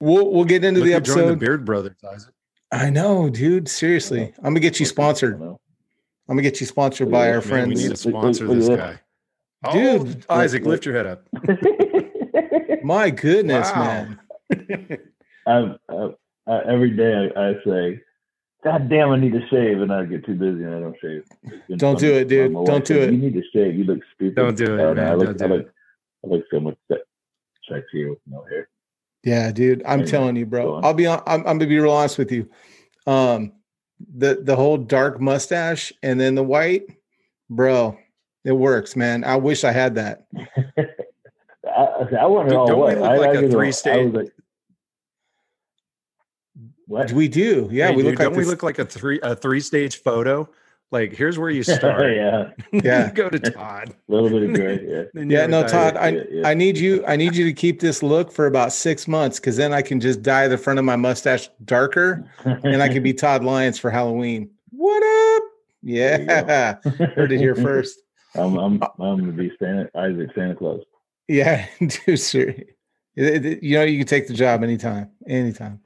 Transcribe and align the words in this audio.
We'll 0.00 0.30
we'll 0.32 0.44
get 0.44 0.64
into 0.64 0.80
Look 0.80 0.88
the 0.88 0.94
who 0.94 1.00
joined 1.00 1.18
episode. 1.20 1.30
the 1.32 1.36
Beard 1.36 1.64
Brothers, 1.64 1.96
Isaac. 2.12 2.34
I 2.70 2.90
know, 2.90 3.28
dude. 3.30 3.68
Seriously, 3.68 4.32
I'm 4.38 4.44
gonna 4.44 4.60
get 4.60 4.78
you 4.78 4.86
sponsored. 4.86 5.40
I'm 5.40 5.56
gonna 6.28 6.42
get 6.42 6.60
you 6.60 6.66
sponsored 6.66 7.10
by 7.10 7.32
our 7.32 7.40
Man, 7.42 7.68
we 7.70 7.74
need 7.74 7.90
to 7.90 7.96
sponsor 7.96 8.46
Look- 8.46 8.58
look 8.58 8.66
this 8.68 9.00
guy. 9.64 9.72
Dude, 9.72 10.24
oh, 10.28 10.34
Isaac, 10.36 10.64
lift 10.64 10.84
your 10.86 10.94
head 10.94 11.06
up. 11.06 11.26
My 12.84 13.10
goodness, 13.10 13.68
Wow. 13.72 13.84
man. 13.84 14.18
I've, 15.46 15.78
I've, 15.88 16.14
I, 16.46 16.60
every 16.72 16.90
day 16.90 17.30
I, 17.36 17.48
I 17.50 17.54
say, 17.66 18.00
God 18.62 18.88
damn, 18.88 19.10
I 19.10 19.18
need 19.18 19.32
to 19.32 19.46
shave, 19.48 19.80
and 19.80 19.92
I 19.92 20.04
get 20.04 20.24
too 20.24 20.34
busy 20.34 20.62
and 20.62 20.74
I 20.74 20.80
don't 20.80 20.96
shave. 21.00 21.24
Don't 21.76 21.98
do 21.98 22.12
it, 22.14 22.28
dude. 22.28 22.52
Wife 22.52 22.66
Don't 22.66 22.84
do 22.84 22.94
said, 22.94 23.08
it. 23.08 23.12
You 23.12 23.18
need 23.18 23.34
to 23.34 23.42
shave. 23.52 23.76
You 23.76 23.84
look 23.84 23.98
stupid. 24.14 24.36
Don't 24.36 24.56
do 24.56 24.74
it, 24.78 24.94
man. 24.94 24.98
I 25.06 25.14
look, 25.14 25.36
Don't 25.36 25.52
I 25.52 25.54
look, 25.56 25.70
I 26.24 26.28
look 26.28 26.44
so 26.52 26.60
much 26.60 26.76
se- 26.90 26.98
sexier 27.70 28.10
with 28.10 28.18
no 28.28 28.44
hair. 28.48 28.68
Yeah, 29.24 29.50
dude. 29.52 29.82
I'm 29.84 30.00
Anyway, 30.00 30.10
telling 30.10 30.36
you, 30.36 30.46
bro. 30.46 30.76
I'll 30.76 30.94
be 30.94 31.06
on. 31.06 31.22
I'm, 31.26 31.40
I'm 31.40 31.58
gonna 31.58 31.66
be 31.66 31.78
real 31.78 31.90
honest 31.92 32.18
with 32.18 32.30
you. 32.32 32.48
Um, 33.06 33.52
the 34.16 34.40
the 34.42 34.54
whole 34.56 34.76
dark 34.78 35.20
mustache 35.20 35.92
and 36.02 36.20
then 36.20 36.34
the 36.34 36.42
white, 36.44 36.84
bro. 37.50 37.98
It 38.44 38.52
works, 38.52 38.94
man. 38.96 39.24
I 39.24 39.36
wish 39.36 39.64
I 39.64 39.72
had 39.72 39.96
that. 39.96 40.26
I, 41.66 42.06
I 42.20 42.26
want 42.26 42.48
it 42.48 42.52
Don't- 42.52 42.68
we 42.68 42.94
look 42.94 42.98
I, 43.04 43.16
like 43.16 43.28
I 43.30 43.32
a 43.32 43.40
get 43.42 43.44
I 43.44 43.52
three-stage- 43.52 44.12
was 44.12 44.22
like, 44.24 44.32
what? 46.86 47.12
We 47.12 47.28
do. 47.28 47.68
Yeah, 47.70 47.88
Hey, 47.88 47.96
we 47.96 48.02
dude, 48.02 48.12
look 48.12 48.20
don't 48.20 48.32
we 48.32 48.38
this- 48.38 48.48
look 48.48 48.62
like 48.62 48.78
a 48.78 48.84
three 48.84 49.18
a 49.22 49.34
three 49.36 49.60
stage 49.60 49.96
photo? 50.02 50.48
Like 50.90 51.12
here's 51.14 51.38
where 51.38 51.50
you 51.50 51.62
start. 51.78 52.12
yeah, 52.14 52.50
Yeah. 52.72 53.10
go 53.12 53.28
to 53.28 53.38
Todd. 53.38 53.90
a 54.08 54.12
little 54.12 54.30
bit 54.30 54.42
of 54.48 54.54
gray. 54.54 54.80
Yeah. 55.14 55.22
Yeah, 55.22 55.46
no, 55.46 55.66
Todd. 55.66 55.96
I 55.96 56.08
Yeah, 56.08 56.22
yeah. 56.30 56.48
I 56.48 56.54
need 56.54 56.78
you. 56.78 57.04
I 57.06 57.16
need 57.16 57.34
you 57.36 57.44
to 57.44 57.52
keep 57.52 57.80
this 57.80 58.02
look 58.02 58.32
for 58.32 58.46
about 58.46 58.72
six 58.72 59.06
months, 59.06 59.38
because 59.38 59.56
then 59.56 59.72
I 59.72 59.82
can 59.82 60.00
just 60.00 60.22
dye 60.22 60.48
the 60.48 60.58
front 60.58 60.78
of 60.78 60.84
my 60.84 60.96
mustache 60.96 61.48
darker, 61.64 62.24
and 62.44 62.82
I 62.82 62.88
can 62.88 63.02
be 63.02 63.12
Todd 63.12 63.44
Lyons 63.44 63.78
for 63.78 63.90
Halloween. 63.90 64.50
What 64.70 65.02
up? 65.36 65.42
There 65.82 66.20
you 66.20 66.26
go. 66.26 66.34
Yeah, 66.34 66.74
heard 67.14 67.32
it 67.32 67.38
here 67.38 67.54
first. 67.54 68.00
I'm 68.34 68.56
I'm 68.56 68.82
I'm 68.98 69.20
gonna 69.20 69.32
be 69.32 69.50
Santa 69.58 69.88
Isaac 69.94 70.30
Santa 70.34 70.54
Claus. 70.54 70.80
Yeah, 71.28 71.66
dude, 72.06 72.18
sir. 72.18 72.54
It- 73.16 73.44
it- 73.44 73.62
You 73.62 73.76
know, 73.78 73.84
you 73.84 73.98
can 73.98 74.06
take 74.06 74.26
the 74.28 74.34
job 74.34 74.62
anytime, 74.62 75.10
anytime. 75.26 75.80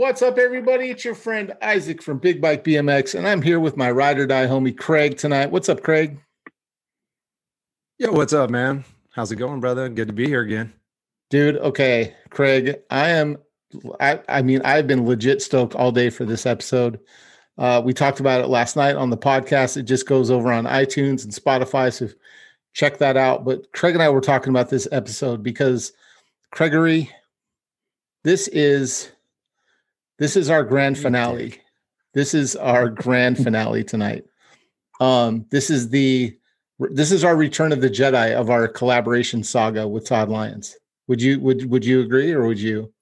What's 0.00 0.22
up, 0.22 0.38
everybody? 0.38 0.88
It's 0.88 1.04
your 1.04 1.14
friend 1.14 1.52
Isaac 1.60 2.00
from 2.00 2.20
Big 2.20 2.40
Bike 2.40 2.64
BMX, 2.64 3.14
and 3.14 3.28
I'm 3.28 3.42
here 3.42 3.60
with 3.60 3.76
my 3.76 3.90
ride 3.90 4.18
or 4.18 4.26
die 4.26 4.46
homie 4.46 4.74
Craig 4.74 5.18
tonight. 5.18 5.50
What's 5.50 5.68
up, 5.68 5.82
Craig? 5.82 6.18
Yo, 7.98 8.10
what's 8.10 8.32
up, 8.32 8.48
man? 8.48 8.82
How's 9.10 9.30
it 9.30 9.36
going, 9.36 9.60
brother? 9.60 9.90
Good 9.90 10.08
to 10.08 10.14
be 10.14 10.26
here 10.26 10.40
again. 10.40 10.72
Dude, 11.28 11.58
okay, 11.58 12.14
Craig, 12.30 12.76
I 12.88 13.10
am 13.10 13.36
I 14.00 14.20
I 14.26 14.40
mean, 14.40 14.62
I've 14.64 14.86
been 14.86 15.04
legit 15.04 15.42
stoked 15.42 15.74
all 15.74 15.92
day 15.92 16.08
for 16.08 16.24
this 16.24 16.46
episode. 16.46 16.98
Uh, 17.58 17.82
we 17.84 17.92
talked 17.92 18.20
about 18.20 18.40
it 18.40 18.46
last 18.46 18.76
night 18.76 18.96
on 18.96 19.10
the 19.10 19.18
podcast. 19.18 19.76
It 19.76 19.82
just 19.82 20.08
goes 20.08 20.30
over 20.30 20.50
on 20.50 20.64
iTunes 20.64 21.24
and 21.24 21.32
Spotify, 21.34 21.92
so 21.92 22.08
check 22.72 22.96
that 22.96 23.18
out. 23.18 23.44
But 23.44 23.70
Craig 23.72 23.96
and 23.96 24.02
I 24.02 24.08
were 24.08 24.22
talking 24.22 24.48
about 24.48 24.70
this 24.70 24.88
episode 24.92 25.42
because 25.42 25.92
Craigery, 26.54 27.10
this 28.24 28.48
is 28.48 29.10
this 30.20 30.36
is 30.36 30.50
our 30.50 30.62
grand 30.62 30.98
finale. 30.98 31.60
This 32.12 32.34
is 32.34 32.54
our 32.54 32.88
grand 32.88 33.38
finale 33.42 33.82
tonight. 33.82 34.24
Um, 35.00 35.46
this 35.50 35.70
is 35.70 35.88
the 35.88 36.36
this 36.78 37.10
is 37.10 37.24
our 37.24 37.36
return 37.36 37.72
of 37.72 37.80
the 37.80 37.90
Jedi 37.90 38.34
of 38.34 38.50
our 38.50 38.68
collaboration 38.68 39.42
saga 39.42 39.88
with 39.88 40.06
Todd 40.06 40.28
Lyons. 40.28 40.76
Would 41.08 41.20
you 41.20 41.40
would 41.40 41.68
would 41.70 41.84
you 41.84 42.02
agree 42.02 42.30
or 42.32 42.46
would 42.46 42.60
you? 42.60 42.92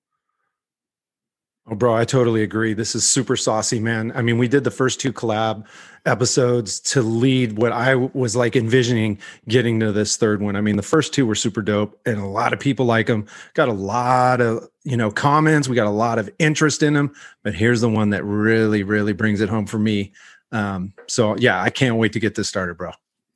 Oh, 1.71 1.75
bro, 1.75 1.95
I 1.95 2.06
totally 2.06 2.43
agree. 2.43 2.73
This 2.73 2.95
is 2.95 3.09
super 3.09 3.37
saucy, 3.37 3.79
man. 3.79 4.11
I 4.15 4.23
mean, 4.23 4.39
we 4.39 4.49
did 4.49 4.65
the 4.65 4.71
first 4.71 5.01
two 5.01 5.12
collab 5.12 5.67
episodes 6.06 6.81
to 6.81 7.03
lead 7.03 7.59
what 7.59 7.73
I 7.73 7.95
was 7.95 8.34
like 8.34 8.56
envisioning 8.56 9.19
getting 9.49 9.78
to 9.81 9.93
this 9.93 10.17
third 10.17 10.41
one. 10.41 10.57
I 10.57 10.62
mean, 10.62 10.77
the 10.77 10.83
first 10.83 11.12
two 11.12 11.27
were 11.27 11.34
super 11.34 11.61
dope, 11.61 12.01
and 12.07 12.19
a 12.19 12.27
lot 12.27 12.55
of 12.55 12.61
people 12.61 12.87
like 12.87 13.07
them. 13.07 13.27
Got 13.53 13.69
a 13.69 13.75
lot 13.75 14.41
of 14.41 14.67
you 14.84 14.97
know 14.97 15.11
comments. 15.11 15.69
We 15.69 15.77
got 15.77 15.87
a 15.87 15.91
lot 15.91 16.19
of 16.19 16.31
interest 16.39 16.83
in 16.83 16.95
them. 16.95 17.12
But 17.43 17.55
here's 17.55 17.83
the 17.83 17.91
one 17.91 18.11
that 18.11 18.25
really, 18.25 18.83
really 18.83 19.12
brings 19.12 19.43
it 19.43 19.51
home 19.51 19.67
for 19.67 19.78
me. 19.78 20.12
Um, 20.53 20.95
so 21.07 21.37
yeah, 21.37 21.61
I 21.62 21.69
can't 21.69 21.97
wait 21.97 22.15
to 22.15 22.21
get 22.21 22.34
this 22.34 22.49
started, 22.49 22.78
bro. 22.78 22.93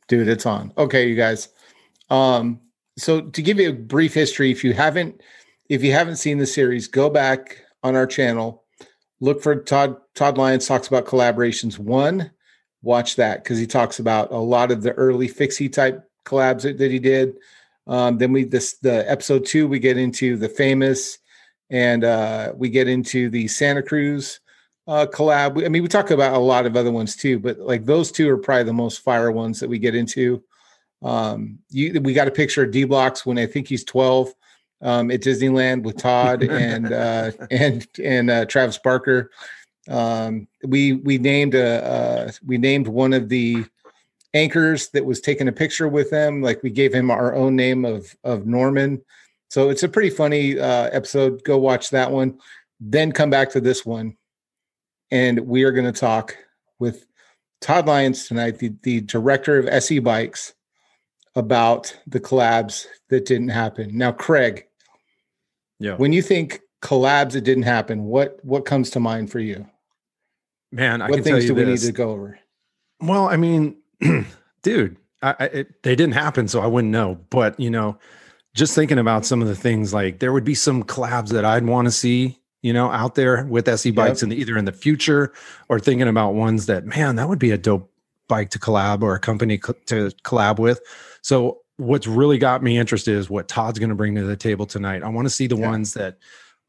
Dude, 0.08 0.28
it's 0.28 0.46
on. 0.46 0.72
Okay, 0.78 1.06
you 1.06 1.16
guys. 1.16 1.50
Um, 2.08 2.60
so 2.96 3.20
to 3.20 3.42
give 3.42 3.60
you 3.60 3.70
a 3.70 3.74
brief 3.74 4.14
history, 4.14 4.50
if 4.50 4.64
you 4.64 4.72
haven't 4.72 5.20
if 5.68 5.82
you 5.82 5.92
haven't 5.92 6.16
seen 6.16 6.38
the 6.38 6.46
series, 6.46 6.88
go 6.88 7.10
back 7.10 7.58
on 7.82 7.96
our 7.96 8.06
channel, 8.06 8.64
look 9.20 9.42
for 9.42 9.56
Todd 9.56 9.96
Todd 10.14 10.38
Lyons 10.38 10.66
talks 10.66 10.88
about 10.88 11.06
collaborations 11.06 11.78
one. 11.78 12.30
Watch 12.82 13.16
that 13.16 13.42
because 13.42 13.58
he 13.58 13.66
talks 13.66 13.98
about 13.98 14.32
a 14.32 14.38
lot 14.38 14.70
of 14.70 14.82
the 14.82 14.92
early 14.92 15.28
fixie 15.28 15.68
type 15.68 16.02
collabs 16.24 16.62
that, 16.62 16.78
that 16.78 16.90
he 16.90 16.98
did. 16.98 17.36
Um, 17.86 18.18
then 18.18 18.32
we 18.32 18.44
this 18.44 18.74
the 18.78 19.08
episode 19.10 19.44
two 19.44 19.66
we 19.68 19.78
get 19.78 19.96
into 19.96 20.36
the 20.36 20.48
famous, 20.48 21.18
and 21.70 22.04
uh, 22.04 22.52
we 22.54 22.68
get 22.68 22.88
into 22.88 23.30
the 23.30 23.48
Santa 23.48 23.82
Cruz 23.82 24.40
uh, 24.86 25.06
collab. 25.06 25.64
I 25.64 25.68
mean, 25.68 25.82
we 25.82 25.88
talk 25.88 26.10
about 26.10 26.34
a 26.34 26.38
lot 26.38 26.66
of 26.66 26.76
other 26.76 26.92
ones 26.92 27.16
too, 27.16 27.38
but 27.38 27.58
like 27.58 27.84
those 27.84 28.12
two 28.12 28.28
are 28.30 28.38
probably 28.38 28.64
the 28.64 28.72
most 28.72 29.00
fire 29.00 29.32
ones 29.32 29.60
that 29.60 29.68
we 29.68 29.78
get 29.78 29.94
into. 29.94 30.42
Um, 31.02 31.58
you 31.70 32.00
we 32.00 32.12
got 32.12 32.28
a 32.28 32.32
picture 32.32 32.64
of 32.64 32.70
D 32.70 32.84
Blocks 32.84 33.26
when 33.26 33.38
I 33.38 33.46
think 33.46 33.68
he's 33.68 33.84
12 33.84 34.32
um, 34.82 35.10
at 35.10 35.20
Disneyland 35.20 35.84
with 35.84 35.96
Todd 35.96 36.42
and 36.42 36.92
uh, 36.92 37.30
and 37.50 37.86
and 38.02 38.30
uh, 38.30 38.44
Travis 38.46 38.78
Barker. 38.78 39.30
Um, 39.88 40.46
we 40.64 40.94
we 40.94 41.18
named 41.18 41.54
a 41.54 41.84
uh, 41.84 42.32
we 42.44 42.58
named 42.58 42.88
one 42.88 43.12
of 43.12 43.28
the 43.28 43.64
anchors 44.34 44.88
that 44.90 45.04
was 45.04 45.20
taking 45.20 45.48
a 45.48 45.52
picture 45.52 45.88
with 45.88 46.10
them. 46.10 46.42
Like 46.42 46.62
we 46.62 46.70
gave 46.70 46.92
him 46.92 47.10
our 47.10 47.34
own 47.34 47.56
name 47.56 47.84
of 47.84 48.14
of 48.24 48.46
Norman. 48.46 49.02
So 49.48 49.68
it's 49.68 49.82
a 49.82 49.88
pretty 49.88 50.10
funny 50.10 50.58
uh, 50.58 50.88
episode. 50.92 51.44
Go 51.44 51.58
watch 51.58 51.90
that 51.90 52.10
one. 52.10 52.38
Then 52.80 53.12
come 53.12 53.30
back 53.30 53.50
to 53.50 53.60
this 53.60 53.84
one, 53.86 54.16
and 55.10 55.40
we 55.40 55.62
are 55.64 55.72
going 55.72 55.92
to 55.92 55.98
talk 55.98 56.36
with 56.78 57.06
Todd 57.60 57.86
Lyons 57.86 58.26
tonight, 58.26 58.58
the 58.58 58.72
the 58.82 59.02
director 59.02 59.58
of 59.58 59.68
SE 59.68 59.98
Bikes, 60.00 60.54
about 61.34 61.96
the 62.06 62.20
collabs 62.20 62.86
that 63.08 63.24
didn't 63.24 63.48
happen. 63.48 63.96
Now, 63.96 64.12
Craig, 64.12 64.66
Yeah, 65.82 65.96
when 65.96 66.12
you 66.12 66.22
think 66.22 66.60
collabs 66.80 67.32
that 67.32 67.42
didn't 67.42 67.64
happen, 67.64 68.04
what 68.04 68.38
what 68.44 68.64
comes 68.64 68.90
to 68.90 69.00
mind 69.00 69.30
for 69.30 69.38
you? 69.38 69.66
man, 70.72 71.02
I 71.02 71.08
what 71.08 71.16
can 71.16 71.24
tell 71.24 71.32
things 71.34 71.44
you 71.44 71.54
do 71.54 71.64
we 71.64 71.70
need 71.70 71.80
to 71.80 71.92
go 71.92 72.10
over? 72.10 72.38
Well, 73.00 73.28
I 73.28 73.36
mean, 73.36 73.76
dude, 74.62 74.96
I, 75.20 75.36
I 75.38 75.44
it, 75.44 75.82
they 75.82 75.94
didn't 75.94 76.14
happen, 76.14 76.48
so 76.48 76.60
I 76.60 76.66
wouldn't 76.66 76.90
know. 76.90 77.20
But 77.30 77.58
you 77.60 77.70
know, 77.70 77.98
just 78.54 78.74
thinking 78.74 78.98
about 78.98 79.24
some 79.24 79.42
of 79.42 79.48
the 79.48 79.54
things, 79.54 79.94
like 79.94 80.18
there 80.18 80.32
would 80.32 80.44
be 80.44 80.54
some 80.54 80.82
collabs 80.82 81.28
that 81.28 81.44
I'd 81.44 81.66
want 81.66 81.86
to 81.86 81.92
see, 81.92 82.40
you 82.62 82.72
know, 82.72 82.90
out 82.90 83.14
there 83.14 83.44
with 83.44 83.68
SE 83.68 83.90
bikes, 83.92 84.22
and 84.22 84.32
either 84.32 84.56
in 84.56 84.64
the 84.64 84.72
future 84.72 85.32
or 85.68 85.78
thinking 85.78 86.08
about 86.08 86.34
ones 86.34 86.66
that, 86.66 86.86
man, 86.86 87.16
that 87.16 87.28
would 87.28 87.38
be 87.38 87.50
a 87.50 87.58
dope 87.58 87.90
bike 88.28 88.50
to 88.50 88.58
collab 88.58 89.02
or 89.02 89.14
a 89.14 89.20
company 89.20 89.58
co- 89.58 89.74
to 89.86 90.10
collab 90.24 90.58
with. 90.58 90.80
So, 91.20 91.58
what's 91.76 92.06
really 92.06 92.38
got 92.38 92.62
me 92.62 92.78
interested 92.78 93.16
is 93.16 93.30
what 93.30 93.48
Todd's 93.48 93.78
going 93.78 93.88
to 93.88 93.94
bring 93.94 94.14
to 94.14 94.24
the 94.24 94.36
table 94.36 94.66
tonight. 94.66 95.02
I 95.02 95.08
want 95.08 95.26
to 95.26 95.30
see 95.30 95.46
the 95.46 95.56
Yeah. 95.56 95.70
ones 95.70 95.94
that 95.94 96.18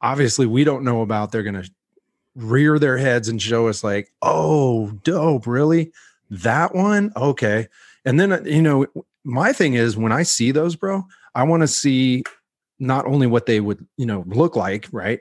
obviously 0.02 0.46
we 0.46 0.64
don't 0.64 0.84
know 0.84 1.02
about. 1.02 1.32
They're 1.32 1.44
going 1.44 1.62
to 1.62 1.70
rear 2.36 2.80
their 2.80 2.98
heads 2.98 3.28
and 3.30 3.42
show 3.42 3.68
us 3.68 3.84
like, 3.84 4.12
oh, 4.22 4.92
dope, 5.04 5.46
really? 5.46 5.92
That 6.30 6.74
one? 6.74 7.12
Okay. 7.16 7.68
And 8.06 8.20
then, 8.20 8.32
uh, 8.32 8.42
you 8.44 8.62
know, 8.62 8.88
my 9.24 9.54
thing 9.54 9.76
is 9.76 9.96
when 9.96 10.12
I 10.12 10.24
see 10.24 10.52
those, 10.52 10.76
bro, 10.76 11.04
I 11.36 11.44
want 11.44 11.62
to 11.62 11.68
see 11.68 12.24
not 12.80 13.06
only 13.06 13.28
what 13.28 13.46
they 13.46 13.60
would, 13.60 13.86
you 13.98 14.06
know, 14.06 14.24
look 14.28 14.56
like, 14.56 14.88
right? 14.92 15.20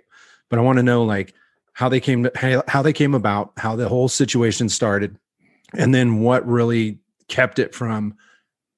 But 0.49 0.59
I 0.59 0.63
want 0.63 0.79
to 0.79 0.83
know 0.83 1.05
like 1.05 1.35
how 1.75 1.89
they 1.89 2.01
came 2.01 2.25
to 2.25 2.33
how, 2.35 2.63
how 2.67 2.83
they 2.83 2.93
came 2.93 3.15
about, 3.15 3.53
how 3.57 3.77
the 3.77 3.89
whole 3.89 4.09
situation 4.09 4.69
started, 4.69 5.17
and 5.75 5.95
then 5.95 6.21
what 6.21 6.47
really 6.47 6.99
kept 7.29 7.59
it 7.59 7.75
from 7.75 8.15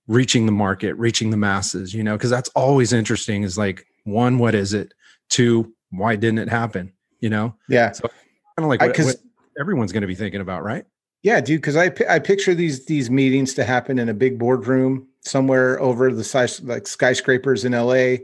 reaching 0.07 0.47
the 0.47 0.53
market, 0.53 0.95
reaching 0.95 1.31
the 1.31 1.37
masses, 1.37 1.95
you 1.95 2.03
know, 2.05 2.17
because 2.17 2.31
that's 2.31 2.49
always 2.51 2.93
interesting 2.93 3.43
is 3.43 3.57
like 3.57 3.87
one, 4.05 4.39
what 4.39 4.55
is 4.55 4.75
it? 4.75 4.93
Two, 5.31 5.73
why 5.91 6.17
didn't 6.17 6.39
it 6.41 6.49
happen? 6.49 6.93
You 7.21 7.31
know, 7.31 7.55
Yeah, 7.69 7.93
So 7.93 8.09
kind 8.09 8.65
of 8.65 8.65
like 8.67 8.83
I- 8.83 8.89
what 8.89 9.17
everyone's 9.59 9.93
going 9.93 10.03
to 10.03 10.07
be 10.07 10.15
thinking 10.15 10.41
about, 10.41 10.63
right? 10.63 10.85
yeah, 11.23 11.41
dude. 11.41 11.63
Because 11.63 11.77
I 11.77 11.91
I 12.09 12.19
picture 12.19 12.55
these 12.55 12.85
these 12.85 13.09
meetings 13.11 13.55
to 13.55 13.65
happen 13.65 13.99
in 13.99 14.11
a 14.11 14.15
big 14.15 14.39
boardroom 14.39 15.09
somewhere 15.23 15.81
over 15.81 16.13
the 16.13 16.23
size 16.25 16.61
like 16.63 16.87
skyscrapers 16.87 17.65
in 17.65 17.73
LA, 17.73 18.17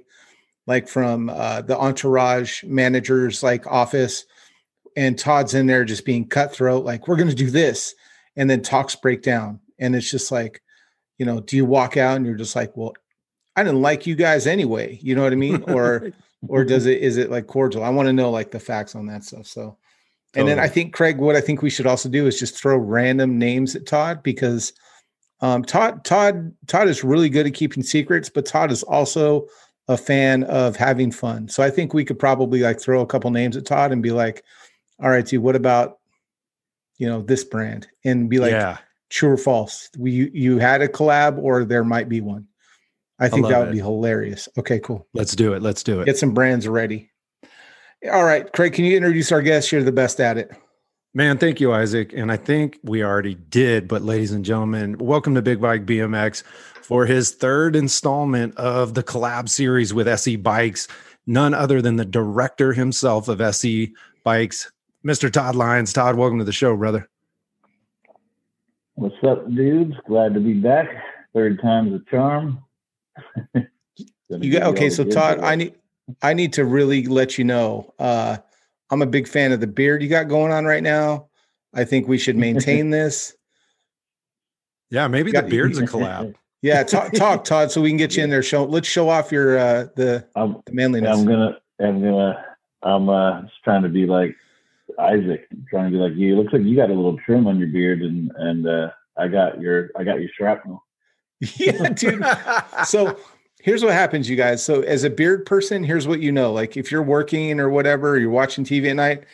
like 0.66 0.86
from 0.86 1.30
uh, 1.30 1.62
the 1.62 1.78
entourage 1.78 2.62
manager's 2.64 3.42
like 3.42 3.66
office, 3.66 4.26
and 4.98 5.18
Todd's 5.18 5.54
in 5.54 5.66
there 5.66 5.86
just 5.86 6.04
being 6.04 6.28
cutthroat, 6.28 6.84
like 6.84 7.08
we're 7.08 7.16
gonna 7.16 7.32
do 7.32 7.50
this, 7.50 7.94
and 8.36 8.50
then 8.50 8.60
talks 8.60 8.94
break 8.96 9.22
down, 9.22 9.60
and 9.78 9.96
it's 9.96 10.10
just 10.10 10.30
like, 10.30 10.60
you 11.20 11.26
know, 11.26 11.38
do 11.38 11.54
you 11.54 11.66
walk 11.66 11.98
out 11.98 12.16
and 12.16 12.24
you're 12.24 12.34
just 12.34 12.56
like, 12.56 12.74
well, 12.78 12.94
I 13.54 13.62
didn't 13.62 13.82
like 13.82 14.06
you 14.06 14.14
guys 14.14 14.46
anyway, 14.46 14.98
you 15.02 15.14
know 15.14 15.22
what 15.22 15.34
I 15.34 15.36
mean, 15.36 15.62
or 15.70 16.12
or 16.48 16.64
does 16.64 16.86
it 16.92 17.02
is 17.02 17.18
it 17.18 17.30
like 17.30 17.46
cordial? 17.46 17.84
I 17.84 17.90
want 17.90 18.06
to 18.06 18.14
know 18.14 18.30
like 18.30 18.50
the 18.50 18.58
facts 18.58 18.94
on 18.94 19.06
that 19.08 19.22
stuff. 19.22 19.46
So, 19.46 19.76
and 20.34 20.48
then 20.48 20.58
I 20.58 20.66
think 20.66 20.94
Craig, 20.94 21.18
what 21.18 21.36
I 21.36 21.42
think 21.42 21.60
we 21.60 21.68
should 21.68 21.86
also 21.86 22.08
do 22.08 22.26
is 22.26 22.38
just 22.38 22.56
throw 22.56 22.78
random 22.78 23.38
names 23.38 23.76
at 23.76 23.84
Todd 23.84 24.22
because 24.22 24.72
um, 25.42 25.62
Todd 25.62 26.06
Todd 26.06 26.54
Todd 26.66 26.88
is 26.88 27.04
really 27.04 27.28
good 27.28 27.46
at 27.46 27.52
keeping 27.52 27.82
secrets, 27.82 28.30
but 28.30 28.46
Todd 28.46 28.72
is 28.72 28.82
also 28.82 29.46
a 29.88 29.98
fan 29.98 30.44
of 30.44 30.74
having 30.74 31.12
fun. 31.12 31.50
So 31.50 31.62
I 31.62 31.68
think 31.68 31.92
we 31.92 32.04
could 32.04 32.18
probably 32.18 32.60
like 32.60 32.80
throw 32.80 33.02
a 33.02 33.06
couple 33.06 33.30
names 33.30 33.58
at 33.58 33.66
Todd 33.66 33.92
and 33.92 34.02
be 34.02 34.10
like, 34.10 34.42
"All 35.02 35.10
right, 35.10 35.26
dude, 35.26 35.42
what 35.42 35.54
about 35.54 35.98
you 36.96 37.06
know 37.06 37.20
this 37.20 37.44
brand?" 37.44 37.88
And 38.06 38.30
be 38.30 38.38
like, 38.38 38.52
yeah. 38.52 38.78
"True 39.10 39.32
or 39.32 39.36
false? 39.36 39.90
We 39.98 40.12
you, 40.12 40.30
you 40.32 40.58
had 40.58 40.80
a 40.80 40.88
collab, 40.88 41.38
or 41.38 41.64
there 41.64 41.84
might 41.84 42.08
be 42.08 42.20
one." 42.20 42.46
I 43.18 43.28
think 43.28 43.42
love 43.42 43.50
that 43.52 43.58
would 43.58 43.68
it. 43.68 43.72
be 43.72 43.78
hilarious. 43.78 44.48
Okay, 44.56 44.80
cool. 44.80 45.06
Let's 45.12 45.36
do 45.36 45.52
it. 45.52 45.60
Let's 45.62 45.82
do 45.82 46.00
it. 46.00 46.06
Get 46.06 46.16
some 46.16 46.32
brands 46.32 46.66
ready. 46.66 47.10
All 48.10 48.24
right, 48.24 48.50
Craig, 48.50 48.72
can 48.72 48.86
you 48.86 48.96
introduce 48.96 49.30
our 49.30 49.42
guest? 49.42 49.70
You're 49.70 49.82
the 49.82 49.92
best 49.92 50.20
at 50.20 50.38
it. 50.38 50.50
Man, 51.12 51.36
thank 51.36 51.60
you, 51.60 51.72
Isaac. 51.74 52.12
And 52.14 52.32
I 52.32 52.38
think 52.38 52.78
we 52.82 53.02
already 53.02 53.34
did, 53.34 53.88
but 53.88 54.00
ladies 54.00 54.32
and 54.32 54.44
gentlemen, 54.44 54.96
welcome 54.96 55.34
to 55.34 55.42
Big 55.42 55.60
Bike 55.60 55.84
BMX 55.84 56.44
for 56.82 57.04
his 57.04 57.32
third 57.32 57.76
installment 57.76 58.56
of 58.56 58.94
the 58.94 59.02
collab 59.02 59.48
series 59.48 59.92
with 59.92 60.08
SE 60.08 60.36
Bikes. 60.36 60.88
None 61.26 61.52
other 61.52 61.82
than 61.82 61.96
the 61.96 62.06
director 62.06 62.72
himself 62.72 63.28
of 63.28 63.40
SE 63.40 63.92
Bikes, 64.24 64.72
Mr. 65.04 65.30
Todd 65.30 65.56
Lyons. 65.56 65.92
Todd, 65.92 66.14
welcome 66.14 66.38
to 66.38 66.44
the 66.44 66.52
show, 66.52 66.76
brother. 66.76 67.09
What's 68.94 69.14
up, 69.26 69.48
dudes? 69.54 69.94
Glad 70.06 70.34
to 70.34 70.40
be 70.40 70.54
back. 70.54 70.88
Third 71.34 71.60
time's 71.60 71.94
a 71.94 72.10
charm. 72.10 72.62
You 74.38 74.52
got 74.52 74.62
okay, 74.68 74.90
so 74.90 75.02
Todd, 75.02 75.38
stuff. 75.38 75.44
I 75.44 75.56
need 75.56 75.74
I 76.22 76.34
need 76.34 76.52
to 76.52 76.64
really 76.64 77.04
let 77.06 77.36
you 77.36 77.42
know. 77.42 77.92
Uh 77.98 78.36
I'm 78.88 79.02
a 79.02 79.06
big 79.06 79.26
fan 79.26 79.50
of 79.50 79.58
the 79.58 79.66
beard 79.66 80.04
you 80.04 80.08
got 80.08 80.28
going 80.28 80.52
on 80.52 80.64
right 80.66 80.84
now. 80.84 81.28
I 81.74 81.82
think 81.82 82.06
we 82.06 82.16
should 82.16 82.36
maintain 82.36 82.90
this. 82.90 83.34
Yeah, 84.88 85.08
maybe 85.08 85.32
Yeah, 85.32 85.40
the 85.40 85.48
beard's 85.48 85.78
a 85.78 85.82
collab. 85.82 86.36
Yeah, 86.62 86.82
talk, 86.82 87.12
talk, 87.14 87.44
Todd, 87.44 87.72
so 87.72 87.80
we 87.80 87.88
can 87.88 87.96
get 87.96 88.16
you 88.18 88.22
in 88.22 88.28
there. 88.28 88.42
Show 88.42 88.64
let's 88.64 88.86
show 88.86 89.08
off 89.08 89.32
your 89.32 89.58
uh 89.58 89.86
the, 89.96 90.26
I'm, 90.36 90.62
the 90.66 90.72
manliness. 90.72 91.18
I'm 91.18 91.24
gonna, 91.24 91.58
I'm 91.80 92.00
gonna, 92.02 92.44
I'm 92.82 93.08
uh, 93.08 93.42
just 93.42 93.64
trying 93.64 93.82
to 93.82 93.88
be 93.88 94.06
like 94.06 94.36
Isaac. 95.00 95.46
Trying 95.68 95.92
to 95.92 95.98
be 95.98 96.02
like 96.02 96.14
you. 96.14 96.36
Looks 96.36 96.52
like 96.52 96.62
you 96.62 96.76
got 96.76 96.90
a 96.90 96.94
little 96.94 97.18
trim 97.18 97.46
on 97.46 97.58
your 97.58 97.68
beard, 97.68 98.02
and 98.02 98.30
and 98.36 98.66
uh, 98.66 98.90
I 99.16 99.28
got 99.28 99.60
your, 99.60 99.90
I 99.96 100.04
got 100.04 100.20
your 100.20 100.30
shrapnel. 100.36 100.84
yeah, 101.56 101.88
dude. 101.90 102.24
so 102.86 103.18
here's 103.60 103.82
what 103.82 103.92
happens, 103.92 104.28
you 104.28 104.36
guys. 104.36 104.62
So 104.62 104.82
as 104.82 105.04
a 105.04 105.10
beard 105.10 105.46
person, 105.46 105.82
here's 105.82 106.06
what 106.06 106.20
you 106.20 106.32
know. 106.32 106.52
Like 106.52 106.76
if 106.76 106.90
you're 106.92 107.02
working 107.02 107.60
or 107.60 107.70
whatever, 107.70 108.18
you're 108.18 108.30
watching 108.30 108.64
TV 108.64 108.90
at 108.90 108.96
night 108.96 109.24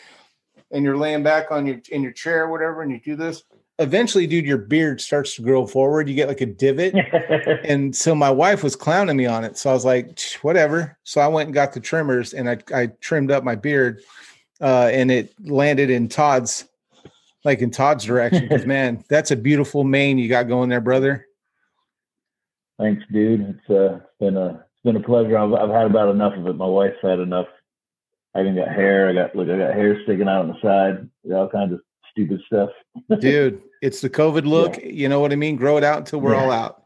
and 0.70 0.84
you're 0.84 0.96
laying 0.96 1.22
back 1.22 1.50
on 1.50 1.66
your 1.66 1.80
in 1.90 2.02
your 2.02 2.12
chair 2.12 2.44
or 2.44 2.50
whatever, 2.50 2.82
and 2.82 2.90
you 2.90 3.00
do 3.00 3.16
this, 3.16 3.42
eventually, 3.78 4.26
dude, 4.26 4.46
your 4.46 4.58
beard 4.58 5.00
starts 5.00 5.36
to 5.36 5.42
grow 5.42 5.66
forward. 5.66 6.08
You 6.08 6.14
get 6.14 6.28
like 6.28 6.40
a 6.40 6.46
divot. 6.46 6.94
and 7.64 7.94
so 7.94 8.14
my 8.14 8.30
wife 8.30 8.62
was 8.62 8.76
clowning 8.76 9.16
me 9.16 9.26
on 9.26 9.44
it. 9.44 9.56
So 9.56 9.70
I 9.70 9.72
was 9.74 9.84
like, 9.84 10.18
whatever. 10.42 10.98
So 11.04 11.20
I 11.20 11.28
went 11.28 11.48
and 11.48 11.54
got 11.54 11.72
the 11.72 11.80
trimmers 11.80 12.32
and 12.32 12.48
I, 12.48 12.58
I 12.74 12.86
trimmed 13.00 13.30
up 13.30 13.44
my 13.44 13.54
beard 13.54 14.02
uh, 14.60 14.90
and 14.92 15.10
it 15.10 15.34
landed 15.44 15.90
in 15.90 16.08
Todd's, 16.08 16.66
like 17.44 17.60
in 17.60 17.70
Todd's 17.70 18.04
direction. 18.04 18.48
Cause 18.48 18.66
man, 18.66 19.04
that's 19.08 19.30
a 19.30 19.36
beautiful 19.36 19.84
mane 19.84 20.18
you 20.18 20.28
got 20.28 20.48
going 20.48 20.68
there, 20.68 20.80
brother. 20.80 21.26
Thanks, 22.78 23.02
dude. 23.10 23.40
It's 23.40 23.70
uh, 23.70 23.96
it's 23.96 24.04
been 24.20 24.36
a, 24.36 24.48
it's 24.48 24.82
been 24.84 24.96
a 24.96 25.00
pleasure. 25.00 25.38
I've, 25.38 25.52
I've 25.54 25.70
had 25.70 25.86
about 25.86 26.10
enough 26.10 26.34
of 26.34 26.46
it. 26.46 26.56
My 26.56 26.66
wife's 26.66 26.98
had 27.02 27.20
enough. 27.20 27.46
I 28.34 28.40
even 28.40 28.54
got 28.56 28.68
hair. 28.68 29.08
I 29.08 29.14
got 29.14 29.34
look. 29.34 29.48
I 29.48 29.56
got 29.56 29.74
hair 29.74 30.02
sticking 30.04 30.28
out 30.28 30.42
on 30.42 30.48
the 30.48 30.60
side. 30.60 31.08
All 31.32 31.48
kinds 31.48 31.72
of 31.72 31.80
stupid 32.10 32.40
stuff. 32.46 32.70
Dude, 33.20 33.62
it's 33.80 34.00
the 34.02 34.10
COVID 34.10 34.44
look. 34.44 34.76
You 34.82 35.08
know 35.08 35.20
what 35.20 35.32
I 35.32 35.36
mean? 35.36 35.56
Grow 35.56 35.78
it 35.78 35.84
out 35.84 35.98
until 35.98 36.20
we're 36.20 36.34
Yeah. 36.34 36.42
all 36.42 36.50
out. 36.50 36.82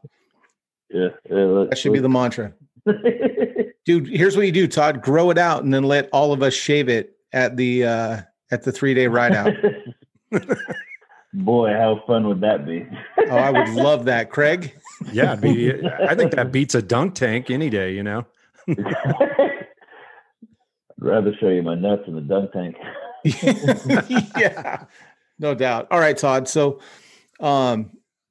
Yeah, 0.91 1.09
yeah 1.29 1.67
That 1.69 1.79
should 1.79 1.93
be 1.93 2.01
the 2.01 2.09
mantra. 2.09 2.53
Dude, 3.85 4.09
here's 4.09 4.37
what 4.37 4.47
you 4.47 4.53
do, 4.53 4.67
Todd. 4.69 5.03
Grow 5.03 5.31
it 5.31 5.39
out 5.39 5.63
and 5.65 5.73
then 5.73 5.85
let 5.85 6.09
all 6.13 6.33
of 6.33 6.43
us 6.43 6.53
shave 6.53 6.89
it 6.89 7.17
at 7.33 7.57
the 7.57 7.85
uh 7.85 8.21
at 8.51 8.63
the 8.63 8.73
three 8.73 8.95
day 8.95 9.07
ride 9.07 9.33
out. 9.33 9.55
Boy, 11.33 11.71
how 11.71 12.03
fun 12.07 12.27
would 12.27 12.41
that 12.41 12.67
be? 12.67 12.87
Oh, 13.29 13.37
I 13.37 13.51
would 13.51 13.69
love 13.69 14.05
that. 14.07 14.31
Craig. 14.31 14.75
yeah, 15.13 15.37
be, 15.37 15.73
I 15.85 16.15
think 16.17 16.33
that 16.33 16.51
beats 16.51 16.75
a 16.75 16.83
dunk 16.83 17.15
tank 17.15 17.51
any 17.51 17.71
day, 17.71 17.95
you 17.95 18.03
know? 18.03 18.27
I'd 18.69 18.77
rather 20.99 21.33
show 21.41 21.49
you 21.49 21.63
my 21.63 21.77
nuts 21.77 22.03
in 22.09 22.17
the 22.17 22.21
dunk 22.21 22.53
tank. 22.53 22.77
yeah, 24.37 24.85
no 25.39 25.55
doubt. 25.55 25.87
All 25.91 26.01
right, 26.01 26.17
Todd. 26.17 26.49
So, 26.49 26.81
um, 27.39 27.91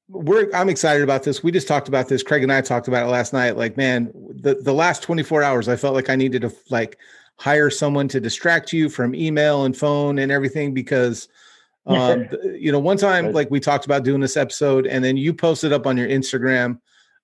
we're 0.09 0.49
I'm 0.53 0.69
excited 0.69 1.03
about 1.03 1.23
this. 1.23 1.43
We 1.43 1.51
just 1.51 1.67
talked 1.67 1.87
about 1.87 2.09
this. 2.09 2.23
Craig 2.23 2.43
and 2.43 2.51
I 2.51 2.61
talked 2.61 2.87
about 2.87 3.07
it 3.07 3.11
last 3.11 3.31
night. 3.31 3.55
Like, 3.55 3.77
man, 3.77 4.11
the 4.13 4.55
the 4.55 4.73
last 4.73 5.03
24 5.03 5.43
hours, 5.43 5.69
I 5.69 5.75
felt 5.75 5.93
like 5.93 6.09
I 6.09 6.15
needed 6.15 6.41
to 6.41 6.51
like 6.69 6.97
hire 7.39 7.69
someone 7.69 8.07
to 8.09 8.19
distract 8.19 8.71
you 8.73 8.89
from 8.89 9.15
email 9.15 9.65
and 9.65 9.75
phone 9.75 10.19
and 10.19 10.31
everything 10.31 10.73
because. 10.73 11.27
Um, 11.85 12.27
you 12.53 12.71
know, 12.71 12.77
one 12.77 12.97
time, 12.97 13.31
like 13.31 13.49
we 13.49 13.59
talked 13.59 13.85
about 13.85 14.03
doing 14.03 14.21
this 14.21 14.37
episode, 14.37 14.85
and 14.85 15.03
then 15.03 15.17
you 15.17 15.33
posted 15.33 15.73
up 15.73 15.87
on 15.87 15.97
your 15.97 16.07
Instagram 16.07 16.77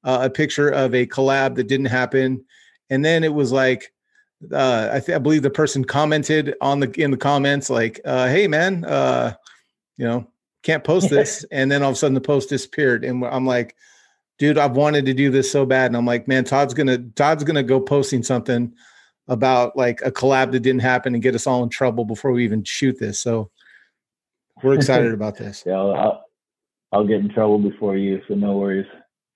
uh, 0.06 0.19
a 0.23 0.29
picture 0.29 0.69
of 0.69 0.94
a 0.94 1.06
collab 1.06 1.56
that 1.56 1.67
didn't 1.67 1.88
happen, 1.88 2.45
and 2.89 3.03
then 3.03 3.23
it 3.23 3.33
was 3.33 3.51
like, 3.51 3.91
uh, 4.51 4.89
I, 4.94 5.00
th- 5.00 5.15
I 5.15 5.19
believe 5.19 5.41
the 5.41 5.50
person 5.50 5.83
commented 5.83 6.56
on 6.62 6.79
the 6.79 6.91
in 7.01 7.12
the 7.12 7.17
comments 7.17 7.69
like, 7.69 8.00
uh, 8.06 8.27
"Hey, 8.27 8.47
man, 8.47 8.85
uh, 8.85 9.33
you 9.97 10.06
know, 10.06 10.27
can't 10.63 10.83
post 10.83 11.09
this," 11.09 11.44
and 11.51 11.71
then 11.71 11.81
all 11.81 11.89
of 11.89 11.95
a 11.95 11.97
sudden 11.97 12.13
the 12.13 12.21
post 12.21 12.50
disappeared, 12.50 13.03
and 13.03 13.25
I'm 13.25 13.47
like, 13.47 13.75
"Dude, 14.38 14.59
I've 14.59 14.77
wanted 14.77 15.07
to 15.07 15.13
do 15.13 15.31
this 15.31 15.51
so 15.51 15.65
bad," 15.65 15.88
and 15.88 15.97
I'm 15.97 16.06
like, 16.06 16.27
"Man, 16.27 16.44
Todd's 16.44 16.75
gonna 16.75 17.00
Todd's 17.00 17.44
gonna 17.44 17.63
go 17.63 17.81
posting 17.81 18.21
something 18.21 18.74
about 19.27 19.75
like 19.75 20.01
a 20.03 20.12
collab 20.12 20.51
that 20.51 20.62
didn't 20.62 20.82
happen 20.82 21.13
and 21.13 21.24
get 21.24 21.36
us 21.36 21.48
all 21.48 21.63
in 21.63 21.70
trouble 21.70 22.05
before 22.05 22.32
we 22.32 22.44
even 22.44 22.63
shoot 22.63 23.00
this." 23.00 23.20
So 23.20 23.50
we're 24.63 24.75
excited 24.79 25.13
about 25.13 25.38
this. 25.38 25.63
Yeah, 25.65 25.74
I'll, 25.74 26.24
I'll, 26.91 27.08
get 27.08 27.20
in 27.20 27.29
trouble 27.29 27.60
before 27.60 27.98
you, 27.98 28.22
so 28.27 28.36
no 28.36 28.58
worries. 28.58 28.88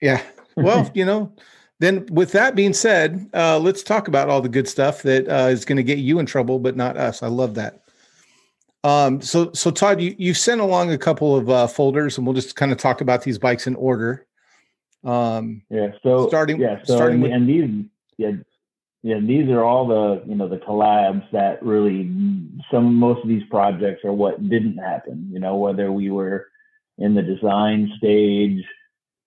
Yeah. 0.02 0.22
Well, 0.56 0.90
you 0.96 1.06
know, 1.06 1.34
then 1.80 2.06
with 2.12 2.32
that 2.34 2.56
being 2.56 2.74
said, 2.74 3.30
uh, 3.34 3.60
let's 3.60 3.84
talk 3.84 4.08
about 4.08 4.30
all 4.30 4.42
the 4.42 4.50
good 4.50 4.68
stuff 4.68 5.02
that 5.04 5.28
uh, 5.28 5.48
is 5.48 5.66
going 5.66 5.78
to 5.78 5.84
get 5.84 6.00
you 6.00 6.20
in 6.20 6.26
trouble, 6.26 6.60
but 6.60 6.76
not 6.76 6.98
us. 6.98 7.24
I 7.24 7.28
love 7.28 7.56
that. 7.56 7.82
Um, 8.84 9.22
so, 9.22 9.52
so 9.54 9.72
Todd, 9.72 10.02
you, 10.02 10.16
you've 10.18 10.38
sent 10.38 10.62
along 10.62 10.92
a 10.92 10.98
couple 10.98 11.36
of 11.36 11.50
uh, 11.50 11.68
folders 11.68 12.18
and 12.18 12.26
we'll 12.26 12.34
just 12.34 12.56
kind 12.56 12.72
of 12.72 12.78
talk 12.78 13.02
about 13.02 13.24
these 13.24 13.38
bikes 13.38 13.68
in 13.68 13.76
order. 13.76 14.26
Um, 15.04 15.64
Yeah. 15.70 15.92
So 16.04 16.28
Starting- 16.28 16.60
yeah. 16.60 16.80
So 16.84 16.96
starting 16.96 17.16
and, 17.16 17.24
with- 17.24 17.32
and 17.32 17.50
these 17.50 17.86
yeah 18.18 18.32
yeah 19.04 19.20
these 19.22 19.50
are 19.50 19.64
all 19.64 19.88
the 19.88 20.24
you 20.28 20.36
know 20.36 20.48
the 20.48 20.58
collabs 20.58 21.24
that 21.32 21.64
really 21.64 22.12
some 22.72 22.96
most 22.96 23.24
of 23.24 23.30
these 23.30 23.44
projects 23.50 24.04
are 24.04 24.14
what 24.14 24.50
didn't 24.50 24.78
happen. 24.78 25.30
You 25.32 25.40
know 25.40 25.56
whether 25.56 25.92
we 25.92 26.10
were 26.10 26.48
in 26.98 27.16
the 27.16 27.22
design 27.22 27.92
stage, 27.98 28.64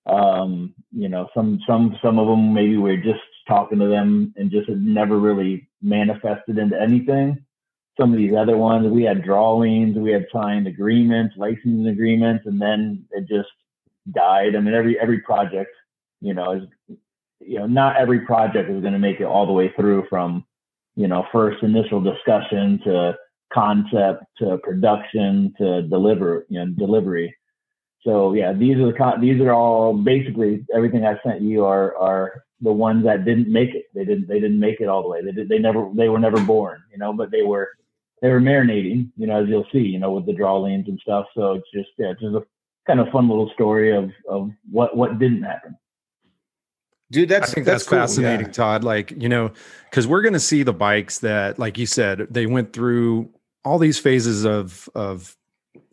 um, 0.06 0.74
you 0.92 1.08
know 1.08 1.28
some 1.34 1.60
some 1.66 1.96
some 2.02 2.18
of 2.18 2.26
them 2.26 2.52
maybe 2.52 2.76
we're 2.76 2.96
just 2.96 3.20
talking 3.48 3.78
to 3.78 3.88
them 3.88 4.32
and 4.36 4.50
just 4.50 4.68
never 4.68 5.18
really 5.18 5.68
manifested 5.80 6.58
into 6.58 6.80
anything. 6.80 7.44
Some 7.98 8.12
of 8.12 8.18
these 8.18 8.34
other 8.34 8.56
ones 8.56 8.88
we 8.88 9.02
had 9.02 9.24
drawings, 9.24 9.96
we 9.96 10.12
had 10.12 10.26
signed 10.32 10.66
agreements, 10.66 11.34
licensing 11.36 11.88
agreements, 11.88 12.46
and 12.46 12.60
then 12.60 13.04
it 13.10 13.28
just 13.28 13.50
died. 14.10 14.56
I 14.56 14.60
mean, 14.60 14.74
every 14.74 14.98
every 14.98 15.20
project, 15.20 15.70
you 16.20 16.34
know, 16.34 16.52
is 16.52 16.96
you 17.46 17.58
know, 17.58 17.66
not 17.66 17.96
every 17.96 18.20
project 18.20 18.70
is 18.70 18.80
going 18.80 18.92
to 18.92 18.98
make 18.98 19.20
it 19.20 19.24
all 19.24 19.46
the 19.46 19.52
way 19.52 19.72
through 19.76 20.06
from, 20.08 20.44
you 20.96 21.08
know, 21.08 21.26
first 21.32 21.62
initial 21.62 22.00
discussion 22.00 22.80
to 22.84 23.16
concept 23.52 24.24
to 24.38 24.58
production 24.58 25.52
to 25.58 25.82
deliver, 25.82 26.46
you 26.48 26.58
know, 26.58 26.66
delivery. 26.72 27.34
So 28.04 28.34
yeah, 28.34 28.52
these 28.52 28.76
are 28.78 28.86
the 28.86 28.98
con- 28.98 29.20
these 29.20 29.40
are 29.40 29.52
all 29.52 29.94
basically 29.94 30.64
everything 30.74 31.06
I 31.06 31.20
sent 31.24 31.42
you 31.42 31.64
are 31.64 31.96
are 31.96 32.42
the 32.60 32.72
ones 32.72 33.04
that 33.04 33.24
didn't 33.24 33.52
make 33.52 33.74
it. 33.74 33.86
They 33.94 34.04
didn't 34.04 34.28
they 34.28 34.40
didn't 34.40 34.58
make 34.58 34.80
it 34.80 34.88
all 34.88 35.02
the 35.02 35.08
way. 35.08 35.22
They 35.22 35.32
did 35.32 35.48
they 35.48 35.58
never 35.58 35.88
they 35.94 36.08
were 36.08 36.18
never 36.18 36.40
born, 36.40 36.82
you 36.90 36.98
know, 36.98 37.12
but 37.12 37.30
they 37.30 37.42
were 37.42 37.68
they 38.20 38.28
were 38.28 38.40
marinating, 38.40 39.10
you 39.16 39.26
know, 39.26 39.42
as 39.42 39.48
you'll 39.48 39.66
see, 39.72 39.80
you 39.80 39.98
know, 39.98 40.12
with 40.12 40.26
the 40.26 40.32
drawings 40.32 40.86
and 40.88 40.98
stuff. 41.00 41.26
So 41.34 41.54
it's 41.54 41.70
just 41.72 41.90
yeah, 41.98 42.10
it's 42.10 42.20
just 42.20 42.34
a 42.34 42.42
kind 42.86 43.00
of 43.00 43.08
fun 43.10 43.28
little 43.28 43.50
story 43.54 43.94
of 43.94 44.10
of 44.28 44.50
what 44.70 44.96
what 44.96 45.18
didn't 45.18 45.42
happen. 45.42 45.76
Dude. 47.12 47.28
That's 47.28 47.50
I 47.50 47.54
think 47.54 47.66
that's, 47.66 47.84
that's, 47.84 47.88
cool, 47.88 47.98
fascinating, 47.98 48.46
yeah. 48.46 48.52
Todd. 48.52 48.82
Like, 48.82 49.12
you 49.12 49.28
know, 49.28 49.52
because 49.90 50.06
we're 50.06 50.22
going 50.22 50.32
to 50.32 50.40
see 50.40 50.62
the 50.62 50.72
bikes 50.72 51.20
that, 51.20 51.58
like 51.58 51.78
you 51.78 51.86
said, 51.86 52.26
they 52.30 52.46
went 52.46 52.72
through 52.72 53.30
all 53.64 53.78
these 53.78 53.98
phases 53.98 54.44
of 54.44 54.88
of 54.94 55.36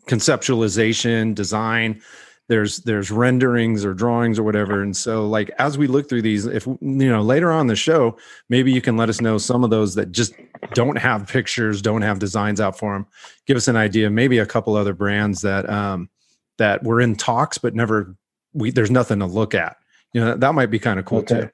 conceptualization, 0.08 1.34
design. 1.34 2.00
There's 2.48 2.78
there's 2.78 3.12
renderings 3.12 3.84
or 3.84 3.94
drawings 3.94 4.36
or 4.36 4.42
whatever, 4.42 4.82
and 4.82 4.96
so 4.96 5.28
like 5.28 5.52
as 5.60 5.78
we 5.78 5.86
look 5.86 6.08
through 6.08 6.22
these, 6.22 6.46
if 6.46 6.66
you 6.66 6.78
know 6.80 7.22
later 7.22 7.52
on 7.52 7.68
the 7.68 7.76
show, 7.76 8.16
maybe 8.48 8.72
you 8.72 8.80
can 8.80 8.96
let 8.96 9.08
us 9.08 9.20
know 9.20 9.38
some 9.38 9.62
of 9.62 9.70
those 9.70 9.94
that 9.94 10.10
just 10.10 10.34
don't 10.74 10.98
have 10.98 11.28
pictures, 11.28 11.80
don't 11.80 12.02
have 12.02 12.18
designs 12.18 12.60
out 12.60 12.76
for 12.76 12.92
them. 12.92 13.06
Give 13.46 13.56
us 13.56 13.68
an 13.68 13.76
idea. 13.76 14.10
Maybe 14.10 14.38
a 14.38 14.46
couple 14.46 14.74
other 14.74 14.94
brands 14.94 15.42
that 15.42 15.70
um 15.70 16.10
that 16.58 16.82
were 16.82 17.00
in 17.00 17.14
talks 17.14 17.56
but 17.56 17.74
never 17.74 18.16
we 18.52 18.72
there's 18.72 18.90
nothing 18.90 19.20
to 19.20 19.26
look 19.26 19.54
at. 19.54 19.76
You 20.12 20.20
know 20.22 20.36
that 20.36 20.54
might 20.54 20.66
be 20.70 20.78
kind 20.78 20.98
of 20.98 21.04
cool 21.04 21.18
Okay. 21.18 21.42
too. 21.42 21.50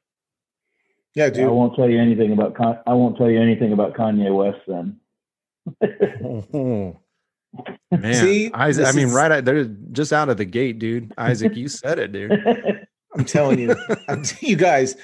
Yeah, 1.14 1.30
dude. 1.30 1.44
I 1.44 1.48
won't 1.48 1.75
tell 1.76 1.88
you 1.88 1.98
anything 2.00 2.32
about 2.32 2.54
Con- 2.54 2.78
I 2.86 2.92
won't 2.94 3.16
tell 3.16 3.30
you 3.30 3.40
anything 3.40 3.72
about 3.72 3.94
Kanye 3.94 4.34
West 4.34 4.60
then. 4.66 5.00
Man, 7.90 8.14
See, 8.14 8.50
Isaac, 8.52 8.86
I 8.86 8.92
mean, 8.92 9.06
is- 9.08 9.14
right, 9.14 9.32
out- 9.32 9.44
they're 9.46 9.64
just 9.92 10.12
out 10.12 10.28
of 10.28 10.36
the 10.36 10.44
gate, 10.44 10.78
dude. 10.78 11.12
Isaac, 11.16 11.56
you 11.56 11.68
said 11.68 11.98
it, 11.98 12.12
dude. 12.12 12.32
I'm 13.14 13.25
telling 13.25 13.58
you, 13.58 13.75
I'm 14.08 14.22
t- 14.22 14.46
you 14.48 14.56
guys, 14.56 14.94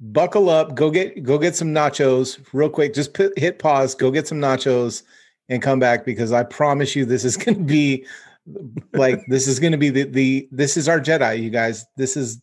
buckle 0.00 0.48
up. 0.48 0.76
Go 0.76 0.90
get 0.92 1.22
go 1.24 1.38
get 1.38 1.56
some 1.56 1.68
nachos 1.74 2.38
real 2.52 2.70
quick. 2.70 2.94
Just 2.94 3.14
put, 3.14 3.36
hit 3.36 3.58
pause. 3.58 3.96
Go 3.96 4.12
get 4.12 4.28
some 4.28 4.38
nachos 4.38 5.02
and 5.48 5.60
come 5.60 5.80
back 5.80 6.04
because 6.04 6.30
I 6.30 6.44
promise 6.44 6.94
you, 6.94 7.04
this 7.04 7.24
is 7.24 7.36
going 7.36 7.58
to 7.58 7.64
be 7.64 8.06
like 8.92 9.20
this 9.26 9.48
is 9.48 9.58
going 9.58 9.72
to 9.72 9.78
be 9.78 9.90
the 9.90 10.04
the 10.04 10.48
this 10.52 10.76
is 10.76 10.88
our 10.88 11.00
Jedi. 11.00 11.42
You 11.42 11.50
guys, 11.50 11.84
this 11.96 12.16
is. 12.16 12.40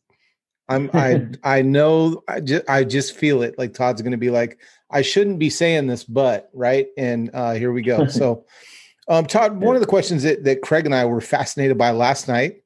I'm 0.69 0.89
I 0.93 1.27
I 1.43 1.62
know 1.62 2.24
I 2.27 2.39
just 2.39 2.69
I 2.69 2.84
just 2.84 3.15
feel 3.15 3.41
it. 3.41 3.57
Like 3.57 3.74
Todd's 3.74 4.01
going 4.01 4.12
to 4.12 4.17
be 4.17 4.31
like, 4.31 4.60
I 4.91 5.01
shouldn't 5.01 5.39
be 5.39 5.50
saying 5.50 5.88
this, 5.88 6.03
but 6.03 6.50
right. 6.53 6.88
And 6.98 7.29
uh 7.34 7.53
here 7.53 7.72
we 7.72 7.81
go. 7.81 8.07
So, 8.07 8.45
um, 9.07 9.25
Todd, 9.25 9.60
one 9.62 9.75
of 9.75 9.81
the 9.81 9.88
questions 9.88 10.24
that 10.24 10.43
that 10.43 10.62
Craig 10.62 10.86
and 10.86 10.95
I 10.95 11.05
were 11.05 11.22
fascinated 11.22 11.77
by 11.77 11.91
last 11.91 12.27
night 12.27 12.62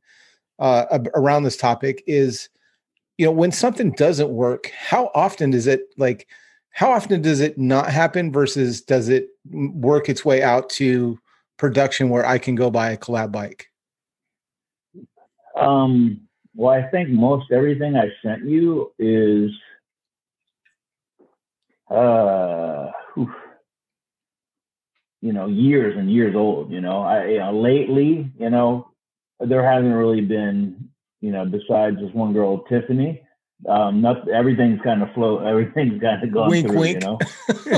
uh, 0.60 1.00
around 1.16 1.44
this 1.44 1.58
topic 1.58 2.04
is 2.06 2.50
you 3.18 3.26
know 3.26 3.32
when 3.32 3.52
something 3.52 3.92
doesn't 3.92 4.30
work 4.30 4.72
how 4.78 5.10
often 5.16 5.52
does 5.52 5.68
it 5.68 5.82
like 5.98 6.28
how 6.72 6.92
often 6.92 7.22
does 7.22 7.40
it 7.40 7.58
not 7.58 7.90
happen 7.90 8.32
versus 8.32 8.82
does 8.82 9.10
it 9.10 9.28
work 9.52 10.10
its 10.10 10.24
way 10.24 10.44
out 10.44 10.70
to 10.70 11.18
production 11.58 12.10
where 12.10 12.26
i 12.26 12.38
can 12.38 12.56
go 12.56 12.70
buy 12.70 12.92
a 12.92 12.98
collab 12.98 13.32
bike 13.32 13.68
Um, 15.56 16.22
well, 16.56 16.74
I 16.74 16.90
think 16.90 17.10
most 17.10 17.52
everything 17.52 17.96
I 17.96 18.10
sent 18.24 18.46
you 18.46 18.92
is, 18.98 19.52
uh, 21.90 22.88
whew, 23.14 23.32
you 25.22 25.34
know, 25.34 25.48
years 25.48 25.96
and 25.98 26.12
years 26.12 26.36
old. 26.36 26.72
You 26.72 26.82
know, 26.82 27.02
I 27.02 27.28
you 27.28 27.40
know, 27.40 27.60
lately, 27.60 28.32
you 28.38 28.50
know, 28.50 28.92
there 29.40 29.64
hasn't 29.64 29.96
really 29.96 30.22
been, 30.22 30.90
you 31.22 31.32
know, 31.32 31.46
besides 31.46 31.98
this 32.00 32.14
one 32.14 32.34
girl, 32.34 32.60
Tiffany. 32.70 33.22
Um, 33.68 34.00
not 34.02 34.28
everything's 34.30 34.82
kind 34.82 35.04
of 35.04 35.12
flow. 35.14 35.40
Everything's 35.46 36.02
kind 36.02 36.24
of 36.24 36.32
gone 36.32 36.50
Wink, 36.50 36.68
through. 36.68 36.80
wink. 36.80 36.94
You 36.96 37.00
know, 37.02 37.20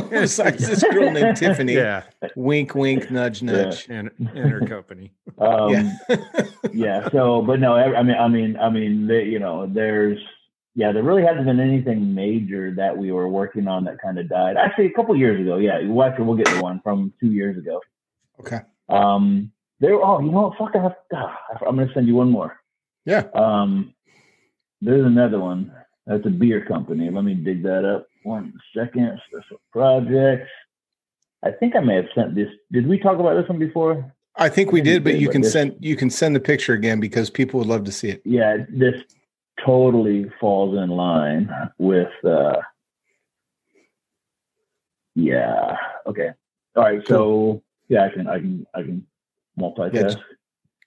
besides 0.12 0.68
this 0.68 0.84
girl 0.84 1.10
named 1.12 1.36
tiffany 1.42 1.74
Yeah, 1.74 2.04
wink 2.36 2.76
wink 2.76 3.10
nudge 3.10 3.42
Yeah. 3.42 3.52
nudge 3.52 3.88
and, 3.90 4.12
and 4.20 4.52
her 4.52 4.62
company. 4.68 5.12
um, 5.40 6.00
yeah 6.10 6.18
yeah 6.74 7.10
so 7.10 7.42
but 7.42 7.60
no 7.60 7.74
I 7.74 7.96
I 8.00 8.04
mean 8.04 8.16
I 8.16 8.28
mean 8.28 8.58
I 8.58 8.70
mean 8.70 9.08
they, 9.08 9.24
you 9.24 9.40
know 9.40 9.66
there's 9.66 10.20
yeah 10.76 10.92
there 10.92 11.02
really 11.04 11.24
hasn't 11.24 11.46
been 11.48 11.60
anything 11.60 12.14
major 12.14 12.72
that 12.76 12.96
we 12.96 13.12
were 13.12 13.28
working 13.28 13.68
on 13.68 13.84
that 13.86 13.98
kind 14.00 14.20
of 14.20 14.30
died 14.30 14.58
actually 14.58 14.86
a 14.86 14.92
couple 14.94 15.16
years 15.16 15.42
ago 15.42 15.58
yeah 15.58 15.82
well, 15.88 16.08
actually 16.08 16.26
we'll 16.26 16.38
get 16.38 16.46
to 16.48 16.62
one 16.62 16.80
from 16.84 17.12
two 17.20 17.32
years 17.32 17.58
ago 17.58 17.82
okay 18.40 18.60
um 18.90 19.52
there 19.80 19.96
oh 19.96 20.20
you 20.20 20.30
know 20.32 20.50
what 20.50 20.58
fuck 20.60 20.76
I 20.76 20.84
have, 20.84 20.96
ah, 21.14 21.40
I'm 21.68 21.76
gonna 21.76 21.92
send 21.94 22.08
you 22.08 22.16
one 22.16 22.30
more 22.30 22.60
yeah 23.06 23.24
um 23.34 23.94
there's 24.82 25.06
another 25.06 25.40
one 25.40 25.72
that's 26.06 26.26
a 26.26 26.30
beer 26.30 26.66
company 26.66 27.10
let 27.10 27.24
me 27.24 27.34
dig 27.34 27.64
that 27.64 27.86
up 27.86 28.08
one 28.24 28.54
second 28.76 29.20
special 29.28 29.60
projects 29.72 30.50
I 31.44 31.50
think 31.50 31.76
I 31.76 31.80
may 31.80 31.96
have 31.96 32.06
sent 32.14 32.36
this 32.36 32.50
did 32.72 32.88
we 32.88 33.00
talk 33.00 33.20
about 33.20 33.36
this 33.40 33.50
one 33.50 33.60
before 33.60 34.14
i 34.38 34.48
think 34.48 34.72
we 34.72 34.80
I 34.80 34.84
did 34.84 35.04
but 35.04 35.20
you 35.20 35.30
can 35.30 35.42
this- 35.42 35.52
send 35.54 35.76
you 35.80 35.96
can 35.96 36.10
send 36.10 36.36
the 36.36 36.40
picture 36.40 36.74
again 36.74 37.00
because 37.00 37.30
people 37.30 37.60
would 37.60 37.68
love 37.68 37.84
to 37.86 37.92
see 37.92 38.10
it 38.10 38.22
yeah, 38.26 38.58
this 38.70 38.96
totally 39.66 40.32
falls 40.40 40.78
in 40.78 40.90
line 40.90 41.50
with 41.78 42.12
uh 42.24 42.58
yeah. 45.16 45.76
Okay. 46.08 46.30
All 46.76 46.84
right. 46.84 47.02
So 47.08 47.62
yeah, 47.90 48.06
I 48.06 48.10
can 48.10 48.28
I 48.28 48.40
can 48.40 48.66
I 48.74 48.82
can 48.82 49.08
multitask. 49.60 50.20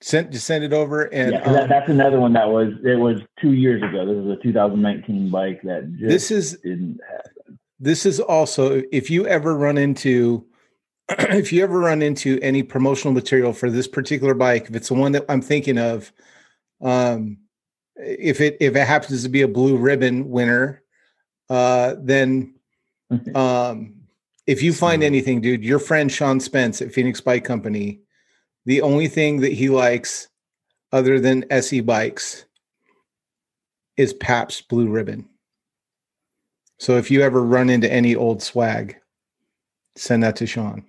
Send 0.05 0.31
just 0.31 0.47
send 0.47 0.63
it 0.63 0.75
over 0.75 1.05
and 1.15 1.33
yeah, 1.33 1.41
that, 1.51 1.63
um, 1.63 1.69
that's 1.69 1.89
another 1.89 2.21
one 2.21 2.35
that 2.35 2.47
was 2.49 2.75
it 2.85 2.97
was 2.97 3.23
two 3.41 3.55
years 3.55 3.83
ago. 3.83 4.05
This 4.05 4.23
is 4.23 4.31
a 4.31 4.43
2019 4.43 5.31
bike 5.31 5.63
that 5.63 5.91
just 5.93 6.09
this 6.09 6.31
is 6.31 6.59
didn't 6.59 7.01
happen. 7.11 7.59
this 7.81 8.05
is 8.05 8.21
also 8.21 8.83
if 8.93 9.09
you 9.09 9.27
ever 9.27 9.57
run 9.57 9.79
into 9.79 10.45
if 11.09 11.55
you 11.55 11.63
ever 11.63 11.79
run 11.79 12.03
into 12.03 12.39
any 12.43 12.63
promotional 12.63 13.15
material 13.15 13.55
for 13.55 13.71
this 13.71 13.89
particular 13.89 14.35
bike 14.35 14.67
if 14.69 14.77
it's 14.77 14.89
the 14.89 14.95
one 14.95 15.13
that 15.13 15.25
i'm 15.31 15.41
thinking 15.41 15.79
of 15.79 16.13
um 16.83 17.39
if 17.97 18.43
it 18.43 18.59
if 18.61 18.77
it 18.77 18.87
happens 18.87 19.23
to 19.23 19.29
be 19.31 19.41
a 19.41 19.49
blue 19.49 19.77
ribbon 19.77 20.29
winner 20.29 20.83
uh 21.49 21.95
then 21.99 22.55
um 23.35 23.95
if 24.47 24.63
you 24.63 24.73
find 24.75 25.03
anything 25.03 25.41
dude 25.41 25.65
your 25.65 25.79
friend 25.79 26.13
sean 26.13 26.41
spence 26.41 26.83
at 26.83 26.93
phoenix 26.93 27.23
bike 27.23 27.45
company 27.45 28.01
the 28.67 28.83
only 28.83 29.09
thing 29.09 29.41
that 29.41 29.53
he 29.53 29.69
likes 29.69 30.29
other 30.93 31.19
than 31.21 31.45
se 31.51 31.81
bikes 31.81 32.45
is 33.97 34.13
Pabst 34.15 34.69
Blue 34.69 34.89
Ribbon 34.89 35.29
so 36.79 36.97
if 36.97 37.11
you 37.11 37.23
ever 37.23 37.43
run 37.43 37.71
into 37.71 37.91
any 37.93 38.15
old 38.15 38.43
swag, 38.43 38.97
send 39.97 40.23
that 40.23 40.37
to 40.37 40.47
Sean. 40.47 40.85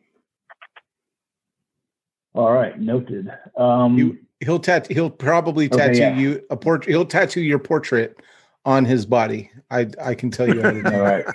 All 2.33 2.51
right, 2.51 2.77
noted. 2.79 3.31
Um, 3.57 3.97
You, 3.97 4.19
he'll 4.41 4.59
tat. 4.59 4.87
He'll 4.91 5.09
probably 5.09 5.67
Okay, 5.67 5.77
tattoo 5.77 5.99
yeah. 5.99 6.17
you 6.17 6.43
a 6.49 6.57
portrait. 6.57 6.91
He'll 6.91 7.05
tattoo 7.05 7.41
your 7.41 7.59
portrait 7.59 8.17
on 8.65 8.83
his 8.83 9.05
body. 9.05 9.51
I 9.71 9.87
I 10.03 10.15
can 10.15 10.31
tell 10.31 10.53
you. 10.53 10.61
how 10.61 10.71
to 10.71 10.83
do 10.83 10.93
all 10.93 11.01
right. 11.01 11.25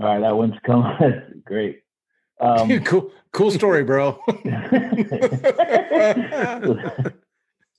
All 0.00 0.06
right, 0.06 0.20
that 0.20 0.36
one's 0.36 0.56
coming. 0.64 1.42
Great. 1.44 1.82
Um, 2.42 2.80
cool, 2.84 3.10
cool 3.32 3.50
story, 3.50 3.84
bro. 3.84 4.20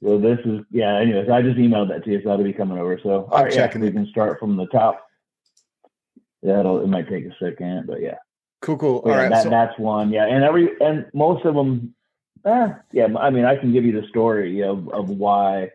well, 0.02 0.20
this 0.20 0.40
is 0.46 0.62
yeah. 0.72 0.98
Anyways, 0.98 1.30
I 1.30 1.42
just 1.42 1.58
emailed 1.58 1.90
that 1.90 2.06
to 2.06 2.12
you, 2.12 2.22
so 2.24 2.30
that'll 2.30 2.46
be 2.46 2.54
coming 2.54 2.78
over. 2.78 2.98
So 3.04 3.30
I'm 3.32 3.44
right, 3.44 3.54
yeah, 3.54 3.68
checking 3.68 3.82
we 3.82 3.92
can 3.92 4.08
start 4.08 4.40
from 4.40 4.56
the 4.56 4.68
top. 4.68 5.06
Yeah, 6.42 6.62
it 6.62 6.88
might 6.88 7.10
take 7.10 7.26
a 7.26 7.36
second, 7.40 7.88
but 7.88 8.02
yeah. 8.02 8.16
cool, 8.62 8.78
cool. 8.78 8.98
All 9.00 9.12
yeah, 9.12 9.18
right. 9.18 9.30
that, 9.30 9.44
so- 9.44 9.50
that's 9.50 9.78
one. 9.78 10.12
Yeah, 10.12 10.28
and 10.28 10.44
every 10.44 10.70
and 10.80 11.06
most 11.14 11.46
of 11.46 11.56
them, 11.56 11.94
eh, 12.46 12.70
yeah. 12.94 13.08
I 13.20 13.30
mean, 13.30 13.44
I 13.46 13.58
can 13.58 13.74
give 13.74 13.84
you 13.84 14.00
the 14.00 14.08
story 14.08 14.64
of 14.64 14.88
of 14.90 15.10
why, 15.10 15.72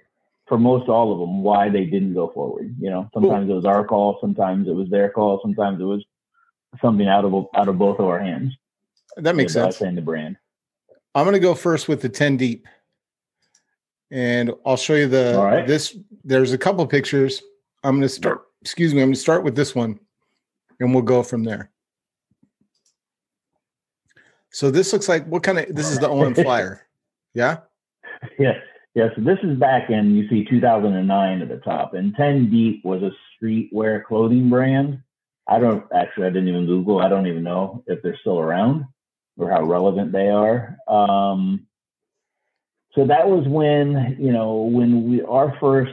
for 0.47 0.59
most 0.59 0.89
all 0.89 1.13
of 1.13 1.19
them, 1.19 1.43
why 1.43 1.69
they 1.69 1.85
didn't 1.85 2.15
go 2.15 2.29
forward. 2.29 2.75
You 2.81 2.89
know, 2.91 3.11
sometimes 3.13 3.51
it 3.51 3.55
was 3.55 3.67
our 3.67 3.85
call, 3.85 4.19
sometimes 4.21 4.67
it 4.67 4.75
was 4.75 4.89
their 4.89 5.11
call, 5.11 5.41
sometimes 5.43 5.79
it 5.79 5.85
was 5.85 6.03
something 6.81 7.07
out 7.07 7.27
of 7.27 7.35
out 7.55 7.69
of 7.69 7.77
both 7.79 7.99
of 7.99 8.07
our 8.07 8.21
hands. 8.21 8.57
That 9.17 9.37
makes 9.37 9.53
sense. 9.53 9.79
saying 9.79 9.95
the 9.95 10.03
brand. 10.03 10.37
I'm 11.15 11.25
gonna 11.25 11.39
go 11.39 11.55
first 11.55 11.89
with 11.89 12.01
the 12.01 12.09
10 12.09 12.37
deep, 12.37 12.67
and 14.11 14.53
I'll 14.65 14.77
show 14.77 14.95
you 14.95 15.09
the 15.09 15.37
right. 15.39 15.67
this. 15.67 15.97
There's 16.25 16.53
a 16.53 16.59
couple 16.59 16.87
pictures. 16.87 17.43
I'm 17.83 17.97
gonna 17.97 18.09
start. 18.09 18.43
Excuse 18.61 18.95
me. 18.95 19.03
I'm 19.03 19.09
gonna 19.09 19.17
start 19.17 19.45
with 19.45 19.57
this 19.57 19.75
one, 19.75 19.99
and 20.81 20.93
we'll 20.93 21.03
go 21.03 21.23
from 21.23 21.45
there. 21.45 21.71
So 24.51 24.71
this 24.71 24.93
looks 24.93 25.09
like 25.09 25.27
what 25.27 25.43
kind 25.43 25.59
of? 25.59 25.75
This 25.75 25.91
is 25.91 25.99
the 25.99 26.09
OM 26.09 26.35
flyer. 26.37 26.87
Yeah. 27.35 27.59
yeah, 28.39 28.55
yeah. 28.95 29.09
So 29.15 29.23
this 29.23 29.39
is 29.43 29.59
back 29.59 29.91
in 29.91 30.15
you 30.15 30.29
see 30.29 30.45
2009 30.45 31.43
at 31.43 31.49
the 31.49 31.57
top, 31.59 31.95
and 31.95 32.15
10 32.17 32.51
Deep 32.51 32.85
was 32.85 33.03
a 33.03 33.11
streetwear 33.43 34.05
clothing 34.05 34.49
brand. 34.51 35.01
I 35.47 35.59
don't 35.59 35.85
actually, 35.95 36.27
I 36.27 36.31
didn't 36.31 36.49
even 36.49 36.67
Google. 36.67 37.01
I 37.01 37.09
don't 37.09 37.27
even 37.27 37.43
know 37.43 37.83
if 37.87 38.03
they're 38.03 38.19
still 38.21 38.39
around 38.39 38.85
or 39.39 39.51
how 39.51 39.63
relevant 39.63 40.13
they 40.13 40.29
are. 40.29 40.77
Um, 40.87 41.67
so 42.95 43.07
that 43.07 43.29
was 43.29 43.47
when 43.47 44.17
you 44.19 44.33
know 44.33 44.63
when 44.63 45.09
we 45.09 45.23
our 45.23 45.57
first 45.61 45.93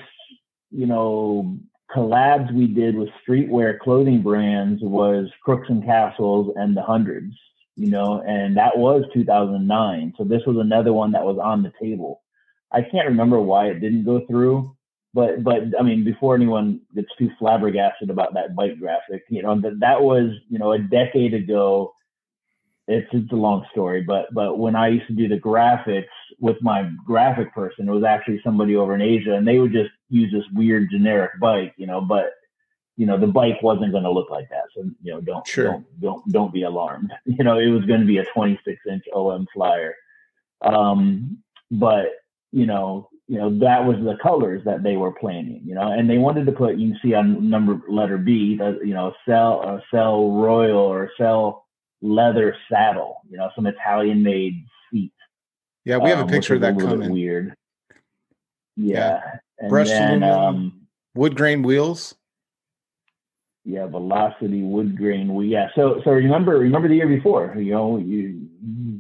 you 0.72 0.88
know 0.88 1.58
collabs 1.96 2.54
we 2.54 2.68
did 2.68 2.96
with 2.96 3.10
streetwear 3.25 3.80
clothing 3.80 4.22
brands 4.22 4.82
was 4.84 5.30
Crooks 5.44 5.70
and 5.70 5.86
Castles 5.86 6.54
and 6.58 6.75
the 6.75 6.82
Hundreds 6.82 7.36
you 7.75 7.90
know, 7.90 8.24
and 8.25 8.56
that 8.58 8.78
was 8.78 9.04
2009. 9.14 10.14
So 10.18 10.24
this 10.24 10.42
was 10.48 10.58
another 10.58 10.94
one 10.94 11.12
that 11.12 11.25
was 11.25 11.38
on 11.38 11.62
the 11.62 11.74
table. 11.82 12.22
I 12.72 12.82
can't 12.82 13.08
remember 13.08 13.40
why 13.40 13.68
it 13.68 13.80
didn't 13.80 14.06
go 14.06 14.25
through, 14.28 14.75
but 15.14 15.44
but 15.44 15.64
I 15.80 15.84
mean, 15.84 16.04
before 16.04 16.36
anyone 16.36 16.82
gets 16.96 17.10
too 17.18 17.30
flabbergasted 17.38 18.10
about 18.10 18.34
that 18.34 18.56
bike 18.56 18.80
graphic, 18.80 19.24
you 19.30 19.42
know 19.42 19.60
that 19.62 19.80
that 19.80 20.02
was 20.02 20.32
you 20.50 20.58
know 20.58 20.72
a 20.72 20.80
decade 20.80 21.34
ago. 21.34 21.94
It's 22.88 23.08
it's 23.13 23.32
a 23.32 23.36
long 23.36 23.65
story, 23.72 24.04
but 24.04 24.27
but 24.34 24.60
when 24.60 24.75
I 24.75 24.89
used 24.89 25.08
to 25.08 25.13
do 25.13 25.27
the 25.27 25.39
graphics 25.39 26.06
with 26.39 26.58
my 26.62 26.89
graphic 27.06 27.54
person, 27.54 27.89
it 27.89 27.92
was 27.92 28.04
actually 28.04 28.42
somebody 28.44 28.75
over 28.75 28.94
in 28.94 29.01
Asia, 29.01 29.34
and 29.34 29.48
they 29.48 29.58
would 29.58 29.72
just 29.72 29.89
use 30.10 30.32
this 30.32 30.44
weird 30.54 30.89
generic 30.92 31.39
bike, 31.39 31.74
you 31.77 31.88
know, 31.88 32.00
but 32.00 32.34
you 32.96 33.08
know 33.08 33.20
the 33.20 33.27
bike 33.27 33.62
wasn't 33.63 33.92
going 33.92 34.04
to 34.04 34.12
look 34.12 34.30
like 34.30 34.50
that, 34.50 34.65
so 34.75 34.84
you 35.01 35.13
know 35.13 35.22
don't 35.22 35.48
sure. 35.48 35.72
don't 35.72 36.01
don't 36.01 36.32
don't 36.32 36.54
be 36.54 36.63
alarmed. 36.63 37.12
You 37.25 37.44
know 37.44 37.58
it 37.58 37.70
was 37.70 37.86
going 37.86 38.01
to 38.01 38.06
be 38.06 38.20
a 38.20 38.25
26 38.25 38.80
inch 38.88 39.04
OM 39.13 39.48
flyer, 39.51 39.96
um, 40.62 41.39
but 41.72 42.06
you 42.51 42.68
know 42.68 43.10
you 43.27 43.39
know 43.39 43.58
that 43.60 43.84
was 43.84 43.98
the 43.98 44.18
colors 44.22 44.62
that 44.65 44.84
they 44.84 44.96
were 44.98 45.12
planning 45.12 45.62
you 45.65 45.74
know 45.74 45.92
and 45.92 46.10
they 46.10 46.20
wanted 46.20 46.46
to 46.46 46.51
put 46.51 46.77
you 46.77 46.92
can 46.92 47.00
see 47.01 47.15
on 47.15 47.50
number 47.50 47.82
letter 47.89 48.20
b 48.20 48.56
the, 48.56 48.80
you 48.84 48.94
know 48.94 49.13
cell 49.27 49.62
a 49.63 49.82
Selle 49.89 50.32
Royal 50.32 50.77
or 50.77 51.10
cell 51.18 51.64
leather 52.02 52.56
saddle 52.72 53.22
you 53.30 53.38
know 53.38 53.50
some 53.56 53.66
italian 53.66 54.22
made 54.22 54.64
seat 54.92 55.14
yeah 55.86 55.98
we 55.98 56.10
have 56.10 56.20
um, 56.20 56.28
a 56.28 56.32
picture 56.32 56.56
of 56.56 56.62
that 56.62 56.78
coming 56.80 57.12
weird 57.12 57.54
yeah, 58.78 58.98
yeah. 58.98 59.22
and 59.60 59.70
brushed 59.70 59.92
then, 59.92 60.24
um, 60.24 60.88
wood 61.16 61.36
grain 61.36 61.64
wheels 61.64 62.16
yeah 63.64 63.88
velocity 63.88 64.62
wood 64.62 64.98
grain 64.98 65.34
wheel 65.34 65.48
yeah 65.48 65.68
so 65.75 66.02
so 66.04 66.12
remember 66.12 66.58
remember 66.60 66.88
the 66.88 66.96
year 66.96 67.08
before 67.08 67.56
you 67.58 67.72
know 67.72 67.98
you 67.98 68.48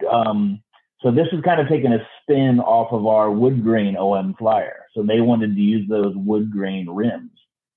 um 0.09 0.61
so 1.05 1.11
this 1.11 1.27
is 1.31 1.43
kind 1.43 1.61
of 1.61 1.67
taking 1.67 1.93
a 1.93 1.99
spin 2.21 2.59
off 2.59 2.91
of 2.91 3.05
our 3.05 3.29
wood 3.29 3.63
grain 3.63 3.95
OM 3.95 4.33
flyer. 4.39 4.85
So 4.95 5.03
they 5.03 5.21
wanted 5.21 5.55
to 5.55 5.61
use 5.61 5.87
those 5.87 6.13
wood 6.15 6.51
grain 6.51 6.89
rims, 6.89 7.29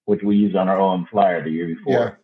which 0.07 0.23
we 0.23 0.37
used 0.37 0.57
on 0.57 0.69
our 0.69 0.81
OM 0.81 1.07
flyer 1.11 1.45
the 1.45 1.51
year 1.51 1.67
before. 1.67 2.21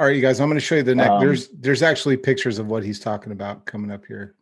All 0.00 0.06
right, 0.06 0.16
you 0.16 0.22
guys, 0.22 0.40
I'm 0.40 0.48
going 0.48 0.58
to 0.58 0.64
show 0.64 0.76
you 0.76 0.82
the 0.82 0.94
next. 0.94 1.10
Um, 1.10 1.20
there's 1.20 1.48
there's 1.48 1.82
actually 1.82 2.16
pictures 2.16 2.58
of 2.58 2.68
what 2.68 2.82
he's 2.82 2.98
talking 2.98 3.32
about 3.32 3.66
coming 3.66 3.90
up 3.90 4.06
here. 4.06 4.34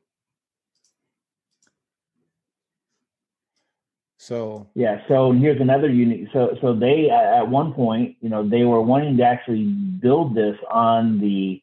So 4.18 4.68
yeah, 4.76 5.00
so 5.08 5.32
here's 5.32 5.60
another 5.60 5.88
unique. 5.88 6.28
So 6.32 6.56
so 6.60 6.76
they 6.76 7.10
at 7.10 7.42
one 7.42 7.72
point, 7.72 8.16
you 8.20 8.28
know, 8.28 8.48
they 8.48 8.62
were 8.62 8.80
wanting 8.80 9.16
to 9.16 9.24
actually 9.24 9.64
build 9.64 10.36
this 10.36 10.54
on 10.70 11.18
the 11.18 11.60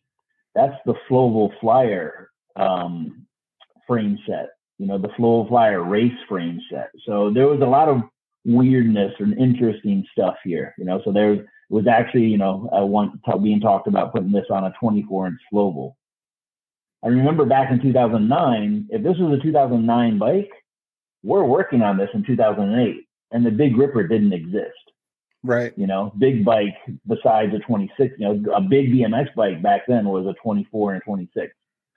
that's 0.56 0.76
the 0.86 0.96
Floval 1.10 1.58
Flyer 1.62 2.32
um, 2.58 3.26
frame 3.88 4.20
set, 4.28 4.50
you 4.78 4.88
know, 4.88 4.98
the 4.98 5.14
Flow 5.16 5.46
Flyer 5.48 5.82
race 5.86 6.12
frame 6.28 6.60
set. 6.70 6.90
So 7.06 7.32
there 7.32 7.48
was 7.48 7.62
a 7.62 7.66
lot 7.66 7.88
of 7.88 8.02
weirdness 8.44 9.14
and 9.20 9.38
interesting 9.38 10.06
stuff 10.12 10.36
here, 10.44 10.76
you 10.78 10.84
know. 10.84 11.02
So 11.06 11.14
there 11.14 11.46
was 11.70 11.88
actually, 11.88 12.26
you 12.26 12.38
know, 12.38 12.70
uh, 12.76 12.86
one 12.86 13.20
t- 13.26 13.40
being 13.40 13.60
talked 13.60 13.88
about 13.88 14.12
putting 14.14 14.32
this 14.32 14.46
on 14.50 14.66
a 14.66 14.74
24 14.80 15.28
inch 15.28 15.40
Floval. 15.52 15.94
I 17.04 17.08
remember 17.08 17.46
back 17.46 17.72
in 17.72 17.82
2009, 17.82 18.88
if 18.90 19.04
this 19.04 19.18
was 19.18 19.38
a 19.40 19.42
2009 19.42 20.18
bike, 20.18 20.52
we're 21.24 21.44
working 21.44 21.82
on 21.82 21.98
this 21.98 22.10
in 22.14 22.24
2008, 22.24 23.08
and 23.32 23.46
the 23.46 23.52
Big 23.52 23.78
Ripper 23.78 24.08
didn't 24.08 24.34
exist. 24.34 24.74
Right. 25.44 25.74
You 25.78 25.86
know, 25.86 26.12
big 26.18 26.44
bike 26.44 26.76
besides 27.08 27.54
a 27.54 27.60
26, 27.60 28.16
you 28.18 28.26
know, 28.26 28.54
a 28.54 28.62
big 28.62 28.92
BMX 28.92 29.34
bike 29.36 29.62
back 29.62 29.82
then 29.88 30.06
was 30.06 30.26
a 30.26 30.34
24 30.42 30.94
and 30.94 31.02
a 31.02 31.06
26. 31.06 31.54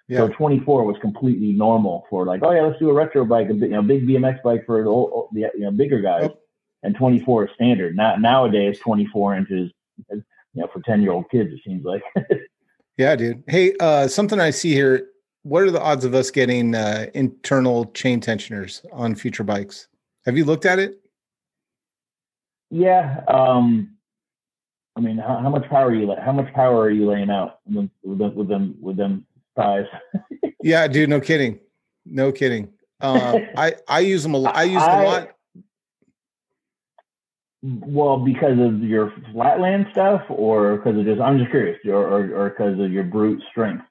Yeah. 0.09 0.19
So 0.19 0.29
24 0.29 0.85
was 0.85 0.97
completely 1.01 1.53
normal 1.53 2.05
for 2.11 2.27
like, 2.27 2.43
oh 2.43 2.51
yeah, 2.51 2.63
let's 2.63 2.79
do 2.79 2.91
a 2.91 2.95
retro 2.95 3.25
bike, 3.25 3.49
a 3.49 3.55
big, 3.55 3.71
you 3.71 3.77
know, 3.77 3.83
big 3.83 4.07
BMX 4.07 4.43
bike 4.43 4.65
for 4.67 4.83
the, 4.83 4.91
old, 4.91 5.29
the 5.33 5.51
you 5.55 5.61
know 5.61 5.71
bigger 5.71 6.01
guys, 6.01 6.25
yep. 6.25 6.39
And 6.83 6.95
24 6.95 7.47
is 7.47 7.51
standard. 7.55 7.97
Not 7.97 8.21
nowadays, 8.21 8.79
24 8.81 9.37
inches, 9.37 9.71
you 10.11 10.23
know, 10.55 10.69
for 10.73 10.81
10 10.83 11.03
year 11.03 11.13
old 11.13 11.31
kids, 11.31 11.53
it 11.53 11.61
seems 11.65 11.85
like. 11.85 12.03
yeah, 12.97 13.17
dude. 13.17 13.43
Hey, 13.47 13.75
uh, 13.81 14.09
something 14.09 14.41
I 14.41 14.51
see 14.51 14.73
here. 14.73 15.09
What 15.43 15.63
are 15.63 15.71
the 15.71 15.81
odds 15.81 16.05
of 16.05 16.15
us 16.15 16.31
getting 16.31 16.75
uh, 16.75 17.07
internal 17.15 17.87
chain 17.93 18.21
tensioners 18.21 18.83
on 18.93 19.15
future 19.15 19.45
bikes? 19.45 19.89
Have 20.27 20.37
you 20.37 20.45
looked 20.45 20.67
at 20.67 20.79
it? 20.79 21.01
Yeah. 22.71 23.23
Um, 23.29 23.97
I 24.97 25.01
mean, 25.01 25.17
how, 25.17 25.39
how, 25.39 25.49
much 25.49 25.69
power 25.71 25.87
are 25.87 25.95
you 25.95 26.13
how 26.23 26.33
much 26.33 26.53
power 26.53 26.81
are 26.81 26.91
you 26.91 27.07
laying 27.07 27.31
out 27.31 27.61
with 27.65 27.89
them 28.19 28.35
with 28.35 28.49
them 28.49 28.75
with 28.81 28.97
them 28.97 29.25
five. 29.59 29.87
yeah, 30.63 30.89
dude, 30.89 31.11
no 31.11 31.21
kidding. 31.21 31.59
No 32.07 32.33
kidding. 32.33 32.73
Uh, 33.01 33.41
I 33.57 33.75
I 33.87 34.01
use 34.01 34.23
them 34.23 34.35
a 34.35 34.39
lot. 34.39 34.57
I 34.57 34.65
use 34.65 34.83
them 34.83 35.01
a 35.01 35.05
lot. 35.05 35.31
Well, 37.63 38.19
because 38.19 38.59
of 38.61 38.83
your 38.83 39.13
flatland 39.33 39.89
stuff, 39.91 40.23
or 40.29 40.77
because 40.77 40.99
of 40.99 41.05
just 41.05 41.21
I'm 41.21 41.39
just 41.39 41.51
curious, 41.51 41.79
or 41.87 42.51
because 42.51 42.79
of 42.79 42.93
your 42.93 43.05
brute 43.05 43.43
strength. 43.51 43.85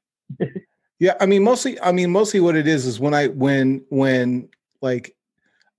yeah, 1.00 1.16
I 1.20 1.26
mean 1.26 1.44
mostly. 1.44 1.80
I 1.82 1.92
mean 1.92 2.12
mostly 2.12 2.40
what 2.40 2.56
it 2.56 2.68
is 2.68 2.86
is 2.86 3.00
when 3.00 3.14
I 3.14 3.28
when 3.28 3.84
when 3.90 4.50
like 4.82 5.16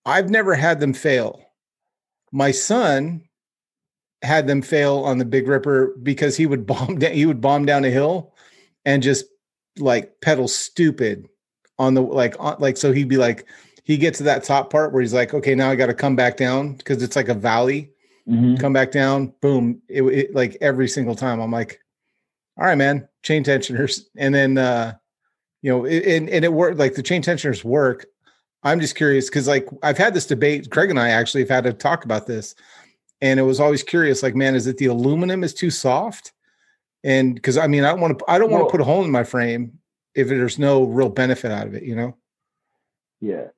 I've 0.05 0.31
never 0.31 0.55
had 0.55 0.81
them 0.81 0.93
fail. 0.93 1.41
My 2.31 2.51
son 2.51 3.23
had 4.23 4.47
them 4.47 4.61
fail 4.61 4.99
on 4.99 5.19
the 5.19 5.25
Big 5.25 5.49
Ripper 5.49 5.95
because 6.03 6.37
he 6.37 6.45
would 6.45 6.67
bomb 6.67 6.99
down. 6.99 7.13
He 7.13 7.25
would 7.25 7.41
bomb 7.41 7.65
down 7.65 7.85
a 7.85 7.91
hill 7.91 8.35
and 8.85 9.03
just 9.03 9.25
like 9.79 10.21
pedal 10.21 10.49
stupid 10.49 11.27
on 11.79 11.95
the 11.95 12.03
like 12.03 12.35
on, 12.39 12.57
like 12.59 12.77
so 12.77 12.93
he'd 12.93 13.09
be 13.09 13.17
like 13.17 13.47
he 13.89 13.97
gets 13.97 14.19
to 14.19 14.25
that 14.25 14.45
top 14.45 14.71
part 14.71 14.93
where 14.93 15.03
he's 15.03 15.15
like 15.15 15.35
okay 15.35 15.55
now 15.55 15.71
i 15.71 15.75
got 15.75 15.87
to 15.87 15.95
come 15.95 16.15
back 16.15 16.37
down 16.37 16.75
because 16.75 17.03
it's 17.03 17.17
like 17.17 17.29
a 17.29 17.35
valley 17.35 17.91
mm-hmm. 18.29 18.55
come 18.57 18.73
back 18.73 18.93
down 18.93 19.33
boom 19.41 19.83
it, 19.89 20.03
it, 20.03 20.35
like 20.35 20.57
every 20.61 20.87
single 20.87 21.17
time 21.17 21.41
i'm 21.41 21.51
like 21.51 21.81
all 22.57 22.67
right 22.67 22.79
man 22.79 23.09
chain 23.23 23.43
tensioners 23.43 24.09
and 24.17 24.35
then 24.35 24.57
uh 24.57 24.95
you 25.63 25.71
know 25.71 25.85
it, 25.85 26.05
and, 26.07 26.29
and 26.31 26.45
it 26.45 26.53
worked 26.53 26.79
like 26.79 26.95
the 26.95 27.03
chain 27.03 27.23
tensioners 27.23 27.65
work 27.65 28.07
i'm 28.63 28.79
just 28.79 28.95
curious 28.95 29.29
because 29.29 29.49
like 29.49 29.67
i've 29.83 29.99
had 29.99 30.15
this 30.15 30.27
debate 30.27 30.71
Craig 30.71 30.91
and 30.91 31.01
i 31.01 31.09
actually 31.09 31.43
have 31.43 31.51
had 31.51 31.65
to 31.65 31.73
talk 31.73 32.05
about 32.05 32.27
this 32.27 32.55
and 33.21 33.41
it 33.41 33.45
was 33.45 33.59
always 33.59 33.83
curious 33.83 34.23
like 34.23 34.37
man 34.37 34.55
is 34.55 34.69
it 34.69 34.77
the 34.77 34.87
aluminum 34.87 35.43
is 35.43 35.53
too 35.53 35.71
soft 35.71 36.33
and 37.05 37.35
because 37.35 37.57
I 37.57 37.67
mean, 37.67 37.85
I 37.85 37.91
don't 37.91 38.01
want 38.01 38.19
to, 38.19 38.25
I 38.29 38.39
don't 38.39 38.51
want 38.51 38.67
to 38.67 38.71
put 38.71 38.81
a 38.81 38.85
hole 38.85 39.05
in 39.05 39.11
my 39.11 39.25
frame 39.25 39.79
if 40.15 40.29
there's 40.29 40.59
no 40.59 40.85
real 40.85 41.09
benefit 41.09 41.51
out 41.51 41.67
of 41.67 41.75
it, 41.75 41.85
you 41.85 41.95
know? 41.95 42.17
Yeah. 43.21 43.49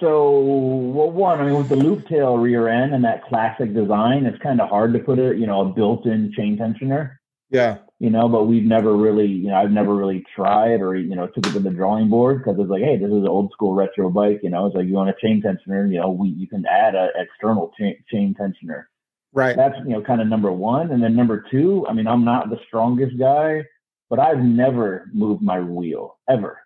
So, 0.00 0.40
well, 0.40 1.10
one, 1.10 1.40
I 1.40 1.46
mean, 1.46 1.56
with 1.56 1.68
the 1.68 1.76
loop 1.76 2.06
tail 2.06 2.36
rear 2.36 2.68
end 2.68 2.94
and 2.94 3.04
that 3.04 3.24
classic 3.24 3.72
design, 3.74 4.26
it's 4.26 4.42
kind 4.42 4.60
of 4.60 4.68
hard 4.68 4.92
to 4.92 4.98
put 4.98 5.18
a, 5.18 5.34
you 5.34 5.46
know, 5.46 5.62
a 5.62 5.72
built-in 5.72 6.32
chain 6.36 6.58
tensioner. 6.58 7.16
Yeah. 7.50 7.78
You 7.98 8.10
know, 8.10 8.28
but 8.28 8.44
we've 8.44 8.64
never 8.64 8.94
really, 8.94 9.26
you 9.26 9.48
know, 9.48 9.54
I've 9.54 9.70
never 9.70 9.94
really 9.94 10.22
tried 10.34 10.82
or, 10.82 10.94
you 10.96 11.16
know, 11.16 11.26
took 11.28 11.46
it 11.46 11.52
to 11.52 11.60
the 11.60 11.70
drawing 11.70 12.10
board 12.10 12.38
because 12.38 12.60
it's 12.60 12.68
like, 12.68 12.82
hey, 12.82 12.98
this 12.98 13.08
is 13.08 13.22
an 13.22 13.28
old 13.28 13.52
school 13.52 13.74
retro 13.74 14.10
bike. 14.10 14.40
You 14.42 14.50
know, 14.50 14.66
it's 14.66 14.76
like 14.76 14.86
you 14.86 14.94
want 14.94 15.08
a 15.08 15.14
chain 15.22 15.42
tensioner, 15.42 15.90
you 15.90 16.00
know, 16.00 16.10
we 16.10 16.28
you 16.28 16.46
can 16.46 16.64
add 16.66 16.94
a 16.94 17.08
external 17.14 17.72
chain, 17.78 17.96
chain 18.12 18.34
tensioner. 18.38 18.84
Right. 19.32 19.56
That's 19.56 19.76
you 19.86 19.92
know 19.92 20.02
kind 20.02 20.20
of 20.20 20.28
number 20.28 20.50
one, 20.50 20.90
and 20.90 21.02
then 21.02 21.14
number 21.14 21.44
two. 21.50 21.86
I 21.86 21.92
mean, 21.92 22.06
I'm 22.06 22.24
not 22.24 22.48
the 22.48 22.58
strongest 22.66 23.18
guy, 23.18 23.64
but 24.08 24.18
I've 24.18 24.38
never 24.38 25.10
moved 25.12 25.42
my 25.42 25.60
wheel 25.60 26.18
ever. 26.28 26.58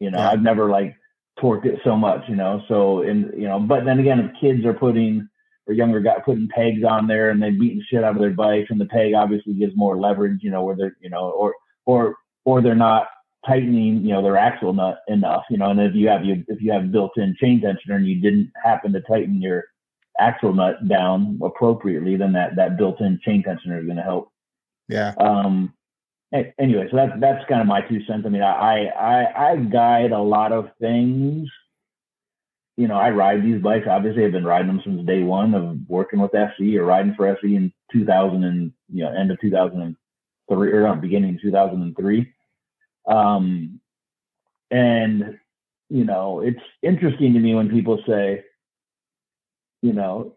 You 0.00 0.10
know, 0.10 0.18
yeah. 0.18 0.30
I've 0.30 0.42
never 0.42 0.68
like 0.68 0.96
torqued 1.42 1.66
it 1.66 1.80
so 1.84 1.96
much. 1.96 2.22
You 2.28 2.36
know, 2.36 2.62
so 2.68 3.02
and 3.02 3.32
you 3.36 3.46
know, 3.48 3.60
but 3.60 3.84
then 3.84 3.98
again, 3.98 4.20
if 4.20 4.40
kids 4.40 4.64
are 4.64 4.74
putting 4.74 5.28
or 5.66 5.74
younger 5.74 6.00
guy 6.00 6.16
putting 6.24 6.48
pegs 6.48 6.84
on 6.88 7.06
there 7.06 7.30
and 7.30 7.42
they 7.42 7.50
beating 7.50 7.82
shit 7.88 8.04
out 8.04 8.14
of 8.14 8.20
their 8.20 8.30
bikes, 8.30 8.70
and 8.70 8.80
the 8.80 8.86
peg 8.86 9.14
obviously 9.14 9.54
gives 9.54 9.76
more 9.76 9.96
leverage. 9.96 10.40
You 10.42 10.50
know, 10.50 10.64
where 10.64 10.76
they're 10.76 10.96
you 11.00 11.10
know, 11.10 11.30
or 11.30 11.54
or 11.84 12.16
or 12.44 12.62
they're 12.62 12.74
not 12.74 13.08
tightening 13.46 14.02
you 14.04 14.12
know 14.12 14.22
their 14.22 14.36
axle 14.36 14.72
nut 14.72 14.98
enough. 15.08 15.44
You 15.50 15.58
know, 15.58 15.70
and 15.70 15.80
if 15.80 15.94
you 15.94 16.08
have 16.08 16.24
you 16.24 16.44
if 16.48 16.60
you 16.60 16.72
have 16.72 16.92
built-in 16.92 17.36
chain 17.40 17.60
tensioner 17.60 17.96
and 17.96 18.06
you 18.06 18.20
didn't 18.20 18.52
happen 18.62 18.92
to 18.92 19.00
tighten 19.00 19.40
your 19.40 19.64
axle 20.18 20.54
nut 20.54 20.86
down 20.88 21.38
appropriately, 21.42 22.16
then 22.16 22.32
that 22.32 22.56
that 22.56 22.76
built-in 22.76 23.20
chain 23.24 23.42
tensioner 23.42 23.80
is 23.80 23.86
going 23.86 23.96
to 23.96 24.02
help. 24.02 24.30
Yeah. 24.88 25.14
Um. 25.18 25.74
Anyway, 26.32 26.88
so 26.90 26.96
that's 26.96 27.12
that's 27.20 27.48
kind 27.48 27.60
of 27.60 27.66
my 27.66 27.80
two 27.82 28.04
cents. 28.04 28.24
I 28.26 28.28
mean, 28.28 28.42
I 28.42 28.86
I 28.86 29.52
I 29.52 29.56
guide 29.56 30.12
a 30.12 30.18
lot 30.18 30.52
of 30.52 30.70
things. 30.80 31.48
You 32.76 32.88
know, 32.88 32.96
I 32.96 33.10
ride 33.10 33.42
these 33.42 33.62
bikes. 33.62 33.86
Obviously, 33.88 34.24
I've 34.24 34.32
been 34.32 34.44
riding 34.44 34.66
them 34.66 34.82
since 34.84 35.06
day 35.06 35.22
one 35.22 35.54
of 35.54 35.78
working 35.88 36.20
with 36.20 36.34
SE 36.34 36.78
or 36.78 36.84
riding 36.84 37.14
for 37.14 37.28
SE 37.28 37.54
in 37.54 37.72
2000 37.92 38.44
and 38.44 38.72
you 38.92 39.04
know 39.04 39.12
end 39.12 39.30
of 39.30 39.40
2003 39.40 40.72
or 40.72 40.82
no, 40.82 40.94
beginning 40.96 41.36
of 41.36 41.42
2003. 41.42 42.32
Um, 43.06 43.80
and 44.70 45.38
you 45.88 46.04
know, 46.04 46.40
it's 46.40 46.60
interesting 46.82 47.34
to 47.34 47.38
me 47.38 47.54
when 47.54 47.70
people 47.70 48.02
say, 48.06 48.44
you 49.82 49.92
know, 49.92 50.36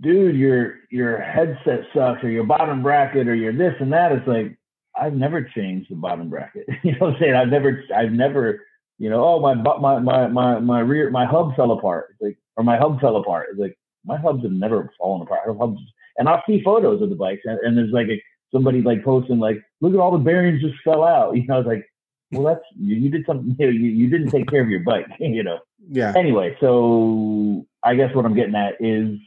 dude, 0.00 0.36
your 0.36 0.78
your 0.90 1.20
headset 1.20 1.86
sucks 1.94 2.24
or 2.24 2.30
your 2.30 2.44
bottom 2.44 2.82
bracket 2.82 3.28
or 3.28 3.34
your 3.34 3.52
this 3.52 3.74
and 3.80 3.92
that. 3.92 4.12
It's 4.12 4.26
like 4.26 4.58
I've 5.02 5.14
never 5.14 5.42
changed 5.42 5.90
the 5.90 5.96
bottom 5.96 6.28
bracket. 6.28 6.66
you 6.82 6.92
know 6.92 6.98
what 7.06 7.14
I'm 7.14 7.20
saying? 7.20 7.34
I've 7.34 7.48
never 7.48 7.82
I've 7.94 8.12
never, 8.12 8.64
you 8.98 9.10
know, 9.10 9.24
oh 9.24 9.40
my 9.40 9.54
my 9.54 9.98
my 9.98 10.28
my 10.28 10.60
my 10.60 10.80
rear 10.80 11.10
my 11.10 11.26
hub 11.26 11.56
fell 11.56 11.72
apart. 11.72 12.10
It's 12.12 12.22
like 12.22 12.38
or 12.56 12.62
my 12.62 12.76
hub 12.76 13.00
fell 13.00 13.16
apart. 13.16 13.48
It's 13.50 13.58
like 13.58 13.76
my 14.04 14.16
hubs 14.16 14.42
have 14.44 14.52
never 14.52 14.92
fallen 14.98 15.22
apart. 15.22 15.40
Hubs, 15.58 15.80
and 16.18 16.28
I'll 16.28 16.42
see 16.46 16.62
photos 16.62 17.02
of 17.02 17.10
the 17.10 17.16
bikes, 17.16 17.42
and, 17.44 17.58
and 17.60 17.76
there's 17.76 17.90
like 17.92 18.08
a, 18.08 18.22
somebody 18.52 18.80
like 18.82 19.04
posting 19.04 19.38
like, 19.38 19.60
look 19.80 19.92
at 19.92 19.98
all 19.98 20.12
the 20.12 20.18
bearings 20.18 20.60
just 20.62 20.74
fell 20.84 21.04
out. 21.04 21.34
You 21.36 21.46
know, 21.46 21.54
I 21.54 21.58
was 21.58 21.66
like, 21.66 21.84
well, 22.30 22.44
that's 22.44 22.64
you, 22.78 22.96
you 22.96 23.10
did 23.10 23.26
something. 23.26 23.56
You, 23.58 23.70
you 23.70 24.08
didn't 24.08 24.30
take 24.30 24.48
care 24.48 24.62
of 24.62 24.68
your 24.68 24.80
bike. 24.80 25.06
You 25.18 25.42
know. 25.42 25.58
Yeah. 25.90 26.12
Anyway, 26.16 26.56
so 26.60 27.66
I 27.82 27.96
guess 27.96 28.14
what 28.14 28.24
I'm 28.24 28.34
getting 28.34 28.54
at 28.54 28.74
is 28.80 29.18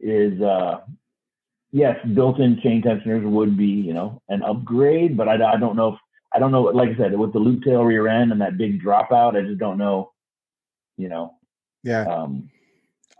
is 0.00 0.40
uh 0.40 0.78
yes, 1.72 1.96
built-in 2.14 2.60
chain 2.62 2.82
tensioners 2.82 3.24
would 3.24 3.56
be 3.56 3.66
you 3.66 3.92
know 3.94 4.20
an 4.28 4.42
upgrade, 4.42 5.16
but 5.16 5.28
I, 5.28 5.34
I 5.52 5.56
don't 5.56 5.76
know 5.76 5.94
if 5.94 5.98
I 6.34 6.38
don't 6.38 6.52
know. 6.52 6.62
Like 6.62 6.90
I 6.90 6.96
said, 6.96 7.18
with 7.18 7.32
the 7.32 7.38
loop 7.38 7.62
tail 7.64 7.82
rear 7.84 8.06
end 8.08 8.32
and 8.32 8.40
that 8.40 8.58
big 8.58 8.82
dropout, 8.82 9.36
I 9.36 9.46
just 9.46 9.58
don't 9.58 9.78
know. 9.78 10.12
You 10.96 11.08
know. 11.08 11.34
Yeah. 11.82 12.02
Um, 12.02 12.50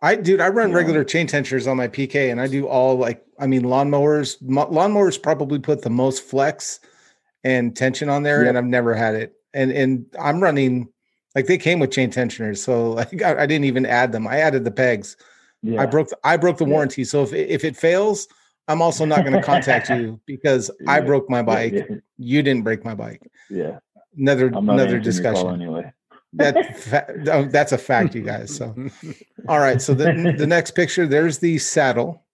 I 0.02 0.14
dude, 0.14 0.40
I 0.40 0.48
run 0.48 0.72
regular 0.72 1.02
chain 1.04 1.26
tensioners 1.26 1.66
on 1.66 1.76
my 1.76 1.88
PK, 1.88 2.30
and 2.30 2.40
I 2.40 2.46
do 2.46 2.66
all 2.68 2.96
like 2.96 3.24
I 3.38 3.46
mean 3.46 3.62
lawnmowers. 3.62 4.40
Lawnmowers 4.42 5.20
probably 5.20 5.58
put 5.58 5.82
the 5.82 5.90
most 5.90 6.22
flex 6.22 6.80
and 7.44 7.76
tension 7.76 8.08
on 8.08 8.22
there, 8.22 8.40
Yep. 8.42 8.48
and 8.48 8.58
I've 8.58 8.64
never 8.64 8.94
had 8.94 9.14
it. 9.14 9.34
And 9.54 9.72
and 9.72 10.06
I'm 10.20 10.40
running 10.42 10.88
like 11.34 11.46
they 11.46 11.58
came 11.58 11.78
with 11.80 11.90
chain 11.90 12.10
tensioners, 12.10 12.62
so 12.62 12.90
like 12.92 13.22
I, 13.22 13.42
I 13.42 13.46
didn't 13.46 13.64
even 13.64 13.86
add 13.86 14.12
them. 14.12 14.26
I 14.28 14.38
added 14.38 14.64
the 14.64 14.70
pegs. 14.70 15.16
yeah. 15.62 15.80
I 15.82 15.86
broke 15.86 16.10
I 16.22 16.36
broke 16.36 16.58
the 16.58 16.64
Yeah. 16.66 16.72
warranty. 16.72 17.02
So 17.04 17.22
if 17.22 17.32
if 17.32 17.64
it 17.64 17.76
fails, 17.76 18.28
I'm 18.68 18.82
also 18.82 19.04
not 19.04 19.20
going 19.24 19.32
to 19.32 19.42
contact 19.42 19.88
you 19.90 20.20
because 20.26 20.70
I 20.86 21.00
broke 21.00 21.28
my 21.30 21.42
bike. 21.42 21.72
Yeah, 21.74 21.96
You 22.18 22.42
didn't 22.42 22.62
break 22.64 22.84
my 22.84 22.94
bike. 22.94 23.22
yeah. 23.50 23.78
Another 24.16 24.46
another 24.48 24.82
answering 24.82 24.90
your 24.90 25.00
call 25.00 25.02
discussion. 25.02 25.48
anyway. 25.62 25.92
That 26.34 26.76
fa- 26.90 27.06
oh, 27.32 27.44
that's 27.44 27.72
a 27.72 27.78
fact, 27.78 28.14
you 28.14 28.22
guys. 28.22 28.54
So 28.54 28.74
all 29.48 29.60
right. 29.60 29.80
So 29.80 29.94
the 29.94 30.34
the 30.36 30.46
next 30.56 30.72
picture, 30.72 31.06
there's 31.06 31.38
the 31.38 31.56
saddle. 31.58 32.24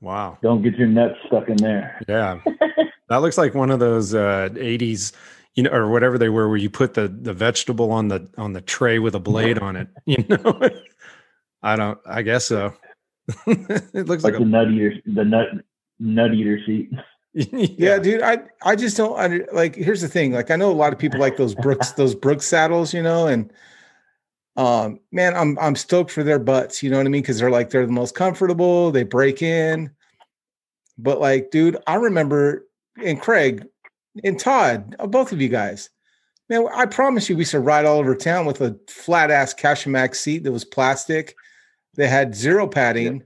wow. 0.00 0.38
Don't 0.42 0.62
get 0.62 0.76
your 0.76 0.88
nuts 0.88 1.16
stuck 1.26 1.48
in 1.48 1.56
there. 1.56 2.00
Yeah. 2.08 2.40
that 3.08 3.16
looks 3.18 3.36
like 3.38 3.54
one 3.54 3.70
of 3.70 3.80
those 3.80 4.14
uh 4.14 4.48
80s, 4.52 5.12
you 5.54 5.62
know, 5.62 5.70
or 5.70 5.90
whatever 5.90 6.16
they 6.18 6.28
were 6.30 6.48
where 6.48 6.56
you 6.56 6.70
put 6.70 6.94
the 6.94 7.08
the 7.08 7.34
vegetable 7.34 7.90
on 7.92 8.08
the 8.08 8.28
on 8.38 8.52
the 8.54 8.60
tray 8.62 8.98
with 8.98 9.14
a 9.14 9.20
blade 9.20 9.58
on 9.58 9.76
it, 9.76 9.88
you 10.06 10.24
know. 10.28 10.58
I 11.62 11.76
don't 11.76 11.98
I 12.06 12.22
guess 12.22 12.46
so. 12.46 12.72
it 13.46 14.06
looks 14.06 14.24
Like 14.24 14.34
like 14.34 14.38
the 14.38 14.44
nut 14.44 14.70
eater, 14.70 14.94
the 15.06 15.24
nut 15.24 15.48
nut 15.98 16.34
eater 16.34 16.60
seat. 16.64 16.90
a 17.34 17.56
Yeah, 17.56 17.98
dude. 17.98 18.22
I 18.22 18.38
I 18.62 18.74
just 18.74 18.96
don't 18.96 19.16
under, 19.16 19.46
like. 19.52 19.76
Here's 19.76 20.00
the 20.00 20.08
thing. 20.08 20.32
Like, 20.32 20.50
I 20.50 20.56
know 20.56 20.72
a 20.72 20.72
lot 20.72 20.92
of 20.92 20.98
people 20.98 21.20
like 21.20 21.36
those 21.36 21.54
Brooks 21.54 21.92
those 21.92 22.14
Brooks 22.14 22.46
saddles, 22.46 22.92
you 22.92 23.02
know, 23.02 23.28
and 23.28 23.52
um, 24.56 24.98
man, 25.12 25.36
I'm 25.36 25.56
I'm 25.60 25.76
stoked 25.76 26.10
for 26.10 26.24
their 26.24 26.40
butts. 26.40 26.82
You 26.82 26.90
know 26.90 26.96
what 26.96 27.06
I 27.06 27.10
mean? 27.10 27.22
Because 27.22 27.38
they're 27.38 27.50
like 27.50 27.70
they're 27.70 27.86
the 27.86 27.92
most 27.92 28.16
comfortable. 28.16 28.90
They 28.90 29.04
break 29.04 29.40
in, 29.42 29.90
but 30.96 31.20
like, 31.20 31.50
dude, 31.50 31.76
I 31.86 31.94
remember 31.94 32.66
and 33.04 33.20
Craig 33.20 33.66
and 34.24 34.40
Todd, 34.40 34.96
uh, 34.98 35.06
both 35.06 35.30
of 35.30 35.40
you 35.40 35.48
guys. 35.48 35.90
Man, 36.48 36.66
I 36.74 36.86
promise 36.86 37.28
you, 37.28 37.36
we 37.36 37.42
used 37.42 37.52
to 37.52 37.60
ride 37.60 37.84
all 37.84 37.98
over 37.98 38.14
town 38.14 38.46
with 38.46 38.60
a 38.62 38.76
flat 38.88 39.30
ass 39.30 39.54
Kashimax 39.54 40.16
seat 40.16 40.44
that 40.44 40.52
was 40.52 40.64
plastic. 40.64 41.36
They 41.98 42.06
had 42.06 42.34
zero 42.34 42.68
padding, 42.68 43.24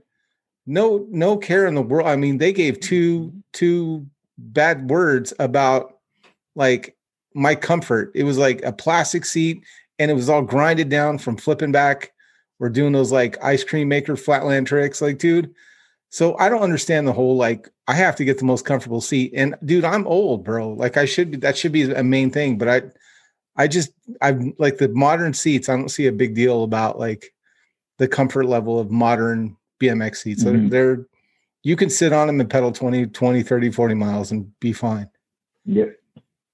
no 0.65 1.05
no 1.11 1.37
care 1.37 1.67
in 1.67 1.75
the 1.75 1.81
world. 1.83 2.07
I 2.07 2.15
mean, 2.15 2.39
they 2.39 2.51
gave 2.51 2.79
two 2.79 3.27
mm-hmm. 3.27 3.39
two 3.53 4.07
bad 4.37 4.89
words 4.89 5.31
about 5.37 5.99
like 6.55 6.97
my 7.35 7.53
comfort. 7.53 8.11
It 8.15 8.23
was 8.23 8.39
like 8.39 8.63
a 8.63 8.73
plastic 8.73 9.25
seat, 9.25 9.63
and 9.99 10.09
it 10.09 10.15
was 10.15 10.27
all 10.27 10.41
grinded 10.41 10.89
down 10.89 11.19
from 11.19 11.37
flipping 11.37 11.71
back. 11.71 12.13
We're 12.57 12.69
doing 12.69 12.93
those 12.93 13.11
like 13.11 13.41
ice 13.43 13.63
cream 13.63 13.89
maker 13.89 14.15
flatland 14.15 14.65
tricks, 14.65 15.03
like 15.03 15.19
dude. 15.19 15.53
So 16.09 16.35
I 16.39 16.49
don't 16.49 16.61
understand 16.63 17.07
the 17.07 17.13
whole 17.13 17.35
like 17.35 17.69
I 17.87 17.93
have 17.93 18.15
to 18.15 18.25
get 18.25 18.39
the 18.39 18.45
most 18.45 18.65
comfortable 18.65 19.01
seat. 19.01 19.33
And 19.35 19.53
dude, 19.63 19.85
I'm 19.85 20.07
old, 20.07 20.43
bro. 20.43 20.69
Like 20.69 20.97
I 20.97 21.05
should 21.05 21.29
be 21.29 21.37
that 21.37 21.57
should 21.57 21.71
be 21.71 21.91
a 21.91 22.03
main 22.03 22.31
thing, 22.31 22.57
but 22.57 22.67
I 22.67 22.81
I 23.55 23.67
just 23.67 23.91
I'm 24.19 24.55
like 24.57 24.79
the 24.79 24.87
modern 24.89 25.35
seats, 25.35 25.69
I 25.69 25.75
don't 25.75 25.89
see 25.89 26.07
a 26.07 26.11
big 26.11 26.33
deal 26.33 26.63
about 26.63 26.97
like 26.97 27.32
the 27.97 28.07
comfort 28.07 28.45
level 28.45 28.79
of 28.79 28.91
modern 28.91 29.55
BMX 29.81 30.17
seats. 30.17 30.43
Mhm. 30.43 30.69
They're, 30.69 30.95
they're 30.95 31.05
you 31.65 31.75
can 31.77 31.89
sit 31.89 32.11
on 32.11 32.27
them 32.27 32.41
and 32.41 32.49
pedal 32.49 32.71
20, 32.73 33.05
20, 33.07 33.41
30, 33.41 33.71
40 33.71 33.93
miles 33.95 34.31
and 34.31 34.51
be 34.59 34.73
fine. 34.73 35.09
Yep. 35.65 35.95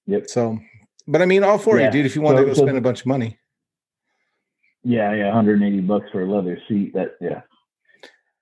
Yep. 0.06 0.30
So, 0.30 0.60
but 1.08 1.22
I 1.22 1.26
mean, 1.26 1.44
all 1.44 1.58
for 1.58 1.80
Yeah. 1.80 1.86
you, 1.88 1.92
dude. 1.92 2.06
If 2.06 2.16
you 2.16 2.22
want 2.22 2.38
So- 2.38 2.44
to 2.44 2.48
go 2.50 2.54
so- 2.54 2.62
spend 2.64 2.78
a 2.78 2.82
bunch 2.82 3.00
of 3.02 3.06
money, 3.08 3.38
Yeah, 4.84 5.14
yeah, 5.14 5.26
180 5.28 5.82
bucks 5.82 6.06
for 6.12 6.22
a 6.22 6.26
leather 6.26 6.58
seat. 6.68 6.94
That 6.94 7.16
yeah. 7.20 7.42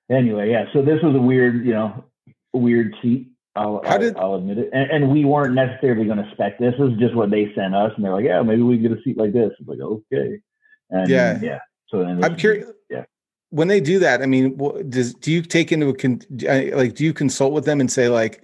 Anyway, 0.09 0.51
yeah. 0.51 0.65
So 0.73 0.81
this 0.81 1.01
was 1.01 1.15
a 1.15 1.19
weird, 1.21 1.65
you 1.65 1.73
know, 1.73 2.05
weird 2.53 2.93
seat. 3.01 3.29
I'll, 3.55 3.81
How 3.83 3.93
I'll, 3.93 3.99
did- 3.99 4.17
I'll 4.17 4.35
admit 4.35 4.57
it. 4.59 4.69
And, 4.71 4.91
and 4.91 5.11
we 5.11 5.25
weren't 5.25 5.55
necessarily 5.55 6.05
going 6.05 6.19
to 6.19 6.29
spec 6.33 6.59
this. 6.59 6.75
This 6.77 6.91
is 6.91 6.99
just 6.99 7.15
what 7.15 7.31
they 7.31 7.51
sent 7.55 7.73
us, 7.73 7.91
and 7.95 8.05
they're 8.05 8.13
like, 8.13 8.25
"Yeah, 8.25 8.41
maybe 8.43 8.61
we 8.61 8.77
can 8.77 8.89
get 8.89 8.97
a 8.99 9.01
seat 9.01 9.17
like 9.17 9.33
this." 9.33 9.51
It's 9.59 9.67
like, 9.67 9.79
okay. 9.79 10.39
And 10.91 11.09
Yeah. 11.09 11.39
yeah. 11.41 11.59
So 11.87 11.99
then 11.99 12.23
I'm 12.23 12.35
curious. 12.35 12.69
Yeah. 12.89 13.05
When 13.49 13.67
they 13.69 13.79
do 13.79 13.99
that, 13.99 14.21
I 14.21 14.25
mean, 14.25 14.57
does 14.89 15.13
do 15.13 15.31
you 15.31 15.41
take 15.41 15.71
into 15.71 15.87
a 15.89 15.95
con, 15.95 16.21
like 16.73 16.95
do 16.95 17.03
you 17.03 17.13
consult 17.13 17.53
with 17.53 17.65
them 17.65 17.79
and 17.79 17.91
say 17.91 18.09
like, 18.09 18.43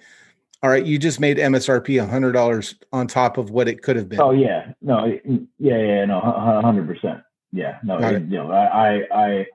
all 0.62 0.70
right, 0.70 0.86
you 0.86 0.98
just 0.98 1.20
made 1.20 1.38
MSRP 1.38 2.02
a 2.02 2.08
hundred 2.08 2.32
dollars 2.32 2.76
on 2.94 3.08
top 3.08 3.38
of 3.38 3.50
what 3.50 3.68
it 3.68 3.82
could 3.84 3.98
have 3.98 4.08
been. 4.08 4.22
Oh 4.22 4.32
yeah, 4.32 4.72
no, 4.82 4.96
mm, 5.28 5.46
yeah, 5.60 5.78
yeah, 5.78 6.06
no, 6.06 6.22
hundred 6.22 6.88
percent. 6.88 7.22
Yeah, 7.52 7.80
no, 7.84 7.98
it- 7.98 8.24
you 8.24 8.38
know, 8.38 8.50
I, 8.52 8.66
I, 8.66 9.26
I 9.26 9.46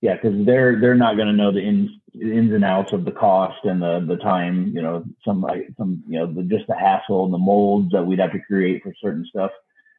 yeah, 0.00 0.14
because 0.14 0.44
they're 0.44 0.80
they're 0.80 0.94
not 0.96 1.16
going 1.16 1.28
to 1.28 1.32
know 1.32 1.52
the 1.52 1.60
ins 1.62 1.90
ins 2.14 2.52
and 2.52 2.64
outs 2.64 2.92
of 2.92 3.04
the 3.04 3.12
cost 3.12 3.64
and 3.64 3.80
the 3.80 4.04
the 4.06 4.16
time. 4.16 4.72
You 4.74 4.82
know, 4.82 5.04
some 5.24 5.40
like 5.40 5.68
some 5.76 6.02
you 6.08 6.18
know 6.18 6.26
the, 6.32 6.42
just 6.42 6.66
the 6.66 6.74
hassle 6.76 7.24
and 7.24 7.32
the 7.32 7.38
molds 7.38 7.92
that 7.92 8.04
we'd 8.04 8.18
have 8.18 8.32
to 8.32 8.40
create 8.40 8.82
for 8.82 8.92
certain 9.00 9.24
stuff. 9.26 9.52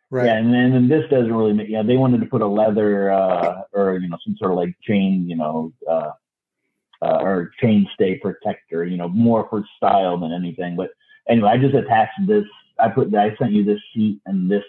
Right. 0.10 0.26
Yeah, 0.26 0.38
and 0.38 0.54
then 0.54 0.74
and 0.74 0.90
this 0.90 1.10
doesn't 1.10 1.34
really 1.34 1.54
make. 1.54 1.70
Yeah, 1.70 1.84
they 1.84 1.98
wanted 1.98 2.22
to 2.22 2.28
put 2.28 2.42
a 2.42 2.48
leather 2.48 3.12
uh, 3.12 3.62
or 3.74 3.98
you 3.98 4.10
know 4.10 4.18
some 4.24 4.36
sort 4.38 4.52
of 4.52 4.58
like 4.58 4.76
chain, 4.82 5.28
you 5.28 5.36
know, 5.36 5.74
uh, 5.90 6.12
uh, 7.02 7.20
or 7.22 7.52
chain 7.62 7.88
stay 7.94 8.18
protector. 8.18 8.86
You 8.86 8.98
know, 8.98 9.08
more 9.10 9.48
for 9.50 9.64
style 9.78 10.18
than 10.18 10.34
anything. 10.34 10.76
But 10.76 10.92
anyway, 11.28 11.50
I 11.50 11.58
just 11.58 11.76
attached 11.76 12.20
this. 12.28 12.46
I 12.80 12.90
put. 12.90 13.14
I 13.16 13.36
sent 13.38 13.52
you 13.52 13.64
this 13.64 13.82
sheet 13.94 14.20
and 14.26 14.50
this 14.50 14.64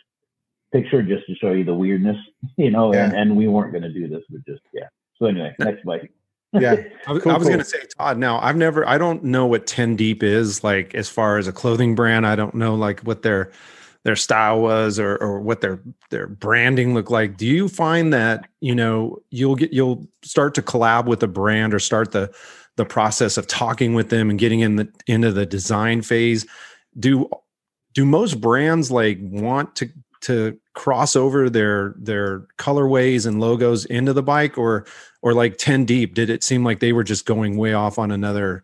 picture 0.73 1.03
just 1.03 1.27
to 1.27 1.35
show 1.37 1.53
you 1.53 1.65
the 1.65 1.75
weirdness. 1.75 2.17
You 2.57 2.71
know, 2.71 2.93
and, 2.93 3.15
and 3.15 3.37
we 3.37 3.49
weren't 3.49 3.73
going 3.73 3.85
to 3.85 3.93
do 3.93 4.09
this, 4.09 4.23
but 4.29 4.45
just 4.47 4.63
yeah. 4.73 4.89
So 5.19 5.27
anyway, 5.27 5.55
next 5.59 5.85
bike. 5.85 6.11
Yeah. 6.53 6.77
I 7.07 7.13
was, 7.13 7.23
Cool, 7.23 7.33
I 7.33 7.37
was 7.37 7.47
cool. 7.47 7.55
going 7.55 7.59
to 7.59 7.65
say, 7.65 7.79
Todd. 7.97 8.19
Now, 8.19 8.39
I've 8.41 8.57
never, 8.57 8.87
I 8.87 8.99
don't 8.99 9.25
know 9.25 9.47
what 9.47 9.67
Ten 9.67 9.97
Deep 9.97 10.23
is 10.23 10.65
like 10.65 10.95
as 10.95 11.09
far 11.09 11.39
as 11.39 11.47
a 11.47 11.53
clothing 11.53 11.95
brand. 11.95 12.27
I 12.27 12.37
don't 12.37 12.55
know 12.55 12.75
like 12.75 13.01
what 13.01 13.23
their 13.23 13.51
their 14.05 14.17
style 14.17 14.61
was 14.61 14.99
or 14.99 15.17
or 15.17 15.41
what 15.41 15.61
their 15.61 15.81
their 16.11 16.27
branding 16.27 16.95
looked 16.95 17.11
like. 17.11 17.37
Do 17.37 17.47
you 17.47 17.69
find 17.69 18.13
that 18.13 18.49
you 18.61 18.75
know 18.75 19.19
you'll 19.31 19.57
get 19.57 19.73
you'll 19.73 20.07
start 20.23 20.55
to 20.55 20.63
collab 20.63 21.07
with 21.07 21.23
a 21.23 21.29
brand 21.29 21.75
or 21.75 21.79
start 21.79 22.13
the 22.13 22.35
the 22.77 22.85
process 22.85 23.37
of 23.37 23.47
talking 23.47 23.95
with 23.95 24.09
them 24.09 24.31
and 24.31 24.39
getting 24.39 24.61
in 24.61 24.77
the 24.77 24.89
into 25.07 25.33
the 25.33 25.47
design 25.47 26.03
phase? 26.03 26.47
Do 26.99 27.29
do 27.93 28.07
most 28.07 28.41
brands 28.41 28.91
like 28.91 29.19
want 29.21 29.77
to 29.77 29.91
to 30.23 30.59
cross 30.75 31.17
over 31.17 31.51
their 31.51 31.95
their 31.99 32.41
colorways 32.59 33.27
and 33.27 33.41
logos 33.41 33.85
into 33.87 34.13
the 34.13 34.23
bike 34.23 34.57
or 34.59 34.87
or 35.23 35.33
like 35.33 35.57
10 35.57 35.85
deep 35.87 36.15
did 36.15 36.29
it 36.29 36.45
seem 36.45 36.63
like 36.63 36.81
they 36.81 36.93
were 36.93 37.05
just 37.05 37.25
going 37.25 37.57
way 37.57 37.73
off 37.73 37.99
on 37.99 38.11
another 38.11 38.63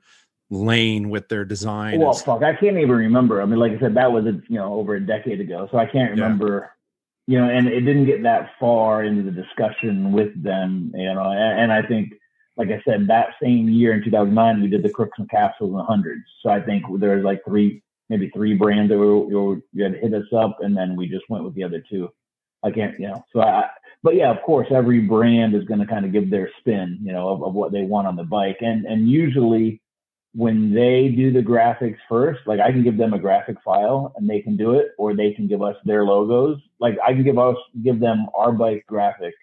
lane 0.50 1.10
with 1.10 1.28
their 1.28 1.44
design 1.44 2.00
Well, 2.00 2.12
fuck, 2.14 2.42
I 2.42 2.54
can't 2.54 2.76
even 2.76 2.90
remember. 2.90 3.42
I 3.42 3.46
mean, 3.46 3.58
like 3.58 3.72
I 3.72 3.80
said, 3.80 3.94
that 3.94 4.12
was 4.12 4.26
a, 4.26 4.40
you 4.48 4.58
know 4.58 4.74
over 4.74 4.94
a 4.94 5.00
decade 5.00 5.40
ago, 5.40 5.68
so 5.70 5.78
I 5.78 5.86
can't 5.86 6.16
Yeah. 6.16 6.22
remember. 6.22 6.72
You 7.28 7.40
know, 7.40 7.48
and 7.50 7.66
it 7.66 7.80
didn't 7.80 8.06
get 8.06 8.22
that 8.22 8.50
far 8.60 9.02
into 9.02 9.24
the 9.24 9.32
discussion 9.32 10.12
with 10.12 10.40
them. 10.40 10.92
You 10.94 11.12
know, 11.14 11.24
and, 11.32 11.60
and 11.60 11.72
I 11.72 11.82
think, 11.82 12.12
like 12.56 12.68
I 12.68 12.80
said, 12.84 13.08
that 13.08 13.30
same 13.42 13.68
year 13.68 13.92
in 13.94 14.04
2009, 14.04 14.62
we 14.62 14.68
did 14.68 14.84
the 14.84 14.90
Crooks 14.90 15.18
and 15.18 15.28
Castles 15.28 15.70
and 15.70 15.78
the 15.80 15.82
hundreds. 15.82 16.22
So 16.42 16.50
I 16.50 16.60
think 16.60 16.84
there 17.00 17.16
was 17.16 17.24
like 17.24 17.40
three, 17.44 17.82
maybe 18.08 18.30
three 18.30 18.54
brands 18.54 18.90
that 18.90 18.98
were, 18.98 19.18
were 19.18 19.60
you 19.72 19.82
had 19.82 19.96
hit 19.96 20.14
us 20.14 20.32
up, 20.32 20.58
and 20.60 20.76
then 20.76 20.94
we 20.94 21.08
just 21.08 21.28
went 21.28 21.42
with 21.42 21.54
the 21.56 21.64
other 21.64 21.82
two. 21.90 22.08
I 22.62 22.70
can't, 22.70 22.98
you 23.00 23.08
know. 23.08 23.24
So 23.32 23.40
I, 23.40 23.64
but 24.04 24.14
yeah, 24.14 24.30
of 24.30 24.40
course, 24.42 24.68
every 24.70 25.00
brand 25.00 25.56
is 25.56 25.64
going 25.64 25.80
to 25.80 25.86
kind 25.86 26.04
of 26.04 26.12
give 26.12 26.30
their 26.30 26.48
spin, 26.60 27.00
you 27.02 27.12
know, 27.12 27.28
of, 27.30 27.42
of 27.42 27.54
what 27.54 27.72
they 27.72 27.82
want 27.82 28.06
on 28.06 28.14
the 28.14 28.22
bike, 28.24 28.58
and 28.60 28.86
and 28.86 29.10
usually 29.10 29.80
when 30.36 30.74
they 30.74 31.08
do 31.08 31.32
the 31.32 31.40
graphics 31.40 31.96
first, 32.08 32.40
like 32.46 32.60
I 32.60 32.70
can 32.70 32.84
give 32.84 32.98
them 32.98 33.14
a 33.14 33.18
graphic 33.18 33.56
file 33.64 34.12
and 34.16 34.28
they 34.28 34.42
can 34.42 34.56
do 34.56 34.74
it, 34.74 34.88
or 34.98 35.14
they 35.14 35.32
can 35.32 35.48
give 35.48 35.62
us 35.62 35.76
their 35.86 36.04
logos. 36.04 36.58
Like 36.78 36.98
I 37.04 37.12
can 37.14 37.24
give 37.24 37.38
us 37.38 37.56
give 37.82 38.00
them 38.00 38.26
our 38.34 38.52
bike 38.52 38.84
graphic 38.86 39.34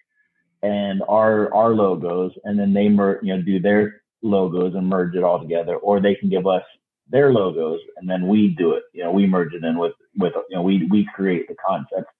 and 0.62 1.02
our 1.08 1.52
our 1.52 1.70
logos, 1.70 2.32
and 2.44 2.58
then 2.58 2.72
they 2.72 2.88
mer- 2.88 3.20
you 3.22 3.36
know 3.36 3.42
do 3.42 3.58
their 3.58 4.02
logos 4.22 4.74
and 4.74 4.88
merge 4.88 5.16
it 5.16 5.24
all 5.24 5.40
together, 5.40 5.76
or 5.76 6.00
they 6.00 6.14
can 6.14 6.30
give 6.30 6.46
us 6.46 6.62
their 7.08 7.32
logos 7.32 7.80
and 7.96 8.08
then 8.08 8.28
we 8.28 8.48
do 8.48 8.72
it. 8.72 8.84
You 8.92 9.04
know, 9.04 9.10
we 9.10 9.26
merge 9.26 9.52
it 9.52 9.64
in 9.64 9.78
with 9.78 9.92
with 10.16 10.32
you 10.48 10.56
know 10.56 10.62
we 10.62 10.86
we 10.90 11.08
create 11.14 11.48
the 11.48 11.56
concept 11.66 12.10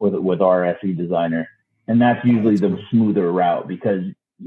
with 0.00 0.14
with 0.14 0.40
our 0.40 0.64
SE 0.64 0.92
designer, 0.92 1.48
and 1.88 2.00
that's 2.00 2.24
usually 2.24 2.56
the 2.56 2.78
smoother 2.90 3.30
route 3.32 3.68
because 3.68 4.02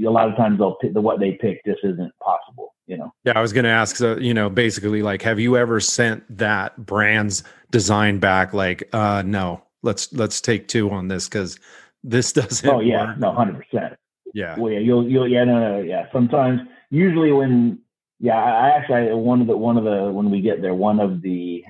a 0.05 0.09
lot 0.09 0.29
of 0.29 0.35
times 0.35 0.59
they'll 0.59 0.75
pick 0.75 0.93
the 0.93 1.01
what 1.01 1.19
they 1.19 1.33
pick 1.33 1.63
just 1.65 1.79
isn't 1.83 2.11
possible. 2.19 2.73
You 2.87 2.97
know. 2.97 3.13
Yeah, 3.23 3.33
I 3.35 3.41
was 3.41 3.53
going 3.53 3.65
to 3.65 3.69
ask. 3.69 3.95
So 3.97 4.17
you 4.17 4.33
know, 4.33 4.49
basically, 4.49 5.01
like, 5.01 5.21
have 5.21 5.39
you 5.39 5.57
ever 5.57 5.79
sent 5.79 6.23
that 6.37 6.77
brand's 6.85 7.43
design 7.69 8.19
back? 8.19 8.53
Like, 8.53 8.87
uh, 8.93 9.23
no, 9.25 9.61
let's 9.83 10.11
let's 10.13 10.41
take 10.41 10.67
two 10.67 10.89
on 10.89 11.07
this 11.07 11.27
because 11.27 11.59
this 12.03 12.33
doesn't. 12.33 12.69
Oh 12.69 12.79
yeah, 12.79 13.07
work. 13.07 13.19
no, 13.19 13.33
hundred 13.33 13.57
percent. 13.57 13.97
Yeah. 14.33 14.57
Well, 14.57 14.71
yeah, 14.71 14.79
you'll 14.79 15.07
you'll 15.07 15.27
yeah 15.27 15.43
no 15.43 15.59
no 15.59 15.81
yeah. 15.81 16.05
Sometimes 16.11 16.61
usually 16.89 17.31
when 17.31 17.79
yeah 18.19 18.41
I, 18.41 18.49
I 18.49 18.69
actually 18.69 19.13
one 19.13 19.41
of 19.41 19.47
the 19.47 19.57
one 19.57 19.77
of 19.77 19.83
the 19.83 20.11
when 20.11 20.31
we 20.31 20.41
get 20.41 20.61
there 20.61 20.73
one 20.73 20.99
of 20.99 21.21
the 21.21 21.63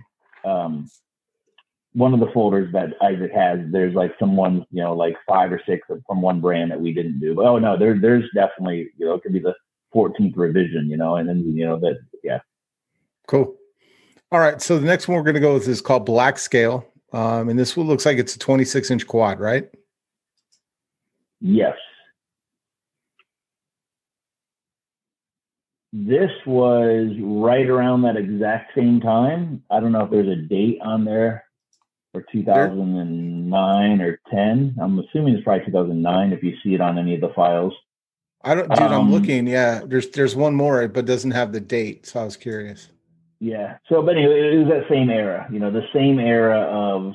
um 0.45 0.88
one 1.93 2.13
of 2.13 2.19
the 2.19 2.32
folders 2.32 2.71
that 2.73 2.89
Isaac 3.01 3.32
has, 3.34 3.60
there's 3.71 3.95
like 3.95 4.12
someone, 4.19 4.63
you 4.69 4.84
know, 4.84 4.93
like 4.93 5.15
five 5.27 5.51
or 5.51 5.60
six 5.67 5.88
from 6.06 6.21
one 6.21 6.39
brand 6.39 6.69
that 6.69 6.80
we 6.80 6.93
didn't 6.93 7.19
do. 7.19 7.34
But 7.34 7.45
oh 7.45 7.58
no, 7.58 7.77
there 7.77 7.99
there's 7.99 8.25
definitely, 8.36 8.89
you 8.97 9.06
know, 9.08 9.15
it 9.15 9.23
could 9.23 9.34
be 9.34 9.39
the 9.39 9.56
14th 9.93 10.34
revision, 10.36 10.89
you 10.89 10.97
know, 10.97 11.15
and 11.15 11.28
then 11.28 11.43
you 11.56 11.65
know 11.65 11.80
that 11.80 11.97
yeah. 12.23 12.39
Cool. 13.28 13.56
All 14.32 14.39
right. 14.39 14.62
So 14.62 14.78
the 14.80 14.86
next 14.86 15.08
one 15.08 15.17
we're 15.17 15.23
gonna 15.23 15.39
go 15.39 15.54
with 15.54 15.67
is 15.67 15.82
called 15.82 16.06
Black 16.06 16.38
Scale. 16.39 16.86
Um, 17.13 17.50
and 17.50 17.58
this 17.58 17.78
one 17.78 17.88
looks 17.88 18.06
like 18.06 18.17
it's 18.17 18.36
a 18.36 18.39
26 18.39 18.91
inch 18.91 19.08
quad, 19.08 19.39
right? 19.39 19.69
Yes. 21.39 21.76
This 25.93 26.32
was 26.45 27.12
right 27.21 27.67
around 27.67 28.02
that 28.02 28.17
exact 28.17 28.76
same 28.76 29.00
time. 29.00 29.63
I 29.71 29.80
don't 29.80 29.93
know 29.93 30.04
if 30.04 30.12
there's 30.12 30.28
a 30.28 30.36
date 30.36 30.80
on 30.82 31.06
there 31.06 31.45
for 32.12 32.26
2009 32.32 34.02
or 34.02 34.19
10. 34.30 34.76
I'm 34.82 35.00
assuming 35.00 35.36
it's 35.36 35.43
probably 35.43 35.65
2009 35.65 36.34
if 36.34 36.43
you 36.43 36.56
see 36.62 36.73
it 36.73 36.82
on 36.82 37.00
any 37.00 37.15
of 37.15 37.21
the 37.21 37.34
files. 37.34 37.73
I 38.47 38.55
don't, 38.55 38.69
dude. 38.69 38.79
Um, 38.79 38.93
I'm 38.93 39.12
looking. 39.12 39.45
Yeah, 39.45 39.81
there's 39.86 40.10
there's 40.10 40.36
one 40.36 40.55
more, 40.55 40.88
but 40.88 41.05
doesn't 41.05 41.31
have 41.31 41.51
the 41.51 41.60
date. 41.60 42.05
So 42.05 42.21
I 42.21 42.23
was 42.23 42.38
curious. 42.38 42.88
Yeah. 43.39 43.77
So, 43.89 44.01
but 44.01 44.15
anyway, 44.17 44.53
it 44.53 44.60
was 44.60 44.69
that 44.69 44.89
same 44.89 45.10
era. 45.10 45.47
You 45.51 45.60
know, 45.60 45.69
the 45.69 45.86
same 45.93 46.17
era 46.17 46.62
of, 46.62 47.13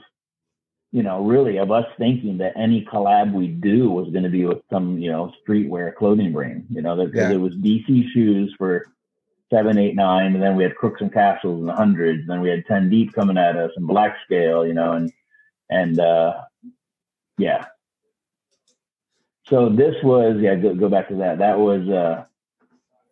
you 0.92 1.02
know, 1.02 1.24
really 1.24 1.56
of 1.56 1.72
us 1.72 1.86
thinking 1.98 2.38
that 2.38 2.52
any 2.56 2.84
collab 2.84 3.32
we 3.32 3.48
do 3.48 3.90
was 3.90 4.10
going 4.10 4.24
to 4.24 4.30
be 4.30 4.44
with 4.44 4.58
some, 4.70 4.98
you 4.98 5.10
know, 5.10 5.32
streetwear 5.48 5.94
clothing 5.94 6.32
brand. 6.32 6.66
You 6.68 6.82
know, 6.82 6.96
that 6.96 7.14
yeah. 7.14 7.32
it 7.32 7.40
was 7.40 7.54
DC 7.54 8.04
shoes 8.12 8.54
for 8.58 8.86
seven, 9.50 9.78
eight, 9.78 9.96
nine, 9.96 10.34
and 10.34 10.42
then 10.42 10.54
we 10.54 10.62
had 10.62 10.76
Crooks 10.76 11.00
and 11.00 11.12
Castles 11.12 11.60
in 11.60 11.66
the 11.66 11.74
hundreds, 11.74 12.20
and 12.20 12.28
then 12.28 12.40
we 12.42 12.50
had 12.50 12.66
ten 12.66 12.90
deep 12.90 13.14
coming 13.14 13.38
at 13.38 13.56
us 13.56 13.70
and 13.76 13.86
Black 13.86 14.16
Scale, 14.24 14.66
you 14.66 14.74
know, 14.74 14.92
and 14.92 15.12
and 15.70 15.98
uh, 15.98 16.34
yeah. 17.38 17.64
So 19.52 19.68
this 19.68 19.94
was 20.02 20.38
yeah, 20.40 20.54
go, 20.54 20.74
go 20.74 20.88
back 20.88 21.08
to 21.08 21.16
that. 21.16 21.36
That 21.38 21.58
was 21.58 21.86
uh, 21.86 22.24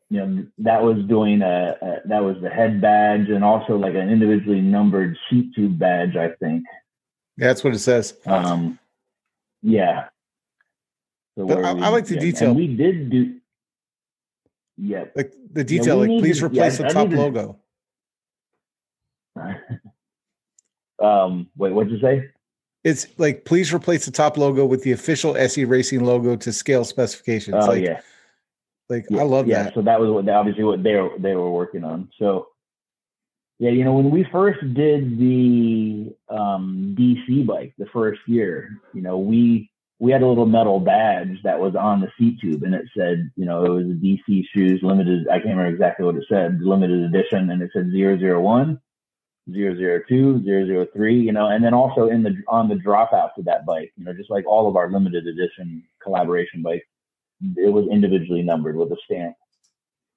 you 0.08 0.24
know 0.24 0.46
that 0.56 0.82
was 0.82 0.96
doing 1.06 1.42
a, 1.42 1.76
a 1.82 2.08
that 2.08 2.24
was 2.24 2.36
the 2.40 2.48
head 2.48 2.80
badge 2.80 3.28
and 3.28 3.44
also 3.44 3.76
like 3.76 3.94
an 3.94 4.08
individually 4.08 4.62
numbered 4.62 5.18
sheet 5.28 5.54
tube 5.54 5.78
badge, 5.78 6.16
I 6.16 6.30
think. 6.40 6.64
That's 7.36 7.62
what 7.62 7.74
it 7.74 7.80
says. 7.80 8.16
Um, 8.24 8.78
yeah. 9.60 10.08
So 11.36 11.46
but 11.46 11.62
I, 11.62 11.74
we, 11.74 11.82
I, 11.82 11.88
like 11.90 12.06
the 12.06 12.14
yeah, 12.14 12.20
detail. 12.20 12.54
we 12.54 12.74
did 12.74 13.10
do 13.10 13.38
yeah. 14.78 15.04
Like 15.14 15.34
the 15.52 15.62
detail, 15.62 16.02
yeah, 16.06 16.12
like 16.14 16.22
please 16.22 16.42
replace 16.42 16.80
yeah, 16.80 16.88
the 16.88 16.94
top 16.94 17.10
logo. 17.10 17.58
um, 21.02 21.50
wait, 21.54 21.74
what'd 21.74 21.92
you 21.92 22.00
say? 22.00 22.30
It's 22.82 23.06
like 23.18 23.44
please 23.44 23.72
replace 23.72 24.06
the 24.06 24.12
top 24.12 24.38
logo 24.38 24.64
with 24.64 24.82
the 24.82 24.92
official 24.92 25.36
SE 25.36 25.64
Racing 25.64 26.04
logo 26.04 26.36
to 26.36 26.52
scale 26.52 26.84
specifications. 26.84 27.56
Oh 27.60 27.68
like, 27.68 27.82
yeah. 27.82 28.00
Like 28.88 29.06
yeah, 29.10 29.20
I 29.20 29.24
love 29.24 29.46
yeah, 29.46 29.64
that. 29.64 29.74
So 29.74 29.82
that 29.82 30.00
was 30.00 30.10
what 30.10 30.28
obviously 30.28 30.64
what 30.64 30.82
they 30.82 30.94
were 30.96 31.10
they 31.18 31.34
were 31.34 31.50
working 31.50 31.84
on. 31.84 32.08
So 32.18 32.48
yeah, 33.58 33.70
you 33.70 33.84
know, 33.84 33.92
when 33.92 34.10
we 34.10 34.26
first 34.32 34.60
did 34.72 35.18
the 35.18 36.14
um, 36.30 36.96
DC 36.98 37.46
bike 37.46 37.74
the 37.76 37.86
first 37.92 38.20
year, 38.26 38.70
you 38.94 39.02
know, 39.02 39.18
we 39.18 39.70
we 39.98 40.10
had 40.10 40.22
a 40.22 40.26
little 40.26 40.46
metal 40.46 40.80
badge 40.80 41.38
that 41.44 41.60
was 41.60 41.76
on 41.76 42.00
the 42.00 42.10
seat 42.18 42.40
tube 42.40 42.62
and 42.62 42.74
it 42.74 42.86
said, 42.96 43.30
you 43.36 43.44
know, 43.44 43.64
it 43.64 43.68
was 43.68 43.84
a 43.84 43.88
DC 43.88 44.44
shoes 44.52 44.80
limited. 44.82 45.28
I 45.28 45.34
can't 45.34 45.50
remember 45.50 45.66
exactly 45.66 46.06
what 46.06 46.16
it 46.16 46.24
said, 46.26 46.62
limited 46.62 47.02
edition. 47.02 47.50
And 47.50 47.60
it 47.60 47.70
said 47.74 47.92
001, 47.92 48.80
002, 49.48 50.86
003, 50.92 51.20
you 51.20 51.32
know, 51.32 51.48
and 51.48 51.64
then 51.64 51.74
also 51.74 52.08
in 52.08 52.22
the, 52.22 52.34
on 52.48 52.68
the 52.68 52.74
dropouts 52.74 53.36
of 53.38 53.44
that 53.44 53.66
bike, 53.66 53.92
you 53.96 54.04
know, 54.04 54.12
just 54.12 54.30
like 54.30 54.46
all 54.46 54.68
of 54.68 54.76
our 54.76 54.90
limited 54.90 55.26
edition 55.26 55.82
collaboration 56.02 56.62
bikes, 56.62 56.86
it 57.56 57.72
was 57.72 57.88
individually 57.90 58.42
numbered 58.42 58.76
with 58.76 58.92
a 58.92 58.96
stamp. 59.04 59.34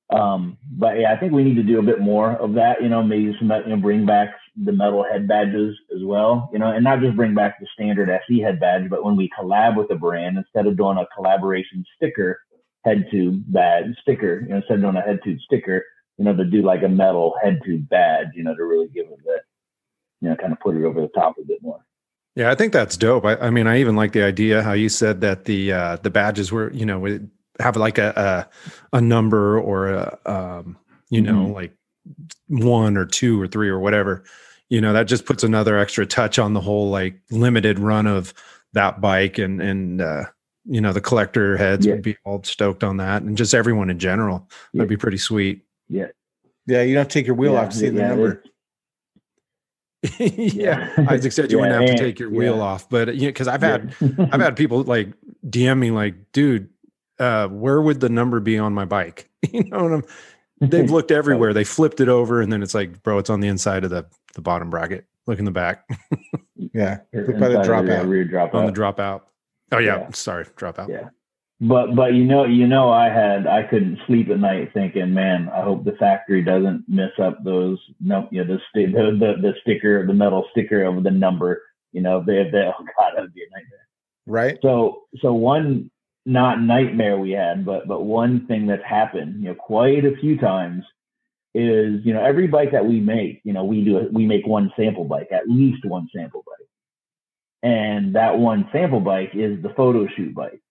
Um, 0.09 0.57
but 0.71 0.99
yeah, 0.99 1.13
I 1.13 1.17
think 1.17 1.31
we 1.31 1.43
need 1.43 1.55
to 1.55 1.63
do 1.63 1.79
a 1.79 1.83
bit 1.83 1.99
more 1.99 2.31
of 2.33 2.53
that, 2.53 2.81
you 2.81 2.89
know, 2.89 3.01
maybe 3.01 3.35
some, 3.39 3.49
you 3.49 3.75
know, 3.75 3.77
bring 3.77 4.05
back 4.05 4.35
the 4.55 4.71
metal 4.71 5.03
head 5.09 5.27
badges 5.27 5.75
as 5.95 6.03
well, 6.03 6.49
you 6.53 6.59
know, 6.59 6.69
and 6.69 6.83
not 6.83 6.99
just 6.99 7.15
bring 7.15 7.33
back 7.33 7.59
the 7.59 7.67
standard 7.73 8.09
SE 8.09 8.39
head 8.39 8.59
badge, 8.59 8.89
but 8.89 9.03
when 9.03 9.15
we 9.15 9.29
collab 9.37 9.75
with 9.77 9.89
a 9.89 9.95
brand, 9.95 10.37
instead 10.37 10.67
of 10.67 10.77
doing 10.77 10.97
a 10.97 11.07
collaboration 11.15 11.83
sticker 11.95 12.39
head 12.85 13.05
tube 13.09 13.43
badge 13.47 13.95
sticker, 14.01 14.41
you 14.41 14.49
know, 14.49 14.57
instead 14.57 14.75
of 14.75 14.81
doing 14.81 14.97
a 14.97 15.01
head 15.01 15.19
tube 15.23 15.39
sticker, 15.45 15.83
you 16.23 16.31
know, 16.31 16.37
to 16.37 16.49
do 16.49 16.61
like 16.61 16.83
a 16.83 16.87
metal 16.87 17.35
head 17.43 17.59
tube 17.65 17.89
badge, 17.89 18.27
you 18.33 18.43
know, 18.43 18.55
to 18.55 18.63
really 18.63 18.87
give 18.87 19.07
it 19.07 19.19
that, 19.25 19.41
you 20.21 20.29
know, 20.29 20.35
kind 20.37 20.53
of 20.53 20.59
put 20.61 20.77
it 20.77 20.85
over 20.85 21.01
the 21.01 21.09
top 21.09 21.35
a 21.37 21.45
bit 21.45 21.61
more. 21.61 21.85
Yeah, 22.35 22.49
I 22.49 22.55
think 22.55 22.71
that's 22.71 22.95
dope. 22.95 23.25
I, 23.25 23.35
I 23.35 23.49
mean, 23.49 23.67
I 23.67 23.79
even 23.79 23.95
like 23.95 24.13
the 24.13 24.23
idea 24.23 24.63
how 24.63 24.73
you 24.73 24.89
said 24.89 25.21
that 25.21 25.45
the 25.45 25.73
uh, 25.73 25.97
the 25.97 26.09
badges 26.09 26.51
were, 26.51 26.71
you 26.71 26.85
know, 26.85 27.19
have 27.59 27.75
like 27.75 27.97
a 27.97 28.47
a, 28.93 28.97
a 28.97 29.01
number 29.01 29.59
or 29.59 29.89
a 29.89 30.17
um, 30.25 30.77
you 31.09 31.21
know 31.21 31.33
mm-hmm. 31.33 31.53
like 31.53 31.73
one 32.47 32.97
or 32.97 33.05
two 33.05 33.39
or 33.39 33.47
three 33.47 33.69
or 33.69 33.79
whatever 33.79 34.23
you 34.69 34.81
know 34.81 34.91
that 34.91 35.03
just 35.03 35.25
puts 35.25 35.43
another 35.43 35.77
extra 35.77 36.05
touch 36.05 36.39
on 36.39 36.53
the 36.53 36.59
whole 36.59 36.89
like 36.89 37.21
limited 37.29 37.77
run 37.77 38.07
of 38.07 38.33
that 38.73 38.99
bike 38.99 39.37
and 39.37 39.61
and 39.61 40.01
uh 40.01 40.23
you 40.65 40.81
know 40.81 40.91
the 40.91 40.99
collector 40.99 41.55
heads 41.55 41.85
yeah. 41.85 41.93
would 41.93 42.01
be 42.01 42.17
all 42.25 42.43
stoked 42.43 42.83
on 42.83 42.97
that 42.97 43.21
and 43.21 43.37
just 43.37 43.53
everyone 43.53 43.89
in 43.89 43.99
general 43.99 44.47
yeah. 44.73 44.79
that'd 44.79 44.89
be 44.89 44.97
pretty 44.97 45.17
sweet 45.17 45.63
yeah 45.89 46.07
yeah 46.65 46.81
you 46.81 46.95
don't 46.95 47.09
take 47.09 47.25
your 47.25 47.35
wheel 47.35 47.53
yeah, 47.53 47.61
off 47.61 47.69
to 47.69 47.77
see 47.77 47.89
the 47.89 48.01
number 48.01 48.43
yeah. 50.19 50.93
Isaac 51.09 51.31
said 51.31 51.51
you 51.51 51.59
wouldn't 51.61 51.89
have 51.89 51.97
to 51.97 52.03
take 52.03 52.19
your 52.19 52.29
wheel 52.29 52.61
off, 52.61 52.89
but 52.89 53.15
yeah, 53.15 53.29
because 53.29 53.47
I've 53.47 53.61
had 53.61 53.95
I've 54.31 54.41
had 54.41 54.55
people 54.57 54.83
like 54.83 55.13
DM 55.47 55.79
me 55.79 55.91
like, 55.91 56.31
dude, 56.33 56.69
uh, 57.19 57.47
where 57.47 57.81
would 57.81 57.99
the 57.99 58.09
number 58.09 58.39
be 58.39 58.57
on 58.57 58.73
my 58.73 58.85
bike? 58.85 59.29
you 59.51 59.63
know, 59.65 59.85
and 59.85 59.93
I'm, 60.61 60.69
they've 60.69 60.91
looked 60.91 61.11
everywhere. 61.11 61.53
They 61.53 61.63
flipped 61.63 62.01
it 62.01 62.09
over, 62.09 62.41
and 62.41 62.51
then 62.51 62.61
it's 62.61 62.73
like, 62.73 63.01
bro, 63.03 63.17
it's 63.17 63.29
on 63.29 63.39
the 63.39 63.47
inside 63.47 63.83
of 63.83 63.89
the 63.91 64.05
the 64.33 64.41
bottom 64.41 64.69
bracket. 64.69 65.05
Look 65.25 65.39
in 65.39 65.45
the 65.45 65.51
back. 65.51 65.87
yeah, 66.57 66.99
look 67.13 67.39
by 67.39 67.47
the 67.47 67.59
dropout. 67.59 68.07
Rear 68.07 68.25
drop 68.25 68.53
on 68.53 68.65
the 68.65 68.73
dropout. 68.73 69.21
Oh 69.71 69.77
yeah, 69.77 69.99
yeah. 69.99 70.11
sorry, 70.11 70.43
dropout. 70.45 70.89
Yeah, 70.89 71.09
but 71.61 71.95
but 71.95 72.13
you 72.13 72.23
know 72.23 72.45
you 72.45 72.67
know 72.67 72.89
I 72.89 73.05
had 73.05 73.47
I 73.47 73.63
couldn't 73.63 73.99
sleep 74.07 74.29
at 74.29 74.39
night 74.39 74.71
thinking, 74.73 75.13
man, 75.13 75.49
I 75.49 75.61
hope 75.61 75.83
the 75.83 75.93
factory 75.93 76.43
doesn't 76.43 76.85
mess 76.87 77.11
up 77.21 77.43
those 77.43 77.79
no 77.99 78.27
you 78.31 78.43
know 78.43 78.57
the 78.75 78.81
the 78.81 78.91
the, 78.91 79.33
the 79.41 79.53
sticker 79.61 80.05
the 80.05 80.13
metal 80.13 80.45
sticker 80.51 80.83
of 80.83 81.03
the 81.03 81.11
number. 81.11 81.61
You 81.91 82.01
know 82.01 82.23
they 82.25 82.49
they 82.51 82.63
oh 82.65 82.83
god 82.97 83.13
that 83.15 83.21
would 83.21 83.33
be 83.33 83.43
a 83.43 83.55
nightmare. 83.55 83.87
Right. 84.25 84.57
So 84.61 85.03
so 85.21 85.33
one 85.33 85.89
not 86.25 86.61
nightmare 86.61 87.17
we 87.17 87.31
had, 87.31 87.65
but 87.65 87.87
but 87.87 88.03
one 88.03 88.47
thing 88.47 88.67
that's 88.67 88.83
happened, 88.83 89.43
you 89.43 89.49
know, 89.49 89.55
quite 89.55 90.05
a 90.05 90.15
few 90.19 90.37
times 90.37 90.83
is, 91.53 91.99
you 92.03 92.13
know, 92.13 92.23
every 92.23 92.47
bike 92.47 92.71
that 92.71 92.85
we 92.85 92.99
make, 92.99 93.41
you 93.43 93.53
know, 93.53 93.63
we 93.63 93.83
do 93.83 93.97
a, 93.97 94.03
we 94.11 94.25
make 94.25 94.47
one 94.47 94.71
sample 94.75 95.03
bike, 95.03 95.27
at 95.31 95.47
least 95.47 95.85
one 95.85 96.07
sample 96.15 96.43
bike. 96.45 96.67
And 97.61 98.15
that 98.15 98.37
one 98.37 98.67
sample 98.71 98.99
bike 98.99 99.31
is 99.33 99.61
the 99.61 99.73
photo 99.75 100.07
shoot 100.15 100.33
bike. 100.33 100.62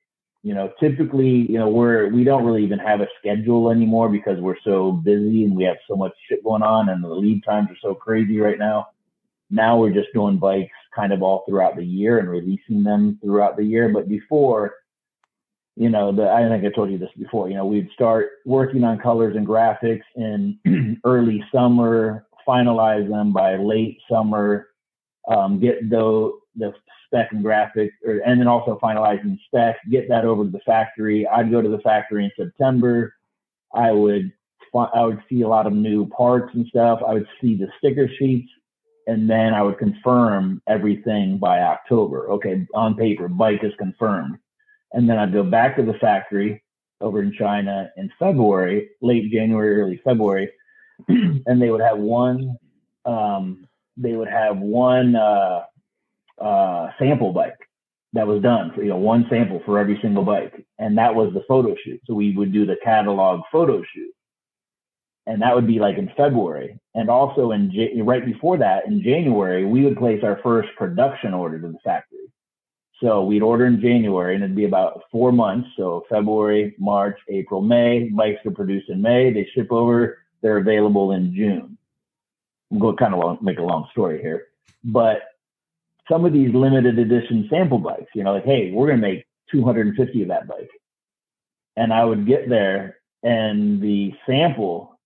You 0.43 0.55
know, 0.55 0.73
typically, 0.81 1.47
you 1.51 1.59
know, 1.59 1.69
we're 1.69 2.09
we 2.09 2.25
don't 2.25 2.45
really 2.45 2.65
even 2.65 2.81
have 2.81 3.01
a 3.01 3.07
schedule 3.19 3.71
anymore 3.71 4.09
because 4.09 4.41
we're 4.41 4.61
so 4.65 4.93
busy 4.93 5.45
and 5.45 5.55
we 5.55 5.63
have 5.65 5.77
so 5.89 5.95
much 5.95 6.13
shit 6.29 6.43
going 6.43 6.63
on 6.63 6.89
and 6.89 7.03
the 7.03 7.09
lead 7.09 7.45
times 7.45 7.71
are 7.71 7.77
so 7.81 7.95
crazy 7.95 8.41
right 8.41 8.59
now. 8.59 8.89
Now 9.51 9.79
we're 9.79 9.93
just 9.93 10.13
doing 10.15 10.39
bikes 10.39 10.73
kind 10.95 11.13
of 11.13 11.23
all 11.23 11.45
throughout 11.47 11.77
the 11.77 11.85
year 11.85 12.19
and 12.19 12.29
releasing 12.29 12.83
them 12.83 13.19
throughout 13.23 13.57
the 13.57 13.65
year. 13.65 13.89
But 13.89 14.09
before, 14.09 14.75
you 15.77 15.89
know, 15.89 16.13
the, 16.13 16.29
I 16.29 16.49
think 16.49 16.65
I 16.65 16.75
told 16.75 16.91
you 16.91 16.99
this 16.99 17.11
before, 17.19 17.49
you 17.49 17.55
know, 17.55 17.67
we'd 17.67 17.91
start 17.93 18.31
working 18.45 18.85
on 18.85 18.99
colors 18.99 19.37
and 19.37 19.47
graphics 19.47 20.03
in 20.17 21.01
early 21.05 21.45
summer, 21.53 22.27
finalize 22.47 23.09
them 23.09 23.33
by 23.33 23.57
late 23.57 23.99
summer, 24.11 24.69
um, 25.29 25.61
get 25.61 25.89
the, 25.89 26.33
the 26.57 26.75
spec 27.13 27.33
and 27.33 27.45
graphics, 27.45 27.93
or, 28.05 28.19
and 28.25 28.41
then 28.41 28.47
also 28.47 28.79
finalizing 28.83 29.37
the 29.37 29.39
spec, 29.47 29.77
get 29.91 30.09
that 30.09 30.25
over 30.25 30.45
to 30.45 30.51
the 30.51 30.61
factory. 30.61 31.27
I'd 31.27 31.51
go 31.51 31.61
to 31.61 31.69
the 31.69 31.81
factory 31.81 32.25
in 32.25 32.31
September. 32.37 33.15
I 33.75 33.93
would, 33.93 34.33
I 34.75 35.05
would 35.05 35.23
see 35.29 35.43
a 35.43 35.49
lot 35.49 35.67
of 35.67 35.73
new 35.73 36.09
parts 36.09 36.55
and 36.55 36.67
stuff. 36.67 37.01
I 37.07 37.15
would 37.15 37.29
see 37.41 37.57
the 37.57 37.69
sticker 37.79 38.09
sheets 38.19 38.49
and 39.07 39.29
then 39.29 39.53
I 39.53 39.63
would 39.63 39.79
confirm 39.79 40.63
everything 40.69 41.39
by 41.39 41.61
October. 41.61 42.31
Okay, 42.33 42.67
on 42.73 42.95
paper, 42.95 43.29
bike 43.29 43.65
is 43.65 43.73
confirmed 43.79 44.39
and 44.93 45.09
then 45.09 45.19
I'd 45.19 45.33
go 45.33 45.43
back 45.43 45.77
to 45.77 45.83
the 45.83 45.95
factory, 45.95 46.63
over 47.01 47.21
in 47.21 47.33
China 47.33 47.91
in 47.97 48.11
February, 48.19 48.91
late 49.01 49.31
January, 49.33 49.81
early 49.81 50.01
February, 50.05 50.51
and 51.09 51.61
they 51.61 51.71
would 51.71 51.81
have 51.81 51.99
one. 51.99 52.57
Um, 53.05 53.67
they 53.97 54.13
would 54.13 54.29
have 54.29 54.59
one 54.59 55.17
uh, 55.17 55.65
uh, 56.41 56.89
sample 56.99 57.33
bike 57.33 57.59
that 58.13 58.27
was 58.27 58.43
done 58.43 58.73
for 58.75 58.83
you 58.83 58.91
know 58.91 58.97
one 58.97 59.27
sample 59.31 59.63
for 59.65 59.79
every 59.79 59.99
single 60.03 60.25
bike, 60.25 60.65
and 60.79 60.99
that 60.99 61.15
was 61.15 61.33
the 61.33 61.45
photo 61.49 61.75
shoot. 61.85 62.01
So 62.07 62.15
we 62.15 62.37
would 62.37 62.53
do 62.53 62.67
the 62.67 62.77
catalog 62.85 63.41
photo 63.51 63.83
shoot, 63.95 64.13
and 65.27 65.41
that 65.43 65.55
would 65.55 65.67
be 65.67 65.79
like 65.79 65.99
in 65.99 66.11
February. 66.17 66.79
And 66.95 67.09
also 67.09 67.53
in 67.53 67.71
right 68.05 68.25
before 68.25 68.59
that, 68.59 68.87
in 68.87 69.03
January, 69.03 69.65
we 69.65 69.85
would 69.85 69.97
place 69.97 70.23
our 70.23 70.41
first 70.43 70.69
production 70.77 71.35
order 71.35 71.61
to 71.61 71.69
the 71.69 71.79
factory. 71.85 72.19
So 73.03 73.25
we'd 73.25 73.43
order 73.43 73.67
in 73.67 73.81
January 73.81 74.37
and 74.37 74.45
it'd 74.45 74.55
be 74.55 74.65
about 74.65 75.03
four 75.11 75.33
months. 75.33 75.69
So 75.77 76.05
February, 76.09 76.75
March, 76.79 77.19
April, 77.29 77.61
May. 77.61 78.09
Bikes 78.11 78.47
are 78.47 78.53
produced 78.53 78.91
in 78.91 79.03
May. 79.03 79.33
They 79.33 79.49
ship 79.55 79.73
over. 79.73 80.19
They're 80.41 80.59
available 80.59 81.11
in 81.11 81.35
June. 81.35 81.77
I'm 82.71 82.79
going 82.79 82.97
kind 82.97 83.13
of 83.13 83.21
long, 83.21 83.39
make 83.43 83.59
a 83.59 83.63
long 83.63 83.89
story 83.91 84.21
here, 84.23 84.47
but 84.85 85.19
some 86.11 86.25
of 86.25 86.33
these 86.33 86.55
limited 86.55 86.99
edition 86.99 87.47
sample 87.51 87.79
bikes, 87.79 88.11
you 88.15 88.25
know, 88.25 88.35
like, 88.35 88.45
hey, 88.45 88.73
we're 88.73 88.89
going 88.89 89.01
to 89.01 89.07
make 89.07 89.25
250 89.51 90.23
of 90.23 90.29
that 90.29 90.49
bike. 90.49 90.71
And 91.77 91.93
I 91.93 92.05
would 92.05 92.27
get 92.27 92.49
there 92.49 92.99
and 93.23 93.81
the 93.81 94.13
sample 94.27 94.99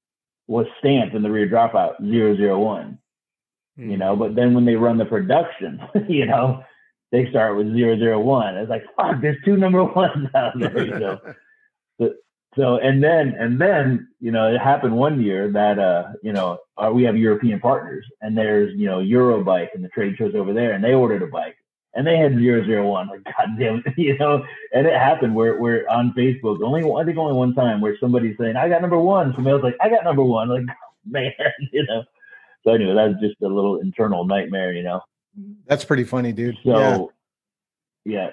was 0.48 0.66
stamped 0.78 1.14
in 1.14 1.22
the 1.22 1.30
rear 1.30 1.48
dropout 1.48 2.00
001, 2.00 2.98
mm. 3.78 3.90
you 3.90 3.96
know, 3.96 4.14
hmm. 4.14 4.20
but 4.20 4.34
then 4.34 4.54
when 4.54 4.64
they 4.64 4.76
run 4.76 4.96
the 4.96 5.04
production, 5.04 5.80
you 6.08 6.24
know, 6.24 6.62
they 7.12 7.28
start 7.30 7.56
with 7.56 7.66
001. 7.68 8.56
It's 8.56 8.70
like, 8.70 8.84
fuck, 8.96 9.20
there's 9.20 9.42
two 9.44 9.56
number 9.56 9.84
ones 9.94 10.28
out 10.34 10.58
there. 10.58 10.84
You 10.84 10.98
know? 10.98 11.18
so, 12.00 12.14
so 12.56 12.78
and 12.78 13.04
then 13.04 13.34
and 13.38 13.60
then 13.60 14.08
you 14.18 14.30
know 14.30 14.52
it 14.52 14.58
happened 14.58 14.96
one 14.96 15.20
year 15.22 15.50
that 15.52 15.78
uh 15.78 16.04
you 16.22 16.32
know 16.32 16.58
uh, 16.78 16.90
we 16.92 17.02
have 17.02 17.16
European 17.16 17.60
partners 17.60 18.04
and 18.22 18.36
there's 18.36 18.74
you 18.74 18.86
know 18.86 18.98
Eurobike 18.98 19.68
and 19.74 19.84
the 19.84 19.88
trade 19.90 20.16
shows 20.16 20.34
over 20.34 20.52
there 20.54 20.72
and 20.72 20.82
they 20.82 20.94
ordered 20.94 21.22
a 21.22 21.26
bike 21.26 21.56
and 21.94 22.06
they 22.06 22.16
had 22.16 22.34
zero 22.34 22.64
zero 22.64 22.88
one. 22.88 23.08
Like 23.08 23.24
god 23.24 23.48
damn 23.58 23.82
it 23.84 23.94
you 23.98 24.16
know? 24.18 24.42
And 24.72 24.86
it 24.86 24.94
happened 24.94 25.34
where 25.34 25.60
we're 25.60 25.86
on 25.88 26.14
Facebook 26.16 26.62
only 26.62 26.82
I 26.82 27.04
think 27.04 27.18
only 27.18 27.34
one 27.34 27.54
time 27.54 27.80
where 27.80 27.96
somebody's 28.00 28.36
saying 28.38 28.56
I 28.56 28.68
got 28.68 28.80
number 28.80 28.98
one. 28.98 29.34
Somebody 29.34 29.54
else 29.54 29.62
like 29.62 29.76
I 29.80 29.90
got 29.90 30.04
number 30.04 30.24
one. 30.24 30.48
Like 30.48 30.64
man 31.04 31.32
you 31.72 31.84
know? 31.86 32.04
So 32.64 32.72
anyway 32.72 32.94
that's 32.94 33.20
just 33.20 33.40
a 33.42 33.48
little 33.48 33.80
internal 33.80 34.24
nightmare 34.24 34.72
you 34.72 34.82
know? 34.82 35.02
That's 35.66 35.84
pretty 35.84 36.04
funny, 36.04 36.32
dude. 36.32 36.56
So, 36.64 37.12
yeah, 38.06 38.20
yeah. 38.20 38.30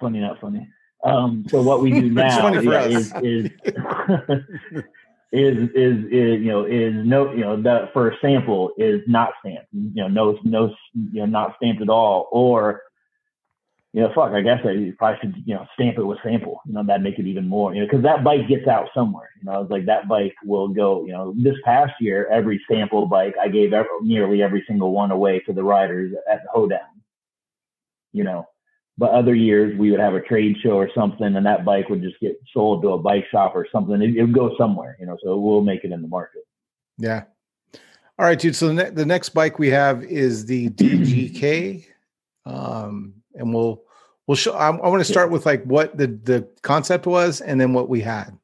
Funny, 0.00 0.18
not 0.18 0.40
funny. 0.40 0.68
Um, 1.02 1.46
so 1.48 1.62
what 1.62 1.80
we 1.80 1.92
do 1.92 2.10
now 2.10 2.52
yeah, 2.60 2.84
is, 2.84 3.12
is, 3.22 3.50
is, 5.32 5.68
is, 5.74 6.04
is, 6.04 6.40
you 6.42 6.48
know, 6.48 6.64
is 6.64 6.94
no, 7.06 7.32
you 7.32 7.40
know, 7.40 7.60
the 7.60 7.88
first 7.94 8.18
sample 8.20 8.72
is 8.76 9.00
not 9.06 9.30
stamped, 9.40 9.68
you 9.72 10.02
know, 10.02 10.08
no, 10.08 10.38
no, 10.44 10.74
you 10.94 11.20
know, 11.20 11.26
not 11.26 11.56
stamped 11.56 11.80
at 11.80 11.88
all, 11.88 12.28
or 12.32 12.82
you 13.92 14.02
know, 14.02 14.12
fuck, 14.14 14.32
I 14.32 14.40
guess 14.40 14.60
I 14.64 14.92
probably 14.98 15.18
should, 15.20 15.42
you 15.46 15.54
know, 15.54 15.66
stamp 15.74 15.98
it 15.98 16.04
with 16.04 16.18
sample, 16.22 16.60
you 16.64 16.74
know, 16.74 16.84
that 16.84 17.02
make 17.02 17.18
it 17.18 17.26
even 17.26 17.48
more, 17.48 17.74
you 17.74 17.80
know, 17.80 17.86
because 17.86 18.04
that 18.04 18.22
bike 18.22 18.46
gets 18.48 18.68
out 18.68 18.88
somewhere, 18.94 19.30
you 19.40 19.46
know, 19.46 19.52
I 19.52 19.58
was 19.58 19.70
like, 19.70 19.86
that 19.86 20.08
bike 20.08 20.34
will 20.44 20.68
go, 20.68 21.04
you 21.04 21.12
know, 21.12 21.34
this 21.36 21.56
past 21.64 21.92
year, 22.00 22.28
every 22.30 22.60
sample 22.70 23.06
bike, 23.06 23.34
I 23.40 23.48
gave 23.48 23.72
every, 23.72 23.90
nearly 24.02 24.42
every 24.42 24.64
single 24.68 24.92
one 24.92 25.10
away 25.10 25.40
to 25.40 25.52
the 25.52 25.64
riders 25.64 26.12
at 26.30 26.42
the 26.44 26.50
hoedown, 26.52 27.02
you 28.12 28.22
know, 28.22 28.46
but 29.00 29.12
other 29.12 29.34
years 29.34 29.76
we 29.78 29.90
would 29.90 29.98
have 29.98 30.12
a 30.12 30.20
trade 30.20 30.56
show 30.62 30.72
or 30.72 30.90
something 30.94 31.34
and 31.34 31.46
that 31.46 31.64
bike 31.64 31.88
would 31.88 32.02
just 32.02 32.20
get 32.20 32.38
sold 32.52 32.82
to 32.82 32.90
a 32.90 32.98
bike 32.98 33.24
shop 33.30 33.52
or 33.54 33.66
something. 33.72 34.02
It, 34.02 34.14
it 34.14 34.20
would 34.20 34.34
go 34.34 34.54
somewhere, 34.58 34.98
you 35.00 35.06
know, 35.06 35.16
so 35.24 35.38
we'll 35.38 35.62
make 35.62 35.84
it 35.84 35.90
in 35.90 36.02
the 36.02 36.08
market. 36.08 36.42
Yeah. 36.98 37.24
All 38.18 38.26
right, 38.26 38.38
dude. 38.38 38.54
So 38.54 38.68
the, 38.68 38.74
ne- 38.74 38.90
the 38.90 39.06
next 39.06 39.30
bike 39.30 39.58
we 39.58 39.70
have 39.70 40.04
is 40.04 40.44
the 40.44 40.68
DGK. 40.68 41.86
Um, 42.44 43.14
and 43.34 43.54
we'll 43.54 43.82
we'll 44.26 44.36
show. 44.36 44.52
I, 44.52 44.68
I 44.68 44.88
want 44.88 45.00
to 45.00 45.10
start 45.10 45.30
with 45.30 45.46
like 45.46 45.64
what 45.64 45.96
the 45.96 46.08
the 46.08 46.46
concept 46.60 47.06
was, 47.06 47.40
and 47.40 47.58
then 47.58 47.72
what 47.72 47.88
we 47.88 48.00
had. 48.00 48.36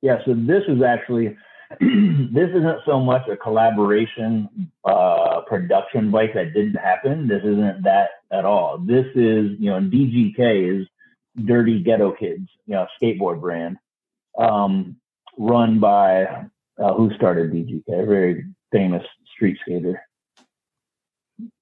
Yeah, 0.00 0.18
so 0.24 0.34
this 0.34 0.62
is 0.68 0.82
actually 0.82 1.36
this 1.80 2.50
isn't 2.50 2.78
so 2.86 3.00
much 3.00 3.26
a 3.28 3.36
collaboration 3.36 4.70
uh, 4.84 5.40
production 5.48 6.10
bike 6.10 6.34
that 6.34 6.52
didn't 6.52 6.74
happen. 6.74 7.26
This 7.26 7.42
isn't 7.42 7.82
that 7.84 8.10
at 8.34 8.44
all. 8.44 8.78
This 8.78 9.06
is 9.14 9.52
you 9.58 9.70
know 9.70 9.80
DGK 9.80 10.80
is 10.80 10.86
Dirty 11.44 11.82
Ghetto 11.82 12.12
Kids, 12.12 12.48
you 12.66 12.74
know, 12.74 12.86
skateboard 13.00 13.40
brand, 13.40 13.76
um, 14.38 14.96
run 15.38 15.80
by 15.80 16.24
uh, 16.78 16.94
who 16.94 17.12
started 17.14 17.52
DGK, 17.52 17.82
a 17.88 18.06
very 18.06 18.44
famous 18.72 19.04
street 19.34 19.58
skater. 19.62 20.00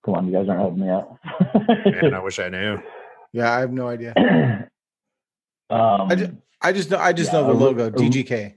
Come 0.04 0.14
on, 0.14 0.26
you 0.26 0.32
guys 0.32 0.48
aren't 0.48 0.60
helping 0.60 0.80
me 0.80 0.88
out. 0.88 1.18
Man, 1.86 2.14
I 2.14 2.18
wish 2.22 2.38
I 2.38 2.48
knew. 2.48 2.78
Yeah, 3.32 3.54
I 3.54 3.60
have 3.60 3.72
no 3.72 3.88
idea. 3.88 4.12
um, 5.70 6.10
I 6.10 6.14
just, 6.14 6.32
I 6.60 6.72
just 6.72 6.90
know, 6.90 6.98
I 6.98 7.12
just 7.12 7.32
yeah, 7.32 7.40
know 7.40 7.46
the 7.46 7.52
logo, 7.54 7.90
DGK. 7.90 8.54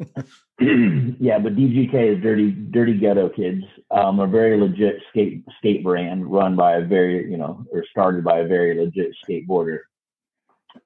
yeah, 1.20 1.38
but 1.38 1.54
DGK 1.54 2.16
is 2.16 2.22
dirty, 2.22 2.50
dirty 2.50 2.98
ghetto 2.98 3.28
kids. 3.28 3.62
Um, 3.92 4.18
a 4.18 4.26
very 4.26 4.60
legit 4.60 4.96
skate 5.08 5.44
skate 5.58 5.84
brand 5.84 6.26
run 6.26 6.56
by 6.56 6.76
a 6.76 6.84
very, 6.84 7.30
you 7.30 7.36
know, 7.36 7.64
or 7.72 7.84
started 7.90 8.24
by 8.24 8.38
a 8.40 8.46
very 8.46 8.76
legit 8.76 9.14
skateboarder. 9.24 9.78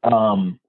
Um, 0.02 0.60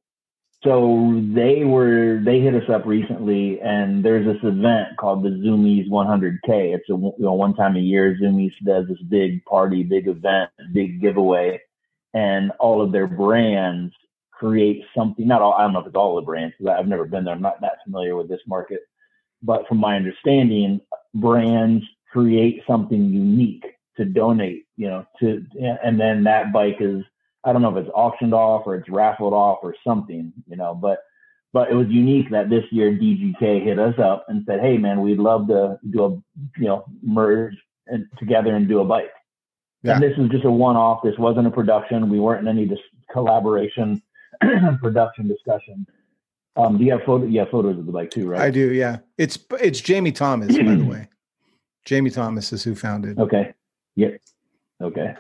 so 0.64 1.22
they 1.34 1.66
were 1.66 2.22
they 2.24 2.40
hit 2.40 2.56
us 2.56 2.70
up 2.70 2.86
recently, 2.86 3.60
and 3.60 4.04
there's 4.06 4.26
this 4.26 4.42
event 4.44 4.96
called 4.98 5.24
the 5.24 5.30
Zumiez 5.30 5.90
100K. 5.90 6.74
It's 6.74 6.90
a 6.90 6.94
you 6.94 7.14
know 7.20 7.34
one 7.34 7.54
time 7.56 7.76
a 7.76 7.80
year 7.80 8.18
Zumiez 8.22 8.54
does 8.64 8.88
this 8.88 9.02
big 9.10 9.44
party, 9.44 9.84
big 9.84 10.08
event, 10.08 10.50
big 10.72 11.02
giveaway, 11.02 11.60
and 12.14 12.52
all 12.60 12.82
of 12.82 12.94
their 12.94 13.08
brands 13.08 13.94
create 14.32 14.86
something. 14.96 15.28
Not 15.28 15.42
all 15.42 15.54
I 15.54 15.64
don't 15.64 15.74
know 15.74 15.80
if 15.80 15.88
it's 15.88 15.96
all 15.98 16.16
the 16.16 16.22
brands 16.22 16.56
I've 16.66 16.88
never 16.88 17.06
been 17.06 17.26
there. 17.26 17.34
I'm 17.34 17.42
not 17.42 17.60
that 17.60 17.84
familiar 17.84 18.16
with 18.16 18.30
this 18.30 18.42
market, 18.48 18.80
but 19.44 19.68
from 19.68 19.78
my 19.78 19.96
understanding, 19.96 20.82
brands 21.14 21.84
create 22.12 22.62
something 22.66 23.06
unique 23.06 23.66
to 23.98 24.06
donate. 24.06 24.66
You 24.78 24.88
know, 24.88 25.06
to 25.20 25.46
and 25.84 26.00
then 26.00 26.24
that 26.24 26.52
bike 26.52 26.78
is 26.80 27.04
I 27.44 27.54
don't 27.54 27.62
know 27.62 27.76
if 27.76 27.86
it's 27.86 27.94
auctioned 27.94 28.34
off 28.34 28.64
or 28.66 28.76
it's 28.76 28.90
raffled 28.90 29.34
off 29.34 29.60
or 29.62 29.76
something, 29.86 30.32
you 30.48 30.56
know, 30.56 30.74
but 30.74 31.00
but 31.52 31.70
it 31.70 31.76
was 31.76 31.88
unique 31.90 32.32
that 32.32 32.50
this 32.50 32.64
year 32.72 32.92
DGK 32.92 33.64
hit 33.64 33.78
us 33.78 33.94
up 34.00 34.26
and 34.28 34.44
said, 34.48 34.60
"Hey, 34.62 34.78
man, 34.78 35.02
we'd 35.02 35.20
love 35.20 35.48
to 35.50 35.78
do 35.92 36.04
a 36.04 36.10
you 36.58 36.68
know 36.68 36.86
merge 37.04 37.56
and 37.88 38.08
together 38.18 38.56
and 38.56 38.68
do 38.68 38.80
a 38.80 38.86
bike." 38.86 39.12
Yeah. 39.84 39.96
And 39.96 40.04
this 40.04 40.18
is 40.18 40.30
just 40.30 40.46
a 40.46 40.52
one-off. 40.52 41.02
This 41.04 41.18
wasn't 41.20 41.46
a 41.46 41.52
production. 41.52 42.10
We 42.10 42.20
weren't 42.20 42.48
in 42.48 42.48
any 42.48 42.66
dis- 42.66 42.80
collaboration 43.12 44.02
production 44.82 45.28
discussion. 45.28 45.86
Um, 46.56 46.78
do 46.78 46.84
you 46.84 46.92
have 46.92 47.04
photo? 47.04 47.26
Yeah, 47.26 47.46
photos 47.50 47.78
of 47.78 47.86
the 47.86 47.92
bike 47.92 48.12
too, 48.12 48.28
right? 48.28 48.42
I 48.42 48.52
do. 48.52 48.74
Yeah, 48.74 49.00
it's 49.18 49.40
it's 49.60 49.82
Jamie 49.82 50.12
Thomas, 50.12 50.56
by 50.56 50.76
the 50.76 50.86
way. 50.86 51.08
Jamie 51.86 52.12
Thomas 52.12 52.54
is 52.54 52.64
who 52.64 52.76
founded. 52.76 53.20
Okay. 53.20 53.54
Yeah. 53.96 54.10
Okay. 54.82 55.16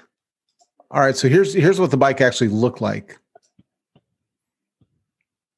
All 0.91 1.01
right, 1.01 1.15
so 1.15 1.27
here's 1.27 1.53
here's 1.53 1.79
what 1.79 1.89
the 1.89 1.97
bike 1.97 2.21
actually 2.21 2.49
looked 2.49 2.79
like, 2.79 3.17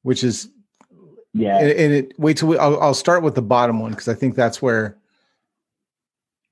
which 0.02 0.24
is 0.24 0.48
yeah. 1.36 1.58
And, 1.58 1.70
and 1.70 1.92
it 1.92 2.18
wait 2.18 2.38
till 2.38 2.48
we. 2.48 2.58
I'll, 2.58 2.80
I'll 2.80 2.94
start 2.94 3.22
with 3.22 3.34
the 3.34 3.42
bottom 3.42 3.80
one 3.80 3.90
because 3.90 4.08
I 4.08 4.14
think 4.14 4.34
that's 4.34 4.62
where 4.62 4.96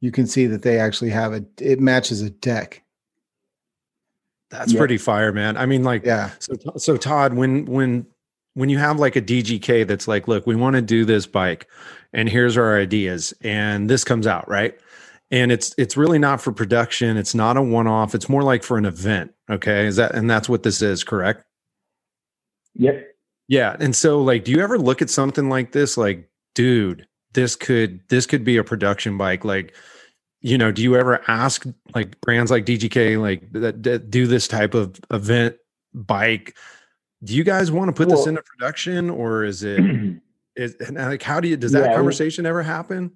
you 0.01 0.13
can 0.13 0.27
see 0.27 0.47
that 0.47 0.61
they 0.61 0.79
actually 0.79 1.11
have 1.11 1.33
a. 1.33 1.43
It 1.59 1.81
matches 1.81 2.21
a 2.21 2.29
deck. 2.29 2.83
That's 4.51 4.75
pretty 4.75 4.99
fire, 4.99 5.33
man. 5.33 5.57
I 5.57 5.67
mean, 5.67 5.83
like, 5.83 6.05
yeah. 6.05 6.31
So, 6.39 6.55
so 6.77 6.97
Todd, 6.97 7.33
when 7.33 7.65
when 7.65 8.07
when 8.55 8.69
you 8.69 8.79
have 8.79 8.99
like 8.99 9.17
a 9.17 9.23
DGK 9.23 9.87
that's 9.87 10.09
like, 10.09 10.29
look, 10.29 10.47
we 10.47 10.57
want 10.57 10.77
to 10.77 10.83
do 10.83 11.05
this 11.05 11.27
bike, 11.27 11.69
and 12.13 12.29
here's 12.29 12.57
our 12.57 12.79
ideas, 12.79 13.35
and 13.43 13.91
this 13.91 14.05
comes 14.05 14.27
out, 14.27 14.49
right? 14.49 14.79
and 15.31 15.51
it's 15.51 15.75
it's 15.79 15.97
really 15.97 16.19
not 16.19 16.41
for 16.41 16.53
production 16.53 17.17
it's 17.17 17.35
not 17.35 17.57
a 17.57 17.63
one 17.63 17.87
off 17.87 18.15
it's 18.15 18.29
more 18.29 18.43
like 18.43 18.63
for 18.63 18.79
an 18.79 18.85
event 18.85 19.33
okay? 19.51 19.87
Is 19.87 19.97
that 19.97 20.15
and 20.15 20.31
that's 20.31 20.49
what 20.49 20.63
this 20.63 20.81
is 20.81 21.05
correct? 21.05 21.45
Yep. 22.75 23.07
Yeah 23.49 23.77
and 23.79 23.95
so 23.95 24.23
like 24.23 24.45
do 24.45 24.53
you 24.53 24.61
ever 24.61 24.79
look 24.79 25.03
at 25.03 25.11
something 25.11 25.49
like 25.49 25.73
this 25.73 25.97
like 25.97 26.29
dude 26.55 27.07
this 27.33 27.57
could 27.57 28.01
this 28.09 28.27
could 28.27 28.45
be 28.45 28.57
a 28.57 28.65
production 28.65 29.19
bike 29.19 29.45
like 29.45 29.75
you 30.41 30.57
know 30.57 30.71
do 30.71 30.83
you 30.83 30.97
ever 30.97 31.21
ask 31.27 31.67
like 31.95 32.21
brands 32.21 32.51
like 32.51 32.65
dgk 32.65 33.21
like 33.21 33.51
that, 33.53 33.83
that 33.83 34.11
do 34.11 34.27
this 34.27 34.47
type 34.47 34.75
of 34.75 35.01
event 35.11 35.57
bike 35.95 36.57
do 37.25 37.35
you 37.35 37.43
guys 37.43 37.73
want 37.73 37.89
to 37.89 37.93
put 37.93 38.09
well, 38.09 38.19
this 38.19 38.27
into 38.27 38.43
production 38.43 39.11
or 39.11 39.45
is 39.45 39.63
it 39.63 39.81
is 40.57 40.77
uh, 40.81 40.93
like 40.93 41.23
how 41.23 41.41
do 41.41 41.49
you 41.49 41.57
does 41.57 41.73
that 41.73 41.91
yeah, 41.91 41.97
conversation 41.97 42.47
ever 42.47 42.63
happen 42.63 43.11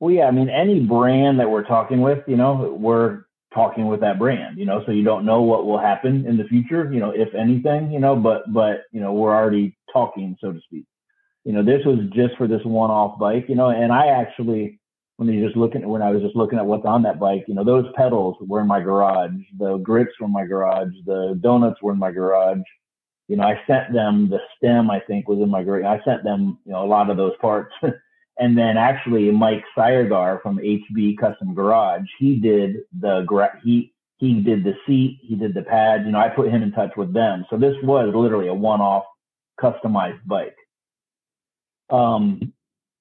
well, 0.00 0.14
yeah, 0.14 0.24
I 0.24 0.30
mean, 0.30 0.48
any 0.48 0.80
brand 0.80 1.38
that 1.40 1.50
we're 1.50 1.64
talking 1.64 2.00
with, 2.00 2.24
you 2.26 2.36
know, 2.36 2.74
we're 2.80 3.24
talking 3.52 3.86
with 3.86 4.00
that 4.00 4.18
brand, 4.18 4.56
you 4.56 4.64
know, 4.64 4.82
so 4.86 4.92
you 4.92 5.04
don't 5.04 5.26
know 5.26 5.42
what 5.42 5.66
will 5.66 5.78
happen 5.78 6.26
in 6.26 6.38
the 6.38 6.44
future, 6.44 6.90
you 6.90 7.00
know, 7.00 7.10
if 7.10 7.34
anything, 7.34 7.92
you 7.92 8.00
know, 8.00 8.16
but, 8.16 8.50
but, 8.50 8.84
you 8.92 9.00
know, 9.00 9.12
we're 9.12 9.34
already 9.34 9.76
talking, 9.92 10.36
so 10.40 10.52
to 10.52 10.60
speak. 10.62 10.86
You 11.44 11.52
know, 11.52 11.62
this 11.62 11.84
was 11.84 11.98
just 12.14 12.34
for 12.38 12.48
this 12.48 12.64
one 12.64 12.90
off 12.90 13.18
bike, 13.18 13.44
you 13.48 13.54
know, 13.54 13.68
and 13.68 13.92
I 13.92 14.06
actually, 14.06 14.79
when 15.20 15.28
you 15.28 15.44
just 15.44 15.56
looking 15.56 15.86
when 15.86 16.00
I 16.00 16.10
was 16.10 16.22
just 16.22 16.34
looking 16.34 16.58
at 16.58 16.64
what's 16.64 16.86
on 16.86 17.02
that 17.02 17.20
bike, 17.20 17.44
you 17.46 17.52
know, 17.52 17.62
those 17.62 17.84
pedals 17.94 18.36
were 18.40 18.62
in 18.62 18.66
my 18.66 18.80
garage, 18.80 19.32
the 19.58 19.76
grips 19.76 20.12
were 20.18 20.26
in 20.26 20.32
my 20.32 20.46
garage, 20.46 20.94
the 21.04 21.38
donuts 21.42 21.82
were 21.82 21.92
in 21.92 21.98
my 21.98 22.10
garage. 22.10 22.62
You 23.28 23.36
know, 23.36 23.44
I 23.44 23.60
sent 23.66 23.92
them 23.92 24.30
the 24.30 24.38
stem, 24.56 24.90
I 24.90 24.98
think, 25.00 25.28
was 25.28 25.40
in 25.40 25.50
my 25.50 25.62
garage. 25.62 25.84
I 25.84 26.02
sent 26.04 26.24
them, 26.24 26.58
you 26.64 26.72
know, 26.72 26.82
a 26.82 26.88
lot 26.88 27.10
of 27.10 27.16
those 27.16 27.34
parts. 27.40 27.72
And 28.38 28.56
then 28.56 28.78
actually 28.78 29.30
Mike 29.30 29.62
Sayergar 29.76 30.40
from 30.40 30.56
HB 30.58 31.18
Custom 31.18 31.54
Garage, 31.54 32.06
he 32.18 32.36
did 32.36 32.76
the 32.98 33.26
he 33.62 33.92
he 34.16 34.40
did 34.40 34.64
the 34.64 34.72
seat, 34.86 35.18
he 35.20 35.36
did 35.36 35.52
the 35.52 35.60
pads. 35.60 36.04
You 36.06 36.12
know, 36.12 36.20
I 36.20 36.30
put 36.30 36.48
him 36.48 36.62
in 36.62 36.72
touch 36.72 36.92
with 36.96 37.12
them. 37.12 37.44
So 37.50 37.58
this 37.58 37.74
was 37.82 38.14
literally 38.14 38.48
a 38.48 38.54
one-off 38.54 39.04
customized 39.60 40.24
bike. 40.24 40.56
Um, 41.90 42.54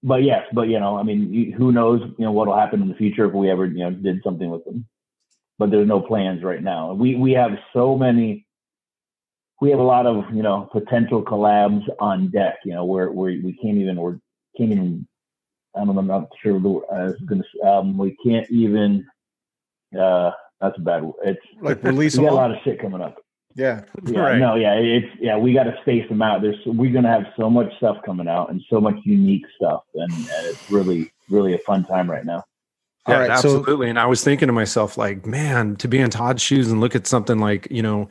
but 0.04 0.24
yes, 0.24 0.43
but 0.54 0.64
you 0.70 0.80
know, 0.80 0.97
I 0.97 1.04
mean, 1.04 1.54
who 1.58 1.72
knows, 1.72 2.02
you 2.18 2.26
know, 2.26 2.32
what'll 2.32 2.58
happen 2.58 2.82
in 2.82 2.88
the 2.88 2.95
future 2.95 3.26
if 3.26 3.34
we 3.34 3.50
ever, 3.50 3.66
you 3.66 3.80
know, 3.80 3.91
did 3.91 4.22
something 4.24 4.50
with 4.50 4.64
them. 4.66 4.88
But 5.58 5.72
there's 5.72 5.88
no 5.88 6.00
plans 6.00 6.43
right 6.43 6.64
now. 6.64 6.93
We 6.93 7.16
we 7.16 7.32
have 7.34 7.52
so 7.74 7.97
many. 7.97 8.45
We 9.62 9.72
have 9.72 9.80
a 9.80 9.84
lot 9.84 10.06
of 10.06 10.24
you 10.34 10.41
know 10.41 10.70
potential 10.72 11.24
collabs 11.24 11.84
on 12.00 12.32
deck. 12.32 12.60
You 12.64 12.74
know, 12.74 12.86
where 12.86 13.12
where 13.12 13.32
we 13.32 13.58
can't 13.62 13.78
even 13.78 14.02
we 14.02 14.14
can't 14.58 14.72
even 14.72 15.08
I 15.76 15.86
don't 15.86 15.95
know, 15.95 16.00
I'm 16.00 16.08
not 16.08 16.30
sure. 16.41 16.56
I 16.93 17.04
was 17.04 17.16
gonna. 17.26 17.43
Um, 17.66 17.97
we 17.97 18.16
can't 18.26 18.50
even. 18.50 19.06
Uh, 19.97 20.32
that's 20.60 20.78
a 20.78 20.82
bad. 20.82 21.04
It's 21.24 21.39
like 21.62 21.84
release. 21.84 22.18
We 22.18 22.26
got 22.26 22.34
a 22.34 22.36
lot 22.36 22.52
of 22.52 22.58
shit 22.64 22.82
coming 22.82 23.02
up. 23.02 23.18
Yeah. 23.56 23.82
Yeah. 24.06 24.20
Right. 24.22 24.38
No. 24.38 24.56
Yeah. 24.56 24.76
It's 24.76 25.08
yeah. 25.20 25.38
We 25.38 25.54
got 25.54 25.64
to 25.64 25.78
space 25.82 26.08
them 26.10 26.22
out. 26.22 26.41
There's 26.41 26.58
we're 26.66 26.91
gonna 26.91 27.10
have 27.10 27.34
so 27.38 27.50
much 27.50 27.76
stuff 27.78 27.97
coming 28.06 28.28
out 28.28 28.52
and 28.52 28.62
so 28.70 28.80
much 28.80 28.95
unique 29.04 29.45
stuff, 29.56 29.84
and, 29.95 30.12
and 30.12 30.47
it's 30.47 30.70
really 30.72 31.12
really 31.30 31.54
a 31.54 31.60
fun 31.60 31.86
time 31.86 32.10
right 32.10 32.26
now. 32.26 32.43
Yeah, 33.08 33.20
right, 33.22 33.30
absolutely. 33.32 33.88
So, 33.88 33.89
and 33.89 34.00
I 34.00 34.06
was 34.06 34.24
thinking 34.24 34.47
to 34.47 34.54
myself, 34.54 34.97
like, 34.97 35.26
man, 35.26 35.76
to 35.78 35.88
be 35.88 36.00
in 36.00 36.10
Todd's 36.10 36.41
shoes 36.41 36.70
and 36.70 36.80
look 36.80 36.95
at 36.95 37.08
something 37.08 37.39
like, 37.39 37.68
you 37.72 37.82
know, 37.82 38.08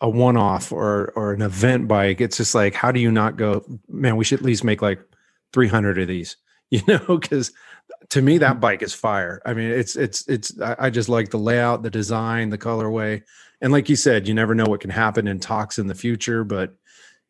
a 0.00 0.08
one-off 0.08 0.72
or 0.72 1.12
or 1.16 1.32
an 1.32 1.42
event 1.42 1.88
bike, 1.88 2.20
it's 2.20 2.36
just 2.36 2.54
like, 2.54 2.74
how 2.74 2.92
do 2.92 3.00
you 3.00 3.10
not 3.10 3.36
go, 3.36 3.64
man? 3.88 4.16
We 4.16 4.24
should 4.24 4.40
at 4.40 4.44
least 4.44 4.64
make 4.64 4.80
like 4.80 5.00
300 5.52 5.98
of 5.98 6.08
these 6.08 6.36
you 6.70 6.82
know, 6.86 7.18
because 7.18 7.52
to 8.10 8.20
me 8.20 8.38
that 8.38 8.60
bike 8.60 8.82
is 8.82 8.92
fire. 8.92 9.40
I 9.46 9.54
mean, 9.54 9.70
it's 9.70 9.96
it's 9.96 10.26
it's 10.28 10.52
I 10.60 10.90
just 10.90 11.08
like 11.08 11.30
the 11.30 11.38
layout, 11.38 11.82
the 11.82 11.90
design, 11.90 12.50
the 12.50 12.58
colorway, 12.58 13.22
and 13.60 13.72
like 13.72 13.88
you 13.88 13.96
said, 13.96 14.28
you 14.28 14.34
never 14.34 14.54
know 14.54 14.66
what 14.66 14.80
can 14.80 14.90
happen 14.90 15.26
in 15.26 15.40
talks 15.40 15.78
in 15.78 15.86
the 15.86 15.94
future. 15.94 16.44
But 16.44 16.74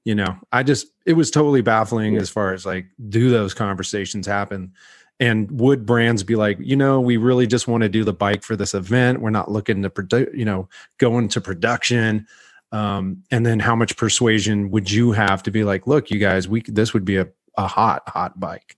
you 0.04 0.14
know, 0.14 0.36
I 0.52 0.62
just 0.62 0.86
it 1.06 1.14
was 1.14 1.30
totally 1.30 1.60
baffling 1.60 2.14
yeah. 2.14 2.20
as 2.20 2.30
far 2.30 2.54
as 2.54 2.64
like 2.64 2.86
do 3.08 3.30
those 3.30 3.54
conversations 3.54 4.26
happen. 4.26 4.72
And 5.20 5.50
would 5.60 5.84
brands 5.84 6.22
be 6.22 6.36
like, 6.36 6.58
you 6.60 6.76
know, 6.76 7.00
we 7.00 7.16
really 7.16 7.46
just 7.46 7.66
want 7.66 7.82
to 7.82 7.88
do 7.88 8.04
the 8.04 8.12
bike 8.12 8.44
for 8.44 8.54
this 8.54 8.72
event. 8.72 9.20
We're 9.20 9.30
not 9.30 9.50
looking 9.50 9.82
to 9.82 9.90
produce, 9.90 10.28
you 10.32 10.44
know, 10.44 10.68
go 10.98 11.18
into 11.18 11.40
production. 11.40 12.26
Um, 12.70 13.24
and 13.30 13.44
then 13.44 13.58
how 13.58 13.74
much 13.74 13.96
persuasion 13.96 14.70
would 14.70 14.90
you 14.90 15.12
have 15.12 15.42
to 15.42 15.50
be 15.50 15.64
like, 15.64 15.86
look, 15.86 16.10
you 16.10 16.18
guys, 16.18 16.48
we 16.48 16.62
this 16.62 16.94
would 16.94 17.04
be 17.04 17.16
a, 17.16 17.28
a 17.56 17.66
hot, 17.66 18.08
hot 18.08 18.38
bike. 18.38 18.77